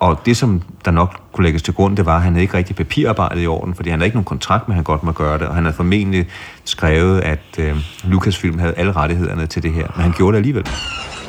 Og 0.00 0.20
det, 0.26 0.36
som 0.36 0.62
der 0.84 0.90
nok 0.90 1.20
kunne 1.32 1.44
lægges 1.44 1.62
til 1.62 1.74
grund, 1.74 1.96
det 1.96 2.06
var, 2.06 2.16
at 2.16 2.22
han 2.22 2.32
havde 2.32 2.42
ikke 2.42 2.56
rigtig 2.56 2.76
papirarbejdet 2.76 3.42
i 3.42 3.46
orden, 3.46 3.74
fordi 3.74 3.90
han 3.90 3.98
havde 3.98 4.06
ikke 4.06 4.16
nogen 4.16 4.24
kontrakt 4.24 4.68
med, 4.68 4.74
at 4.74 4.76
han 4.76 4.84
godt 4.84 5.02
må 5.02 5.12
gøre 5.12 5.38
det, 5.38 5.48
og 5.48 5.54
han 5.54 5.64
havde 5.64 5.76
formentlig 5.76 6.26
skrevet, 6.64 7.20
at 7.20 7.58
øh, 7.58 7.76
Lucasfilm 8.04 8.58
havde 8.58 8.74
alle 8.74 8.92
rettighederne 8.92 9.46
til 9.46 9.62
det 9.62 9.72
her, 9.72 9.86
men 9.96 10.02
han 10.02 10.12
gjorde 10.12 10.32
det 10.32 10.38
alligevel. 10.38 10.64
Det 10.64 10.72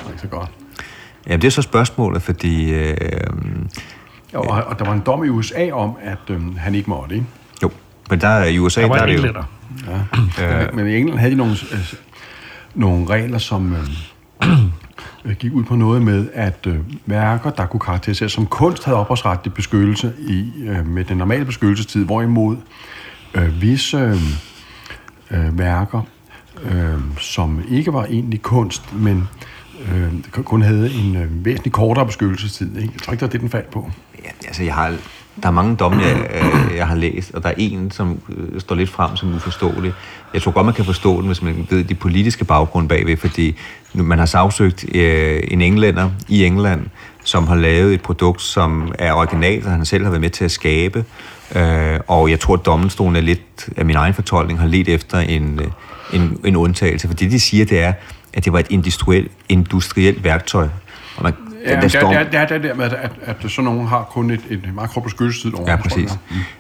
er 0.06 0.10
ikke 0.10 0.22
så 0.22 0.28
godt. 0.28 0.50
Jamen, 1.28 1.42
det 1.42 1.48
er 1.48 1.52
så 1.52 1.62
spørgsmålet, 1.62 2.22
fordi... 2.22 2.74
Øh, 2.74 2.98
Og, 4.36 4.64
og 4.68 4.80
der 4.80 4.86
var 4.86 4.94
en 4.94 5.02
dom 5.06 5.24
i 5.24 5.30
USA 5.30 5.72
om, 5.72 5.96
at 6.02 6.18
øhm, 6.30 6.58
han 6.58 6.76
ikke 6.76 6.90
måtte, 6.90 7.16
ikke? 7.16 7.28
jo, 7.64 7.72
men 8.10 8.22
der 8.22 8.28
er 8.28 8.46
i 8.46 8.60
USA, 8.60 8.82
Der 8.82 8.88
var 8.88 8.96
der 8.96 9.02
er 9.02 9.08
en 9.08 9.24
det 9.24 9.36
jo... 9.36 9.44
Ja. 10.38 10.66
Øh. 10.66 10.76
Men 10.76 10.88
i 10.88 10.96
England 10.98 11.20
havde 11.20 11.32
de 11.32 11.38
nogle, 11.38 11.56
øh, 11.72 11.94
nogle 12.76 13.10
regler, 13.10 13.38
som 13.38 13.74
øh, 13.74 13.80
øh, 15.26 15.36
gik 15.36 15.54
ud 15.54 15.64
på 15.64 15.76
noget 15.76 16.02
med, 16.02 16.28
at 16.34 16.68
øh, 16.68 16.78
værker, 17.06 17.50
der 17.50 17.66
kunne 17.66 17.80
karakteriseres 17.80 18.32
som 18.32 18.46
kunst, 18.46 18.86
havde 18.86 18.98
ophavsretlig 18.98 19.54
beskyttelse 19.54 20.14
i, 20.28 20.52
øh, 20.68 20.88
med 20.88 21.04
den 21.04 21.18
normale 21.18 21.46
beskyttelsestid, 21.46 22.06
hvorimod 22.06 22.58
øh, 23.34 23.62
visse 23.62 23.98
øh, 23.98 24.18
øh, 25.32 25.58
værker, 25.58 26.02
øh, 26.64 27.00
som 27.20 27.64
ikke 27.70 27.94
var 27.94 28.06
egentlig 28.06 28.42
kunst, 28.42 28.94
men 28.94 29.28
øh, 29.80 30.44
kun 30.44 30.62
havde 30.62 30.94
en 30.94 31.16
øh, 31.16 31.46
væsentlig 31.46 31.72
kortere 31.74 32.06
beskyttelsestid. 32.06 32.78
Ikke? 32.78 32.90
Jeg 32.94 33.02
tror 33.02 33.14
ikke, 33.14 33.22
det 33.22 33.28
var 33.28 33.32
det, 33.32 33.42
den 33.42 33.50
faldt 33.50 33.72
på. 33.72 33.92
Ja, 34.24 34.30
altså, 34.48 34.64
jeg 34.64 34.74
har, 34.74 34.96
der 35.44 35.48
er 35.48 35.52
mange 35.52 35.76
domme, 35.76 36.02
jeg, 36.02 36.28
øh, 36.34 36.78
jeg 36.78 36.88
har 36.88 36.96
læst, 36.96 37.34
og 37.34 37.44
der 37.44 37.50
er 37.50 37.54
en, 37.58 37.92
som 37.92 38.20
øh, 38.30 38.62
står 38.62 38.76
lidt 38.76 38.90
frem 38.90 39.16
som 39.16 39.36
uforståelig. 39.36 39.94
Jeg 40.34 40.42
tror 40.42 40.52
godt, 40.52 40.66
man 40.66 40.76
kan 40.76 40.86
forstå 40.86 41.18
den, 41.18 41.28
hvis 41.28 41.42
man 41.42 41.68
ved 41.70 41.84
de 41.84 41.96
politiske 41.96 42.46
baggrund 42.46 42.90
bagved, 42.90 43.18
fordi 43.18 43.56
man 43.94 44.20
har 44.20 44.26
sagsøgt 44.26 44.86
øh, 44.96 45.44
en 45.48 45.62
englænder 45.62 46.10
i 46.28 46.46
England, 46.46 46.82
som 47.24 47.48
har 47.48 47.56
lavet 47.56 47.94
et 47.94 48.02
produkt, 48.02 48.42
som 48.42 48.94
er 49.00 49.14
originalt, 49.14 49.66
og 49.66 49.72
han 49.72 49.86
selv 49.86 50.04
har 50.04 50.12
været 50.12 50.22
med 50.22 50.30
til 50.30 50.46
at 50.46 50.52
skabe. 50.52 51.06
Øh, 51.56 52.00
og 52.08 52.30
jeg 52.30 52.40
tror, 52.40 52.54
at 52.54 52.66
dommelstolen 52.66 53.16
er 53.16 53.22
lidt 53.22 53.70
af 53.78 53.86
min 53.86 53.96
egen 53.96 54.14
fortolkning, 54.14 54.60
har 54.60 54.68
let 54.68 54.90
efter 54.90 55.20
en, 55.20 55.60
øh, 55.60 55.68
en, 56.14 56.40
en 56.46 56.56
undtagelse. 56.56 57.08
For 57.08 57.14
det, 57.14 57.32
de 57.32 57.40
siger, 57.40 57.66
det 57.66 57.80
er, 57.80 57.94
at 58.36 58.46
det 58.46 58.54
var 58.54 58.60
et 58.60 58.68
industrielt, 58.70 59.32
industrielt 59.50 60.24
værktøj. 60.24 60.68
Og 61.18 61.24
man, 61.24 61.34
Ja, 61.68 61.74
der 61.76 61.82
der, 61.82 61.88
står- 61.88 62.12
der, 62.14 62.24
der, 62.24 62.46
der, 62.46 62.58
der 62.58 62.74
med, 62.74 62.86
at, 62.86 63.12
at 63.22 63.36
sådan 63.52 63.64
nogen 63.64 63.88
har 63.88 64.04
kun 64.12 64.32
et, 64.32 64.40
et 64.50 64.74
meget 64.76 64.90
kort 64.90 65.04
beskyttelsestid 65.04 65.54
over. 65.54 65.72
Ja, 65.72 65.76
præcis. 65.76 66.12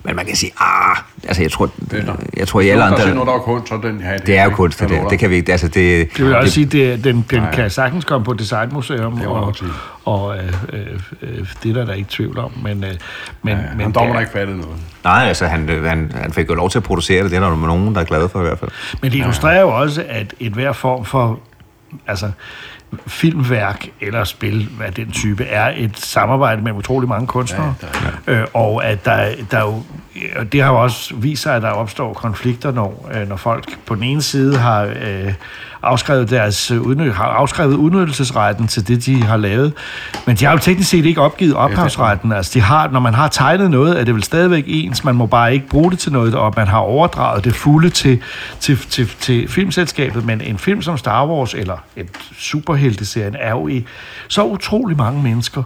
Men 0.03 0.15
man 0.15 0.25
kan 0.25 0.35
sige, 0.35 0.51
ah, 0.59 0.97
altså 1.27 1.41
jeg 1.41 1.51
tror, 1.51 1.69
Det 1.91 1.99
er 1.99 2.05
der. 2.05 2.15
jeg 2.37 2.47
tror 2.47 2.59
i 2.61 2.69
alle 2.69 2.81
der 2.83 2.87
andre... 2.87 3.13
noget, 3.13 3.27
der 3.27 3.33
er 3.33 3.39
kunst, 3.39 3.69
så 3.69 3.79
den 3.83 4.01
her. 4.01 4.17
Det 4.17 4.37
er 4.37 4.43
jo 4.43 4.49
kunst, 4.49 4.79
det 4.79 4.89
der. 4.89 5.07
Det 5.07 5.19
kan 5.19 5.29
vi 5.29 5.35
ikke, 5.35 5.51
altså 5.51 5.67
det... 5.67 5.75
Det 6.17 6.19
vil 6.23 6.27
jeg 6.27 6.35
også 6.37 6.45
det- 6.45 6.53
sige, 6.53 6.65
det, 6.65 7.03
den, 7.03 7.25
den 7.31 7.39
Nej. 7.41 7.51
kan 7.51 7.69
sagtens 7.69 8.05
komme 8.05 8.25
på 8.25 8.33
Designmuseum, 8.33 9.17
Det 9.17 9.27
og, 9.27 9.55
og 10.05 10.37
øh, 10.37 10.43
øh, 10.73 10.79
øh, 11.21 11.47
det 11.63 11.69
er 11.69 11.73
der, 11.73 11.85
der 11.85 11.91
er 11.91 11.95
ikke 11.97 12.09
tvivl 12.09 12.39
om. 12.39 12.51
Men, 12.63 12.83
øh, 12.83 12.89
men, 13.43 13.53
Ja, 13.53 13.57
men 13.71 13.81
han 13.81 13.91
dommer 13.91 13.91
det 13.91 13.95
der 13.95 14.13
er- 14.15 14.19
ikke 14.19 14.31
fattet 14.31 14.55
noget. 14.55 14.75
Nej, 15.03 15.23
altså 15.27 15.45
han, 15.45 15.69
han, 15.85 16.11
han 16.15 16.33
fik 16.33 16.49
jo 16.49 16.53
lov 16.55 16.69
til 16.69 16.79
at 16.79 16.83
producere 16.83 17.23
det. 17.23 17.31
Det 17.31 17.37
er 17.37 17.49
der 17.49 17.55
nogen, 17.67 17.95
der 17.95 18.01
er 18.01 18.05
glade 18.05 18.29
for 18.29 18.39
i 18.39 18.43
hvert 18.43 18.59
fald. 18.59 18.71
Men 19.01 19.11
det 19.11 19.17
illustrerer 19.17 19.61
jo 19.61 19.69
også, 19.69 20.03
at 20.09 20.33
et 20.39 20.51
hver 20.53 20.71
form 20.73 21.05
for 21.05 21.39
altså, 22.07 22.31
filmværk 23.07 23.87
eller 24.01 24.23
spil 24.23 24.69
af 24.83 24.93
den 24.93 25.11
type 25.11 25.43
er 25.43 25.73
et 25.75 25.99
samarbejde 25.99 26.61
mellem 26.61 26.77
utrolig 26.77 27.09
mange 27.09 27.27
kunstnere. 27.27 27.75
Ja, 28.27 28.33
øh, 28.33 28.47
og 28.53 28.85
at 28.85 29.05
der, 29.05 29.29
der 29.51 29.57
er 29.57 29.61
jo, 29.61 29.83
og 30.35 30.51
det 30.51 30.63
har 30.63 30.71
jo 30.71 30.83
også 30.83 31.15
vist 31.15 31.43
sig, 31.43 31.55
at 31.55 31.61
der 31.61 31.69
opstår 31.69 32.13
konflikter, 32.13 32.71
når, 32.71 33.09
øh, 33.13 33.29
når 33.29 33.35
folk 33.35 33.79
på 33.85 33.95
den 33.95 34.03
ene 34.03 34.21
side 34.21 34.57
har 34.57 34.83
øh, 34.83 35.33
afskrevet 35.85 36.29
deres 36.29 36.71
udny- 36.71 37.11
har 37.13 37.25
afskrevet 37.25 37.75
udnyttelsesretten 37.75 38.67
til 38.67 38.87
det, 38.87 39.05
de 39.05 39.23
har 39.23 39.37
lavet. 39.37 39.73
Men 40.25 40.35
de 40.35 40.45
har 40.45 40.51
jo 40.51 40.57
teknisk 40.57 40.89
set 40.89 41.05
ikke 41.05 41.21
opgivet 41.21 41.55
ophavsretten. 41.55 42.31
Altså, 42.31 42.51
de 42.53 42.61
har, 42.61 42.89
når 42.89 42.99
man 42.99 43.13
har 43.13 43.27
tegnet 43.27 43.71
noget, 43.71 43.99
er 43.99 44.03
det 44.03 44.13
vel 44.13 44.23
stadigvæk 44.23 44.63
ens. 44.67 45.03
Man 45.03 45.15
må 45.15 45.25
bare 45.25 45.53
ikke 45.53 45.67
bruge 45.69 45.91
det 45.91 45.99
til 45.99 46.11
noget, 46.11 46.35
og 46.35 46.53
man 46.57 46.67
har 46.67 46.77
overdraget 46.77 47.43
det 47.45 47.55
fulde 47.55 47.89
til, 47.89 48.21
til, 48.59 48.77
til, 48.77 49.09
til 49.19 49.47
filmselskabet. 49.47 50.25
Men 50.25 50.41
en 50.41 50.57
film 50.57 50.81
som 50.81 50.97
Star 50.97 51.27
Wars, 51.27 51.53
eller 51.53 51.77
et 51.95 52.07
superhelteserien, 52.37 53.35
er 53.39 53.49
jo 53.49 53.67
i 53.67 53.85
så 54.27 54.43
utrolig 54.43 54.97
mange 54.97 55.23
mennesker, 55.23 55.63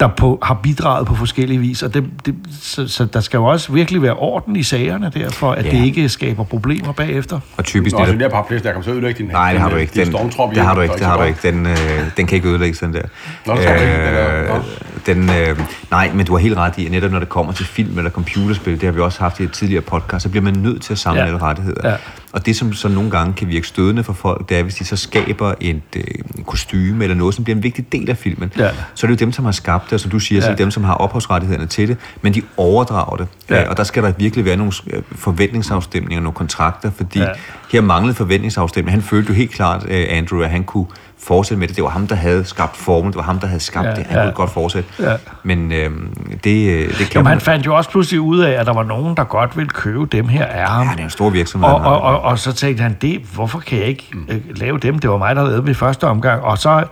der 0.00 0.08
på, 0.08 0.38
har 0.42 0.54
bidraget 0.62 1.06
på 1.06 1.14
forskellige 1.14 1.60
vis. 1.60 1.82
Og 1.82 1.94
det, 1.94 2.04
det, 2.26 2.34
så, 2.60 2.88
så 2.88 3.04
der 3.04 3.20
skal 3.20 3.38
jo 3.38 3.44
også 3.44 3.72
virkelig 3.72 4.02
være 4.02 4.14
orden 4.14 4.56
i 4.56 4.62
sagerne 4.62 5.10
derfor, 5.14 5.52
at 5.52 5.64
Ja. 5.66 5.70
det 5.70 5.84
ikke 5.84 6.08
skaber 6.08 6.44
problemer 6.44 6.92
bagefter. 6.92 7.40
Og 7.56 7.64
typisk 7.64 7.94
Nå, 7.94 7.98
altså, 8.00 8.12
det, 8.12 8.20
den 8.20 8.30
der 8.30 8.36
paplæs, 8.42 8.62
der 8.62 8.72
kan 8.72 8.82
så 8.82 8.90
ødelægge 8.90 9.18
din 9.22 9.30
Nej, 9.32 9.52
det 9.52 9.60
har 9.60 9.68
du 9.68 9.74
den, 9.74 9.80
ikke. 9.80 9.94
din 9.94 10.02
Den, 10.02 10.12
stormtrop 10.12 10.50
det 10.54 10.62
har 10.62 10.74
du 10.74 10.80
ikke, 10.80 10.92
der 10.92 10.98
det 10.98 11.06
har 11.06 11.16
du 11.16 11.22
ikke. 11.22 11.38
Den, 11.42 11.66
øh, 11.66 11.76
den 12.16 12.26
kan 12.26 12.36
ikke 12.36 12.48
ødelægges, 12.48 12.78
den 12.78 12.92
der. 12.94 13.02
Nå, 13.46 13.54
den 13.56 13.62
der- 13.62 14.54
Øh, 14.54 14.60
den, 15.06 15.30
øh, 15.30 15.58
nej, 15.90 16.10
men 16.14 16.26
du 16.26 16.32
har 16.32 16.38
helt 16.38 16.56
ret 16.56 16.78
i, 16.78 16.84
at 16.86 16.90
netop 16.92 17.10
når 17.10 17.18
det 17.18 17.28
kommer 17.28 17.52
til 17.52 17.66
film 17.66 17.98
eller 17.98 18.10
computerspil, 18.10 18.72
det 18.72 18.82
har 18.82 18.90
vi 18.92 19.00
også 19.00 19.20
haft 19.20 19.40
i 19.40 19.42
et 19.42 19.52
tidligere 19.52 19.82
podcast, 19.82 20.22
så 20.22 20.28
bliver 20.28 20.42
man 20.44 20.54
nødt 20.54 20.82
til 20.82 20.92
at 20.92 20.98
samle 20.98 21.20
ja. 21.20 21.26
alle 21.26 21.38
rettigheder. 21.42 21.90
Ja. 21.90 21.96
Og 22.32 22.46
det, 22.46 22.56
som 22.56 22.72
så 22.72 22.88
nogle 22.88 23.10
gange 23.10 23.32
kan 23.32 23.48
virke 23.48 23.66
stødende 23.66 24.04
for 24.04 24.12
folk, 24.12 24.48
det 24.48 24.58
er, 24.58 24.62
hvis 24.62 24.74
de 24.74 24.84
så 24.84 24.96
skaber 24.96 25.54
et 25.60 25.82
øh, 25.96 26.02
kostyme 26.46 27.04
eller 27.04 27.16
noget, 27.16 27.34
som 27.34 27.44
bliver 27.44 27.56
en 27.56 27.62
vigtig 27.62 27.92
del 27.92 28.10
af 28.10 28.16
filmen, 28.16 28.52
Ja. 28.58 28.70
så 28.94 29.06
er 29.06 29.10
det 29.10 29.20
jo 29.20 29.24
dem, 29.24 29.32
som 29.32 29.44
har 29.44 29.52
skabt 29.52 29.84
det, 29.84 29.92
og 29.92 30.00
som 30.00 30.10
du 30.10 30.18
siger, 30.18 30.36
ja. 30.38 30.40
så 30.44 30.46
er 30.46 30.50
det 30.52 30.58
dem, 30.58 30.70
som 30.70 30.84
har 30.84 30.94
ophavsrettighederne 30.94 31.66
til 31.66 31.88
det, 31.88 31.96
men 32.22 32.34
de 32.34 32.42
overdrager 32.56 33.16
det. 33.16 33.26
Ja. 33.50 33.68
Og 33.68 33.76
der 33.76 33.84
skal 33.84 34.02
der 34.02 34.12
virkelig 34.18 34.44
være 34.44 34.56
nogle 34.56 34.72
øh, 34.90 35.02
forventningsafstemninger, 35.12 36.20
nogle 36.22 36.34
kontrakter, 36.34 36.90
fordi 36.96 37.18
ja. 37.18 37.28
her 37.72 37.80
manglede 37.80 38.14
forventningsafstemning. 38.14 38.92
Han 38.92 39.02
følte 39.02 39.28
jo 39.28 39.34
helt 39.34 39.50
klart, 39.50 39.86
øh, 39.88 40.06
Andrew, 40.10 40.40
at 40.40 40.50
han 40.50 40.64
kunne 40.64 40.86
fortsætte 41.22 41.58
med 41.58 41.68
det. 41.68 41.76
Det 41.76 41.84
var 41.84 41.90
ham, 41.90 42.06
der 42.06 42.14
havde 42.14 42.44
skabt 42.44 42.76
formen, 42.76 43.06
det 43.06 43.16
var 43.16 43.22
ham, 43.22 43.38
der 43.38 43.46
havde 43.46 43.60
skabt 43.60 43.86
Ja, 43.86 43.94
det. 43.94 44.06
Han 44.06 44.16
ja. 44.18 44.24
kunne 44.24 44.32
godt 44.32 44.50
fortsætte. 44.50 44.88
Ja. 44.98 45.16
Men 45.42 45.72
øh, 45.72 45.90
det, 46.30 46.44
det 46.44 46.96
kan 46.96 47.06
Jamen, 47.14 47.24
man... 47.24 47.26
han 47.26 47.40
fandt 47.40 47.66
jo 47.66 47.76
også 47.76 47.90
pludselig 47.90 48.20
ud 48.20 48.38
af, 48.38 48.50
at 48.60 48.66
der 48.66 48.72
var 48.72 48.82
nogen, 48.82 49.16
der 49.16 49.24
godt 49.24 49.56
ville 49.56 49.68
købe 49.68 50.06
dem 50.06 50.28
her 50.28 50.44
af 50.44 50.68
ham. 50.68 50.86
Ja, 50.86 50.92
det 50.92 51.00
er 51.00 51.04
en 51.04 51.10
stor 51.10 51.30
virksomhed. 51.30 51.68
Og, 51.68 51.80
og, 51.80 52.00
og, 52.00 52.20
og 52.20 52.38
så 52.38 52.52
tænkte 52.52 52.82
han, 52.82 52.96
det, 53.02 53.20
hvorfor 53.34 53.58
kan 53.58 53.78
jeg 53.78 53.86
ikke 53.86 54.12
øh, 54.28 54.40
lave 54.56 54.78
dem? 54.78 54.98
Det 54.98 55.10
var 55.10 55.18
mig, 55.18 55.36
der 55.36 55.42
lavede 55.42 55.60
dem 55.60 55.68
i 55.68 55.74
første 55.74 56.04
omgang. 56.04 56.42
Og 56.42 56.58
så, 56.58 56.84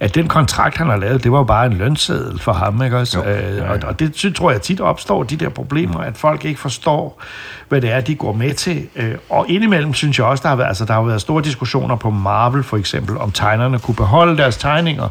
at 0.00 0.14
den 0.14 0.28
kontrakt, 0.28 0.76
han 0.76 0.86
har 0.86 0.96
lavet, 0.96 1.24
det 1.24 1.32
var 1.32 1.44
bare 1.44 1.66
en 1.66 1.72
lønseddel 1.72 2.40
for 2.40 2.52
ham. 2.52 2.82
Ikke 2.82 2.98
også? 2.98 3.18
Jo. 3.18 3.30
Øh, 3.30 3.70
og, 3.70 3.78
og 3.84 4.00
det 4.00 4.10
synes, 4.14 4.38
tror 4.38 4.50
jeg 4.50 4.62
tit 4.62 4.80
opstår, 4.80 5.22
de 5.22 5.36
der 5.36 5.48
problemer, 5.48 5.98
at 5.98 6.16
folk 6.16 6.44
ikke 6.44 6.60
forstår, 6.60 7.22
hvad 7.68 7.80
det 7.80 7.92
er, 7.92 8.00
de 8.00 8.14
går 8.14 8.32
med 8.32 8.54
til. 8.54 8.86
Øh, 8.96 9.14
og 9.30 9.46
indimellem 9.48 9.94
synes 9.94 10.18
jeg 10.18 10.26
også, 10.26 10.42
der 10.42 10.48
har 10.48 10.56
været, 10.56 10.68
altså, 10.68 10.84
der 10.84 10.94
har 10.94 11.02
været 11.02 11.20
store 11.20 11.42
diskussioner 11.42 11.96
på 11.96 12.10
Marvel 12.10 12.62
for 12.62 12.76
eksempel, 12.76 13.18
om 13.18 13.30
tegnerne 13.30 13.73
kunne 13.78 13.94
beholde 13.94 14.36
deres 14.36 14.56
tegninger, 14.56 15.08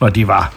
når 0.00 0.08
de 0.08 0.28
var... 0.28 0.52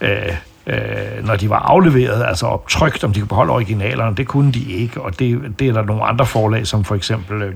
Øh, 0.00 0.36
øh, 0.66 1.26
når 1.26 1.36
de 1.36 1.50
var 1.50 1.58
afleveret, 1.58 2.24
altså 2.28 2.46
optrykt, 2.46 3.04
om 3.04 3.12
de 3.12 3.20
kunne 3.20 3.28
beholde 3.28 3.52
originalerne. 3.52 4.16
Det 4.16 4.26
kunne 4.26 4.52
de 4.52 4.64
ikke, 4.64 5.00
og 5.00 5.18
det, 5.18 5.54
det 5.58 5.68
er 5.68 5.72
der 5.72 5.82
nogle 5.82 6.04
andre 6.04 6.26
forlag, 6.26 6.66
som 6.66 6.84
for 6.84 6.94
eksempel 6.94 7.42
øh, 7.42 7.52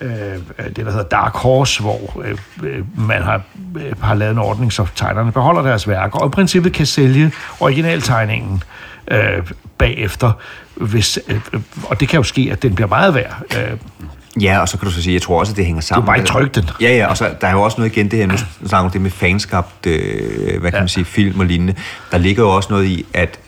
øh, 0.00 0.32
øh 0.58 0.66
det, 0.66 0.76
der 0.76 0.90
hedder 0.90 1.08
Dark 1.08 1.34
Horse, 1.34 1.82
hvor 1.82 2.22
øh, 2.24 2.38
øh, 2.62 2.84
man 3.08 3.22
har, 3.22 3.42
øh, 3.76 3.92
har 4.02 4.14
lavet 4.14 4.32
en 4.32 4.38
ordning, 4.38 4.72
så 4.72 4.86
tegnerne 4.94 5.32
beholder 5.32 5.62
deres 5.62 5.88
værker, 5.88 6.18
og 6.18 6.26
i 6.26 6.30
princippet 6.30 6.72
kan 6.72 6.86
sælge 6.86 7.32
originaltegningen 7.60 8.62
øh, 9.08 9.42
bagefter, 9.78 10.32
hvis, 10.74 11.18
øh, 11.28 11.40
øh 11.52 11.60
og 11.84 12.00
det 12.00 12.08
kan 12.08 12.16
jo 12.16 12.22
ske, 12.22 12.48
at 12.52 12.62
den 12.62 12.74
bliver 12.74 12.88
meget 12.88 13.14
værd. 13.14 13.42
Øh, 13.56 13.78
Ja, 14.40 14.58
og 14.58 14.68
så 14.68 14.78
kan 14.78 14.86
du 14.88 14.94
så 14.94 15.02
sige, 15.02 15.14
jeg 15.14 15.22
tror 15.22 15.40
også, 15.40 15.52
at 15.52 15.56
det 15.56 15.66
hænger 15.66 15.80
sammen. 15.82 16.06
bare 16.06 16.16
ikke 16.16 16.28
trykke 16.28 16.50
den. 16.60 16.70
Ja, 16.80 16.96
ja, 16.96 17.06
og 17.06 17.16
så 17.16 17.30
der 17.40 17.46
er 17.46 17.52
jo 17.52 17.62
også 17.62 17.78
noget 17.80 17.92
igen, 17.96 18.10
det 18.10 18.18
her, 18.18 18.26
nu 18.26 18.34
snakker 18.66 18.88
du 18.90 18.92
det 18.92 19.00
med 19.00 19.10
fanskabt, 19.10 19.86
øh, 19.86 20.60
hvad 20.60 20.70
kan 20.70 20.72
Ja. 20.72 20.80
man 20.80 20.88
sige, 20.88 21.04
film 21.04 21.40
og 21.40 21.46
lignende. 21.46 21.74
Der 22.12 22.18
ligger 22.18 22.42
jo 22.42 22.50
også 22.50 22.68
noget 22.70 22.84
i, 22.84 23.06
at 23.14 23.38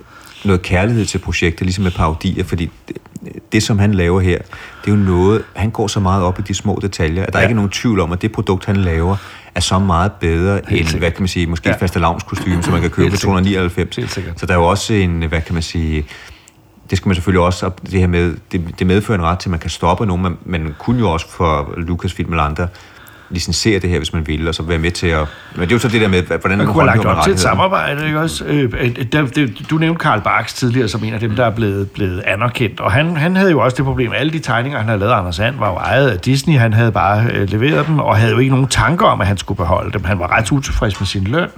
noget 0.44 0.62
kærlighed 0.62 1.06
til 1.06 1.18
projektet, 1.18 1.62
ligesom 1.66 1.84
med 1.84 1.90
parodier, 1.92 2.44
fordi 2.44 2.70
det, 2.88 2.96
det, 3.52 3.62
som 3.62 3.78
han 3.78 3.94
laver 3.94 4.20
her, 4.20 4.38
det 4.84 4.90
er 4.92 4.96
jo 4.96 5.02
noget, 5.02 5.42
han 5.56 5.70
går 5.70 5.86
så 5.86 6.00
meget 6.00 6.22
op 6.22 6.38
i 6.38 6.42
de 6.42 6.54
små 6.54 6.78
detaljer, 6.82 7.22
at 7.26 7.32
der 7.32 7.38
Ja. 7.38 7.42
ja. 7.42 7.46
ikke 7.48 7.52
er 7.52 7.56
nogen 7.56 7.70
tvivl 7.70 8.00
om, 8.00 8.12
at 8.12 8.22
det 8.22 8.32
produkt, 8.32 8.64
han 8.64 8.76
laver, 8.76 9.16
er 9.54 9.60
så 9.60 9.78
meget 9.78 10.12
bedre 10.12 10.72
end, 10.72 10.98
hvad 10.98 11.10
kan 11.10 11.20
man 11.22 11.28
sige, 11.28 11.46
måske 11.46 11.68
Ja. 11.68 11.74
et 11.74 11.80
fastelavnskostyme, 11.80 12.62
som 12.62 12.72
man 12.72 12.82
kan 12.82 12.90
købe 12.90 13.10
for 13.10 13.16
299. 13.18 13.96
Helt 13.96 14.12
sikkert. 14.12 14.40
Så 14.40 14.46
der 14.46 14.52
er 14.54 14.58
jo 14.58 14.64
også 14.64 14.94
en, 14.94 15.22
hvad 15.22 15.40
kan 15.40 15.54
man 15.54 15.62
sige, 15.62 16.04
det 16.90 16.98
skal 16.98 17.08
man 17.08 17.14
selvfølgelig 17.14 17.44
også, 17.44 17.70
det 17.90 18.00
her 18.00 18.06
med, 18.06 18.36
det, 18.52 18.74
det 18.78 18.86
medfører 18.86 19.18
en 19.18 19.24
ret 19.24 19.38
til, 19.38 19.48
at 19.48 19.50
man 19.50 19.60
kan 19.60 19.70
stoppe 19.70 20.06
nogen, 20.06 20.22
men 20.44 20.62
man 20.62 20.74
kunne 20.78 20.98
jo 20.98 21.10
også 21.10 21.30
for 21.30 21.74
Lucasfilm 21.76 22.32
eller 22.32 22.42
andre 22.44 22.68
licensere 23.30 23.78
det 23.78 23.90
her, 23.90 23.98
hvis 23.98 24.12
man 24.12 24.26
ville, 24.26 24.48
og 24.48 24.54
så 24.54 24.62
være 24.62 24.78
med 24.78 24.90
til 24.90 25.06
at... 25.06 25.26
Men 25.54 25.60
det 25.60 25.70
er 25.70 25.74
jo 25.74 25.78
så 25.78 25.88
det 25.88 26.00
der 26.00 26.08
med, 26.08 26.22
hvordan 26.22 26.58
Man 26.58 26.66
kunne 26.66 26.90
have 26.90 26.96
lagt 26.96 27.06
op 27.06 27.24
til 27.24 27.32
et 27.32 27.40
samarbejde, 27.40 28.06
ikke 28.06 28.20
også? 28.20 28.44
Øh, 28.44 28.72
øh, 28.80 28.96
der, 29.12 29.26
det, 29.26 29.70
du 29.70 29.78
nævnte 29.78 29.98
Karl 29.98 30.20
Barks 30.20 30.54
tidligere 30.54 30.88
som 30.88 31.04
en 31.04 31.14
af 31.14 31.20
dem, 31.20 31.36
der 31.36 31.46
er 31.46 31.50
blevet, 31.50 31.90
blevet 31.90 32.22
anerkendt, 32.26 32.80
og 32.80 32.92
han, 32.92 33.16
han 33.16 33.36
havde 33.36 33.50
jo 33.50 33.60
også 33.60 33.76
det 33.76 33.84
problem, 33.84 34.12
at 34.12 34.20
alle 34.20 34.32
de 34.32 34.38
tegninger, 34.38 34.78
han 34.78 34.88
havde 34.88 35.00
lavet 35.00 35.12
af 35.12 35.18
Anders 35.18 35.38
And, 35.38 35.58
var 35.58 35.70
jo 35.70 35.76
ejet 35.76 36.08
af 36.08 36.18
Disney, 36.18 36.58
han 36.58 36.72
havde 36.72 36.92
bare 36.92 37.26
øh, 37.32 37.50
leveret 37.50 37.86
dem, 37.86 37.98
og 37.98 38.16
havde 38.16 38.32
jo 38.32 38.38
ikke 38.38 38.50
nogen 38.50 38.68
tanker 38.68 39.06
om, 39.06 39.20
at 39.20 39.26
han 39.26 39.38
skulle 39.38 39.56
beholde 39.56 39.92
dem. 39.92 40.04
Han 40.04 40.18
var 40.18 40.36
ret 40.38 40.52
utilfreds 40.52 41.00
med 41.00 41.06
sin 41.06 41.24
løn, 41.24 41.48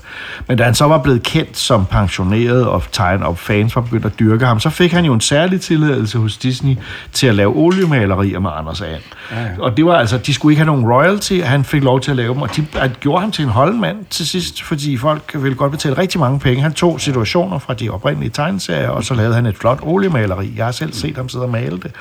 men 0.48 0.58
da 0.58 0.64
han 0.64 0.74
så 0.74 0.84
var 0.84 0.98
blevet 0.98 1.22
kendt 1.22 1.58
som 1.58 1.86
pensioneret, 1.86 2.66
og 2.66 2.82
tegn 2.92 3.22
og 3.22 3.38
fans 3.38 3.76
var 3.76 3.82
begyndt 3.82 4.06
at 4.06 4.18
dyrke 4.18 4.46
ham, 4.46 4.60
så 4.60 4.70
fik 4.70 4.92
han 4.92 5.04
jo 5.04 5.12
en 5.14 5.20
særlig 5.20 5.60
tilladelse 5.60 6.18
hos 6.18 6.36
Disney 6.36 6.76
til 7.12 7.26
at 7.26 7.34
lave 7.34 7.56
oliemalerier 7.56 8.38
med 8.38 8.50
Anders 8.58 8.80
And. 8.80 8.90
Ja, 9.32 9.40
ja. 9.40 9.48
Og 9.58 9.76
det 9.76 9.86
var 9.86 9.94
altså, 9.94 10.18
de 10.18 10.34
skulle 10.34 10.52
ikke 10.52 10.64
have 10.64 10.76
nogen 10.76 10.92
royalty, 10.92 11.40
han 11.44 11.55
fik 11.64 11.82
lov 11.82 12.00
til 12.00 12.10
at 12.10 12.16
lave 12.16 12.34
dem, 12.34 12.42
og 12.42 12.56
de 12.56 12.66
at 12.74 13.00
gjorde 13.00 13.20
ham 13.20 13.30
til 13.30 13.44
en 13.44 13.50
holdmand 13.50 13.96
til 14.10 14.26
sidst, 14.26 14.62
fordi 14.62 14.96
folk 14.96 15.30
ville 15.34 15.56
godt 15.56 15.72
betale 15.72 15.98
rigtig 15.98 16.20
mange 16.20 16.40
penge. 16.40 16.62
Han 16.62 16.72
tog 16.72 17.00
situationer 17.00 17.58
fra 17.58 17.74
de 17.74 17.90
oprindelige 17.90 18.30
tegneserier, 18.30 18.88
og 18.88 19.04
så 19.04 19.14
lavede 19.14 19.34
han 19.34 19.46
et 19.46 19.56
flot 19.56 19.78
oliemaleri. 19.82 20.52
Jeg 20.56 20.64
har 20.64 20.72
selv 20.72 20.92
set 20.92 21.16
ham 21.16 21.28
sidde 21.28 21.44
og 21.44 21.50
male 21.50 21.78
det. 21.78 21.92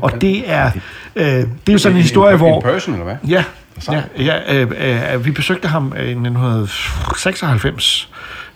Og 0.00 0.20
det 0.20 0.50
er, 0.50 0.70
øh, 1.16 1.24
det 1.24 1.48
er 1.68 1.72
jo 1.72 1.78
sådan 1.78 1.96
en 1.96 2.02
historie, 2.02 2.36
hvor... 2.36 2.60
Person, 2.60 2.94
eller 2.94 3.04
hvad? 3.04 3.16
Ja, 3.28 3.44
ja, 3.90 4.02
ja 4.18 4.54
øh, 4.54 5.14
øh, 5.14 5.24
vi 5.24 5.30
besøgte 5.30 5.68
ham 5.68 5.92
i 5.96 6.00
1996. 6.00 8.08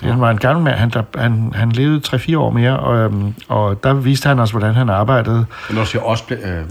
Han 0.02 0.20
var 0.20 0.30
en 0.30 0.38
gammel 0.38 0.64
mand, 0.64 0.76
han, 0.76 0.90
der, 0.90 1.02
han, 1.18 1.52
han 1.54 1.72
levede 1.72 2.00
3-4 2.06 2.36
år 2.38 2.50
mere, 2.50 2.78
og, 2.78 2.96
øhm, 2.96 3.34
og 3.48 3.84
der 3.84 3.94
viste 3.94 4.28
han 4.28 4.38
os, 4.38 4.50
hvordan 4.50 4.74
han 4.74 4.88
arbejdede. 4.90 5.46
Når 5.70 5.80
du 5.80 5.86
siger 5.86 6.02
også... 6.02 6.24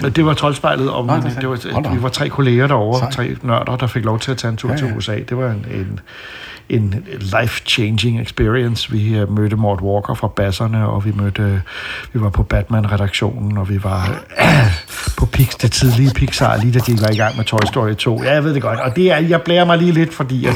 Øh, 0.04 0.12
Det 0.16 0.26
var 0.26 0.34
troldspejlet, 0.34 0.90
og 0.90 1.06
Nå, 1.06 1.14
det 1.16 1.50
var, 1.50 1.94
vi 1.94 2.04
var 2.04 2.10
tre 2.10 2.30
kolleger 2.30 2.68
derovre, 2.68 3.00
Sejt. 3.00 3.14
tre 3.14 3.36
nørder, 3.42 3.76
der 3.76 3.88
fik 3.88 4.06
lov 4.06 4.20
til 4.20 4.32
at 4.32 4.38
tage 4.38 4.52
en 4.52 4.58
tur 4.58 4.70
ja, 4.70 4.76
ja. 4.76 4.80
til 4.80 4.98
USA. 4.98 5.16
Det 5.30 5.38
var 5.38 5.50
en, 5.50 5.66
en, 5.72 6.00
en 6.70 6.96
life-changing 7.20 8.22
experience. 8.22 8.92
Vi 8.92 9.22
uh, 9.22 9.38
mødte 9.40 9.56
Mort 9.56 9.82
Walker 9.82 10.14
fra 10.14 10.28
Basserne, 10.28 10.88
og 10.88 11.06
vi 11.06 11.12
mødte, 11.16 11.62
vi 12.14 12.22
var 12.22 12.30
på 12.30 12.44
Batman-redaktionen, 12.44 13.58
og 13.58 13.70
vi 13.70 13.84
var 13.84 14.10
på 15.18 15.26
Pix, 15.26 15.50
det 15.62 15.72
tidlige 15.72 16.12
Pixar, 16.16 16.58
lige 16.58 16.72
da 16.74 16.80
de 16.80 17.02
var 17.02 17.10
i 17.10 17.16
gang 17.16 17.38
med 17.38 17.46
Toy 17.46 17.60
Story 17.66 17.94
2. 17.94 18.24
Ja, 18.24 18.34
jeg 18.34 18.44
ved 18.44 18.54
det 18.54 18.62
godt. 18.62 18.80
Og 18.80 18.96
det 18.96 19.12
er, 19.12 19.18
jeg 19.18 19.42
blærer 19.42 19.66
mig 19.66 19.78
lige 19.78 19.92
lidt, 19.92 20.14
fordi 20.14 20.46
jeg, 20.46 20.54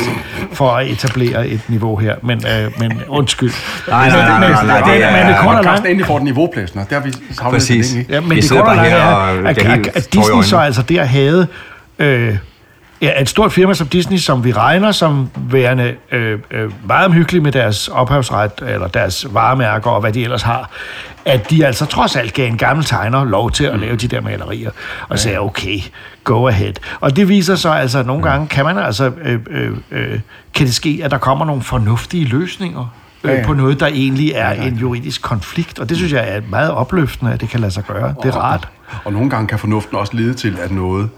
for 0.54 0.72
at 0.72 0.88
etablere 0.88 1.48
et 1.48 1.62
niveau 1.68 1.96
her. 1.98 2.16
Men, 2.24 2.38
uh, 2.38 2.80
men 2.80 3.02
undskyld. 3.08 3.52
Nej, 3.88 4.10
nej, 4.10 4.18
nej, 4.40 4.40
nej, 4.40 4.66
nej, 4.66 4.94
det 4.94 5.04
er- 5.04 5.12
men 5.24 5.28
det 5.34 5.36
kort 5.42 5.48
og 5.48 5.56
Podcasten 5.56 5.66
langt, 5.66 5.86
endelig 5.86 6.06
får 6.06 6.18
den 6.18 6.26
niveaupladsen, 6.26 6.80
og 6.80 6.90
der 6.90 6.96
har 7.00 7.06
vi 7.06 7.12
savnet 7.32 7.54
Præcis. 7.54 7.88
det 7.88 7.96
længe? 7.96 8.14
Ja, 8.14 8.22
men 8.22 8.38
det 8.38 8.52
langt 8.52 8.82
her 8.82 8.96
er, 8.98 9.48
at, 9.48 9.58
at, 9.58 9.88
at 9.96 10.14
Disney 10.14 10.44
så 10.44 10.58
altså 10.58 10.82
der 10.82 11.04
havde 11.04 11.48
øh, 12.00 12.38
ja, 13.02 13.22
et 13.22 13.30
stort 13.30 13.52
firma 13.52 13.74
som 13.74 13.88
Disney, 13.88 14.18
som 14.18 14.44
vi 14.44 14.52
regner 14.52 14.92
som 14.92 15.30
værende 15.36 15.96
øh, 16.12 16.40
øh, 16.52 16.88
meget 16.88 17.06
omhyggelige 17.06 17.44
med 17.44 17.52
deres 17.52 17.88
ophavsret, 17.88 18.52
eller 18.68 18.88
deres 18.88 19.28
varemærker 19.34 19.90
og 19.92 20.02
hvad 20.02 20.14
de 20.14 20.24
ellers 20.24 20.42
har, 20.42 20.70
at 21.26 21.50
de 21.50 21.66
altså 21.66 21.86
trods 21.86 22.16
alt 22.16 22.34
gav 22.34 22.48
en 22.48 22.58
gammel 22.58 22.86
tegner 22.86 23.24
lov 23.24 23.52
til 23.52 23.64
at 23.64 23.80
lave 23.80 23.96
de 23.96 24.08
der 24.08 24.22
malerier, 24.22 24.72
og 25.10 25.20
sagde, 25.20 25.40
okay, 25.40 25.80
go 26.24 26.48
ahead. 26.48 26.74
Og 27.00 27.16
det 27.16 27.30
viser 27.30 27.56
sig 27.56 27.80
altså, 27.80 28.00
at 28.00 28.06
nogle 28.06 28.24
gange 28.24 28.48
kan 28.48 28.66
man 28.66 28.78
altså, 28.78 29.12
øh, 29.24 29.40
øh, 29.50 29.72
øh, 29.92 30.20
kan 30.54 30.66
det 30.66 30.76
ske, 30.76 31.02
at 31.04 31.12
der 31.12 31.18
kommer 31.18 31.46
nogle 31.46 31.62
fornuftige 31.62 32.26
løsninger, 32.26 32.94
Ja, 33.24 33.32
øh, 33.32 33.38
ja. 33.38 33.46
på 33.46 33.54
noget, 33.54 33.80
der 33.80 33.88
egentlig 33.88 34.32
er 34.36 34.52
en 34.52 34.76
juridisk 34.76 35.22
konflikt. 35.22 35.80
Og 35.80 35.90
det 35.90 35.98
synes 35.98 36.14
jeg 36.14 36.36
er 36.36 36.42
meget 36.50 36.72
opløftende, 36.72 37.34
at 37.34 37.42
det 37.42 37.50
kan 37.50 37.60
lade 37.60 37.72
sig 37.72 37.84
gøre. 37.84 38.14
Det 38.24 38.36
er 38.36 38.38
rart. 38.38 38.68
Og 39.06 39.14
nogle 39.14 39.30
gange 39.30 39.48
kan 39.48 39.60
fornuften 39.60 39.98
også 39.98 40.16
lede 40.16 40.34
til, 40.34 40.58
at 40.62 40.72
noget 40.72 41.10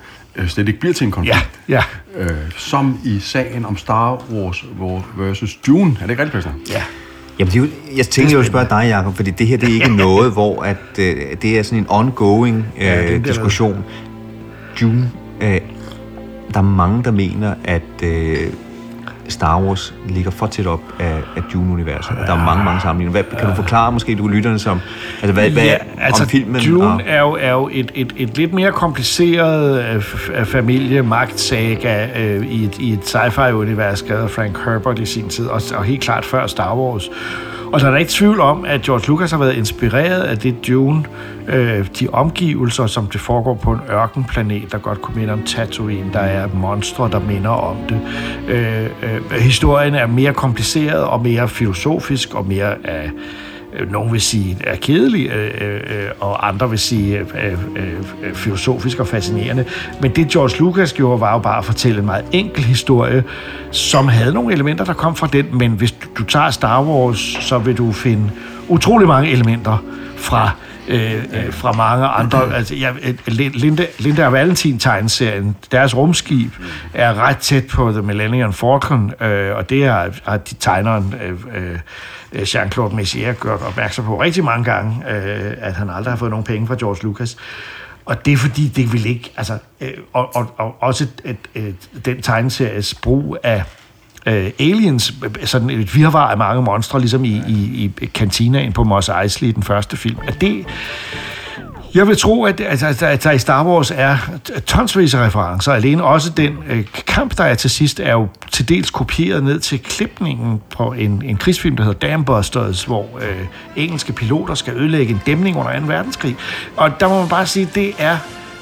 slet 0.47 0.67
ikke 0.67 0.79
bliver 0.79 0.93
til 0.93 1.05
en 1.05 1.11
konflikt. 1.11 1.49
Ja, 1.69 1.83
Øh, 2.17 2.27
som 2.57 2.99
i 3.05 3.19
sagen 3.19 3.65
om 3.65 3.77
Star 3.77 4.23
Wars 4.33 4.65
versus 5.17 5.55
Dune. 5.67 5.91
Er 6.01 6.01
det 6.01 6.09
ikke 6.09 6.23
rigtigt, 6.23 6.43
Christian? 6.43 6.55
ja. 6.77 6.83
Jamen, 7.39 7.51
det 7.53 7.59
er 7.59 7.63
jo, 7.63 7.97
jeg 7.97 8.05
tænker 8.07 8.33
jo 8.33 8.39
at 8.39 8.45
spørge 8.45 8.65
dig, 8.69 8.87
Jacob, 8.89 9.15
fordi 9.15 9.31
det 9.31 9.47
her 9.47 9.57
det 9.57 9.69
er 9.69 9.73
ikke 9.73 9.95
noget, 10.05 10.31
hvor 10.31 10.61
at, 10.63 10.77
øh, 10.99 11.15
det 11.41 11.59
er 11.59 11.63
sådan 11.63 11.79
en 11.79 11.85
ongoing 11.89 12.65
øh, 12.77 12.83
Ja, 12.83 12.87
er 12.95 13.01
ja, 13.01 13.13
det, 13.13 13.25
diskussion. 13.25 13.83
Dune, 14.81 15.11
øh, 15.41 15.59
der 16.53 16.57
er 16.57 16.61
mange, 16.61 17.03
der 17.03 17.11
mener, 17.11 17.55
at 17.63 17.81
øh, 18.03 18.37
Star 19.31 19.61
Wars 19.61 19.93
ligger 20.09 20.31
for 20.31 20.47
tæt 20.47 20.67
op 20.67 20.81
af, 20.99 21.21
af 21.35 21.43
Dune-universet. 21.53 22.17
Der 22.27 22.33
er 22.33 22.45
mange, 22.45 22.63
mange 22.63 22.81
sammenligninger. 22.81 23.23
Hvad, 23.23 23.39
kan 23.39 23.49
du 23.49 23.55
forklare 23.55 23.91
måske 23.91 24.15
du 24.15 24.27
lytterne 24.27 24.59
som, 24.59 24.79
altså 25.21 25.33
hvad, 25.33 25.49
hvad 25.49 25.63
ja, 25.63 25.77
altså 26.01 26.23
om 26.23 26.29
filmen? 26.29 26.61
Dune 26.61 26.87
og, 26.87 27.01
er 27.05 27.21
jo, 27.21 27.37
er 27.39 27.51
jo 27.51 27.69
et, 27.71 27.91
et, 27.95 28.13
et 28.17 28.37
lidt 28.37 28.53
mere 28.53 28.71
kompliceret 28.71 29.85
øh, 30.35 30.45
familie 30.45 31.01
magtsaga 31.01 32.07
øh, 32.21 32.45
i 32.45 32.65
et, 32.65 32.77
i 32.79 32.93
et 32.93 33.05
sci-fi-univers, 33.05 33.99
skrevet 33.99 34.23
af 34.23 34.29
Frank 34.29 34.65
Herbert 34.65 34.99
i 34.99 35.05
sin 35.05 35.29
tid, 35.29 35.47
og, 35.47 35.61
og 35.75 35.83
helt 35.83 36.01
klart 36.01 36.25
før 36.25 36.47
Star 36.47 36.75
Wars. 36.75 37.09
Og 37.73 37.79
der 37.79 37.87
er 37.87 37.91
der 37.91 37.97
ikke 37.97 38.11
tvivl 38.11 38.39
om, 38.39 38.65
at 38.65 38.81
George 38.81 39.07
Lucas 39.07 39.31
har 39.31 39.37
været 39.37 39.53
inspireret 39.53 40.21
af 40.21 40.37
det 40.37 40.67
Dune, 40.67 41.03
øh, 41.47 41.87
de 41.99 42.07
omgivelser, 42.09 42.87
som 42.87 43.07
det 43.07 43.21
foregår 43.21 43.53
på 43.53 43.71
en 43.71 43.79
ørkenplanet, 43.91 44.71
der 44.71 44.77
godt 44.77 45.01
kunne 45.01 45.15
minde 45.15 45.33
om 45.33 45.43
Tatooine. 45.43 46.13
Der 46.13 46.19
er 46.19 46.47
monstre, 46.53 47.09
der 47.11 47.19
minder 47.19 47.49
om 47.49 47.77
det. 47.89 48.01
Øh, 48.47 48.85
øh, 48.85 49.31
historien 49.31 49.95
er 49.95 50.07
mere 50.07 50.33
kompliceret 50.33 51.03
og 51.03 51.21
mere 51.21 51.47
filosofisk 51.47 52.35
og 52.35 52.45
mere 52.45 52.75
af 52.83 53.05
øh, 53.05 53.11
nogen 53.89 54.11
vil 54.11 54.21
sige 54.21 54.57
er 54.63 54.75
kedelig, 54.75 55.29
øh, 55.29 55.75
øh, 55.75 56.09
og 56.19 56.47
andre 56.47 56.69
vil 56.69 56.79
sige 56.79 57.19
øh, 57.19 57.57
filosofisk 58.33 58.99
og 58.99 59.07
fascinerende. 59.07 59.65
Men 60.01 60.11
det 60.11 60.27
George 60.27 60.59
Lucas 60.59 60.93
gjorde, 60.93 61.21
var 61.21 61.33
jo 61.33 61.39
bare 61.39 61.57
at 61.57 61.65
fortælle 61.65 61.99
en 61.99 62.05
meget 62.05 62.25
enkel 62.31 62.63
historie, 62.63 63.23
som 63.71 64.07
havde 64.07 64.33
nogle 64.33 64.53
elementer, 64.53 64.85
der 64.85 64.93
kom 64.93 65.15
fra 65.15 65.27
den, 65.27 65.45
men 65.51 65.71
hvis 65.71 65.91
du, 66.17 66.23
tager 66.23 66.51
Star 66.51 66.83
Wars, 66.83 67.37
så 67.39 67.57
vil 67.57 67.77
du 67.77 67.91
finde 67.91 68.31
utrolig 68.67 69.07
mange 69.07 69.31
elementer 69.31 69.83
fra 70.17 70.51
øh, 70.87 71.13
øh, 71.13 71.53
fra 71.53 71.71
mange 71.71 72.07
andre. 72.07 72.55
Altså, 72.55 72.75
ja, 72.75 72.91
Linda, 73.27 73.85
Linda 73.99 74.25
og 74.25 74.33
Valentin 74.33 74.79
tegneserien, 74.79 75.55
deres 75.71 75.97
rumskib 75.97 76.51
er 76.93 77.13
ret 77.13 77.37
tæt 77.37 77.67
på 77.67 77.91
The 77.91 78.01
Millennium 78.01 78.53
Falcon, 78.53 79.13
øh, 79.21 79.55
og 79.55 79.69
det 79.69 79.85
har, 79.85 80.09
har 80.25 80.37
de 80.37 80.55
tegneren 80.55 81.15
øh, 81.55 81.79
Øh, 82.33 82.41
Jean-Claude 82.41 82.95
Messier 82.95 83.33
gjort 83.33 83.61
opmærksom 83.61 84.05
på 84.05 84.21
rigtig 84.21 84.43
mange 84.43 84.63
gange, 84.63 84.95
øh, 85.09 85.53
at 85.57 85.73
han 85.73 85.89
aldrig 85.89 86.11
har 86.11 86.17
fået 86.17 86.31
nogen 86.31 86.45
penge 86.45 86.67
fra 86.67 86.75
George 86.79 87.03
Lucas. 87.03 87.37
Og 88.05 88.25
det 88.25 88.33
er 88.33 88.37
fordi, 88.37 88.67
det 88.67 88.93
vil 88.93 89.05
ikke, 89.05 89.31
altså, 89.37 89.57
øh, 89.81 89.91
og, 90.13 90.35
og, 90.35 90.53
og 90.57 90.75
også 90.79 91.03
et, 91.03 91.37
et, 91.55 91.63
et, 91.63 92.05
den 92.05 92.21
tegneseries 92.21 92.93
brug 92.93 93.37
af 93.43 93.63
øh, 94.25 94.51
aliens, 94.59 95.13
øh, 95.23 95.45
sådan 95.45 95.69
et 95.69 95.95
virvar 95.95 96.31
af 96.31 96.37
mange 96.37 96.61
monstre, 96.61 96.99
ligesom 96.99 97.25
i, 97.25 97.41
i, 97.47 97.91
i 98.01 98.05
kantinaen 98.05 98.73
på 98.73 98.83
Mos 98.83 99.09
Eisley 99.09 99.49
i 99.49 99.51
den 99.51 99.63
første 99.63 99.97
film. 99.97 100.17
At 100.27 100.41
det, 100.41 100.65
jeg 101.95 102.07
vil 102.07 102.17
tro, 102.17 102.43
at, 102.43 102.61
at, 102.61 102.83
at, 102.83 103.03
at 103.03 103.23
der 103.23 103.31
i 103.31 103.39
Star 103.39 103.65
Wars 103.65 103.91
er 103.95 104.17
tonsvis 104.65 105.13
af 105.13 105.25
referencer. 105.25 105.71
Alene 105.71 106.03
også 106.03 106.29
den 106.29 106.57
øh, 106.69 106.85
kamp, 107.07 107.37
der 107.37 107.43
er 107.43 107.55
til 107.55 107.69
sidst, 107.69 107.99
er 107.99 108.11
jo 108.11 108.27
til 108.51 108.69
dels 108.69 108.89
kopieret 108.89 109.43
ned 109.43 109.59
til 109.59 109.79
klipningen 109.79 110.61
på 110.77 110.93
en, 110.93 111.21
en 111.25 111.37
krigsfilm, 111.37 111.75
der 111.75 111.83
hedder 111.83 112.07
Dambusters, 112.07 112.83
hvor 112.83 113.05
øh, 113.21 113.45
engelske 113.75 114.13
piloter 114.13 114.53
skal 114.53 114.73
ødelægge 114.73 115.13
en 115.13 115.21
dæmning 115.25 115.57
under 115.57 115.79
2. 115.79 115.85
verdenskrig. 115.85 116.35
Og 116.77 116.99
der 116.99 117.07
må 117.07 117.19
man 117.19 117.29
bare 117.29 117.45
sige, 117.45 117.69
det 117.75 117.93
er... 117.97 118.17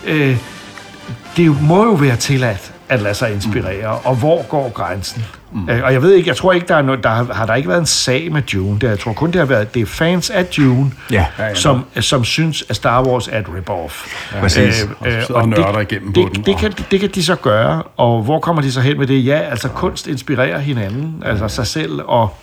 Øh, 0.05 0.37
det 1.37 1.61
må 1.61 1.83
jo 1.83 1.91
være 1.91 2.15
tilladt 2.15 2.73
at 2.89 3.01
lade 3.01 3.13
sig 3.13 3.33
inspirere, 3.33 3.91
mm. 3.91 4.09
og 4.09 4.15
hvor 4.15 4.47
går 4.47 4.69
grænsen? 4.69 5.25
Mm. 5.51 5.69
Øh, 5.69 5.83
og 5.83 5.93
jeg 5.93 6.01
ved 6.01 6.13
ikke, 6.13 6.27
jeg 6.27 6.35
tror 6.37 6.53
ikke, 6.53 6.67
der, 6.67 6.75
er 6.75 6.81
noget, 6.81 7.03
der 7.03 7.09
har, 7.09 7.33
har 7.33 7.45
der 7.45 7.55
ikke 7.55 7.69
været 7.69 7.79
en 7.79 7.85
sag 7.85 8.31
med 8.31 8.41
Dune. 8.41 8.79
Der, 8.79 8.89
jeg 8.89 8.99
tror 8.99 9.13
kun, 9.13 9.31
det 9.31 9.39
har 9.39 9.45
været, 9.45 9.73
det 9.73 9.81
er 9.81 9.85
fans 9.85 10.29
af 10.29 10.45
Dune, 10.45 10.91
ja. 11.11 11.25
som, 11.53 11.85
som 11.99 12.23
synes, 12.23 12.63
at 12.69 12.75
Star 12.75 13.03
Wars 13.03 13.27
er 13.27 13.39
et 13.39 13.45
rip-off. 13.45 14.15
Ja. 14.35 14.39
Præcis. 14.39 14.87
Øh, 15.05 15.17
øh, 15.17 15.23
og, 15.29 15.35
og 15.35 15.49
nørder 15.49 15.79
igennem 15.79 16.13
det, 16.13 16.27
på 16.27 16.33
den. 16.35 16.43
Det, 16.43 16.57
kan, 16.57 16.73
det 16.91 16.99
kan 16.99 17.09
de 17.15 17.23
så 17.23 17.35
gøre, 17.35 17.83
og 17.97 18.23
hvor 18.23 18.39
kommer 18.39 18.61
de 18.61 18.71
så 18.71 18.81
hen 18.81 18.97
med 18.97 19.07
det? 19.07 19.25
Ja, 19.25 19.39
altså 19.39 19.67
kunst 19.69 20.07
inspirerer 20.07 20.59
hinanden, 20.59 21.23
altså 21.25 21.47
sig 21.47 21.67
selv, 21.67 22.01
og 22.05 22.37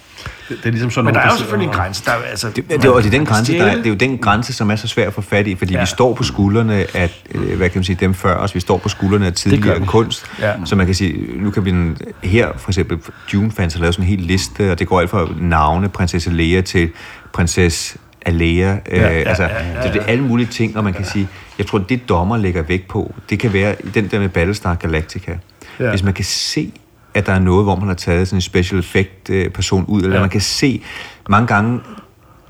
det, 0.49 0.59
det 0.59 0.67
er 0.67 0.71
ligesom 0.71 0.91
sådan 0.91 1.05
Men 1.05 1.15
der 1.15 1.21
er 1.21 1.31
jo 1.31 1.37
selvfølgelig 1.37 1.67
en 1.67 1.75
grænse. 1.75 2.05
Der 2.05 2.11
er, 2.11 2.17
altså, 2.31 2.47
det, 2.47 2.71
det, 2.71 2.83
det, 2.83 2.91
og 2.91 3.03
det, 3.03 3.07
er 3.07 3.19
den 3.19 3.27
grænse, 3.27 3.59
der 3.59 3.65
er, 3.65 3.77
det 3.77 3.87
er 3.87 3.91
jo 3.91 3.97
den 3.97 4.19
grænse, 4.19 4.53
som 4.53 4.71
er 4.71 4.77
så 4.77 4.89
svær 4.89 5.07
at 5.07 5.13
få 5.13 5.21
fat 5.21 5.47
i, 5.47 5.55
fordi 5.55 5.75
ja. 5.75 5.81
vi 5.81 5.87
står 5.87 6.15
på 6.15 6.23
skuldrene 6.23 6.87
af, 6.95 7.23
øh, 7.35 7.57
hvad 7.57 7.69
kan 7.69 7.79
man 7.79 7.85
sige, 7.85 7.97
dem 8.01 8.15
før 8.15 8.37
os, 8.37 8.55
vi 8.55 8.61
står 8.61 8.79
på 8.79 8.89
skuldrene 8.89 9.27
af 9.27 9.33
tidligere 9.33 9.87
kunst, 9.87 10.27
ja. 10.41 10.53
så 10.65 10.77
man 10.77 10.87
kan 10.87 10.95
sige, 10.95 11.43
nu 11.43 11.51
kan 11.51 11.65
vi 11.65 11.75
her, 12.29 12.49
for 12.57 12.71
eksempel, 12.71 12.99
Dune-fans 13.33 13.75
har 13.75 13.81
lavet 13.81 13.95
sådan 13.95 14.05
en 14.05 14.09
hel 14.09 14.27
liste, 14.27 14.73
og 14.73 14.79
det 14.79 14.87
går 14.87 15.01
alt 15.01 15.11
fra 15.11 15.29
navne, 15.41 15.89
prinsesse 15.89 16.31
Leia 16.31 16.61
til 16.61 16.91
prinsesse 17.33 17.99
Alea, 18.27 18.47
ja, 18.47 18.77
øh, 18.91 18.99
ja, 18.99 19.07
altså, 19.07 19.43
ja, 19.43 19.49
ja, 19.49 19.73
ja. 19.75 19.83
Så 19.83 19.93
det 19.93 20.03
er 20.03 20.07
alle 20.07 20.25
mulige 20.25 20.47
ting, 20.47 20.77
og 20.77 20.85
man 20.85 20.93
kan 20.93 21.05
sige, 21.05 21.29
jeg 21.59 21.67
tror, 21.67 21.79
det 21.79 22.09
dommer 22.09 22.37
lægger 22.37 22.63
vægt 22.63 22.89
på, 22.89 23.15
det 23.31 23.39
kan 23.39 23.53
være 23.53 23.77
den 23.95 24.09
der 24.09 24.19
med 24.19 24.29
Battlestar 24.29 24.75
Galactica. 24.75 25.39
Ja. 25.81 25.91
Hvis 25.91 26.03
man 26.03 26.15
kan 26.15 26.25
se 26.25 26.73
at 27.17 27.27
der 27.27 27.33
er 27.33 27.39
noget, 27.39 27.65
hvor 27.65 27.77
man 27.77 27.89
har 27.89 27.95
taget 27.95 28.29
sådan 28.29 28.37
en 28.37 28.41
special 28.41 28.81
effect 28.81 29.31
øh, 29.31 29.51
person 29.51 29.85
ud, 29.89 30.03
eller 30.03 30.17
ja. 30.17 30.21
man 30.21 30.31
kan 30.31 30.41
se, 30.41 30.83
mange 31.29 31.47
gange 31.47 31.81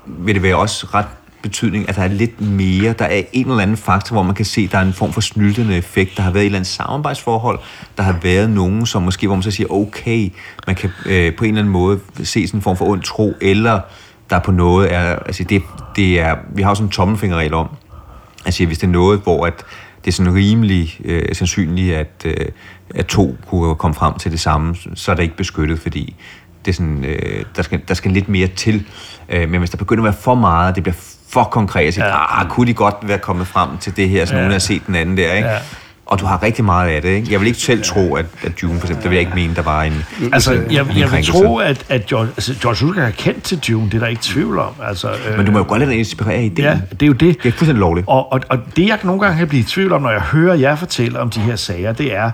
vil 0.05 0.35
det 0.35 0.43
være 0.43 0.55
også 0.55 0.87
ret 0.93 1.05
betydning, 1.41 1.89
at 1.89 1.95
der 1.95 2.01
er 2.01 2.07
lidt 2.07 2.41
mere, 2.41 2.93
der 2.93 3.05
er 3.05 3.21
en 3.33 3.49
eller 3.49 3.63
anden 3.63 3.77
faktor, 3.77 4.13
hvor 4.13 4.23
man 4.23 4.35
kan 4.35 4.45
se, 4.45 4.61
at 4.61 4.71
der 4.71 4.77
er 4.77 4.81
en 4.81 4.93
form 4.93 5.13
for 5.13 5.21
snyltende 5.21 5.77
effekt, 5.77 6.17
der 6.17 6.23
har 6.23 6.31
været 6.31 6.43
et 6.43 6.45
eller 6.45 6.57
andet 6.57 6.67
samarbejdsforhold, 6.67 7.59
der 7.97 8.03
har 8.03 8.19
været 8.23 8.49
nogen, 8.49 8.85
som 8.85 9.01
måske, 9.01 9.27
hvor 9.27 9.35
man 9.35 9.43
så 9.43 9.51
siger, 9.51 9.71
okay, 9.71 10.31
man 10.67 10.75
kan 10.75 10.89
øh, 11.05 11.35
på 11.35 11.43
en 11.43 11.49
eller 11.49 11.61
anden 11.61 11.73
måde 11.73 11.99
se 12.23 12.47
sådan 12.47 12.57
en 12.57 12.61
form 12.61 12.77
for 12.77 12.85
ond 12.85 13.01
tro, 13.01 13.33
eller 13.41 13.79
der 14.29 14.39
på 14.39 14.51
noget 14.51 14.93
er, 14.93 15.15
altså 15.15 15.43
det, 15.43 15.61
det 15.95 16.19
er, 16.19 16.35
vi 16.55 16.61
har 16.61 16.69
også 16.69 16.83
en 16.83 16.89
tommelfingerregel 16.89 17.53
om, 17.53 17.67
altså 18.45 18.65
hvis 18.65 18.77
det 18.77 18.87
er 18.87 18.91
noget, 18.91 19.19
hvor 19.19 19.45
at 19.45 19.65
det 20.05 20.11
er 20.11 20.15
sådan 20.15 20.33
rimelig 20.33 20.99
øh, 21.05 21.35
sandsynligt, 21.35 21.95
at, 21.95 22.25
øh, 22.25 22.45
at 22.95 23.05
to 23.05 23.37
kunne 23.47 23.75
komme 23.75 23.95
frem 23.95 24.13
til 24.13 24.31
det 24.31 24.39
samme, 24.39 24.75
så 24.95 25.11
er 25.11 25.15
det 25.15 25.23
ikke 25.23 25.37
beskyttet, 25.37 25.79
fordi 25.79 26.15
det 26.65 26.71
er 26.71 26.75
sådan, 26.75 27.05
øh, 27.05 27.45
der, 27.55 27.61
skal, 27.61 27.81
der 27.87 27.93
skal 27.93 28.11
lidt 28.11 28.29
mere 28.29 28.47
til. 28.47 28.85
Øh, 29.29 29.49
men 29.49 29.59
hvis 29.59 29.69
der 29.69 29.77
begynder 29.77 30.03
at 30.03 30.05
være 30.05 30.21
for 30.21 30.35
meget, 30.35 30.75
det 30.75 30.83
bliver 30.83 30.95
for 31.29 31.43
konkret, 31.43 31.93
så 31.93 32.05
ja. 32.05 32.41
ah, 32.41 32.49
kunne 32.49 32.67
de 32.67 32.73
godt 32.73 32.95
være 33.01 33.17
kommet 33.17 33.47
frem 33.47 33.77
til 33.77 33.97
det 33.97 34.09
her, 34.09 34.25
så 34.25 34.33
ja. 34.33 34.39
nogen 34.39 34.51
har 34.51 34.59
set 34.59 34.87
den 34.87 34.95
anden 34.95 35.17
der, 35.17 35.33
ikke? 35.33 35.49
Ja. 35.49 35.57
Og 36.05 36.19
du 36.19 36.25
har 36.25 36.43
rigtig 36.43 36.65
meget 36.65 36.89
af 36.89 37.01
det, 37.01 37.09
ikke? 37.09 37.31
Jeg 37.31 37.39
vil 37.39 37.47
ikke 37.47 37.59
selv 37.59 37.83
tro, 37.83 38.15
at, 38.15 38.25
at 38.43 38.61
Dune, 38.61 38.79
for 38.79 38.87
eksempel, 38.87 39.03
der 39.03 39.09
vil 39.09 39.15
jeg 39.15 39.19
ikke 39.19 39.35
mene, 39.35 39.55
der 39.55 39.61
var 39.61 39.83
en 39.83 40.05
Altså, 40.33 40.53
jeg, 40.53 40.71
jeg, 40.71 40.85
jeg 40.97 41.11
vil 41.11 41.25
tro, 41.25 41.57
at, 41.57 41.85
at 41.89 42.05
George, 42.05 42.27
altså, 42.27 42.55
George 42.61 42.85
Lucas 42.85 43.03
har 43.03 43.11
kendt 43.11 43.43
til 43.43 43.59
Dune, 43.59 43.85
det 43.85 43.93
er 43.93 43.99
der 43.99 44.07
ikke 44.07 44.21
tvivl 44.21 44.59
om. 44.59 44.73
Altså, 44.83 45.11
Men 45.37 45.45
du 45.45 45.51
må 45.51 45.57
jo 45.57 45.65
godt 45.67 45.79
lade 45.79 45.91
dig 45.91 45.99
inspirere 45.99 46.33
af 46.33 46.43
ideen. 46.43 46.65
Ja, 46.65 46.79
det 46.91 47.01
er 47.01 47.07
jo 47.07 47.13
det. 47.13 47.19
Det 47.19 47.49
er 47.49 47.51
fuldstændig 47.51 47.79
lovligt. 47.79 48.07
Og, 48.07 48.31
og, 48.31 48.41
og 48.49 48.59
det, 48.75 48.87
jeg 48.87 48.99
nogle 49.03 49.21
gange 49.21 49.37
kan 49.37 49.47
blive 49.47 49.59
i 49.59 49.63
tvivl 49.63 49.91
om, 49.91 50.01
når 50.01 50.11
jeg 50.11 50.21
hører 50.21 50.55
jer 50.55 50.75
fortælle 50.75 51.19
om 51.19 51.29
de 51.29 51.39
her 51.39 51.55
sager, 51.55 51.93
det 51.93 52.15
er, 52.15 52.31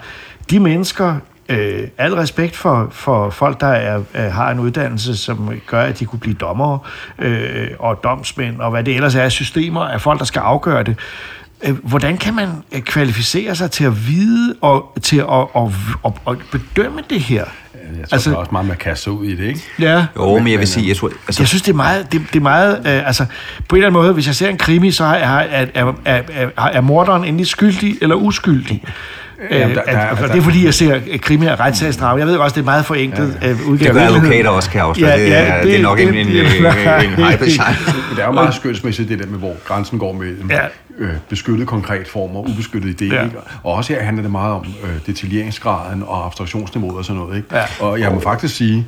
de 0.50 0.60
mennesker, 0.60 1.16
øh, 1.50 1.88
al 1.98 2.14
respekt 2.14 2.56
for, 2.56 2.88
for 2.92 3.30
folk, 3.30 3.60
der 3.60 3.68
er, 3.68 3.98
øh, 4.16 4.22
har 4.22 4.52
en 4.52 4.60
uddannelse, 4.60 5.18
som 5.18 5.52
gør, 5.68 5.82
at 5.82 6.00
de 6.00 6.06
kunne 6.06 6.20
blive 6.20 6.36
dommere 6.36 6.80
øh, 7.20 7.68
og 7.80 8.04
domsmænd, 8.04 8.60
og 8.62 8.72
hvad 8.72 8.84
det 8.84 8.96
ellers 8.96 9.16
er 9.16 9.30
systemer 9.30 9.82
af 9.82 10.02
folk, 10.02 10.20
der 10.20 10.26
skal 10.26 10.40
afgøre 10.40 10.84
det. 10.84 10.96
Øh, 11.64 11.76
hvordan 11.84 12.18
kan 12.18 12.34
man 12.34 12.50
øh, 12.72 12.82
kvalificere 12.82 13.56
sig 13.56 13.72
til 13.72 13.84
at 13.84 14.08
vide 14.08 14.56
og 14.62 14.98
til 15.02 15.18
at, 15.18 15.48
at, 15.56 15.64
at, 16.06 16.12
at 16.28 16.38
bedømme 16.52 17.02
det 17.10 17.20
her? 17.20 17.46
Jeg 18.00 18.10
tror, 18.10 18.16
altså, 18.16 18.30
der 18.30 18.36
er 18.36 18.40
også 18.40 18.52
meget, 18.52 18.68
man 18.68 18.78
kaster 18.78 19.12
ud 19.12 19.26
i 19.26 19.36
det, 19.36 19.44
ikke? 19.48 19.62
Ja. 19.80 20.06
Jo, 20.16 20.40
men 20.40 20.52
jeg 20.52 20.60
vil 20.60 20.68
sige, 20.68 20.88
jeg 20.88 20.98
tror... 20.98 21.12
Altså, 21.28 21.42
jeg 21.42 21.48
synes, 21.48 21.62
det 21.62 21.72
er 21.72 21.76
meget... 21.76 22.12
Det, 22.12 22.22
det 22.34 22.36
er 22.36 22.44
meget 22.44 22.78
øh, 22.78 23.08
altså, 23.08 23.26
på 23.68 23.76
en 23.76 23.78
eller 23.78 23.88
anden 23.88 24.02
måde, 24.02 24.14
hvis 24.14 24.28
jeg 24.28 24.36
ser 24.36 24.50
en 24.50 24.58
krimi, 24.58 24.92
så 24.92 25.04
er, 25.04 25.10
er, 25.10 25.66
er, 25.74 25.94
er, 26.06 26.22
er, 26.34 26.50
er 26.64 26.82
morderen 26.82 27.26
endelig 27.26 27.48
skyldig 27.48 27.98
eller 28.02 28.16
uskyldig. 28.16 28.84
Jamen, 29.52 29.76
der, 29.76 29.84
der, 29.84 29.92
at, 29.92 30.18
der, 30.18 30.28
det 30.28 30.38
er 30.38 30.42
fordi, 30.42 30.66
jeg 30.66 30.74
ser 30.74 31.00
krimi 31.22 31.46
og 31.46 31.60
retssagsdrama. 31.60 32.20
Jeg 32.20 32.28
ved 32.28 32.38
også, 32.38 32.54
det 32.54 32.62
er 32.62 32.66
meget 32.66 32.86
forenklet 32.86 33.38
ja. 33.42 33.52
uh, 33.52 33.68
udgave. 33.68 33.94
Det 33.94 34.02
gør 34.02 34.16
advokater 34.16 34.50
også, 34.50 34.70
kan 34.70 34.78
jeg 34.78 34.88
afsløre. 34.88 35.10
Ja, 35.10 35.18
ja, 35.18 35.58
det, 35.58 35.64
det, 35.64 35.76
er 35.76 35.82
nok 35.82 35.98
det, 35.98 36.08
en, 36.08 36.14
en, 36.14 36.28
en, 36.28 36.36
en, 36.36 36.46
en 36.46 37.10
hype 37.10 37.46
Det 38.16 38.22
er 38.22 38.26
jo 38.26 38.32
meget 38.32 38.54
skønsmæssigt, 38.54 39.10
det 39.10 39.20
der 39.20 39.28
med, 39.28 39.40
hvor 39.40 39.56
grænsen 39.66 40.00
går 40.00 40.14
mellem 40.14 40.52
ja. 40.52 40.66
øh, 40.98 41.14
beskyttet 41.30 41.68
konkret 41.68 42.08
form 42.08 42.36
og 42.36 42.50
ubeskyttet 42.50 43.02
idé. 43.02 43.16
Ja. 43.16 43.24
Ikke? 43.24 43.38
Og 43.64 43.74
også 43.74 43.94
her 43.94 44.04
handler 44.04 44.22
det 44.22 44.32
meget 44.32 44.54
om 44.54 44.66
øh, 44.84 44.90
detaljeringsgraden 45.06 46.04
og 46.04 46.26
abstraktionsniveauet 46.26 46.98
og 46.98 47.06
sådan 47.06 47.22
noget. 47.22 47.38
Ikke? 47.38 47.56
Ja. 47.56 47.64
Og 47.80 48.00
jeg 48.00 48.12
må 48.12 48.20
faktisk 48.20 48.56
sige, 48.56 48.88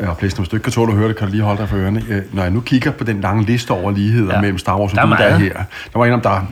og 0.00 0.18
Plæsten, 0.18 0.42
hvis 0.42 0.48
du 0.48 0.56
ikke 0.56 0.64
kan 0.64 0.72
tåle 0.72 0.92
at 0.92 0.98
høre 0.98 1.08
det, 1.08 1.16
kan 1.16 1.26
du 1.26 1.32
lige 1.32 1.42
holde 1.42 1.60
dig 1.60 1.68
for 1.68 1.76
ørerne. 1.76 2.02
Når 2.32 2.42
jeg 2.42 2.50
nu 2.50 2.60
kigger 2.60 2.90
på 2.90 3.04
den 3.04 3.20
lange 3.20 3.44
liste 3.44 3.70
over 3.70 3.90
ligheder 3.90 4.34
ja. 4.34 4.40
mellem 4.40 4.58
Star 4.58 4.78
Wars 4.78 4.92
og 4.92 5.02
Dune, 5.02 5.16
der 5.16 5.24
er 5.24 5.36
her. 5.36 5.52
Der 5.92 5.98
var 5.98 6.06
en 6.06 6.12
om, 6.12 6.20
der 6.20 6.46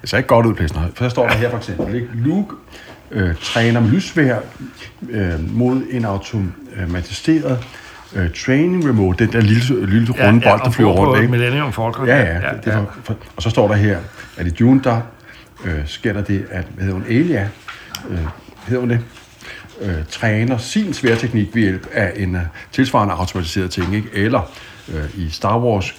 det 0.00 0.10
ser 0.10 0.16
ikke 0.16 0.28
godt 0.28 0.46
ud, 0.46 0.54
Plæsten. 0.54 0.80
For 0.94 1.04
der 1.04 1.08
står 1.08 1.28
der 1.28 1.34
her 1.34 1.50
for 1.50 1.56
eksempel, 1.56 1.94
ikke? 1.94 2.08
Luke 2.14 2.54
øh, 3.10 3.34
træner 3.42 3.80
med 3.80 3.90
lysvær 3.90 4.38
øh, 5.10 5.56
mod 5.56 5.82
en 5.90 6.04
automatiseret 6.04 7.64
øh, 8.14 8.30
training 8.30 8.88
remote, 8.88 9.24
den 9.24 9.32
der 9.32 9.40
lille, 9.40 9.86
lille 9.86 10.12
runde 10.12 10.48
ja, 10.48 10.50
bold, 10.50 10.64
der 10.64 10.70
flyver 10.70 10.92
rundt. 10.92 11.20
Ikke? 11.22 11.30
Millennium 11.30 11.72
Falcon. 11.72 12.06
Ja, 12.06 12.16
ja. 12.16 12.34
ja, 12.34 12.52
det, 12.52 12.64
det, 12.64 12.86
for, 13.04 13.16
og 13.36 13.42
så 13.42 13.50
står 13.50 13.68
der 13.68 13.74
her, 13.74 13.98
at 14.36 14.46
i 14.46 14.50
Dune, 14.50 14.80
der 14.84 15.00
øh, 15.64 15.80
sker 15.86 16.12
der 16.12 16.22
det, 16.22 16.46
at, 16.50 16.64
hvad 16.74 16.84
hedder 16.84 16.98
hun, 16.98 17.04
Elia, 17.08 17.48
øh, 18.10 18.18
hedder 18.66 18.80
hun 18.80 18.90
det, 18.90 19.00
øh, 19.80 19.94
træner 20.10 20.58
sin 20.58 20.94
sværteknik 20.94 21.54
ved 21.54 21.62
hjælp 21.62 21.86
af 21.92 22.12
en 22.16 22.34
uh, 22.34 22.40
tilsvarende 22.72 23.14
automatiseret 23.14 23.70
ting, 23.70 23.94
ikke? 23.94 24.08
eller 24.12 24.50
øh, 24.94 25.04
i 25.14 25.30
Star 25.30 25.58
Wars 25.58 25.94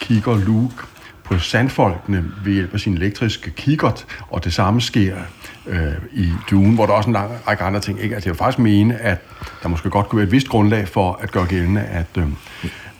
kigger 0.00 0.38
Luke 0.38 0.74
på 1.24 1.38
sandfolkene 1.38 2.24
ved 2.44 2.52
hjælp 2.52 2.74
af 2.74 2.80
sin 2.80 2.94
elektriske 2.94 3.50
kikkert, 3.50 4.06
og 4.30 4.44
det 4.44 4.52
samme 4.54 4.80
sker 4.80 5.16
øh, 5.66 5.92
i 6.12 6.28
Dune, 6.50 6.74
hvor 6.74 6.86
der 6.86 6.92
også 6.92 7.08
en 7.08 7.12
lang 7.12 7.30
række 7.48 7.62
andre 7.62 7.80
ting. 7.80 8.00
Ikke? 8.00 8.14
Altså, 8.14 8.28
jeg 8.28 8.34
vil 8.34 8.38
faktisk 8.38 8.58
mene, 8.58 8.96
at 8.96 9.18
der 9.62 9.68
måske 9.68 9.90
godt 9.90 10.08
kunne 10.08 10.16
være 10.16 10.26
et 10.26 10.32
vist 10.32 10.48
grundlag 10.48 10.88
for 10.88 11.18
at 11.22 11.32
gøre 11.32 11.46
gældende, 11.46 11.80
at, 11.80 12.06
øh, 12.18 12.26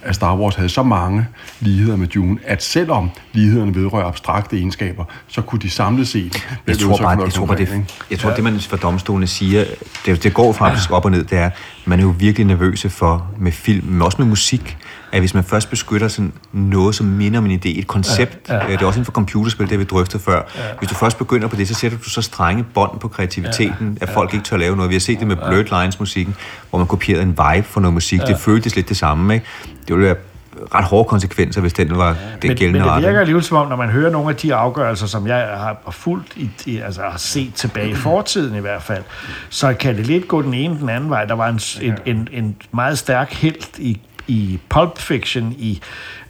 at 0.03 0.15
Star 0.15 0.37
Wars 0.37 0.55
havde 0.55 0.69
så 0.69 0.83
mange 0.83 1.27
ligheder 1.61 1.97
med 1.97 2.07
Dune, 2.07 2.39
at 2.45 2.63
selvom 2.63 3.11
lighederne 3.33 3.75
vedrører 3.75 4.07
abstrakte 4.07 4.57
egenskaber, 4.57 5.05
så 5.29 5.43
kunne 5.43 5.61
de 5.61 5.71
samlet 5.71 6.09
set... 6.09 6.47
Jeg 6.67 6.79
tror 6.79 6.97
bare, 6.97 7.23
jeg 7.23 7.33
tror, 7.33 7.47
det, 7.47 7.85
jeg 8.11 8.19
tror, 8.19 8.31
ja. 8.31 8.37
det 8.37 8.45
man 8.45 8.61
for 8.61 8.77
domstolene 8.77 9.27
siger, 9.27 9.65
det, 10.07 10.23
det 10.23 10.35
går 10.35 10.53
faktisk 10.53 10.91
op 10.91 11.05
og 11.05 11.11
ned, 11.11 11.25
det 11.25 11.39
er, 11.39 11.51
man 11.85 11.99
er 11.99 12.03
jo 12.03 12.15
virkelig 12.19 12.47
nervøse 12.47 12.91
for 12.91 13.31
med 13.39 13.53
film, 13.53 13.87
men 13.87 14.03
også 14.03 14.19
med 14.19 14.27
musik, 14.27 14.77
at 15.13 15.21
hvis 15.21 15.35
man 15.35 15.45
først 15.45 15.71
beskytter 15.71 16.09
sådan 16.09 16.33
noget, 16.53 16.95
som 16.95 17.07
minder 17.07 17.39
om 17.39 17.47
en 17.47 17.61
idé, 17.65 17.79
et 17.79 17.87
koncept, 17.87 18.49
ja, 18.49 18.55
ja. 18.55 18.65
Øh, 18.65 18.71
det 18.71 18.83
er 18.83 18.87
også 18.87 18.97
inden 18.97 19.05
for 19.05 19.13
computerspil, 19.13 19.71
det 19.71 19.79
vi 19.79 19.85
drøftet 19.85 20.21
før, 20.21 20.37
ja. 20.57 20.63
hvis 20.79 20.89
du 20.89 20.95
først 20.95 21.19
begynder 21.19 21.49
på 21.49 21.57
det, 21.57 21.69
så 21.69 21.75
sætter 21.75 21.99
du 21.99 22.05
så 22.11 22.23
strenge 22.23 22.65
bånd 22.75 23.01
på 23.01 23.09
kreativiteten, 23.09 23.99
ja, 24.01 24.07
at 24.07 24.15
folk 24.15 24.35
ikke 24.35 24.45
tør 24.45 24.57
lave 24.57 24.77
noget. 24.77 24.89
Vi 24.89 24.95
har 24.95 25.01
set 25.01 25.19
det 25.19 25.27
med 25.27 25.37
Blurred 25.37 25.81
Lines 25.81 26.01
musikken, 26.01 26.35
hvor 26.71 26.79
man 26.79 26.89
kopierede 26.89 27.23
en 27.23 27.29
vibe 27.29 27.67
for 27.67 27.81
noget 27.81 27.95
musik. 27.95 28.21
Ja. 28.21 28.25
Det 28.25 28.39
føltes 28.39 28.77
lidt 28.77 28.89
det 28.89 28.97
samme. 28.97 29.35
Ikke? 29.35 29.47
Det 29.89 29.97
ville 29.97 30.07
være 30.07 30.17
ret 30.75 30.85
hårde 30.85 31.09
konsekvenser, 31.09 31.61
hvis 31.61 31.73
den 31.73 31.99
var 31.99 32.09
det 32.43 32.49
men, 32.49 32.57
gældende 32.57 32.81
men 32.81 32.89
det 32.89 33.03
virker 33.03 33.21
alligevel 33.21 33.45
som 33.45 33.57
om, 33.57 33.69
når 33.69 33.77
man 33.77 33.89
hører 33.89 34.11
nogle 34.11 34.31
af 34.31 34.37
de 34.37 34.55
afgørelser, 34.55 35.07
som 35.07 35.27
jeg 35.27 35.37
har 35.37 35.91
fulgt, 35.91 36.37
i, 36.37 36.51
i, 36.67 36.79
altså 36.79 37.03
har 37.03 37.19
set 37.19 37.55
tilbage 37.55 37.91
i 37.91 37.95
fortiden 37.95 38.57
i 38.57 38.61
hvert 38.61 38.83
fald, 38.83 39.03
så 39.49 39.75
kan 39.75 39.97
det 39.97 40.07
lidt 40.07 40.29
gå 40.29 40.43
den 40.43 40.55
ene 40.55 40.79
den 40.79 40.89
anden 40.89 41.11
vej. 41.11 41.25
Der 41.25 41.35
var 41.35 41.49
en, 41.49 41.61
en, 41.83 41.99
en, 42.07 42.29
en 42.33 42.57
meget 42.73 42.99
stærk 42.99 43.33
held 43.33 43.79
i 43.79 44.01
i 44.27 44.59
Pulp 44.69 44.99
Fiction 44.99 45.55
i 45.59 45.81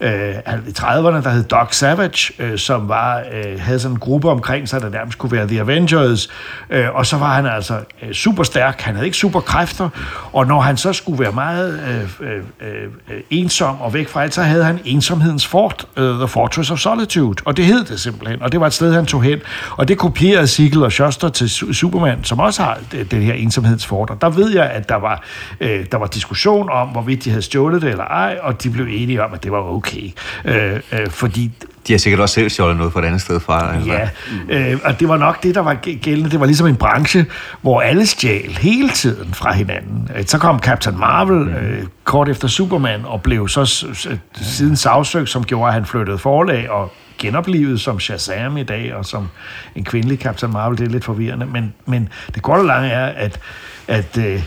øh, 0.01 0.35
30'erne, 0.79 1.23
der 1.23 1.31
hed 1.31 1.45
Doc 1.45 1.75
Savage, 1.75 2.33
øh, 2.39 2.59
som 2.59 2.89
var, 2.89 3.23
øh, 3.33 3.61
havde 3.61 3.81
sådan 3.81 3.95
en 3.95 3.99
gruppe 3.99 4.31
omkring 4.31 4.69
sig, 4.69 4.81
der 4.81 4.89
nærmest 4.89 5.19
kunne 5.19 5.33
være 5.33 5.49
The 5.49 5.61
Avengers, 5.61 6.29
øh, 6.71 6.95
og 6.95 7.07
så 7.07 7.17
var 7.17 7.35
han 7.35 7.47
altså 7.47 7.79
øh, 8.03 8.13
super 8.13 8.43
stærk, 8.43 8.81
han 8.81 8.95
havde 8.95 9.07
ikke 9.07 9.17
super 9.17 9.41
kræfter, 9.41 9.89
og 10.33 10.47
når 10.47 10.61
han 10.61 10.77
så 10.77 10.93
skulle 10.93 11.23
være 11.23 11.33
meget 11.33 11.81
øh, 12.21 12.29
øh, 12.29 12.43
øh, 12.61 13.21
ensom 13.31 13.81
og 13.81 13.95
væk 13.95 14.09
fra 14.09 14.23
alt, 14.23 14.35
så 14.35 14.43
havde 14.43 14.65
han 14.65 14.81
ensomhedens 14.85 15.47
fort, 15.47 15.87
øh, 15.97 16.15
The 16.15 16.29
Fortress 16.29 16.71
of 16.71 16.79
Solitude, 16.79 17.43
og 17.45 17.57
det 17.57 17.65
hed 17.65 17.85
det 17.85 18.01
simpelthen, 18.01 18.43
og 18.43 18.53
det 18.53 18.61
var 18.61 18.67
et 18.67 18.73
sted, 18.73 18.95
han 18.95 19.07
tog 19.07 19.23
hen, 19.23 19.39
og 19.71 19.89
det 19.89 19.99
kopierede 19.99 20.47
Sigel 20.47 20.83
og 20.83 20.93
Schuster 20.93 21.29
til 21.29 21.51
Superman, 21.51 22.25
som 22.25 22.41
også 22.41 22.63
har 22.63 22.79
øh, 22.95 23.11
det, 23.11 23.25
her 23.25 23.35
ensomhedens 23.35 23.87
fort, 23.87 24.11
og 24.11 24.21
der 24.21 24.31
ved 24.31 24.51
jeg, 24.55 24.71
at 24.71 24.89
der 24.89 24.97
var, 24.97 25.23
øh, 25.61 25.87
der 25.93 25.99
var 25.99 26.07
diskussion 26.07 26.71
om, 26.71 26.89
hvorvidt 26.89 27.25
de 27.25 27.31
havde 27.31 27.43
stjålet 27.43 27.83
det 27.83 27.92
eller 27.93 28.05
ej, 28.05 28.39
og 28.43 28.63
de 28.63 28.71
blev 28.71 28.87
enige 28.91 29.25
om, 29.25 29.35
at 29.35 29.45
det 29.45 29.53
var 29.53 29.59
okay. 29.59 30.11
Øh, 30.45 30.81
øh, 30.93 31.11
fordi 31.11 31.51
De 31.89 31.93
har 31.93 31.99
sikkert 31.99 32.21
også 32.21 32.35
selv 32.35 32.51
stjålet 32.51 32.77
noget 32.77 32.93
fra 32.93 33.01
et 33.01 33.05
andet 33.05 33.21
sted 33.21 33.41
fra. 33.41 33.75
Altså. 33.75 33.93
Ja, 33.93 34.09
øh, 34.73 34.79
og 34.85 35.01
det 35.01 35.09
var 35.09 35.17
nok 35.17 35.43
det, 35.43 35.55
der 35.55 35.61
var 35.61 35.75
gæ- 35.87 35.99
gældende. 36.03 36.31
Det 36.31 36.41
var 36.41 36.47
ligesom 36.47 36.67
en 36.67 36.77
branche, 36.77 37.27
hvor 37.61 37.81
alle 37.81 38.07
stjal 38.07 38.51
hele 38.61 38.89
tiden 38.89 39.35
fra 39.35 39.53
hinanden. 39.53 40.09
Øh, 40.17 40.25
Så 40.27 40.39
kom 40.39 40.59
Captain 40.59 40.99
Marvel 40.99 41.49
øh, 41.49 41.83
kort 42.05 42.29
efter 42.29 42.49
Superman, 42.49 43.01
og 43.05 43.23
blev 43.23 43.49
så 43.49 43.65
s- 43.65 44.09
siden 44.35 44.77
sagsøgt, 44.77 45.29
som 45.29 45.45
gjorde, 45.45 45.69
at 45.69 45.75
han 45.75 45.85
flyttede 45.87 46.19
forlag 46.19 46.71
og 46.71 46.93
genoplevet 47.19 47.81
som 47.81 48.01
Shazam 48.01 48.57
i 48.57 48.63
dag, 48.63 48.95
og 48.95 49.05
som 49.05 49.29
en 49.77 49.85
kvindelig 49.85 50.19
Captain 50.19 50.53
Marvel. 50.53 50.79
Det 50.79 50.87
er 50.87 50.91
lidt 50.91 51.05
forvirrende, 51.05 51.47
men, 51.47 51.75
men 51.87 52.09
det 52.35 52.43
korte 52.43 52.67
lange 52.67 52.89
er, 52.91 53.07
at, 53.07 53.41
at 53.89 54.19
øh, 54.19 54.43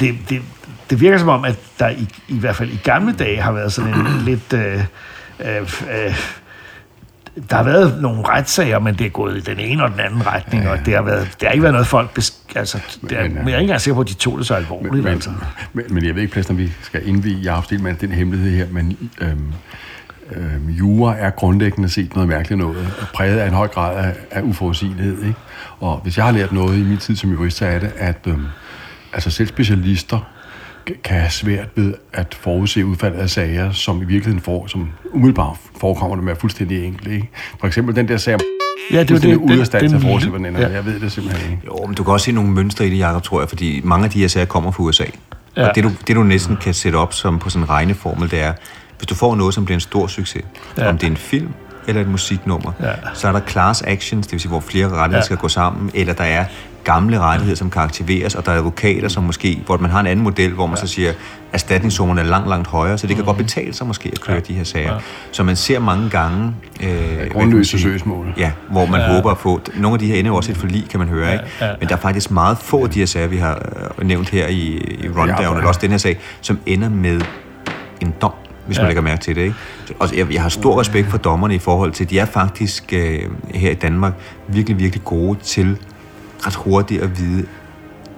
det, 0.00 0.14
det, 0.28 0.42
det 0.90 1.00
virker 1.00 1.18
som 1.18 1.28
om, 1.28 1.44
at 1.44 1.58
der 1.78 1.88
i, 1.88 2.08
i 2.28 2.38
hvert 2.38 2.56
fald 2.56 2.70
i 2.70 2.80
gamle 2.84 3.12
dage 3.12 3.40
har 3.40 3.52
været 3.52 3.72
sådan 3.72 3.94
en 3.94 4.06
lidt... 4.30 4.52
Øh, 4.52 4.84
øh, 5.40 5.60
øh, 5.60 6.16
der 7.50 7.56
har 7.56 7.62
været 7.62 8.02
nogle 8.02 8.22
retssager, 8.28 8.78
men 8.78 8.94
det 8.94 9.06
er 9.06 9.10
gået 9.10 9.36
i 9.36 9.40
den 9.40 9.58
ene 9.58 9.84
og 9.84 9.90
den 9.90 10.00
anden 10.00 10.26
retning, 10.26 10.62
ja, 10.62 10.68
ja. 10.68 10.78
og 10.78 10.86
det 10.86 10.94
har, 10.94 11.02
været, 11.02 11.28
det 11.40 11.48
har 11.48 11.52
ikke 11.52 11.62
været 11.62 11.72
noget 11.72 11.86
folk... 11.86 12.18
Besk- 12.18 12.52
altså, 12.56 12.78
det 13.02 13.12
er, 13.12 13.28
men, 13.28 13.36
jeg 13.36 13.42
er 13.44 13.46
ikke 13.46 13.58
engang 13.58 13.80
sikker 13.80 13.94
på, 13.94 14.00
at 14.00 14.08
de 14.08 14.14
tog 14.14 14.38
det 14.38 14.46
så 14.46 14.54
alvorligt. 14.54 14.94
Men, 14.94 15.06
altså. 15.06 15.30
men, 15.72 15.84
men 15.90 16.04
jeg 16.04 16.14
ved 16.14 16.22
ikke, 16.22 16.32
Plæst, 16.32 16.50
om 16.50 16.58
vi 16.58 16.72
skal 16.82 17.08
indvige 17.08 17.38
i 17.38 17.46
afstilling 17.46 18.00
den 18.00 18.12
hemmelighed 18.12 18.56
her, 18.56 18.66
men 18.70 18.98
øhm, 19.20 19.52
øhm, 20.32 20.68
jura 20.68 21.16
er 21.18 21.30
grundlæggende 21.30 21.88
set 21.88 22.14
noget 22.14 22.28
mærkeligt 22.28 22.58
noget, 22.58 22.92
og 23.00 23.06
præget 23.14 23.38
af 23.38 23.48
en 23.48 23.54
høj 23.54 23.68
grad 23.68 24.04
af, 24.04 24.14
af 24.30 24.42
uforudsigelighed. 24.42 25.22
Ikke? 25.22 25.38
Og 25.80 26.00
hvis 26.02 26.16
jeg 26.16 26.24
har 26.24 26.32
lært 26.32 26.52
noget 26.52 26.78
i 26.78 26.82
min 26.82 26.98
tid 26.98 27.16
som 27.16 27.30
jurist, 27.30 27.56
så 27.56 27.66
er 27.66 27.78
det, 27.78 27.92
at 27.96 28.18
øhm, 28.26 28.46
altså 29.12 29.30
selv 29.30 29.48
specialister 29.48 30.35
kan 31.04 31.16
have 31.20 31.30
svært 31.30 31.68
ved 31.74 31.94
at 32.12 32.34
forudse 32.40 32.86
udfaldet 32.86 33.18
af 33.18 33.30
sager, 33.30 33.72
som 33.72 33.96
i 34.02 34.04
virkeligheden 34.04 34.40
får, 34.40 34.66
som 34.66 34.88
umiddelbart 35.12 35.56
forekommer 35.80 36.16
det 36.16 36.24
med 36.24 36.36
fuldstændig 36.36 36.84
enkelt. 36.84 37.12
Ikke? 37.12 37.28
For 37.60 37.66
eksempel 37.66 37.96
den 37.96 38.08
der 38.08 38.16
sag 38.16 38.34
om 38.34 38.40
Ja, 38.92 39.00
det 39.02 39.10
er 39.10 39.18
det- 39.18 39.36
ude 39.36 39.60
af 39.60 39.66
stand 39.66 39.88
til 39.88 39.96
at 39.96 40.02
forudse, 40.02 40.28
hvordan 40.28 40.44
den 40.44 40.56
ender. 40.56 40.68
ja. 40.68 40.74
Jeg 40.74 40.84
ved 40.84 41.00
det 41.00 41.12
simpelthen 41.12 41.50
ikke. 41.52 41.62
Jo, 41.66 41.86
men 41.86 41.94
du 41.94 42.04
kan 42.04 42.12
også 42.12 42.24
se 42.24 42.32
nogle 42.32 42.50
mønstre 42.50 42.86
i 42.86 42.90
det, 42.90 42.98
Jacob, 42.98 43.22
tror 43.22 43.40
jeg, 43.40 43.48
fordi 43.48 43.80
mange 43.84 44.04
af 44.04 44.10
de 44.10 44.18
her 44.20 44.28
sager 44.28 44.46
kommer 44.46 44.70
fra 44.70 44.82
USA. 44.82 45.04
Ja. 45.56 45.68
Og 45.68 45.74
det 45.74 45.84
du, 45.84 45.90
det, 46.06 46.16
du 46.16 46.22
næsten 46.22 46.56
kan 46.56 46.74
sætte 46.74 46.96
op 46.96 47.12
som 47.14 47.38
på 47.38 47.50
sådan 47.50 47.62
en 47.64 47.70
regneformel, 47.70 48.30
det 48.30 48.40
er, 48.42 48.52
hvis 48.98 49.06
du 49.06 49.14
får 49.14 49.34
noget, 49.36 49.54
som 49.54 49.64
bliver 49.64 49.76
en 49.76 49.80
stor 49.80 50.06
succes, 50.06 50.42
Ja. 50.78 50.88
om 50.88 50.98
det 50.98 51.06
er 51.06 51.10
en 51.10 51.16
film 51.16 51.48
eller 51.88 52.02
et 52.02 52.08
musiknummer, 52.08 52.72
Ja. 52.80 52.92
så 53.14 53.28
er 53.28 53.32
der 53.32 53.40
class 53.48 53.82
actions, 53.86 54.26
det 54.26 54.32
vil 54.32 54.40
sige, 54.40 54.48
hvor 54.50 54.60
flere 54.60 54.86
rettigheder 54.88 55.16
ja. 55.16 55.22
skal 55.24 55.36
gå 55.36 55.48
sammen, 55.48 55.90
eller 55.94 56.12
der 56.12 56.24
er 56.24 56.44
gamle 56.86 57.18
rettigheder, 57.20 57.56
som 57.56 57.70
kan 57.70 57.82
aktiveres, 57.82 58.34
og 58.34 58.46
der 58.46 58.52
er 58.52 58.56
advokater, 58.56 59.08
som 59.08 59.22
måske, 59.24 59.62
hvor 59.66 59.76
man 59.76 59.90
har 59.90 60.00
en 60.00 60.06
anden 60.06 60.22
model, 60.24 60.52
hvor 60.52 60.66
man 60.66 60.76
ja. 60.76 60.86
så 60.86 60.92
siger, 60.92 61.12
erstatningssummerne 61.52 62.20
er 62.20 62.24
langt, 62.24 62.48
langt 62.48 62.68
højere, 62.68 62.98
så 62.98 63.06
det 63.06 63.16
kan 63.16 63.22
Mhm. 63.22 63.26
godt 63.26 63.36
betale 63.36 63.74
sig 63.74 63.86
måske 63.86 64.08
at 64.12 64.20
køre 64.20 64.34
ja. 64.36 64.40
de 64.40 64.54
her 64.54 64.64
sager. 64.64 64.92
Ja. 64.94 64.98
Så 65.32 65.42
man 65.42 65.56
ser 65.56 65.78
mange 65.78 66.10
gange... 66.10 66.52
Øh, 66.82 67.30
grundløse 67.32 67.78
søgsmål. 67.78 68.26
Ja, 68.38 68.50
hvor 68.70 68.86
man 68.86 69.00
Ja. 69.00 69.14
håber 69.16 69.30
at 69.30 69.38
få... 69.38 69.60
Nogle 69.76 69.94
af 69.94 69.98
de 69.98 70.06
her 70.06 70.14
ender 70.14 70.30
jo 70.30 70.36
også 70.36 70.50
et 70.52 70.56
forlig, 70.58 70.88
kan 70.90 70.98
man 71.00 71.08
høre, 71.08 71.32
ikke? 71.32 71.44
ja. 71.60 71.70
Men 71.80 71.88
der 71.88 71.96
er 71.96 72.00
faktisk 72.00 72.30
meget 72.30 72.58
få 72.58 72.84
af 72.84 72.90
de 72.90 72.98
her 72.98 73.06
sager, 73.06 73.26
vi 73.26 73.36
har 73.36 73.62
øh, 73.98 74.06
nævnt 74.06 74.28
her 74.30 74.46
i, 74.46 74.56
i 75.04 75.08
rundown, 75.08 75.28
Ja, 75.40 75.54
eller 75.54 75.66
også 75.68 75.80
den 75.82 75.90
her 75.90 75.98
sag, 75.98 76.18
som 76.40 76.58
ender 76.66 76.88
med 76.88 77.20
en 78.00 78.14
dom, 78.22 78.32
hvis 78.66 78.76
ja. 78.76 78.82
Man 78.82 78.88
lægger 78.88 79.02
mærke 79.02 79.20
til 79.22 79.36
det. 79.36 79.42
Ikke? 79.42 79.54
Og 79.98 80.16
jeg, 80.16 80.32
jeg 80.32 80.42
har 80.42 80.48
stor 80.48 80.80
respekt 80.80 81.08
for 81.10 81.18
dommerne 81.18 81.54
i 81.54 81.58
forhold 81.58 81.92
til, 81.92 82.10
de 82.10 82.18
er 82.18 82.24
faktisk 82.24 82.92
øh, 82.92 83.18
her 83.54 83.70
i 83.70 83.74
Danmark 83.74 84.12
virkelig, 84.48 84.78
virkelig 84.78 85.04
gode 85.04 85.38
til 85.42 85.76
ret 86.46 86.54
hurtigt 86.54 87.02
at 87.02 87.18
vide, 87.18 87.46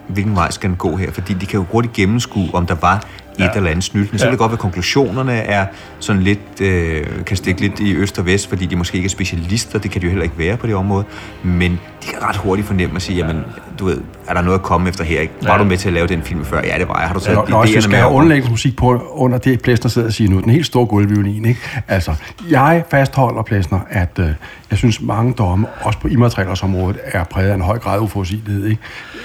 hvilken 0.08 0.36
vej 0.36 0.50
skal 0.50 0.68
den 0.70 0.76
gå 0.76 0.96
her, 0.96 1.10
fordi 1.10 1.34
de 1.34 1.46
kan 1.46 1.60
jo 1.60 1.66
hurtigt 1.72 1.94
gennemskue, 1.94 2.48
om 2.52 2.66
der 2.66 2.74
var 2.74 3.06
et 3.44 3.44
ja. 3.44 3.50
eller 3.56 3.70
andet 3.70 3.84
snydt. 3.84 4.12
Men 4.12 4.18
så 4.18 4.24
Ja. 4.24 4.28
kan 4.28 4.32
det 4.32 4.38
godt 4.38 4.50
være, 4.50 4.54
at 4.56 4.60
konklusionerne 4.60 5.32
er 5.32 5.66
sådan 5.98 6.22
lidt, 6.22 6.60
øh, 6.60 7.06
kan 7.26 7.36
stikke 7.36 7.60
lidt 7.60 7.80
i 7.80 7.94
øst 7.94 8.18
og 8.18 8.26
vest, 8.26 8.48
fordi 8.48 8.66
de 8.66 8.76
måske 8.76 8.96
ikke 8.96 9.06
er 9.06 9.10
specialister, 9.10 9.78
det 9.78 9.90
kan 9.90 10.00
de 10.00 10.06
jo 10.06 10.10
heller 10.10 10.24
ikke 10.24 10.38
være 10.38 10.56
på 10.56 10.66
det 10.66 10.74
område, 10.74 11.04
men 11.42 11.70
de 11.72 12.06
kan 12.08 12.22
ret 12.22 12.36
hurtigt 12.36 12.66
fornemme 12.66 12.96
at 12.96 13.02
sige, 13.02 13.16
jamen, 13.18 13.42
du 13.78 13.84
ved, 13.84 14.00
er 14.28 14.34
der 14.34 14.42
noget 14.42 14.58
at 14.58 14.62
komme 14.64 14.88
efter 14.88 15.04
her, 15.04 15.20
ikke? 15.20 15.32
Var 15.42 15.52
Ja. 15.52 15.58
du 15.58 15.64
med 15.64 15.76
til 15.76 15.88
at 15.88 15.94
lave 15.94 16.06
den 16.06 16.22
film 16.22 16.44
før? 16.44 16.60
Ja, 16.64 16.78
det 16.78 16.88
var 16.88 16.98
jeg. 16.98 17.06
Har 17.08 17.14
du 17.14 17.20
taget 17.20 17.48
når 17.48 17.64
idéerne 17.64 17.74
jeg 17.74 17.82
skal 17.82 17.90
med 17.90 17.98
have 17.98 18.10
underlægningsmusik 18.12 18.76
på 18.76 19.02
under 19.14 19.38
det, 19.38 19.62
Plæsner 19.62 19.88
sidder 19.90 20.06
og 20.08 20.12
siger 20.12 20.30
nu, 20.30 20.40
den 20.40 20.50
helt 20.50 20.66
store 20.66 20.86
gulvviolin, 20.86 21.44
ikke? 21.44 21.60
Altså, 21.88 22.14
jeg 22.50 22.84
fastholder, 22.90 23.42
Plæsner, 23.42 23.80
at 23.90 24.10
øh, 24.18 24.26
jeg 24.70 24.78
synes, 24.78 25.00
mange 25.02 25.32
domme, 25.32 25.66
også 25.82 25.98
på 25.98 26.08
immaterialsområdet, 26.08 26.98
er 27.04 27.24
præget 27.24 27.50
af 27.50 27.54
en 27.54 27.60
høj 27.60 27.78
grad 27.78 27.94
af 27.94 28.00
uforudsigelighed, 28.02 28.66
ikke? 28.66 28.82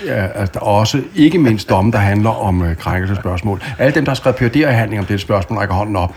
Ja, 0.08 0.26
altså, 0.36 0.60
er 0.60 0.64
også 0.66 1.02
ikke 1.16 1.38
mindst 1.38 1.70
domme, 1.70 1.92
der 1.92 1.98
handler 1.98 2.30
om 2.44 2.64
øh, 2.64 2.76
krænkelsespørgsmål. 2.78 3.62
Alle 3.80 3.96
dem, 3.96 4.03
der 4.06 4.10
har 4.10 4.16
skrevet 4.16 4.36
PhD-afhandling 4.36 5.00
om 5.00 5.06
det 5.06 5.22
spørgsmål, 5.22 5.60
rækker 5.60 5.76
hånden 5.76 5.96
op. 5.96 6.14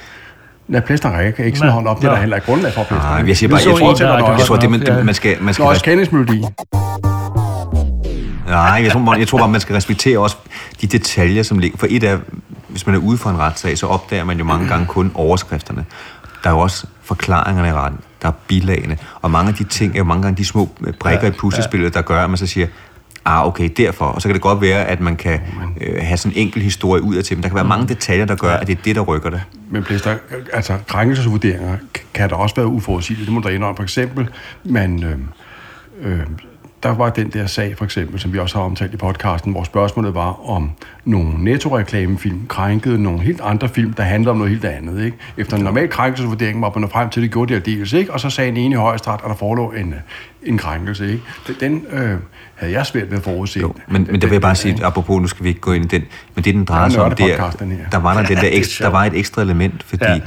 Nej, 0.69 0.81
Plæsner 0.81 1.11
rækker 1.11 1.45
ikke 1.45 1.59
sådan 1.59 1.73
hånden 1.73 1.89
op. 1.89 2.01
Det 2.01 2.07
er 2.07 2.11
der 2.11 2.19
heller 2.21 2.37
ikke 2.37 2.47
grundlag 2.47 2.73
for, 2.73 2.83
Plæsner. 2.83 3.19
Nej, 3.19 3.29
jeg 3.29 3.37
siger 3.37 3.51
bare, 3.51 3.61
jeg 3.67 3.79
tror, 3.79 3.91
en, 3.91 3.97
der- 3.99 4.31
jeg, 4.39 4.47
tror, 4.47 4.57
det, 4.57 4.71
man, 4.71 5.05
man 5.07 5.15
skal, 5.15 5.37
man 5.43 5.55
skal 5.55 5.63
Nå, 5.63 5.69
også 5.71 5.85
kendingsmelodi. 5.85 6.45
Nej, 8.47 8.81
jeg 8.85 8.93
tror, 8.93 9.01
man, 9.01 9.19
jeg 9.21 9.29
tror 9.29 9.39
bare, 9.39 9.49
man 9.49 9.61
skal 9.61 9.75
respektere 9.75 10.19
også 10.19 10.37
de 10.81 10.87
detaljer, 10.87 11.43
som 11.43 11.59
ligger. 11.59 11.79
For 11.79 11.87
et 11.91 12.05
af, 12.05 12.19
hvis 12.69 12.87
man 12.87 12.95
er 12.95 12.99
ude 12.99 13.19
for 13.19 13.31
en 13.31 13.39
retssag, 13.39 13.79
så 13.79 13.87
opdager 13.87 14.25
man 14.25 14.39
jo 14.39 14.45
mange 14.45 14.69
gange 14.69 14.87
kun 14.87 15.11
overskrifterne. 15.15 15.85
Der 16.45 16.51
er 16.51 16.55
jo 16.55 16.59
også 16.61 16.87
forklaringerne 17.03 17.69
i 17.69 17.73
retten. 17.73 18.01
Der 18.23 18.29
er 18.29 18.33
bilagene. 18.49 18.99
Og 19.23 19.31
mange 19.31 19.49
af 19.49 19.55
de 19.55 19.65
ting 19.65 19.95
er 19.95 19.99
jo 19.99 20.05
mange 20.05 20.23
gange 20.23 20.37
de 20.37 20.45
små 20.45 20.69
brækker 21.01 21.27
Ja, 21.27 21.33
i 21.33 21.37
puslespillet, 21.37 21.95
der 21.95 22.03
gør, 22.03 22.25
at 22.25 22.31
man 22.31 22.37
så 22.37 22.47
siger, 22.47 22.67
ah, 23.27 23.47
okay, 23.47 23.71
derfor. 23.77 24.05
Og 24.05 24.23
så 24.23 24.29
kan 24.29 24.35
det 24.35 24.43
godt 24.43 24.61
være, 24.61 24.85
at 24.85 25.01
man 25.01 25.17
kan 25.17 25.41
øh, 25.81 25.97
have 26.01 26.17
sådan 26.17 26.37
en 26.37 26.43
enkelt 26.43 26.65
historie 26.65 27.03
ud 27.03 27.15
af 27.15 27.25
til, 27.25 27.37
men 27.37 27.43
der 27.43 27.49
kan 27.49 27.57
være 27.57 27.65
mange 27.65 27.89
detaljer, 27.89 28.25
der 28.25 28.37
gør, 28.37 28.57
at 28.57 28.67
det 28.67 28.79
er 28.79 28.83
det, 28.83 28.97
der 28.97 29.03
rykker 29.03 29.31
det. 29.31 29.43
Men 29.71 29.83
Plæster, 29.83 30.17
altså 30.53 30.79
krænkelsesvurderinger 30.89 31.77
kan 32.15 32.31
der 32.31 32.37
også 32.37 32.55
være 32.55 32.67
uforudsigelige. 32.67 33.27
Det 33.27 33.35
må 33.35 33.41
der 33.41 33.49
indrømme. 33.49 33.77
For 33.77 33.83
eksempel, 33.83 34.29
man, 34.65 35.05
øh, 35.05 35.19
øh, 36.13 36.21
der 36.87 36.95
var 36.95 37.11
den 37.11 37.31
der 37.31 37.47
sag, 37.47 37.77
for 37.79 37.85
eksempel, 37.85 38.21
som 38.21 38.33
vi 38.33 38.39
også 38.39 38.59
har 38.59 38.65
omtalt 38.65 38.95
i 38.95 38.97
podcasten, 38.97 39.53
hvor 39.53 39.65
spørgsmålet 39.65 40.15
var, 40.15 40.51
om 40.51 40.71
nogle 41.05 41.45
netto-reklamefilm 41.45 42.47
krænkede 42.49 43.03
nogle 43.03 43.21
helt 43.21 43.41
andre 43.45 43.69
film, 43.69 43.93
der 43.93 44.03
handlede 44.03 44.31
om 44.31 44.37
noget 44.37 44.51
helt 44.51 44.65
andet. 44.65 45.05
Ikke? 45.05 45.17
Efter 45.37 45.57
en 45.57 45.63
normal 45.65 45.89
krænkelsesvurdering 45.89 46.63
var 46.63 46.73
man 46.79 46.89
frem 46.91 47.11
til, 47.11 47.21
at 47.21 47.23
det 47.23 47.31
gjorde 47.33 47.49
det 47.55 47.61
aldeles, 47.61 47.93
ikke? 47.93 48.13
og 48.13 48.21
så 48.21 48.31
sagde 48.31 48.49
en 48.49 48.57
enig 48.57 48.79
højesteret, 48.79 49.21
at 49.25 49.29
der 49.29 49.35
forelå 49.35 49.73
en, 49.73 49.95
en 50.43 50.59
krænkelse. 50.59 51.13
Ikke? 51.13 51.23
Den 51.61 51.85
øh, 51.93 52.17
havde 52.55 52.73
jeg 52.73 52.87
svært 52.87 53.11
ved 53.11 53.19
at 53.19 53.25
forudse. 53.25 53.61
Jo, 53.61 53.75
men, 53.89 54.07
men 54.11 54.21
der 54.21 54.27
vil 54.27 54.35
jeg 54.35 54.43
bare 54.43 54.55
sige, 54.55 54.85
apropos, 54.85 55.21
nu 55.21 55.27
skal 55.27 55.45
vi 55.45 55.49
ikke 55.49 55.61
gå 55.61 55.73
ind 55.73 55.85
i 55.85 55.89
den, 55.89 56.05
men 56.35 56.45
det, 56.45 56.55
den 56.55 56.65
drejer 56.65 56.89
sig 56.89 57.03
om, 57.03 57.11
det 57.11 57.33
er, 57.41 57.51
der 57.93 57.99
var 57.99 58.15
der, 58.15 58.27
den 58.27 58.37
der 58.37 58.43
er 58.53 58.57
ekstra, 58.57 58.85
der 58.85 58.91
var 58.91 59.05
et 59.05 59.15
ekstra 59.15 59.43
element, 59.43 59.83
fordi 59.83 60.05
Ja. 60.05 60.13
ja. 60.13 60.21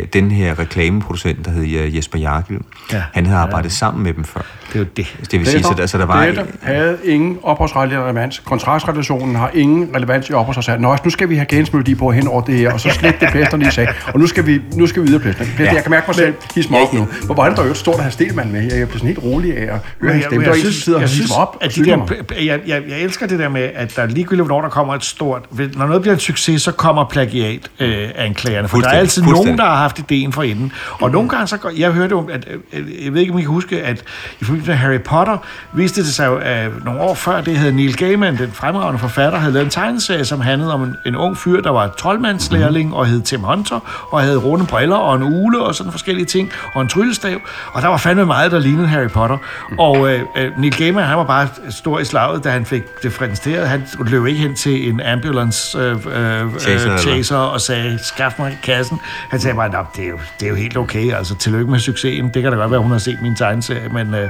øh, 0.00 0.06
den 0.12 0.30
her 0.30 0.58
reklameproducent, 0.58 1.44
der 1.44 1.50
hed 1.50 1.64
Jesper 1.64 2.18
Jarkel, 2.18 2.58
Ja. 2.92 2.96
ja. 2.96 3.02
han 3.14 3.26
havde 3.26 3.38
arbejdet 3.38 3.72
sammen 3.72 4.02
med 4.04 4.14
dem 4.14 4.24
før. 4.24 4.40
Det 4.72 4.74
er 4.74 4.78
jo 4.78 4.86
det. 4.96 5.16
Det 5.30 5.40
vil 5.40 5.46
sige, 5.46 5.62
så 5.62 5.74
der, 5.76 5.86
så 5.86 5.98
der 5.98 6.06
var... 6.06 6.26
Dette 6.26 6.46
havde 6.62 6.98
ingen 7.04 7.38
opholdsretlig 7.42 7.98
relevans. 7.98 8.38
Kontraktsrelationen 8.38 9.34
har 9.36 9.50
ingen 9.54 9.90
relevans 9.96 10.30
i 10.30 10.32
opholdsrettigheden. 10.32 10.82
Nå, 10.82 10.96
nu 11.04 11.10
skal 11.10 11.28
vi 11.28 11.34
have 11.36 11.46
gensmelodi 11.46 11.94
på 11.94 12.10
hen 12.10 12.28
over 12.28 12.40
det 12.40 12.54
her, 12.54 12.72
og 12.72 12.80
så 12.80 12.90
slet 12.90 13.20
det 13.20 13.28
Plæster 13.32 13.56
lige 13.56 13.70
sagde. 13.70 13.88
Og 14.14 14.20
nu 14.20 14.26
skal 14.26 14.46
vi, 14.46 14.60
nu 14.74 14.86
skal 14.86 15.02
vi 15.02 15.06
videre, 15.06 15.22
Plæster. 15.22 15.44
Plæster, 15.44 15.64
Ja. 15.64 15.72
jeg 15.74 15.82
kan 15.82 15.90
mærke 15.90 16.04
mig 16.08 16.14
selv, 16.14 16.34
mig 16.70 16.80
op 16.82 16.92
nu. 16.92 17.08
Hvor 17.24 17.34
var 17.34 17.48
det 17.48 17.56
der 17.58 17.66
jo 17.66 17.74
stort 17.74 17.94
at 17.94 18.00
have 18.02 18.12
Stelman 18.12 18.52
med 18.52 18.60
her? 18.60 18.76
Jeg 18.76 18.88
bliver 18.88 18.98
sådan 18.98 19.06
helt 19.06 19.22
rolig 19.24 19.56
af 19.56 19.62
at 19.62 19.80
høre 20.00 20.12
hans 20.12 20.22
jeg, 20.22 20.22
stemme. 20.30 20.46
jeg, 20.46 20.54
som 20.54 20.72
synes, 20.72 21.00
jeg 21.00 21.08
synes, 21.08 21.30
op. 21.36 21.56
at 21.60 21.74
de 21.74 21.84
der, 21.84 21.96
jeg, 22.40 22.60
jeg, 22.66 22.82
jeg 22.88 23.00
elsker 23.00 23.26
det 23.26 23.38
der 23.38 23.48
med, 23.48 23.70
at 23.74 23.96
der 23.96 24.06
ligegyldigt, 24.06 24.46
hvornår 24.46 24.62
der 24.62 24.68
kommer 24.68 24.94
et 24.94 25.04
stort... 25.04 25.42
Når 25.76 25.86
noget 25.86 26.02
bliver 26.02 26.14
en 26.14 26.20
succes, 26.20 26.62
så 26.62 26.72
kommer 26.72 27.04
plagiat 27.04 27.70
øh, 27.80 28.08
anklagerne. 28.16 28.68
For 28.68 28.78
der 28.78 28.88
er 28.88 28.92
altid 28.92 29.22
nogen, 29.22 29.58
der 29.58 29.64
har 29.64 29.76
haft 29.76 29.98
ideen 29.98 30.32
for 30.32 30.42
inden. 30.42 30.72
Og 31.00 31.10
nogle 31.10 31.28
gange 31.28 31.46
så 31.46 31.56
går, 31.56 31.70
jeg 31.76 31.90
hørte 31.90 32.10
jo, 32.10 32.28
at, 32.32 32.48
at, 32.72 32.82
jeg 33.04 33.14
ved 33.14 33.20
ikke, 33.20 33.32
om 33.32 33.38
I 33.38 33.42
kan 33.42 33.50
huske, 33.50 33.82
at 33.82 34.04
i 34.40 34.44
med 34.66 34.74
Harry 34.74 35.00
Potter, 35.00 35.36
viste 35.72 36.00
det 36.02 36.14
sig 36.14 36.26
jo, 36.26 36.36
at 36.36 36.84
nogle 36.84 37.00
år 37.00 37.14
før 37.14 37.40
det 37.40 37.56
havde 37.56 37.72
Neil 37.72 37.96
Gaiman, 37.96 38.38
den 38.38 38.52
fremragende 38.52 38.98
forfatter, 38.98 39.38
havde 39.38 39.52
lavet 39.52 39.64
en 39.64 39.70
tegneserie, 39.70 40.24
som 40.24 40.40
handlede 40.40 40.74
om 40.74 40.82
en, 40.82 40.96
en 41.06 41.16
ung 41.16 41.36
fyr, 41.38 41.60
der 41.60 41.70
var 41.70 41.88
troldmandslærling 41.98 42.94
og 42.94 43.06
hed 43.06 43.22
Tim 43.22 43.40
Hunter, 43.40 44.08
og 44.12 44.20
havde 44.20 44.36
runde 44.36 44.66
briller 44.66 44.96
og 44.96 45.16
en 45.16 45.22
ule 45.22 45.62
og 45.62 45.74
sådan 45.74 45.92
forskellige 45.92 46.26
ting, 46.26 46.50
og 46.74 46.82
en 46.82 46.88
tryllestav, 46.88 47.38
og 47.72 47.82
der 47.82 47.88
var 47.88 47.96
fandme 47.96 48.26
meget, 48.26 48.52
der 48.52 48.58
lignede 48.58 48.86
Harry 48.88 49.08
Potter. 49.08 49.36
Og 49.78 50.12
øh, 50.12 50.20
øh, 50.36 50.58
Neil 50.58 50.76
Gaiman, 50.76 51.04
han 51.04 51.16
var 51.18 51.24
bare 51.24 51.48
stor 51.70 51.98
i 51.98 52.04
slaget, 52.04 52.44
da 52.44 52.50
han 52.50 52.64
fik 52.66 52.82
det 53.02 53.12
præsenteret. 53.12 53.68
Han 53.68 53.82
løb 54.06 54.26
ikke 54.26 54.40
hen 54.40 54.54
til 54.54 54.88
en 54.88 55.00
ambulance 55.00 55.78
øh, 55.78 55.92
øh, 55.92 56.58
Chaser, 56.58 56.92
øh, 56.92 56.98
chaser 56.98 57.36
og 57.36 57.60
sagde, 57.60 57.98
skaf 58.02 58.32
mig 58.38 58.58
kassen. 58.62 59.00
Han 59.30 59.40
sagde 59.40 59.56
bare, 59.56 59.68
"Nå, 59.70 59.78
det 59.96 60.04
er, 60.04 60.08
jo, 60.08 60.18
det 60.40 60.46
er 60.46 60.50
jo 60.50 60.56
helt 60.56 60.76
okay, 60.76 61.14
altså 61.14 61.34
tillykke 61.38 61.70
med 61.70 61.78
succesen. 61.78 62.30
Det 62.34 62.42
kan 62.42 62.52
da 62.52 62.58
godt 62.58 62.70
være, 62.70 62.80
hun 62.80 62.90
har 62.90 62.98
set 62.98 63.18
min 63.22 63.36
tegneserie, 63.36 63.88
men 63.88 64.14
øh, 64.14 64.28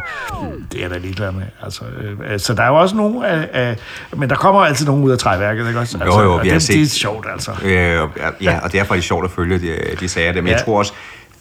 det 0.72 0.84
er 0.84 0.88
der 0.88 0.98
ligeglad 0.98 1.32
med. 1.32 1.42
Altså, 1.62 1.84
øh, 2.30 2.40
så 2.40 2.54
der 2.54 2.62
er 2.62 2.66
jo 2.68 2.74
også 2.74 2.96
nogen 2.96 3.24
af, 3.24 3.48
af, 3.52 3.76
men 4.16 4.30
der 4.30 4.36
kommer 4.36 4.60
altid 4.60 4.86
nogen 4.86 5.04
ud 5.04 5.10
af 5.10 5.18
træværket, 5.18 5.66
ikke 5.68 5.80
også? 5.80 5.98
Altså, 6.00 6.20
Jo, 6.20 6.24
jo, 6.24 6.36
vi 6.42 6.48
har 6.48 6.54
det, 6.54 6.62
set- 6.62 6.74
det 6.76 6.82
er 6.82 6.86
sjovt, 6.86 7.26
altså. 7.32 7.50
Øh, 7.64 8.02
og- 8.02 8.10
ja, 8.42 8.58
og 8.62 8.72
det 8.72 8.80
er 8.80 8.84
faktisk 8.84 9.06
sjovt 9.08 9.24
at 9.24 9.30
følge 9.30 9.58
de, 9.58 9.76
de 10.00 10.08
sager 10.08 10.32
der. 10.32 10.40
Men 10.40 10.46
ja. 10.46 10.52
jeg 10.52 10.60
Ja. 10.60 10.64
tror 10.64 10.78
også, 10.78 10.92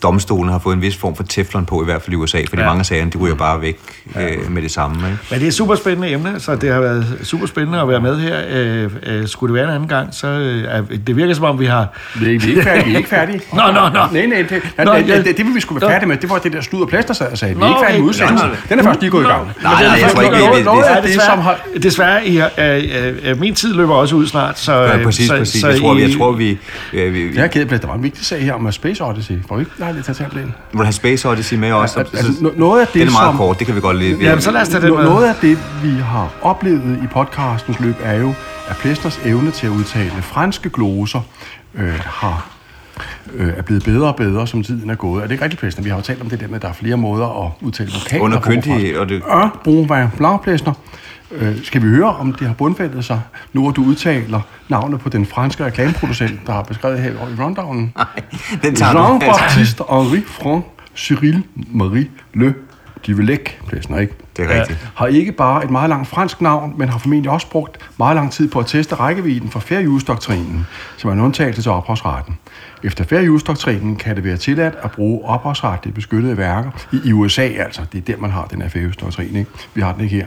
domstolen 0.03 0.51
har 0.51 0.59
fået 0.59 0.75
en 0.75 0.81
vis 0.81 0.97
form 0.97 1.15
for 1.15 1.23
teflon 1.23 1.65
på, 1.65 1.81
i 1.81 1.85
hvert 1.85 2.01
fald 2.01 2.13
i 2.13 2.15
USA, 2.15 2.37
fordi 2.49 2.55
ja. 2.55 2.61
Ja. 2.61 2.67
mange 2.67 2.79
af 2.79 2.85
sagerne, 2.85 3.11
de 3.11 3.17
ryger 3.17 3.35
bare 3.35 3.61
væk 3.61 3.77
øh, 4.19 4.51
med 4.51 4.61
det 4.61 4.71
samme. 4.71 4.95
Ikke? 4.97 5.19
Men 5.29 5.39
det 5.39 5.43
er 5.43 5.47
et 5.47 5.53
super 5.53 5.75
spændende 5.75 6.09
emne, 6.11 6.39
så 6.39 6.55
det 6.55 6.73
har 6.73 6.79
været 6.79 7.17
super 7.23 7.45
spændende 7.45 7.81
at 7.81 7.87
være 7.87 8.01
med 8.01 8.19
her. 8.19 8.37
Øh, 8.49 8.89
øh, 9.05 9.27
skulle 9.27 9.53
det 9.53 9.61
være 9.61 9.69
en 9.69 9.75
anden 9.75 9.89
gang, 9.89 10.09
så 10.11 10.27
øh, 10.27 10.63
er- 10.67 10.81
det 11.07 11.15
virker 11.15 11.33
som 11.33 11.43
om, 11.45 11.59
vi 11.59 11.65
har... 11.65 11.87
Vi 12.19 12.25
er, 12.35 12.39
vi 12.39 12.45
er 12.45 12.49
ikke 12.49 12.61
færdige. 12.63 12.85
Vi 12.85 12.93
er 12.93 12.97
ikke 12.97 13.09
færdige. 13.09 13.41
Nå, 13.53 13.61
nå, 13.67 13.71
nå. 13.73 13.99
Nej, 14.13 14.25
nej, 14.25 14.45
det, 14.49 14.61
Nå, 14.77 14.83
nå, 14.83 14.93
ja. 14.93 15.17
det, 15.17 15.25
det, 15.25 15.37
det, 15.37 15.45
vi 15.55 15.61
skulle 15.61 15.81
være 15.81 15.91
færdige 15.91 16.07
med, 16.09 16.17
det 16.17 16.29
var 16.29 16.37
det 16.37 16.53
der 16.53 16.61
slud 16.61 16.81
og 16.81 16.87
plaster, 16.89 17.25
og 17.31 17.37
sagde. 17.37 17.55
Vi 17.55 17.61
er 17.61 17.67
ikke 17.67 17.79
færdige 17.83 17.99
med 18.01 18.09
udsendelsen. 18.09 18.47
Nej, 18.49 18.55
nej. 18.57 18.65
Den 18.69 18.79
er 18.79 18.83
først 18.83 18.99
lige 19.01 19.11
gået 19.11 19.23
i 19.23 19.27
gang. 19.27 19.45
Nej, 19.63 19.83
nej, 19.83 19.99
jeg 20.01 20.11
tror 20.13 20.21
ikke, 20.21 20.35
vi- 20.35 20.41
Ja, 20.95 21.01
det, 21.01 21.21
som 21.21 21.39
har... 21.39 21.59
desværre, 21.83 22.27
I 22.27 22.35
har, 22.35 22.51
øh, 22.57 22.83
øh, 23.23 23.39
min 23.39 23.55
tid 23.55 23.73
løber 23.73 23.93
også 23.95 24.15
ud 24.15 24.27
snart, 24.27 24.59
så... 24.59 24.73
Ja, 24.73 24.97
øh, 24.97 25.03
præcis, 25.03 25.27
så, 25.27 25.37
præcis. 25.37 25.61
Så 25.61 25.67
Jeg 25.67 25.79
tror, 25.79 25.93
vi, 25.93 26.01
jeg 26.01 26.09
I- 26.09 26.17
tror, 26.17 26.31
vi, 26.31 26.57
øh, 26.93 27.13
vi, 27.13 27.23
vi 27.23 27.35
Jeg 27.35 27.43
er 27.43 27.47
ked 27.47 27.71
af, 27.71 27.79
der 27.79 27.87
var 27.87 27.95
en 27.95 28.03
vigtig 28.03 28.25
sag 28.25 28.41
her 28.43 28.53
om 28.53 28.71
Space 28.71 29.03
Odyssey. 29.03 29.35
Får 29.47 29.55
vi 29.55 29.61
ikke 29.61 29.71
at 29.97 30.05
tage 30.05 30.29
den? 30.33 30.53
vil 30.73 30.83
have 30.83 30.93
Space 30.93 31.29
Odyssey 31.29 31.57
med 31.57 31.71
også. 31.71 31.99
Altså, 31.99 32.17
altså, 32.17 32.31
no- 32.31 32.59
noget 32.59 32.81
af 32.81 32.87
det, 32.87 32.93
den 32.93 33.07
er 33.07 33.11
meget 33.11 33.27
som- 33.29 33.37
kort, 33.37 33.59
det 33.59 33.67
kan 33.67 33.75
vi 33.75 33.81
godt 33.81 33.97
lide. 33.97 34.17
Jamen, 34.21 34.41
så 34.41 34.51
lad 34.51 34.61
os 34.61 34.67
tage 34.69 34.83
No- 34.87 34.95
med. 34.95 35.03
Noget 35.03 35.25
af 35.27 35.35
det, 35.41 35.57
vi 35.83 35.89
har 35.89 36.29
oplevet 36.41 36.99
i 37.03 37.07
podcastens 37.07 37.79
løb, 37.79 37.95
er 38.03 38.13
jo, 38.13 38.33
at 38.67 38.77
Plesners 38.77 39.19
evne 39.25 39.51
til 39.51 39.67
at 39.67 39.71
udtale 39.73 40.11
franske 40.21 40.69
gloser 40.69 41.21
øh, 41.75 41.99
har 42.05 42.47
øh, 43.33 43.53
er 43.57 43.61
blevet 43.61 43.83
bedre 43.83 44.07
og 44.07 44.15
bedre, 44.15 44.47
som 44.47 44.63
tiden 44.63 44.89
er 44.89 44.95
gået. 44.95 45.17
Er 45.23 45.27
det 45.27 45.31
ikke 45.31 45.43
rigtigt, 45.43 45.59
Plesner? 45.59 45.83
Vi 45.83 45.89
har 45.89 45.97
jo 45.97 46.01
talt 46.03 46.21
om 46.21 46.29
det 46.29 46.39
der 46.39 46.47
med, 46.47 46.55
at 46.55 46.61
der 46.61 46.67
er 46.69 46.73
flere 46.73 46.97
måder 46.97 47.45
at 47.45 47.51
udtale 47.61 47.91
vokaler 48.03 48.23
Under 48.23 48.39
på 48.39 48.43
kyndig, 48.49 48.63
fransk. 48.63 48.95
og 48.99 49.09
det- 49.09 49.21
Ja, 49.29 49.47
brun 49.63 49.87
blanc, 50.17 50.41
Plesner. 50.43 50.73
Øh, 51.31 51.63
skal 51.63 51.81
vi 51.81 51.87
høre, 51.87 52.15
om 52.15 52.33
det 52.33 52.47
har 52.47 52.53
bundfældet 52.53 53.05
sig, 53.05 53.21
nu 53.53 53.61
hvor 53.61 53.71
du 53.71 53.83
udtaler 53.83 54.41
navnet 54.69 54.99
på 54.99 55.09
den 55.09 55.25
franske 55.25 55.65
reklameproducent, 55.65 56.47
der 56.47 56.53
har 56.53 56.63
beskrevet 56.63 56.99
her 56.99 57.11
i 57.11 57.15
rundownen? 57.39 57.93
Nej, 57.95 58.05
den 58.63 58.75
tager. 58.75 58.91
Jean-Baptiste 58.93 59.83
Henri 59.93 60.21
Franc 60.27 60.63
Cyril 60.95 61.43
Marie 61.55 62.07
Le 62.33 62.53
Divelec, 63.05 63.51
Plesner, 63.67 63.97
ikke? 63.97 64.13
Det 64.37 64.51
er 64.51 64.59
rigtigt. 64.59 64.89
har 64.95 65.07
ikke 65.07 65.31
bare 65.31 65.63
et 65.63 65.69
meget 65.69 65.89
langt 65.89 66.07
fransk 66.07 66.41
navn, 66.41 66.73
men 66.77 66.89
har 66.89 66.97
formentlig 66.97 67.31
også 67.31 67.49
brugt 67.49 67.77
meget 67.97 68.15
lang 68.15 68.31
tid 68.31 68.49
på 68.49 68.59
at 68.59 68.65
teste 68.65 68.95
rækkevidden 68.95 69.49
for 69.49 69.59
fair 69.59 69.87
use-doktrinen, 69.87 70.67
som 70.97 71.09
er 71.09 71.13
en 71.13 71.19
undtagelse 71.19 71.61
til 71.61 71.71
ophavsretten. 71.71 72.37
Efter 72.83 73.03
fair 73.03 73.29
use-doktrinen 73.29 73.95
kan 73.95 74.15
det 74.15 74.23
være 74.23 74.37
tilladt 74.37 74.75
at 74.83 74.91
bruge 74.91 75.25
ophavsretligt 75.25 75.95
beskyttede 75.95 76.37
værker 76.37 76.71
i, 76.91 76.99
i 77.05 77.13
USA, 77.13 77.41
altså. 77.41 77.81
Det 77.91 77.97
er 77.97 78.01
der, 78.01 78.21
man 78.21 78.31
har 78.31 78.45
den 78.45 78.61
her 78.61 78.69
fair 78.69 78.87
use 78.87 79.23
ikke? 79.23 79.45
Vi 79.73 79.81
har 79.81 79.93
den 79.93 80.03
ikke 80.03 80.15
her. 80.15 80.25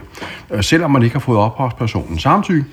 Øh, 0.51 0.63
Selvom 0.63 0.91
man 0.91 1.03
ikke 1.03 1.13
har 1.13 1.19
fået 1.19 1.39
ophavspersonens 1.39 2.21
samtykke, 2.21 2.65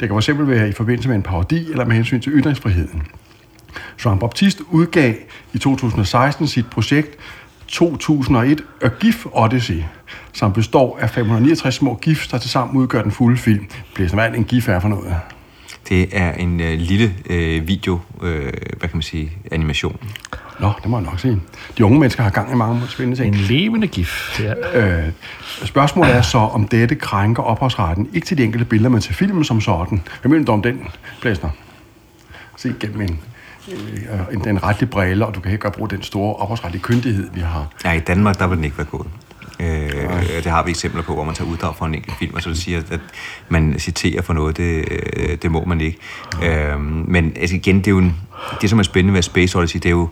det 0.00 0.08
kan 0.08 0.22
fx 0.22 0.28
være 0.38 0.68
i 0.68 0.72
forbindelse 0.72 1.08
med 1.08 1.16
en 1.16 1.22
parodi 1.22 1.70
eller 1.70 1.84
med 1.84 1.96
hensyn 1.96 2.20
til 2.20 2.32
ytringsfriheden. 2.32 3.02
Jean-Baptiste 4.00 4.62
udgav 4.70 5.14
i 5.52 5.58
2016 5.58 6.46
sit 6.46 6.66
projekt 6.70 7.18
2001 7.68 8.60
A 8.82 8.88
GIF 9.00 9.26
Odyssey, 9.32 9.82
som 10.32 10.52
består 10.52 10.98
af 11.00 11.10
569 11.10 11.74
små 11.74 11.94
GIFs, 11.94 12.28
der 12.28 12.38
tilsammen 12.38 12.76
udgør 12.76 13.02
den 13.02 13.12
fulde 13.12 13.36
film. 13.36 13.66
Bliver 13.94 14.08
som 14.08 14.18
er 14.18 14.24
en 14.24 14.44
GIF 14.44 14.68
er 14.68 14.80
for 14.80 14.88
noget? 14.88 15.16
Det 15.88 16.08
er 16.12 16.32
en 16.32 16.60
øh, 16.60 16.78
lille 16.78 17.14
øh, 17.30 17.68
video, 17.68 18.00
øh, 18.22 18.42
hvad 18.78 18.88
kan 18.88 18.90
man 18.92 19.02
sige, 19.02 19.32
animation. 19.52 20.00
Nå, 20.60 20.72
det 20.82 20.90
må 20.90 20.98
jeg 20.98 21.06
nok 21.06 21.20
sige. 21.20 21.40
De 21.78 21.84
unge 21.84 22.00
mennesker 22.00 22.22
har 22.22 22.30
gang 22.30 22.52
i 22.52 22.54
mange 22.54 22.82
spændende 22.88 23.22
ting. 23.22 23.34
En 23.34 23.40
levende 23.40 23.86
gif. 23.86 24.40
Ja. 24.40 24.54
Øh, 24.74 25.12
spørgsmålet 25.64 26.14
er 26.14 26.22
så, 26.22 26.38
om 26.38 26.68
dette 26.68 26.94
krænker 26.94 27.42
ophavsretten, 27.42 28.08
ikke 28.14 28.26
til 28.26 28.38
de 28.38 28.44
enkelte 28.44 28.64
billeder, 28.64 28.90
men 28.90 29.00
til 29.00 29.14
filmen 29.14 29.44
som 29.44 29.60
sådan. 29.60 30.02
Hvad 30.20 30.30
mener 30.30 30.44
du 30.44 30.52
om 30.52 30.62
den, 30.62 30.82
Blæsner? 31.20 31.50
Se 32.56 32.74
gennem 32.80 33.00
en, 33.00 33.20
øh, 33.68 34.20
en, 34.32 34.44
den 34.44 34.62
retlige 34.62 34.90
brille, 34.90 35.26
og 35.26 35.34
du 35.34 35.40
kan 35.40 35.52
ikke 35.52 35.62
godt 35.62 35.74
bruge 35.74 35.90
den 35.90 36.02
store 36.02 36.34
ophavsretlige 36.36 36.82
kyndighed, 36.82 37.30
vi 37.34 37.40
har. 37.40 37.66
Ja, 37.84 37.92
i 37.92 38.00
Danmark, 38.00 38.38
der 38.38 38.46
vil 38.46 38.56
den 38.56 38.64
ikke 38.64 38.78
være 38.78 38.86
gået. 38.86 39.06
Øh, 39.60 40.42
det 40.44 40.46
har 40.46 40.62
vi 40.62 40.70
eksempler 40.70 41.02
på, 41.02 41.14
hvor 41.14 41.24
man 41.24 41.34
tager 41.34 41.50
uddrag 41.50 41.76
fra 41.76 41.86
en 41.86 41.94
enkelt 41.94 42.16
film, 42.18 42.34
og 42.34 42.42
så 42.42 42.54
siger, 42.54 42.78
at 42.90 43.00
man 43.48 43.74
citerer 43.78 44.22
for 44.22 44.32
noget, 44.32 44.56
det, 44.56 44.84
øh, 45.16 45.38
det 45.42 45.50
må 45.50 45.64
man 45.64 45.80
ikke. 45.80 45.98
Øh, 46.44 46.80
men 46.80 47.32
altså 47.40 47.56
igen, 47.56 47.76
det 47.78 47.86
er 47.86 47.90
jo 47.90 47.98
en, 47.98 48.16
det, 48.60 48.70
som 48.70 48.78
er 48.78 48.82
spændende 48.82 49.14
ved 49.14 49.22
Space 49.22 49.58
Odyssey, 49.58 49.78
det 49.78 49.86
er 49.86 49.90
jo, 49.90 50.08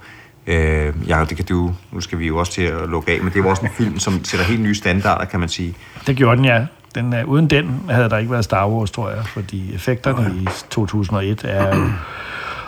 øh, 0.47 0.93
ja, 1.09 1.25
det 1.29 1.37
kan 1.37 1.47
du, 1.47 1.75
nu 1.93 2.01
skal 2.01 2.19
vi 2.19 2.27
jo 2.27 2.37
også 2.39 2.53
til 2.53 2.63
at 2.63 2.89
lukke 2.89 3.13
af, 3.13 3.19
men 3.19 3.29
det 3.33 3.39
er 3.39 3.43
jo 3.45 3.49
også 3.51 3.63
en 3.63 3.71
film, 3.77 3.99
som 3.99 4.25
sætter 4.25 4.47
helt 4.47 4.61
nye 4.61 4.75
standarder, 4.75 5.25
kan 5.25 5.41
man 5.41 5.49
sige. 5.49 5.75
Det 6.07 6.17
gjorde 6.17 6.37
den, 6.37 6.45
ja. 6.45 6.67
Den, 6.95 7.15
uh, 7.23 7.29
uden 7.29 7.51
den 7.51 7.81
havde 7.91 8.09
der 8.11 8.19
ikke 8.19 8.31
været 8.33 8.45
Star 8.45 8.69
Wars, 8.69 8.91
tror 8.91 9.11
jeg, 9.11 9.27
fordi 9.27 9.75
effekterne 9.75 10.35
i 10.43 10.47
2001 10.71 11.45
er. 11.45 11.91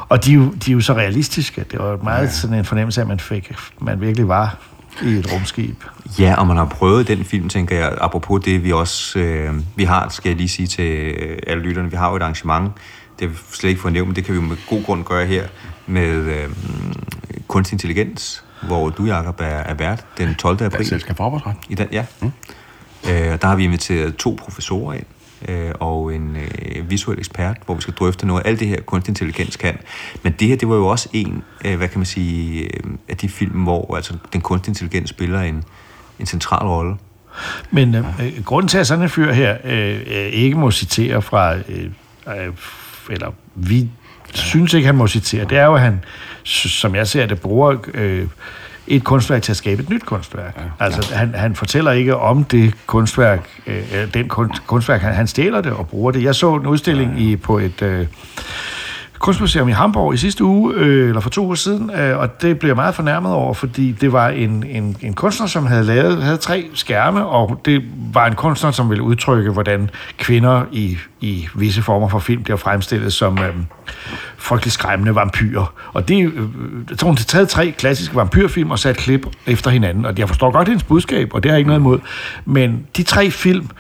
Og 0.09 0.25
de, 0.25 0.31
er 0.31 0.35
jo- 0.35 0.53
de 0.65 0.71
er 0.71 0.75
jo 0.75 0.81
så 0.81 0.93
realistiske. 0.95 1.65
Det 1.71 1.79
var 1.79 1.99
meget 2.03 2.33
sådan 2.33 2.59
en 2.59 2.65
fornemmelse 2.65 3.01
af, 3.01 3.05
at 3.05 3.09
man, 3.09 3.21
fik, 3.21 3.53
man 3.81 4.01
virkelig 4.01 4.29
var 4.29 4.57
i 5.03 5.09
et 5.09 5.33
rumskib. 5.33 5.85
Ja, 6.19 6.35
og 6.35 6.47
man 6.47 6.57
har 6.57 6.65
prøvet 6.65 7.09
den 7.09 7.25
film, 7.25 7.49
tænker 7.49 7.77
jeg, 7.77 7.99
apropos 8.01 8.45
det, 8.45 8.65
vi 8.65 8.73
også, 8.73 9.19
øh, 9.19 9.55
vi 9.77 9.85
har, 9.85 10.09
skal 10.09 10.29
jeg 10.29 10.37
lige 10.37 10.49
sige 10.49 10.67
til 10.67 10.85
øh, 10.85 11.39
alle 11.47 11.63
lytterne, 11.63 11.91
vi 11.91 11.97
har 11.97 12.11
jo 12.11 12.17
et 12.17 12.23
arrangement, 12.23 12.73
det 13.19 13.29
har 13.29 13.35
vi 13.35 13.39
slet 13.53 13.71
ikke 13.71 13.83
fået 13.83 13.93
nævnt, 13.93 14.09
men 14.09 14.17
det 14.17 14.25
kan 14.25 14.35
vi 14.35 14.41
med 14.41 14.57
god 14.69 14.83
grund 14.85 15.05
gøre 15.05 15.27
her, 15.27 15.47
med 15.87 16.09
øh, 16.09 16.49
kunstig 17.49 17.75
intelligens, 17.75 18.45
hvor 18.63 18.89
du, 18.91 19.05
Jacob, 19.05 19.41
er, 19.41 19.45
er 19.45 19.75
vært 19.75 20.05
den 20.19 20.35
12. 20.35 20.63
april. 20.63 20.87
Selskab 20.87 21.17
for. 21.17 21.57
I 21.69 21.75
den, 21.75 21.89
ja. 21.93 22.05
Mm. 22.21 22.33
Øh, 23.09 23.13
der 23.13 23.47
har 23.47 23.57
vi 23.57 23.65
inviteret 23.65 24.17
to 24.17 24.39
professorer 24.43 24.95
ind, 24.95 25.05
øh, 25.49 25.71
og 25.81 26.15
en 26.15 26.37
øh, 26.37 26.91
visuel 26.91 27.19
ekspert, 27.19 27.57
hvor 27.67 27.75
vi 27.75 27.81
skal 27.81 27.95
drøfte 27.95 28.27
noget 28.27 28.43
af 28.43 28.49
alt 28.49 28.61
det 28.61 28.69
her, 28.69 28.81
kunstig 28.81 29.11
intelligens 29.11 29.57
kan. 29.57 29.79
Men 30.23 30.33
det 30.33 30.49
her, 30.49 30.57
det 30.57 30.69
var 30.69 30.75
jo 30.75 30.87
også 30.87 31.09
en, 31.13 31.43
øh, 31.65 31.77
hvad 31.77 31.89
kan 31.89 31.99
man 31.99 32.07
sige, 32.07 32.63
øh, 32.63 32.91
af 33.09 33.17
de 33.17 33.29
film, 33.29 33.63
hvor 33.63 33.97
altså, 33.97 34.15
den 34.33 34.41
kunstig 34.41 34.71
intelligens 34.71 35.11
spiller 35.11 35.41
en, 35.41 35.65
en 36.19 36.27
central 36.27 36.67
rolle. 36.67 36.97
Men 37.71 37.95
øh, 37.95 38.05
øh, 38.21 38.45
grunden 38.45 38.69
til, 38.69 38.79
at 38.79 38.87
sådan 38.87 39.03
en 39.03 39.11
fyr 39.11 39.33
her 39.33 39.57
øh, 39.65 40.01
øh, 40.07 40.27
ikke 40.27 40.57
må 40.57 40.71
citere 40.71 41.23
fra, 41.23 41.57
øh, 41.57 41.91
øh, 42.27 42.53
eller 43.11 43.31
vi 43.55 43.91
synes 44.35 44.75
ikke, 44.75 44.87
han 44.87 44.95
må 44.95 45.07
citere, 45.07 45.45
det 45.45 45.59
er 45.59 45.65
jo, 45.65 45.75
at 45.75 45.81
han, 45.81 46.05
som 46.45 46.95
jeg 46.95 47.09
ser 47.09 47.27
det, 47.27 47.41
bruger 47.41 47.77
øh, 47.95 48.27
et 48.89 49.05
kunstværk 49.05 49.43
til 49.43 49.53
at 49.53 49.57
skabe 49.57 49.83
et 49.83 49.91
nyt 49.91 50.05
kunstværk. 50.05 50.57
Ja, 50.57 50.85
altså, 50.85 51.15
Han, 51.15 51.35
han 51.35 51.55
fortæller 51.55 51.93
ikke 51.93 52.17
om 52.17 52.45
det 52.45 52.75
kunstværk, 52.87 53.49
øh, 53.67 54.15
den 54.15 54.29
kunst, 54.29 54.67
kunstværk, 54.67 55.01
han, 55.01 55.15
han 55.15 55.27
stjæler 55.27 55.61
det 55.61 55.73
og 55.73 55.89
bruger 55.89 56.11
det. 56.11 56.23
Jeg 56.23 56.35
så 56.35 56.55
en 56.55 56.67
udstilling 56.67 57.21
i, 57.21 57.37
på 57.37 57.59
et... 57.59 57.83
Øh, 57.83 58.07
kunstmuseum 59.19 59.69
i 59.69 59.73
Hamburg 59.73 60.15
i 60.15 60.17
sidste 60.17 60.45
uge, 60.45 60.75
øh, 60.75 61.09
eller 61.09 61.21
for 61.21 61.31
to 61.31 61.45
uger 61.45 61.55
siden, 61.55 61.91
øh, 61.91 62.19
og 62.19 62.43
det 62.43 62.59
blev 62.59 62.69
jeg 62.69 62.77
meget 62.77 62.95
fornærmet 62.95 63.33
over, 63.33 63.55
fordi 63.55 63.93
det 63.93 64.13
var 64.13 64.29
en, 64.29 64.65
en, 64.67 64.97
en 65.01 65.15
kunstner, 65.15 65.47
som 65.47 65.67
havde 65.67 65.85
lavet 65.85 66.23
havde 66.23 66.37
tre 66.37 66.65
skærme, 66.75 67.27
og 67.27 67.61
det 67.65 67.83
var 68.13 68.27
en 68.27 68.35
kunstner, 68.35 68.71
som 68.71 68.91
ville 68.91 69.03
udtrykke, 69.03 69.51
hvordan 69.51 69.91
kvinder 70.19 70.65
i, 70.73 70.99
i 71.21 71.49
visse 71.55 71.83
former 71.83 72.09
for 72.09 72.19
film 72.19 72.43
bliver 72.43 72.57
fremstillet 72.57 73.13
som 73.13 73.39
øh, 73.39 73.55
frygtelig 74.39 74.73
skræmmende 74.73 75.15
vampyrer. 75.15 75.75
Og 75.93 76.09
det, 76.09 76.25
øh, 76.25 76.43
jeg 76.91 76.99
tror, 76.99 77.09
hun 77.09 77.17
havde 77.17 77.29
taget 77.29 77.49
tre 77.49 77.75
klassiske 77.79 78.17
vampyrfilm 78.17 78.71
og 78.71 78.79
sat 78.79 78.97
klip 78.97 79.27
efter 79.47 79.71
hinanden, 79.71 80.05
og 80.05 80.19
jeg 80.19 80.29
forstår 80.29 80.51
godt 80.51 80.69
hendes 80.69 80.85
budskab, 80.85 81.35
og 81.35 81.43
det 81.43 81.51
har 81.51 81.55
jeg 81.55 81.59
ikke 81.59 81.69
noget 81.69 81.81
imod, 81.81 81.99
men 82.45 82.87
de 82.97 83.03
tre 83.03 83.31
film 83.31 83.71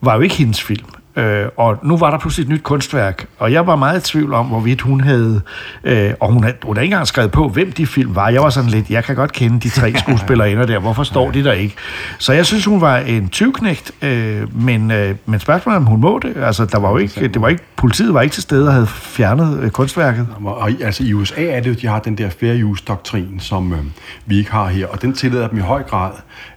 var 0.00 0.14
jo 0.14 0.20
ikke 0.20 0.34
hendes 0.34 0.62
film. 0.62 0.86
Øh, 1.18 1.46
og 1.56 1.78
nu 1.82 1.96
var 1.96 2.10
der 2.10 2.18
pludselig 2.18 2.44
et 2.44 2.48
nyt 2.50 2.62
kunstværk, 2.62 3.26
og 3.38 3.52
jeg 3.52 3.66
var 3.66 3.76
meget 3.76 4.08
i 4.08 4.12
tvivl 4.12 4.32
om, 4.34 4.46
hvorvidt 4.46 4.80
hun 4.80 5.00
havde... 5.00 5.40
Øh, 5.84 6.10
og 6.20 6.32
hun 6.32 6.42
havde, 6.42 6.56
hun 6.62 6.76
havde 6.76 6.84
ikke 6.84 6.92
engang 6.94 7.06
skrevet 7.06 7.30
på, 7.30 7.48
hvem 7.48 7.72
de 7.72 7.86
film 7.86 8.14
var. 8.14 8.28
Jeg 8.28 8.42
var 8.42 8.50
sådan 8.50 8.70
lidt, 8.70 8.90
jeg 8.90 9.04
kan 9.04 9.16
godt 9.16 9.32
kende 9.32 9.60
de 9.60 9.68
tre 9.68 9.94
skuespillere 10.06 10.66
der. 10.66 10.78
Hvorfor 10.78 11.02
står 11.02 11.30
de 11.30 11.44
der 11.44 11.52
ikke? 11.52 11.74
Så 12.18 12.32
jeg 12.32 12.46
synes, 12.46 12.64
hun 12.64 12.80
var 12.80 12.96
en 12.96 13.28
tyvknægt, 13.28 13.92
øh, 14.02 14.62
men, 14.64 14.90
øh, 14.90 15.14
men 15.26 15.40
spørgsmålet 15.40 15.76
om 15.76 15.84
hun 15.86 16.00
må 16.00 16.18
det. 16.22 16.32
Altså, 16.36 16.64
der 16.64 16.78
var 16.78 16.90
jo 16.90 16.96
ikke, 16.96 17.28
det 17.28 17.42
var 17.42 17.48
ikke, 17.48 17.62
politiet 17.76 18.14
var 18.14 18.20
ikke 18.22 18.32
til 18.34 18.42
stede 18.42 18.66
og 18.68 18.72
havde 18.72 18.86
fjernet 18.86 19.58
øh, 19.62 19.70
kunstværket. 19.70 20.26
Og 20.44 20.70
i- 20.70 20.82
altså 20.82 21.04
i 21.04 21.12
USA 21.14 21.44
er 21.44 21.60
det 21.60 21.70
jo, 21.70 21.74
de 21.82 21.86
har 21.86 21.98
den 21.98 22.18
der 22.18 22.30
fair 22.40 22.64
use-doktrin, 22.64 23.40
som 23.40 23.72
øh, 23.72 23.78
vi 24.26 24.38
ikke 24.38 24.52
har 24.52 24.66
her, 24.66 24.86
og 24.86 25.02
den 25.02 25.12
tillader 25.12 25.48
dem 25.48 25.58
i 25.58 25.62
høj 25.62 25.82
grad 25.82 26.10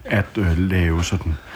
at 0.06 0.26
øh, 0.38 0.58
lave 0.58 1.04
sådan 1.04 1.32
øh, 1.32 1.51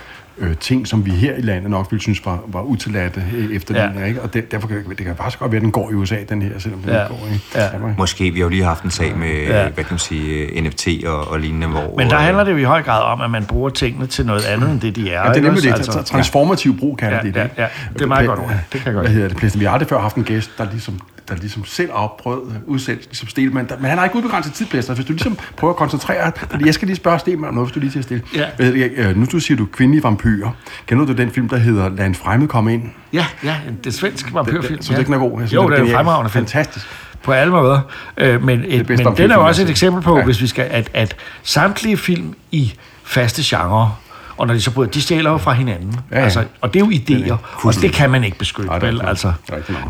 ting, 0.59 0.87
som 0.87 1.05
vi 1.05 1.11
her 1.11 1.35
i 1.35 1.41
landet 1.41 1.71
nok 1.71 1.87
ville 1.91 2.01
synes 2.01 2.25
var, 2.25 2.39
var 2.47 2.61
utilladte 2.61 3.23
øh, 3.37 3.55
efter 3.55 3.81
Ja. 3.81 3.87
den 3.87 3.97
her, 3.97 4.05
ikke? 4.05 4.21
Og 4.21 4.33
det, 4.33 4.51
derfor 4.51 4.67
kan 4.67 4.83
det 4.89 4.97
kan 4.97 5.15
faktisk 5.15 5.39
godt 5.39 5.51
være, 5.51 5.57
at 5.57 5.63
den 5.63 5.71
går 5.71 5.91
i 5.91 5.93
USA, 5.93 6.15
den 6.29 6.41
her, 6.41 6.59
selvom 6.59 6.79
den 6.81 6.89
Ja. 6.89 7.03
ikke 7.03 7.15
går 7.15 7.27
i 7.27 7.39
Ja. 7.55 7.67
Danmark. 7.73 7.97
Måske, 7.97 8.23
vi 8.31 8.39
har 8.39 8.43
jo 8.45 8.49
lige 8.49 8.63
haft 8.63 8.83
en 8.83 8.91
sag 8.91 9.17
med, 9.17 9.27
Ja. 9.27 9.61
ja. 9.63 9.69
hvad 9.69 9.83
kan 9.83 9.93
man 9.93 9.99
sige, 9.99 10.61
NFT 10.61 10.87
og, 11.07 11.27
og 11.31 11.39
lignende, 11.39 11.67
hvor... 11.67 11.93
Men 11.97 12.09
der 12.09 12.17
øh, 12.17 12.23
handler 12.23 12.43
det 12.43 12.51
jo 12.51 12.57
i 12.57 12.63
høj 12.63 12.81
grad 12.83 13.03
om, 13.03 13.21
at 13.21 13.29
man 13.31 13.45
bruger 13.45 13.69
tingene 13.69 14.07
til 14.07 14.25
noget 14.25 14.45
andet, 14.45 14.69
end 14.71 14.79
det 14.81 14.95
de 14.95 15.11
er. 15.11 15.21
Ja, 15.25 15.29
det 15.29 15.37
er 15.37 15.41
nemlig 15.41 15.63
det. 15.63 15.71
Altså, 15.73 16.01
transformativ 16.03 16.79
brug 16.79 16.97
kalder 16.97 17.17
Ja, 17.17 17.23
det 17.23 17.35
ja, 17.35 17.43
det. 17.43 17.49
ja. 17.57 17.67
Det 17.93 18.01
er 18.01 18.05
meget 18.05 18.27
godt 18.27 18.39
ord. 18.39 18.49
Det 18.49 18.81
kan 18.81 18.85
jeg 18.85 18.93
godt 18.93 19.05
Hvad 19.05 19.15
hedder 19.15 19.29
det? 19.39 19.59
Vi 19.59 19.65
har 19.65 19.71
aldrig 19.71 19.89
før 19.89 19.99
haft 19.99 20.15
en 20.15 20.23
gæst, 20.23 20.51
der 20.57 20.67
ligesom 20.71 20.99
der 21.27 21.35
ligesom 21.35 21.65
selv 21.65 21.89
prøvet 22.19 22.61
udsætte 22.65 23.03
ligesom 23.03 23.27
Stelman. 23.27 23.67
Der, 23.69 23.75
men 23.79 23.89
han 23.89 23.97
har 23.97 24.05
ikke 24.05 24.15
udbegrænset 24.17 24.53
tid. 24.53 24.65
Hvis 24.65 24.85
du 24.85 24.93
ligesom 25.13 25.37
prøver 25.57 25.73
at 25.73 25.77
koncentrere 25.77 26.31
dig, 26.51 26.65
jeg 26.65 26.73
skal 26.73 26.85
lige 26.85 26.95
spørge 26.95 27.19
Stelman 27.19 27.47
om 27.47 27.53
noget, 27.53 27.67
hvis 27.69 27.73
du 27.73 27.79
lige 27.79 27.91
siger 27.91 28.03
stille. 28.03 28.23
Ja. 28.35 29.09
Øh, 29.09 29.17
Nu 29.17 29.25
du 29.31 29.39
siger 29.39 29.57
du 29.57 29.65
kvindelige 29.65 30.03
vampyrer. 30.03 30.51
Kender 30.87 31.05
du 31.05 31.13
den 31.13 31.31
film, 31.31 31.49
der 31.49 31.57
hedder 31.57 31.89
Lad 31.89 32.05
en 32.05 32.15
fremmed 32.15 32.47
komme 32.47 32.73
ind? 32.73 32.83
Ja, 33.13 33.25
ja, 33.43 33.55
det 33.83 33.87
er 33.87 33.91
svensk 33.91 34.33
vampyrfilm. 34.33 34.81
Så 34.81 34.93
det 34.93 34.99
ikke 34.99 35.13
er 35.13 35.17
god. 35.17 35.39
Jeg 35.39 35.47
synes, 35.49 35.63
Jo, 35.63 35.69
det 35.69 35.79
er 35.79 35.83
en 35.83 35.91
fremragende 35.91 36.29
film. 36.31 36.45
Fantastisk. 36.45 36.85
På 37.23 37.31
alle 37.31 37.51
måder. 37.51 37.81
Øh, 38.17 38.43
men 38.43 38.63
et, 38.67 38.89
men 38.89 38.97
den 38.99 39.07
er 39.07 39.15
jo 39.23 39.27
jeg 39.27 39.37
også 39.37 39.61
et 39.61 39.67
set. 39.67 39.69
eksempel 39.71 40.01
på, 40.03 40.13
Ja. 40.13 40.19
ja. 40.19 40.25
hvis 40.25 40.41
vi 40.41 40.47
skal, 40.47 40.67
at, 40.71 40.89
at 40.93 41.15
samtlige 41.43 41.97
film 41.97 42.33
i 42.51 42.73
faste 43.03 43.41
genrer, 43.45 43.99
og 44.37 44.47
når 44.47 44.53
de 44.53 44.61
så 44.61 44.71
bryder, 44.71 44.91
de 44.91 45.01
stjæler 45.01 45.31
jo 45.31 45.37
fra 45.37 45.53
hinanden. 45.53 45.99
Ja, 46.11 46.17
ja. 46.17 46.23
Altså, 46.23 46.43
og 46.61 46.73
det 46.73 46.81
er 46.81 46.85
jo 46.85 46.91
idéer, 46.91 47.65
og 47.67 47.73
det 47.81 47.93
kan 47.93 48.09
man 48.09 48.23
ikke 48.23 48.37
beskytte, 48.37 48.69
Nej, 48.69 48.79
vel? 48.79 49.01
Altså. 49.07 49.33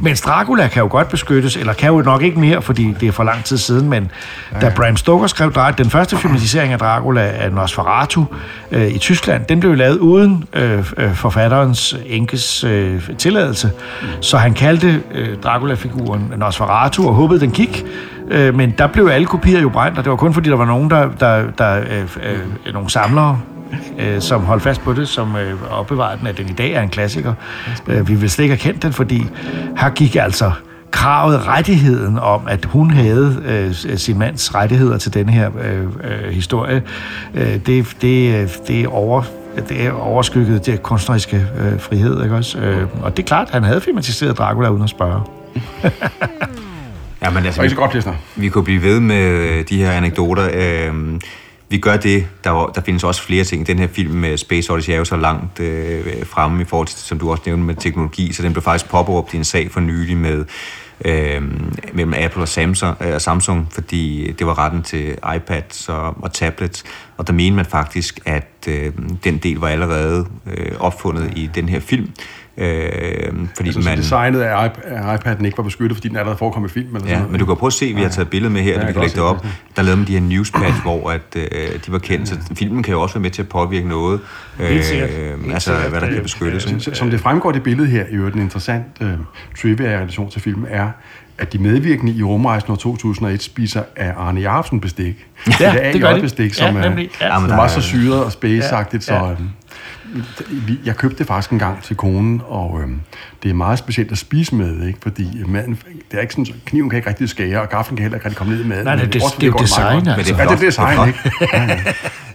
Men 0.01 0.15
Dracula 0.25 0.67
kan 0.67 0.81
jo 0.81 0.87
godt 0.91 1.09
beskyttes, 1.09 1.57
eller 1.57 1.73
kan 1.73 1.89
jo 1.89 2.01
nok 2.01 2.21
ikke 2.21 2.39
mere, 2.39 2.61
fordi 2.61 2.95
det 2.99 3.07
er 3.07 3.11
for 3.11 3.23
lang 3.23 3.43
tid 3.43 3.57
siden, 3.57 3.89
men 3.89 4.11
da 4.61 4.71
Bram 4.75 4.97
Stoker 4.97 5.27
skrev 5.27 5.53
Dracula, 5.53 5.83
den 5.83 5.89
første 5.91 6.17
filmatisering 6.17 6.73
af 6.73 6.79
Dracula 6.79 7.21
af 7.21 7.51
Nosferatu 7.51 8.25
øh, 8.71 8.87
i 8.87 8.97
Tyskland, 8.97 9.45
den 9.45 9.59
blev 9.59 9.75
lavet 9.75 9.97
uden 9.97 10.43
øh, 10.53 10.85
øh, 10.97 11.13
forfatterens 11.13 11.97
enkes 12.05 12.63
øh, 12.63 13.09
tilladelse, 13.17 13.71
så 14.21 14.37
han 14.37 14.53
kaldte 14.53 15.01
øh, 15.11 15.37
Dracula-figuren 15.43 16.33
Nosferatu 16.37 17.07
og 17.07 17.13
håbede, 17.13 17.39
den 17.39 17.51
gik, 17.51 17.85
øh, 18.27 18.55
men 18.55 18.73
der 18.77 18.87
blev 18.87 19.07
alle 19.07 19.27
kopier 19.27 19.61
jo 19.61 19.69
brændt, 19.69 19.97
og 19.97 20.03
det 20.03 20.11
var 20.11 20.17
kun 20.17 20.33
fordi, 20.33 20.49
der 20.49 20.55
var 20.55 20.65
nogen, 20.65 20.89
der, 20.89 21.09
der, 21.19 21.51
der 21.57 21.79
øh, 21.79 22.07
øh, 22.65 22.73
nogle 22.73 22.89
samlere, 22.89 23.39
øh, 23.99 24.21
som 24.21 24.41
holdt 24.41 24.63
fast 24.63 24.81
på 24.81 24.93
det, 24.93 25.07
som 25.07 25.35
øh, 25.35 25.71
opbevarede 25.71 26.19
den, 26.19 26.27
at 26.27 26.37
den 26.37 26.49
i 26.49 26.53
dag 26.53 26.71
er 26.71 26.81
en 26.81 26.89
klassiker. 26.89 27.33
Øh, 27.87 28.07
vi 28.07 28.15
vil 28.15 28.29
slet 28.29 28.43
ikke 28.43 28.55
have 28.55 28.71
kendt 28.71 28.83
den, 28.83 28.93
fordi 28.93 29.25
her 29.77 29.89
gik 29.89 30.15
altså 30.15 30.51
kravet, 30.91 31.47
rettigheden 31.47 32.19
om, 32.19 32.41
at 32.47 32.65
hun 32.65 32.91
havde 32.91 33.43
øh, 33.45 33.97
sin 33.97 34.17
mands 34.17 34.55
rettigheder 34.55 34.97
til 34.97 35.13
denne 35.13 35.31
her 35.31 35.49
øh, 35.63 35.83
øh, 35.83 36.31
historie, 36.31 36.83
øh, 37.33 37.57
det, 37.65 37.95
det, 38.01 38.41
øh, 38.41 38.49
det 38.67 38.81
er 38.81 38.87
over 38.87 39.23
det 39.69 39.85
er 39.85 39.91
overskygget 39.91 40.65
det 40.65 40.83
kunstneriske 40.83 41.47
øh, 41.57 41.79
frihed, 41.79 42.23
ikke 42.23 42.35
også? 42.35 42.57
Øh, 42.57 42.87
og 43.01 43.17
det 43.17 43.23
er 43.23 43.27
klart, 43.27 43.47
at 43.47 43.53
han 43.53 43.63
havde 43.63 43.81
filmatiseret 43.81 44.37
Dracula 44.37 44.69
uden 44.69 44.83
at 44.83 44.89
spørge. 44.89 45.21
Ja, 47.21 47.29
men 47.29 47.45
altså, 47.45 47.61
Og 47.61 47.65
ikke 47.65 47.75
så 47.75 47.81
godt, 47.81 47.91
Plæster. 47.91 48.13
Vi 48.35 48.49
kunne 48.49 48.63
blive 48.63 48.81
ved 48.81 48.99
med 48.99 49.25
øh, 49.25 49.65
de 49.69 49.77
her 49.77 49.91
anekdoter. 49.91 50.49
Øhm, 50.53 51.21
vi 51.75 51.79
gør 51.79 51.97
det. 51.97 52.27
Der, 52.43 52.49
var- 52.49 52.67
der 52.67 52.81
findes 52.81 53.03
også 53.03 53.21
flere 53.23 53.43
ting. 53.43 53.67
Den 53.67 53.79
her 53.79 53.87
film 53.87 54.11
med 54.13 54.37
Space 54.37 54.73
Odyssey 54.73 54.91
er 54.93 54.97
jo 54.97 55.05
så 55.05 55.15
langt 55.15 55.59
øh, 55.59 56.25
fremme 56.25 56.61
i 56.61 56.65
forhold 56.65 56.87
til, 56.87 56.97
som 56.99 57.19
du 57.19 57.31
også 57.31 57.43
nævnte, 57.45 57.65
med 57.65 57.75
teknologi, 57.75 58.33
så 58.33 58.43
den 58.43 58.53
blev 58.53 58.63
faktisk 58.63 58.89
påberåbt 58.91 59.33
i 59.33 59.37
en 59.37 59.43
sag 59.43 59.71
for 59.71 59.79
nylig 59.79 60.17
med 60.17 60.45
øh, 61.05 61.41
mellem 61.93 62.13
Apple 62.17 62.41
og 62.41 62.47
Samsung, 62.47 62.97
øh, 63.01 63.21
Samsung, 63.21 63.67
fordi 63.71 64.31
det 64.39 64.47
var 64.47 64.59
retten 64.59 64.83
til 64.83 65.15
iPads 65.35 65.89
og, 65.89 66.23
og 66.23 66.33
tablets, 66.33 66.83
og 67.17 67.27
der 67.27 67.33
mente 67.33 67.55
man 67.55 67.65
faktisk, 67.65 68.19
at 68.25 68.67
øh, 68.67 68.91
den 69.23 69.37
del 69.37 69.57
var 69.57 69.67
allerede 69.67 70.25
øh, 70.47 70.71
opfundet 70.79 71.33
i 71.35 71.49
den 71.55 71.69
her 71.69 71.79
film, 71.79 72.09
øh, 72.57 72.67
fordi 73.55 73.69
Altså, 73.69 73.81
man... 73.89 73.97
designet 73.97 74.41
af, 74.41 74.67
iP- 74.69 74.93
af 74.93 75.17
iPad'en 75.17 75.45
ikke 75.45 75.57
var 75.57 75.63
beskyttet, 75.63 75.97
fordi 75.97 76.07
den 76.07 76.17
allerede 76.17 76.37
forekom 76.37 76.65
i 76.65 76.67
film. 76.67 76.85
Eller 76.87 76.99
sådan 76.99 77.09
Ja, 77.11 77.15
noget. 77.17 77.31
men 77.31 77.39
du 77.39 77.45
kan 77.45 77.55
prøve 77.55 77.67
at 77.67 77.73
se, 77.73 77.93
vi 77.93 78.01
har 78.01 78.09
taget 78.09 78.29
billeder 78.29 78.53
med 78.53 78.61
her, 78.61 78.73
Ja, 78.73 78.79
ja, 78.79 78.85
vi 78.87 78.91
kan 78.93 79.01
lægge 79.01 79.15
det 79.15 79.23
op. 79.23 79.41
det. 79.43 79.49
Der 79.75 79.81
lavede 79.81 79.97
man 79.97 80.07
de 80.07 80.13
her 80.13 80.19
newspads, 80.21 80.79
hvor 80.83 81.09
at, 81.09 81.21
øh, 81.35 81.45
de 81.85 81.91
var 81.91 81.99
kendt, 81.99 82.27
så 82.27 82.35
filmen 82.55 82.83
kan 82.83 82.91
jo 82.93 83.01
også 83.01 83.15
være 83.15 83.21
med 83.21 83.31
til 83.31 83.41
at 83.41 83.49
påvirke 83.49 83.87
noget. 83.87 84.19
Øh, 84.59 84.69
altså, 85.53 85.73
hvad 85.89 86.01
der 86.01 86.07
kan 86.07 86.15
Øh, 86.15 86.23
beskyttes. 86.23 86.63
Som, 86.63 86.79
som 86.79 87.09
det 87.09 87.19
fremgår 87.19 87.51
det 87.51 87.63
billede 87.63 87.87
her, 87.87 88.03
i 88.11 88.13
øvrigt 88.13 88.35
en 88.35 88.41
interessant 88.41 88.85
øh, 89.01 89.09
trivia 89.61 89.91
i 89.91 89.95
relation 89.97 90.29
til 90.31 90.41
filmen, 90.41 90.65
er, 90.69 90.87
at 91.37 91.53
de 91.53 91.57
medvirkende 91.57 92.13
i 92.13 92.23
rumrejsen 92.23 92.71
år 92.71 92.75
2001 92.75 93.43
spiser 93.43 93.83
af 93.95 94.13
Arne 94.17 94.41
Jacobsen 94.41 94.79
bestik. 94.79 95.25
Ja, 95.59 95.71
det 95.71 95.85
er 95.87 95.91
det 95.91 96.01
gør 96.01 96.13
de. 96.15 96.21
bestik, 96.21 96.59
Ja, 96.59 96.67
som, 96.67 96.77
er, 96.77 96.81
nemlig. 96.89 97.09
Ja. 97.21 97.27
Ja, 97.33 97.39
som 97.39 97.49
der 97.49 97.55
var 97.55 97.67
så 97.67 97.81
syret 97.81 98.23
og 98.23 98.31
spaceagtigt, 98.31 99.09
Ja, 99.09 99.19
så... 99.19 99.25
ja. 99.25 99.31
Øh, 99.31 99.39
vi- 99.39 99.45
jeg 100.85 100.95
købte 100.95 101.17
det 101.17 101.27
faktisk 101.27 101.51
en 101.51 101.59
gang 101.59 101.83
til 101.83 101.95
konen, 101.95 102.41
og 102.47 102.81
øh, 102.83 102.89
det 103.43 103.49
er 103.49 103.53
meget 103.53 103.79
specielt 103.79 104.11
at 104.11 104.17
spise 104.17 104.55
med, 104.55 104.87
ikke? 104.87 104.99
fordi 105.01 105.43
maden, 105.47 105.79
det 106.11 106.17
er 106.17 106.21
ikke 106.21 106.33
sådan, 106.33 106.47
kniven 106.65 106.89
kan 106.89 106.97
ikke 106.97 107.09
rigtig 107.09 107.29
skære, 107.29 107.61
og 107.61 107.69
gaflen 107.69 107.97
kan 107.97 108.01
heller 108.03 108.17
ikke 108.17 108.25
rigtig 108.25 108.37
komme 108.37 108.53
ned 108.55 108.65
i 108.65 108.67
maden. 108.67 108.83
Nej, 108.83 108.95
det- 108.95 109.03
Men 109.03 109.13
det- 109.13 109.21
bortset 109.21 109.35
fra 109.35 109.39
det 109.41 109.47
er 109.47 109.51
jo 109.51 109.57
design, 109.63 110.07
altså. 110.07 110.33
Men 110.33 110.39
Ja, 110.39 110.45
det 110.55 110.63
er 110.63 110.65
design, 110.65 111.07
ikke? 111.07 111.19
Ja, 111.53 111.63
ja. 111.63 111.79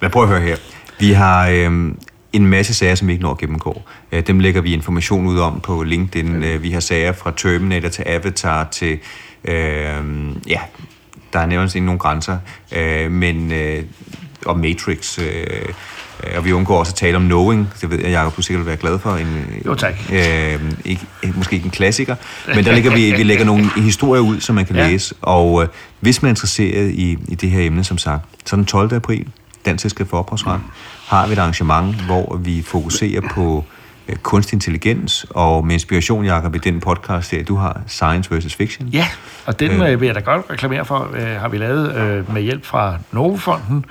Men 0.01 0.11
prøv 0.11 0.23
at 0.23 0.28
høre 0.28 0.40
her. 0.40 0.57
Vi 1.01 1.12
har 1.12 1.48
øh, 1.48 1.93
en 2.32 2.47
masse 2.47 2.74
sager, 2.74 2.94
som 2.94 3.09
vi 3.09 3.12
ikke 3.12 3.23
når 3.23 3.31
at 3.31 3.39
gennemgå. 3.39 3.82
Øh, 4.12 4.27
dem 4.27 4.39
lægger 4.39 4.61
vi 4.61 4.73
information 4.73 5.27
ud 5.27 5.39
om 5.39 5.61
på 5.61 5.82
LinkedIn. 5.82 6.44
Øh, 6.44 6.62
vi 6.62 6.70
har 6.70 6.81
sager 6.81 7.12
fra 7.12 7.32
Terminator 7.36 7.89
til 7.89 8.02
Avatar 8.07 8.69
til... 8.73 8.98
Øh, 9.44 9.55
ja, 10.48 10.61
der 11.32 11.39
er 11.39 11.47
nævnt 11.47 11.74
ikke 11.74 11.85
nogen 11.85 11.98
grænser. 11.98 12.39
Øh, 12.77 13.11
men... 13.11 13.52
Øh, 13.52 13.82
og 14.47 14.59
Matrix... 14.59 15.19
Øh, 15.19 15.24
øh, 15.51 15.62
og 16.36 16.44
vi 16.44 16.52
undgår 16.52 16.78
også 16.78 16.90
at 16.90 16.97
tale 16.97 17.16
om 17.16 17.22
Knowing. 17.24 17.72
Det 17.80 17.90
ved 17.90 17.98
jeg, 17.98 18.10
Jacob, 18.10 18.36
du 18.36 18.42
sikkert 18.42 18.60
vil 18.60 18.66
være 18.66 18.76
glad 18.76 18.98
for. 18.98 19.14
En, 19.16 19.44
Jo, 19.66 19.74
tak. 19.74 19.94
Øh, 20.12 20.60
ikke, 20.84 21.06
måske 21.34 21.55
ikke 21.56 21.64
en 21.64 21.70
klassiker, 21.70 22.16
men 22.55 22.64
der 22.64 22.72
lægger 22.76 22.94
vi, 22.94 23.12
vi 23.16 23.22
lægger 23.22 23.44
nogle 23.44 23.70
historier 23.76 24.22
ud, 24.22 24.40
som 24.40 24.55
man 24.55 24.66
kan 24.66 24.76
Ja. 24.76 24.88
læse. 24.88 25.14
Og 25.22 25.62
øh, 25.62 25.68
hvis 26.01 26.22
man 26.22 26.28
er 26.28 26.32
interesseret 26.32 26.90
i, 26.90 27.18
i 27.28 27.34
det 27.34 27.51
her 27.51 27.60
emne, 27.66 27.84
som 27.84 27.98
sagt, 27.98 28.22
så 28.44 28.56
den 28.56 28.64
12. 28.64 28.94
april, 28.94 29.26
Dansk 29.66 29.82
Selskab 29.82 30.09
for 30.10 30.18
Ophavsret, 30.18 30.60
har 31.06 31.26
vi 31.26 31.32
et 31.32 31.38
arrangement, 31.38 31.94
hvor 32.02 32.36
vi 32.44 32.62
fokuserer 32.66 33.20
på 33.34 33.64
øh, 33.68 33.80
kunstig 34.22 34.54
intelligens, 34.54 35.26
og 35.30 35.66
med 35.66 35.72
inspiration, 35.74 36.24
Jacob, 36.24 36.54
i 36.54 36.58
den 36.58 36.80
podcast, 36.80 37.30
der 37.30 37.42
du 37.42 37.56
har, 37.56 37.80
Science 37.86 38.34
vs. 38.36 38.54
Fiction. 38.54 38.88
Ja, 38.88 39.06
og 39.46 39.60
den 39.60 39.70
Øh. 39.82 39.92
øh, 39.92 40.00
vil 40.00 40.06
jeg 40.06 40.14
da 40.14 40.20
godt 40.20 40.46
reklamere 40.50 40.84
for, 40.84 41.08
øh, 41.14 41.40
har 41.40 41.48
vi 41.48 41.58
lavet 41.58 41.94
øh, 41.96 42.34
med 42.34 42.42
hjælp 42.42 42.64
fra 42.66 42.94
Novofonden. 43.12 43.84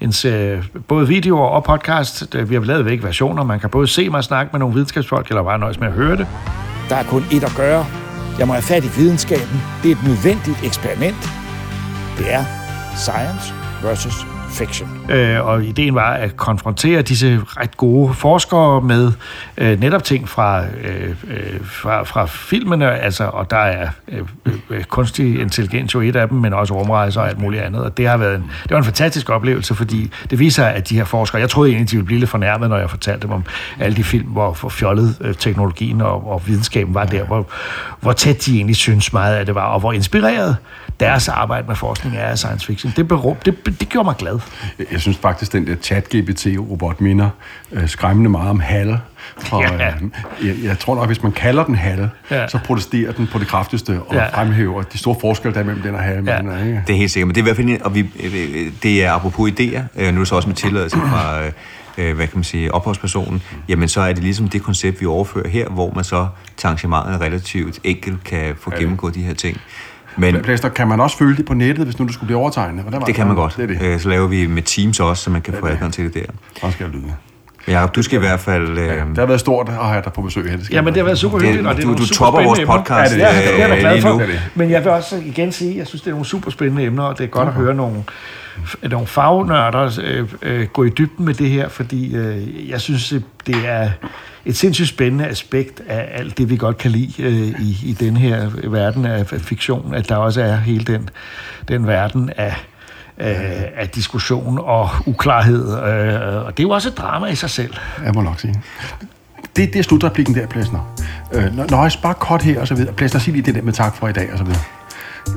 En, 0.00 0.12
øh, 0.26 0.64
både 0.88 1.08
videoer 1.08 1.46
og 1.48 1.64
podcast. 1.64 2.34
Øh, 2.34 2.50
Vi 2.50 2.54
har 2.54 2.62
lavet 2.62 2.84
begge 2.84 3.04
versioner. 3.04 3.44
Man 3.44 3.60
kan 3.60 3.70
både 3.70 3.86
se 3.86 4.08
mig 4.10 4.24
snakke 4.24 4.50
med 4.52 4.58
nogle 4.60 4.74
videnskabsfolk, 4.74 5.28
eller 5.28 5.42
bare 5.42 5.58
nøjes 5.58 5.80
med 5.80 5.88
at 5.88 5.94
høre 5.94 6.16
det. 6.16 6.26
Der 6.88 6.96
er 6.96 7.02
kun 7.04 7.22
ét 7.22 7.44
at 7.44 7.52
gøre. 7.56 7.86
Jeg 8.38 8.46
må 8.46 8.52
have 8.52 8.62
fat 8.62 8.84
i 8.84 8.88
videnskaben. 8.96 9.62
Det 9.82 9.90
er 9.90 9.96
et 9.96 10.02
nødvendigt 10.06 10.64
eksperiment. 10.64 11.30
Det 12.18 12.32
er 12.34 12.44
science 12.96 13.54
versus 13.82 14.31
fiction. 14.52 14.88
Øh, 15.10 15.46
og 15.46 15.64
ideen 15.64 15.94
var 15.94 16.12
at 16.12 16.36
konfrontere 16.36 17.02
disse 17.02 17.40
ret 17.46 17.76
gode 17.76 18.14
forskere 18.14 18.80
med 18.80 19.12
øh, 19.58 19.80
netop 19.80 20.04
ting 20.04 20.28
fra, 20.28 20.64
øh, 20.64 21.08
øh 21.08 21.60
fra, 21.64 22.02
fra 22.02 22.26
filmene, 22.26 22.90
altså, 22.90 23.24
og 23.24 23.50
der 23.50 23.56
er 23.56 23.88
øh, 24.08 24.18
øh, 24.46 24.52
øh, 24.70 24.84
kunstig 24.84 25.40
intelligens 25.40 25.94
jo 25.94 26.00
et 26.00 26.16
af 26.16 26.28
dem, 26.28 26.38
men 26.38 26.54
også 26.54 26.74
rumrejser 26.74 27.20
og 27.20 27.28
alt 27.28 27.38
muligt 27.38 27.62
andet. 27.62 27.84
Og 27.84 27.96
det 27.96 28.08
har 28.08 28.16
været 28.16 28.34
en, 28.34 28.50
det 28.62 28.70
var 28.70 28.78
en 28.78 28.84
fantastisk 28.84 29.30
oplevelse, 29.30 29.74
fordi 29.74 30.10
det 30.30 30.38
viser, 30.38 30.64
at 30.64 30.88
de 30.88 30.96
her 30.96 31.04
forskere, 31.04 31.40
jeg 31.40 31.50
troede 31.50 31.70
egentlig, 31.70 31.90
de 31.90 31.96
ville 31.96 32.06
blive 32.06 32.18
lidt 32.18 32.30
fornærmet, 32.30 32.70
når 32.70 32.76
jeg 32.76 32.90
fortalte 32.90 33.22
dem 33.22 33.32
om 33.32 33.44
alle 33.80 33.96
de 33.96 34.04
film, 34.04 34.26
hvor 34.26 34.52
hvor 34.60 34.68
fjollet 34.68 35.16
øh, 35.20 35.34
teknologien 35.34 36.00
og, 36.00 36.32
og 36.32 36.42
videnskaben 36.46 36.94
var 36.94 37.04
der, 37.04 37.24
hvor, 37.24 37.46
hvor 38.00 38.12
tæt 38.12 38.46
de 38.46 38.56
egentlig 38.56 38.76
synes 38.76 39.12
meget 39.12 39.36
af 39.36 39.46
det 39.46 39.54
var, 39.54 39.64
og 39.64 39.80
hvor 39.80 39.92
inspireret 39.92 40.56
deres 41.00 41.28
arbejde 41.28 41.66
med 41.68 41.76
forskning 41.76 42.16
er 42.16 42.20
af 42.24 42.38
science 42.38 42.66
fiction. 42.66 42.92
Det, 42.96 43.08
berum, 43.08 43.36
det, 43.44 43.80
det 43.80 43.88
gjorde 43.88 44.04
mig 44.04 44.14
glad. 44.18 44.38
Jeg- 44.78 44.86
Jeg 44.92 45.00
synes 45.00 45.16
faktisk, 45.18 45.52
den 45.52 45.66
der 45.66 45.74
chat-GPT-robot 45.76 47.00
minder 47.00 47.28
øh, 47.72 47.88
skræmmende 47.88 48.30
meget 48.30 48.50
om 48.50 48.60
HAL. 48.60 48.98
Og, 49.50 49.62
Ja. 49.62 49.86
øh, 49.88 50.46
jeg, 50.48 50.54
jeg 50.64 50.78
tror 50.78 50.94
nok, 50.94 51.06
hvis 51.06 51.22
man 51.22 51.32
kalder 51.32 51.64
den 51.64 51.74
HAL, 51.74 52.08
Ja. 52.30 52.48
så 52.48 52.58
protesterer 52.64 53.12
den 53.12 53.26
på 53.26 53.38
det 53.38 53.46
kraftigste 53.48 54.00
og 54.06 54.14
Ja. 54.14 54.26
fremhæver 54.28 54.82
de 54.82 54.98
store 54.98 55.16
forskelle, 55.20 55.54
der 55.54 55.60
er 55.60 55.64
mellem 55.64 55.82
den 55.82 55.94
og 55.94 56.00
HAL. 56.00 56.24
Ja. 56.24 56.38
Den 56.38 56.48
er, 56.48 56.64
ikke? 56.64 56.82
Det 56.86 56.92
er 56.92 56.98
helt 56.98 57.10
sikkert, 57.10 57.26
men 57.26 57.34
det 57.34 57.40
er 57.40 57.42
i 57.42 57.46
hvert 57.54 57.56
fald, 57.56 57.80
og 57.82 57.94
vi, 57.94 58.00
øh, 58.22 58.72
det 58.82 59.04
er 59.04 59.12
apropos 59.12 59.50
idéer, 59.50 59.80
øh, 59.96 60.08
nu 60.14 60.14
er 60.14 60.18
det 60.18 60.28
så 60.28 60.34
også 60.34 60.48
med 60.48 60.56
tilladelse 60.56 60.96
fra, 60.96 61.42
øh, 61.44 61.52
øh, 61.98 62.16
hvad 62.16 62.26
kan 62.26 62.36
man 62.38 62.44
sige, 62.44 62.74
ophavspersonen, 62.74 63.42
jamen 63.68 63.88
så 63.88 64.00
er 64.00 64.12
det 64.12 64.22
ligesom 64.22 64.48
det 64.48 64.62
koncept, 64.62 65.00
vi 65.00 65.06
overfører 65.06 65.48
her, 65.48 65.68
hvor 65.68 65.92
man 65.94 66.04
så 66.04 66.26
til 66.56 66.66
arrangementet 66.66 67.20
relativt 67.20 67.78
enkelt 67.84 68.24
kan 68.24 68.54
få 68.60 68.70
gennemgået 68.78 69.14
de 69.14 69.22
her 69.22 69.34
ting. 69.34 69.60
Men 70.16 70.42
Plæster, 70.42 70.68
kan 70.68 70.88
man 70.88 71.00
også 71.00 71.18
følge 71.18 71.36
det 71.36 71.44
på 71.44 71.54
nettet, 71.54 71.84
hvis 71.84 71.98
nu 71.98 72.04
det 72.06 72.14
skulle 72.14 72.26
blive 72.26 72.38
overtegnet? 72.38 72.82
Hvordan 72.82 73.00
var 73.00 73.06
det 73.06 73.14
kan 73.14 73.26
man 73.26 73.36
godt. 73.36 73.54
Det 73.56 73.68
det. 73.68 73.78
Øh, 73.82 74.00
Så 74.00 74.08
laver 74.08 74.26
vi 74.26 74.46
med 74.46 74.62
Teams 74.62 75.00
også, 75.00 75.22
så 75.22 75.30
man 75.30 75.40
kan 75.42 75.54
få 75.60 75.66
adgang 75.66 75.92
til 75.92 76.04
det 76.04 76.14
der. 76.14 76.22
Så 76.60 76.70
skal 76.70 76.86
lyde. 76.88 77.12
Jacob, 77.68 77.94
du 77.94 78.02
skal 78.02 78.16
i 78.16 78.20
hvert 78.20 78.40
fald... 78.40 78.78
Øh, 78.78 78.88
Det 79.08 79.18
har 79.18 79.26
været 79.26 79.40
stort 79.40 79.68
at 79.68 79.74
have 79.74 80.02
dig 80.04 80.12
på 80.12 80.22
besøg 80.22 80.44
her. 80.50 80.56
Det 80.56 80.64
skal 80.64 80.74
Ja, 80.74 80.82
men 80.82 80.94
det 80.94 81.00
har 81.00 81.04
været 81.04 81.18
super 81.18 81.38
hyggeligt, 81.38 81.66
og 81.66 81.76
det 81.76 81.84
er 81.84 81.88
du- 81.88 81.94
du 81.94 82.06
super 82.06 82.14
topper 82.14 82.42
vores 82.42 82.56
spændende 82.56 82.72
emner. 82.74 82.84
podcast, 82.84 83.16
Ja, 83.18 83.28
det, 83.28 83.38
er, 83.38 83.52
det 83.52 83.62
er 83.62 83.66
jeg 83.66 83.76
øh, 83.76 83.80
glad 83.80 84.02
for. 84.02 84.08
nu. 84.18 84.22
Men 84.54 84.70
jeg 84.70 84.84
vil 84.84 84.92
også 84.92 85.16
igen 85.24 85.52
sige, 85.52 85.70
at 85.70 85.76
jeg 85.76 85.86
synes, 85.86 86.02
det 86.02 86.08
er 86.08 86.12
nogle 86.14 86.26
super 86.26 86.50
spændende 86.50 86.82
emner, 86.84 87.02
og 87.02 87.18
det 87.18 87.24
er 87.24 87.28
godt 87.28 87.48
at 87.48 87.54
høre 87.54 87.74
nogle, 87.74 88.02
nogle 88.90 89.06
fagnørder 89.06 90.00
øh, 90.02 90.28
øh, 90.42 90.66
gå 90.66 90.84
i 90.84 90.88
dybden 90.88 91.24
med 91.24 91.34
det 91.34 91.50
her, 91.50 91.68
fordi 91.68 92.16
øh, 92.16 92.70
jeg 92.70 92.80
synes, 92.80 93.14
det 93.46 93.56
er 93.66 93.90
et 94.44 94.56
sindssygt 94.56 94.88
spændende 94.88 95.26
aspekt 95.26 95.80
af 95.88 96.08
alt 96.14 96.38
det, 96.38 96.50
vi 96.50 96.56
godt 96.56 96.78
kan 96.78 96.90
lide 96.90 97.22
øh, 97.22 97.60
i, 97.60 97.78
i 97.84 97.96
den 98.00 98.16
her 98.16 98.50
verden 98.68 99.04
af 99.04 99.26
fiktion, 99.26 99.94
at 99.94 100.08
der 100.08 100.16
også 100.16 100.42
er 100.42 100.56
hele 100.56 100.84
den, 100.84 101.08
den 101.68 101.86
verden 101.86 102.30
af 102.36 102.54
øh, 103.18 103.36
af 103.76 103.88
diskussion 103.94 104.58
og 104.62 104.88
uklarhed. 105.06 105.68
Øh, 105.72 106.46
og 106.46 106.56
det 106.56 106.62
er 106.62 106.62
jo 106.62 106.70
også 106.70 106.88
et 106.88 106.98
drama 106.98 107.26
i 107.26 107.34
sig 107.34 107.50
selv. 107.50 107.74
Jeg 108.04 108.12
må 108.14 108.22
nok 108.22 108.40
sige. 108.40 108.54
Det, 109.56 109.72
det 109.72 109.78
er 109.78 109.82
slutreplikken 109.82 110.34
der, 110.34 110.46
Plæsner. 110.46 110.94
Øh, 111.32 111.56
når- 111.56 111.66
Nøjes 111.70 111.96
bare 111.96 112.14
kort 112.14 112.42
her, 112.42 112.60
og 112.60 112.68
så 112.68 112.74
videre. 112.74 112.92
Plæsner, 112.92 113.20
sig 113.20 113.32
lige 113.32 113.42
det 113.42 113.54
der 113.54 113.62
med 113.62 113.72
tak 113.72 113.96
for 113.96 114.08
i 114.08 114.12
dag, 114.12 114.32
og 114.32 114.38
så 114.38 114.44
videre. 114.44 114.60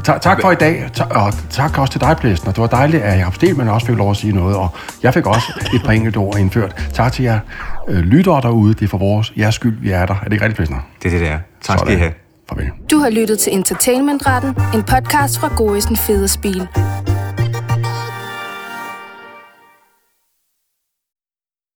Tak, 0.03 0.21
tak 0.21 0.41
for 0.41 0.51
i 0.51 0.55
dag, 0.55 0.89
Ta- 0.93 1.03
og 1.03 1.33
tak 1.49 1.77
også 1.77 1.91
til 1.91 2.01
dig, 2.01 2.17
Plæsner. 2.17 2.51
Det 2.51 2.61
var 2.61 2.67
dejligt, 2.67 3.03
at 3.03 3.19
Jacob 3.19 3.35
Stelman 3.35 3.69
også 3.69 3.87
fik 3.87 3.95
lov 3.95 4.11
at 4.11 4.17
sige 4.17 4.33
noget, 4.33 4.55
og 4.55 4.69
jeg 5.03 5.13
fik 5.13 5.25
også 5.27 5.67
et 5.73 5.81
par 5.85 5.91
enkelte 5.91 6.17
ord 6.17 6.37
indført. 6.37 6.89
Tak 6.93 7.13
til 7.13 7.23
jer 7.23 7.39
øh, 7.87 7.97
lyttere 7.97 8.41
derude. 8.41 8.73
Det 8.73 8.81
er 8.81 8.87
for 8.87 8.97
vores 8.97 9.33
jeres 9.37 9.55
skyld, 9.55 9.77
vi 9.81 9.91
er 9.91 10.05
der. 10.05 10.13
Er 10.13 10.23
det 10.23 10.33
ikke 10.33 10.45
rigtigt, 10.45 10.57
Plæsner? 10.57 10.77
Det 11.03 11.13
er 11.13 11.17
det, 11.19 11.27
der. 11.27 11.37
Tak 11.61 11.79
skal 11.79 11.93
I 11.93 11.97
have. 11.97 12.13
Farvel. 12.49 12.71
Du 12.91 12.97
har 12.97 13.09
lyttet 13.09 13.39
til 13.39 13.53
Entertainmentretten, 13.53 14.49
en 14.49 14.83
podcast 14.83 15.39
fra 15.39 15.51
Gorisen 15.55 15.97
Federspil. 15.97 16.67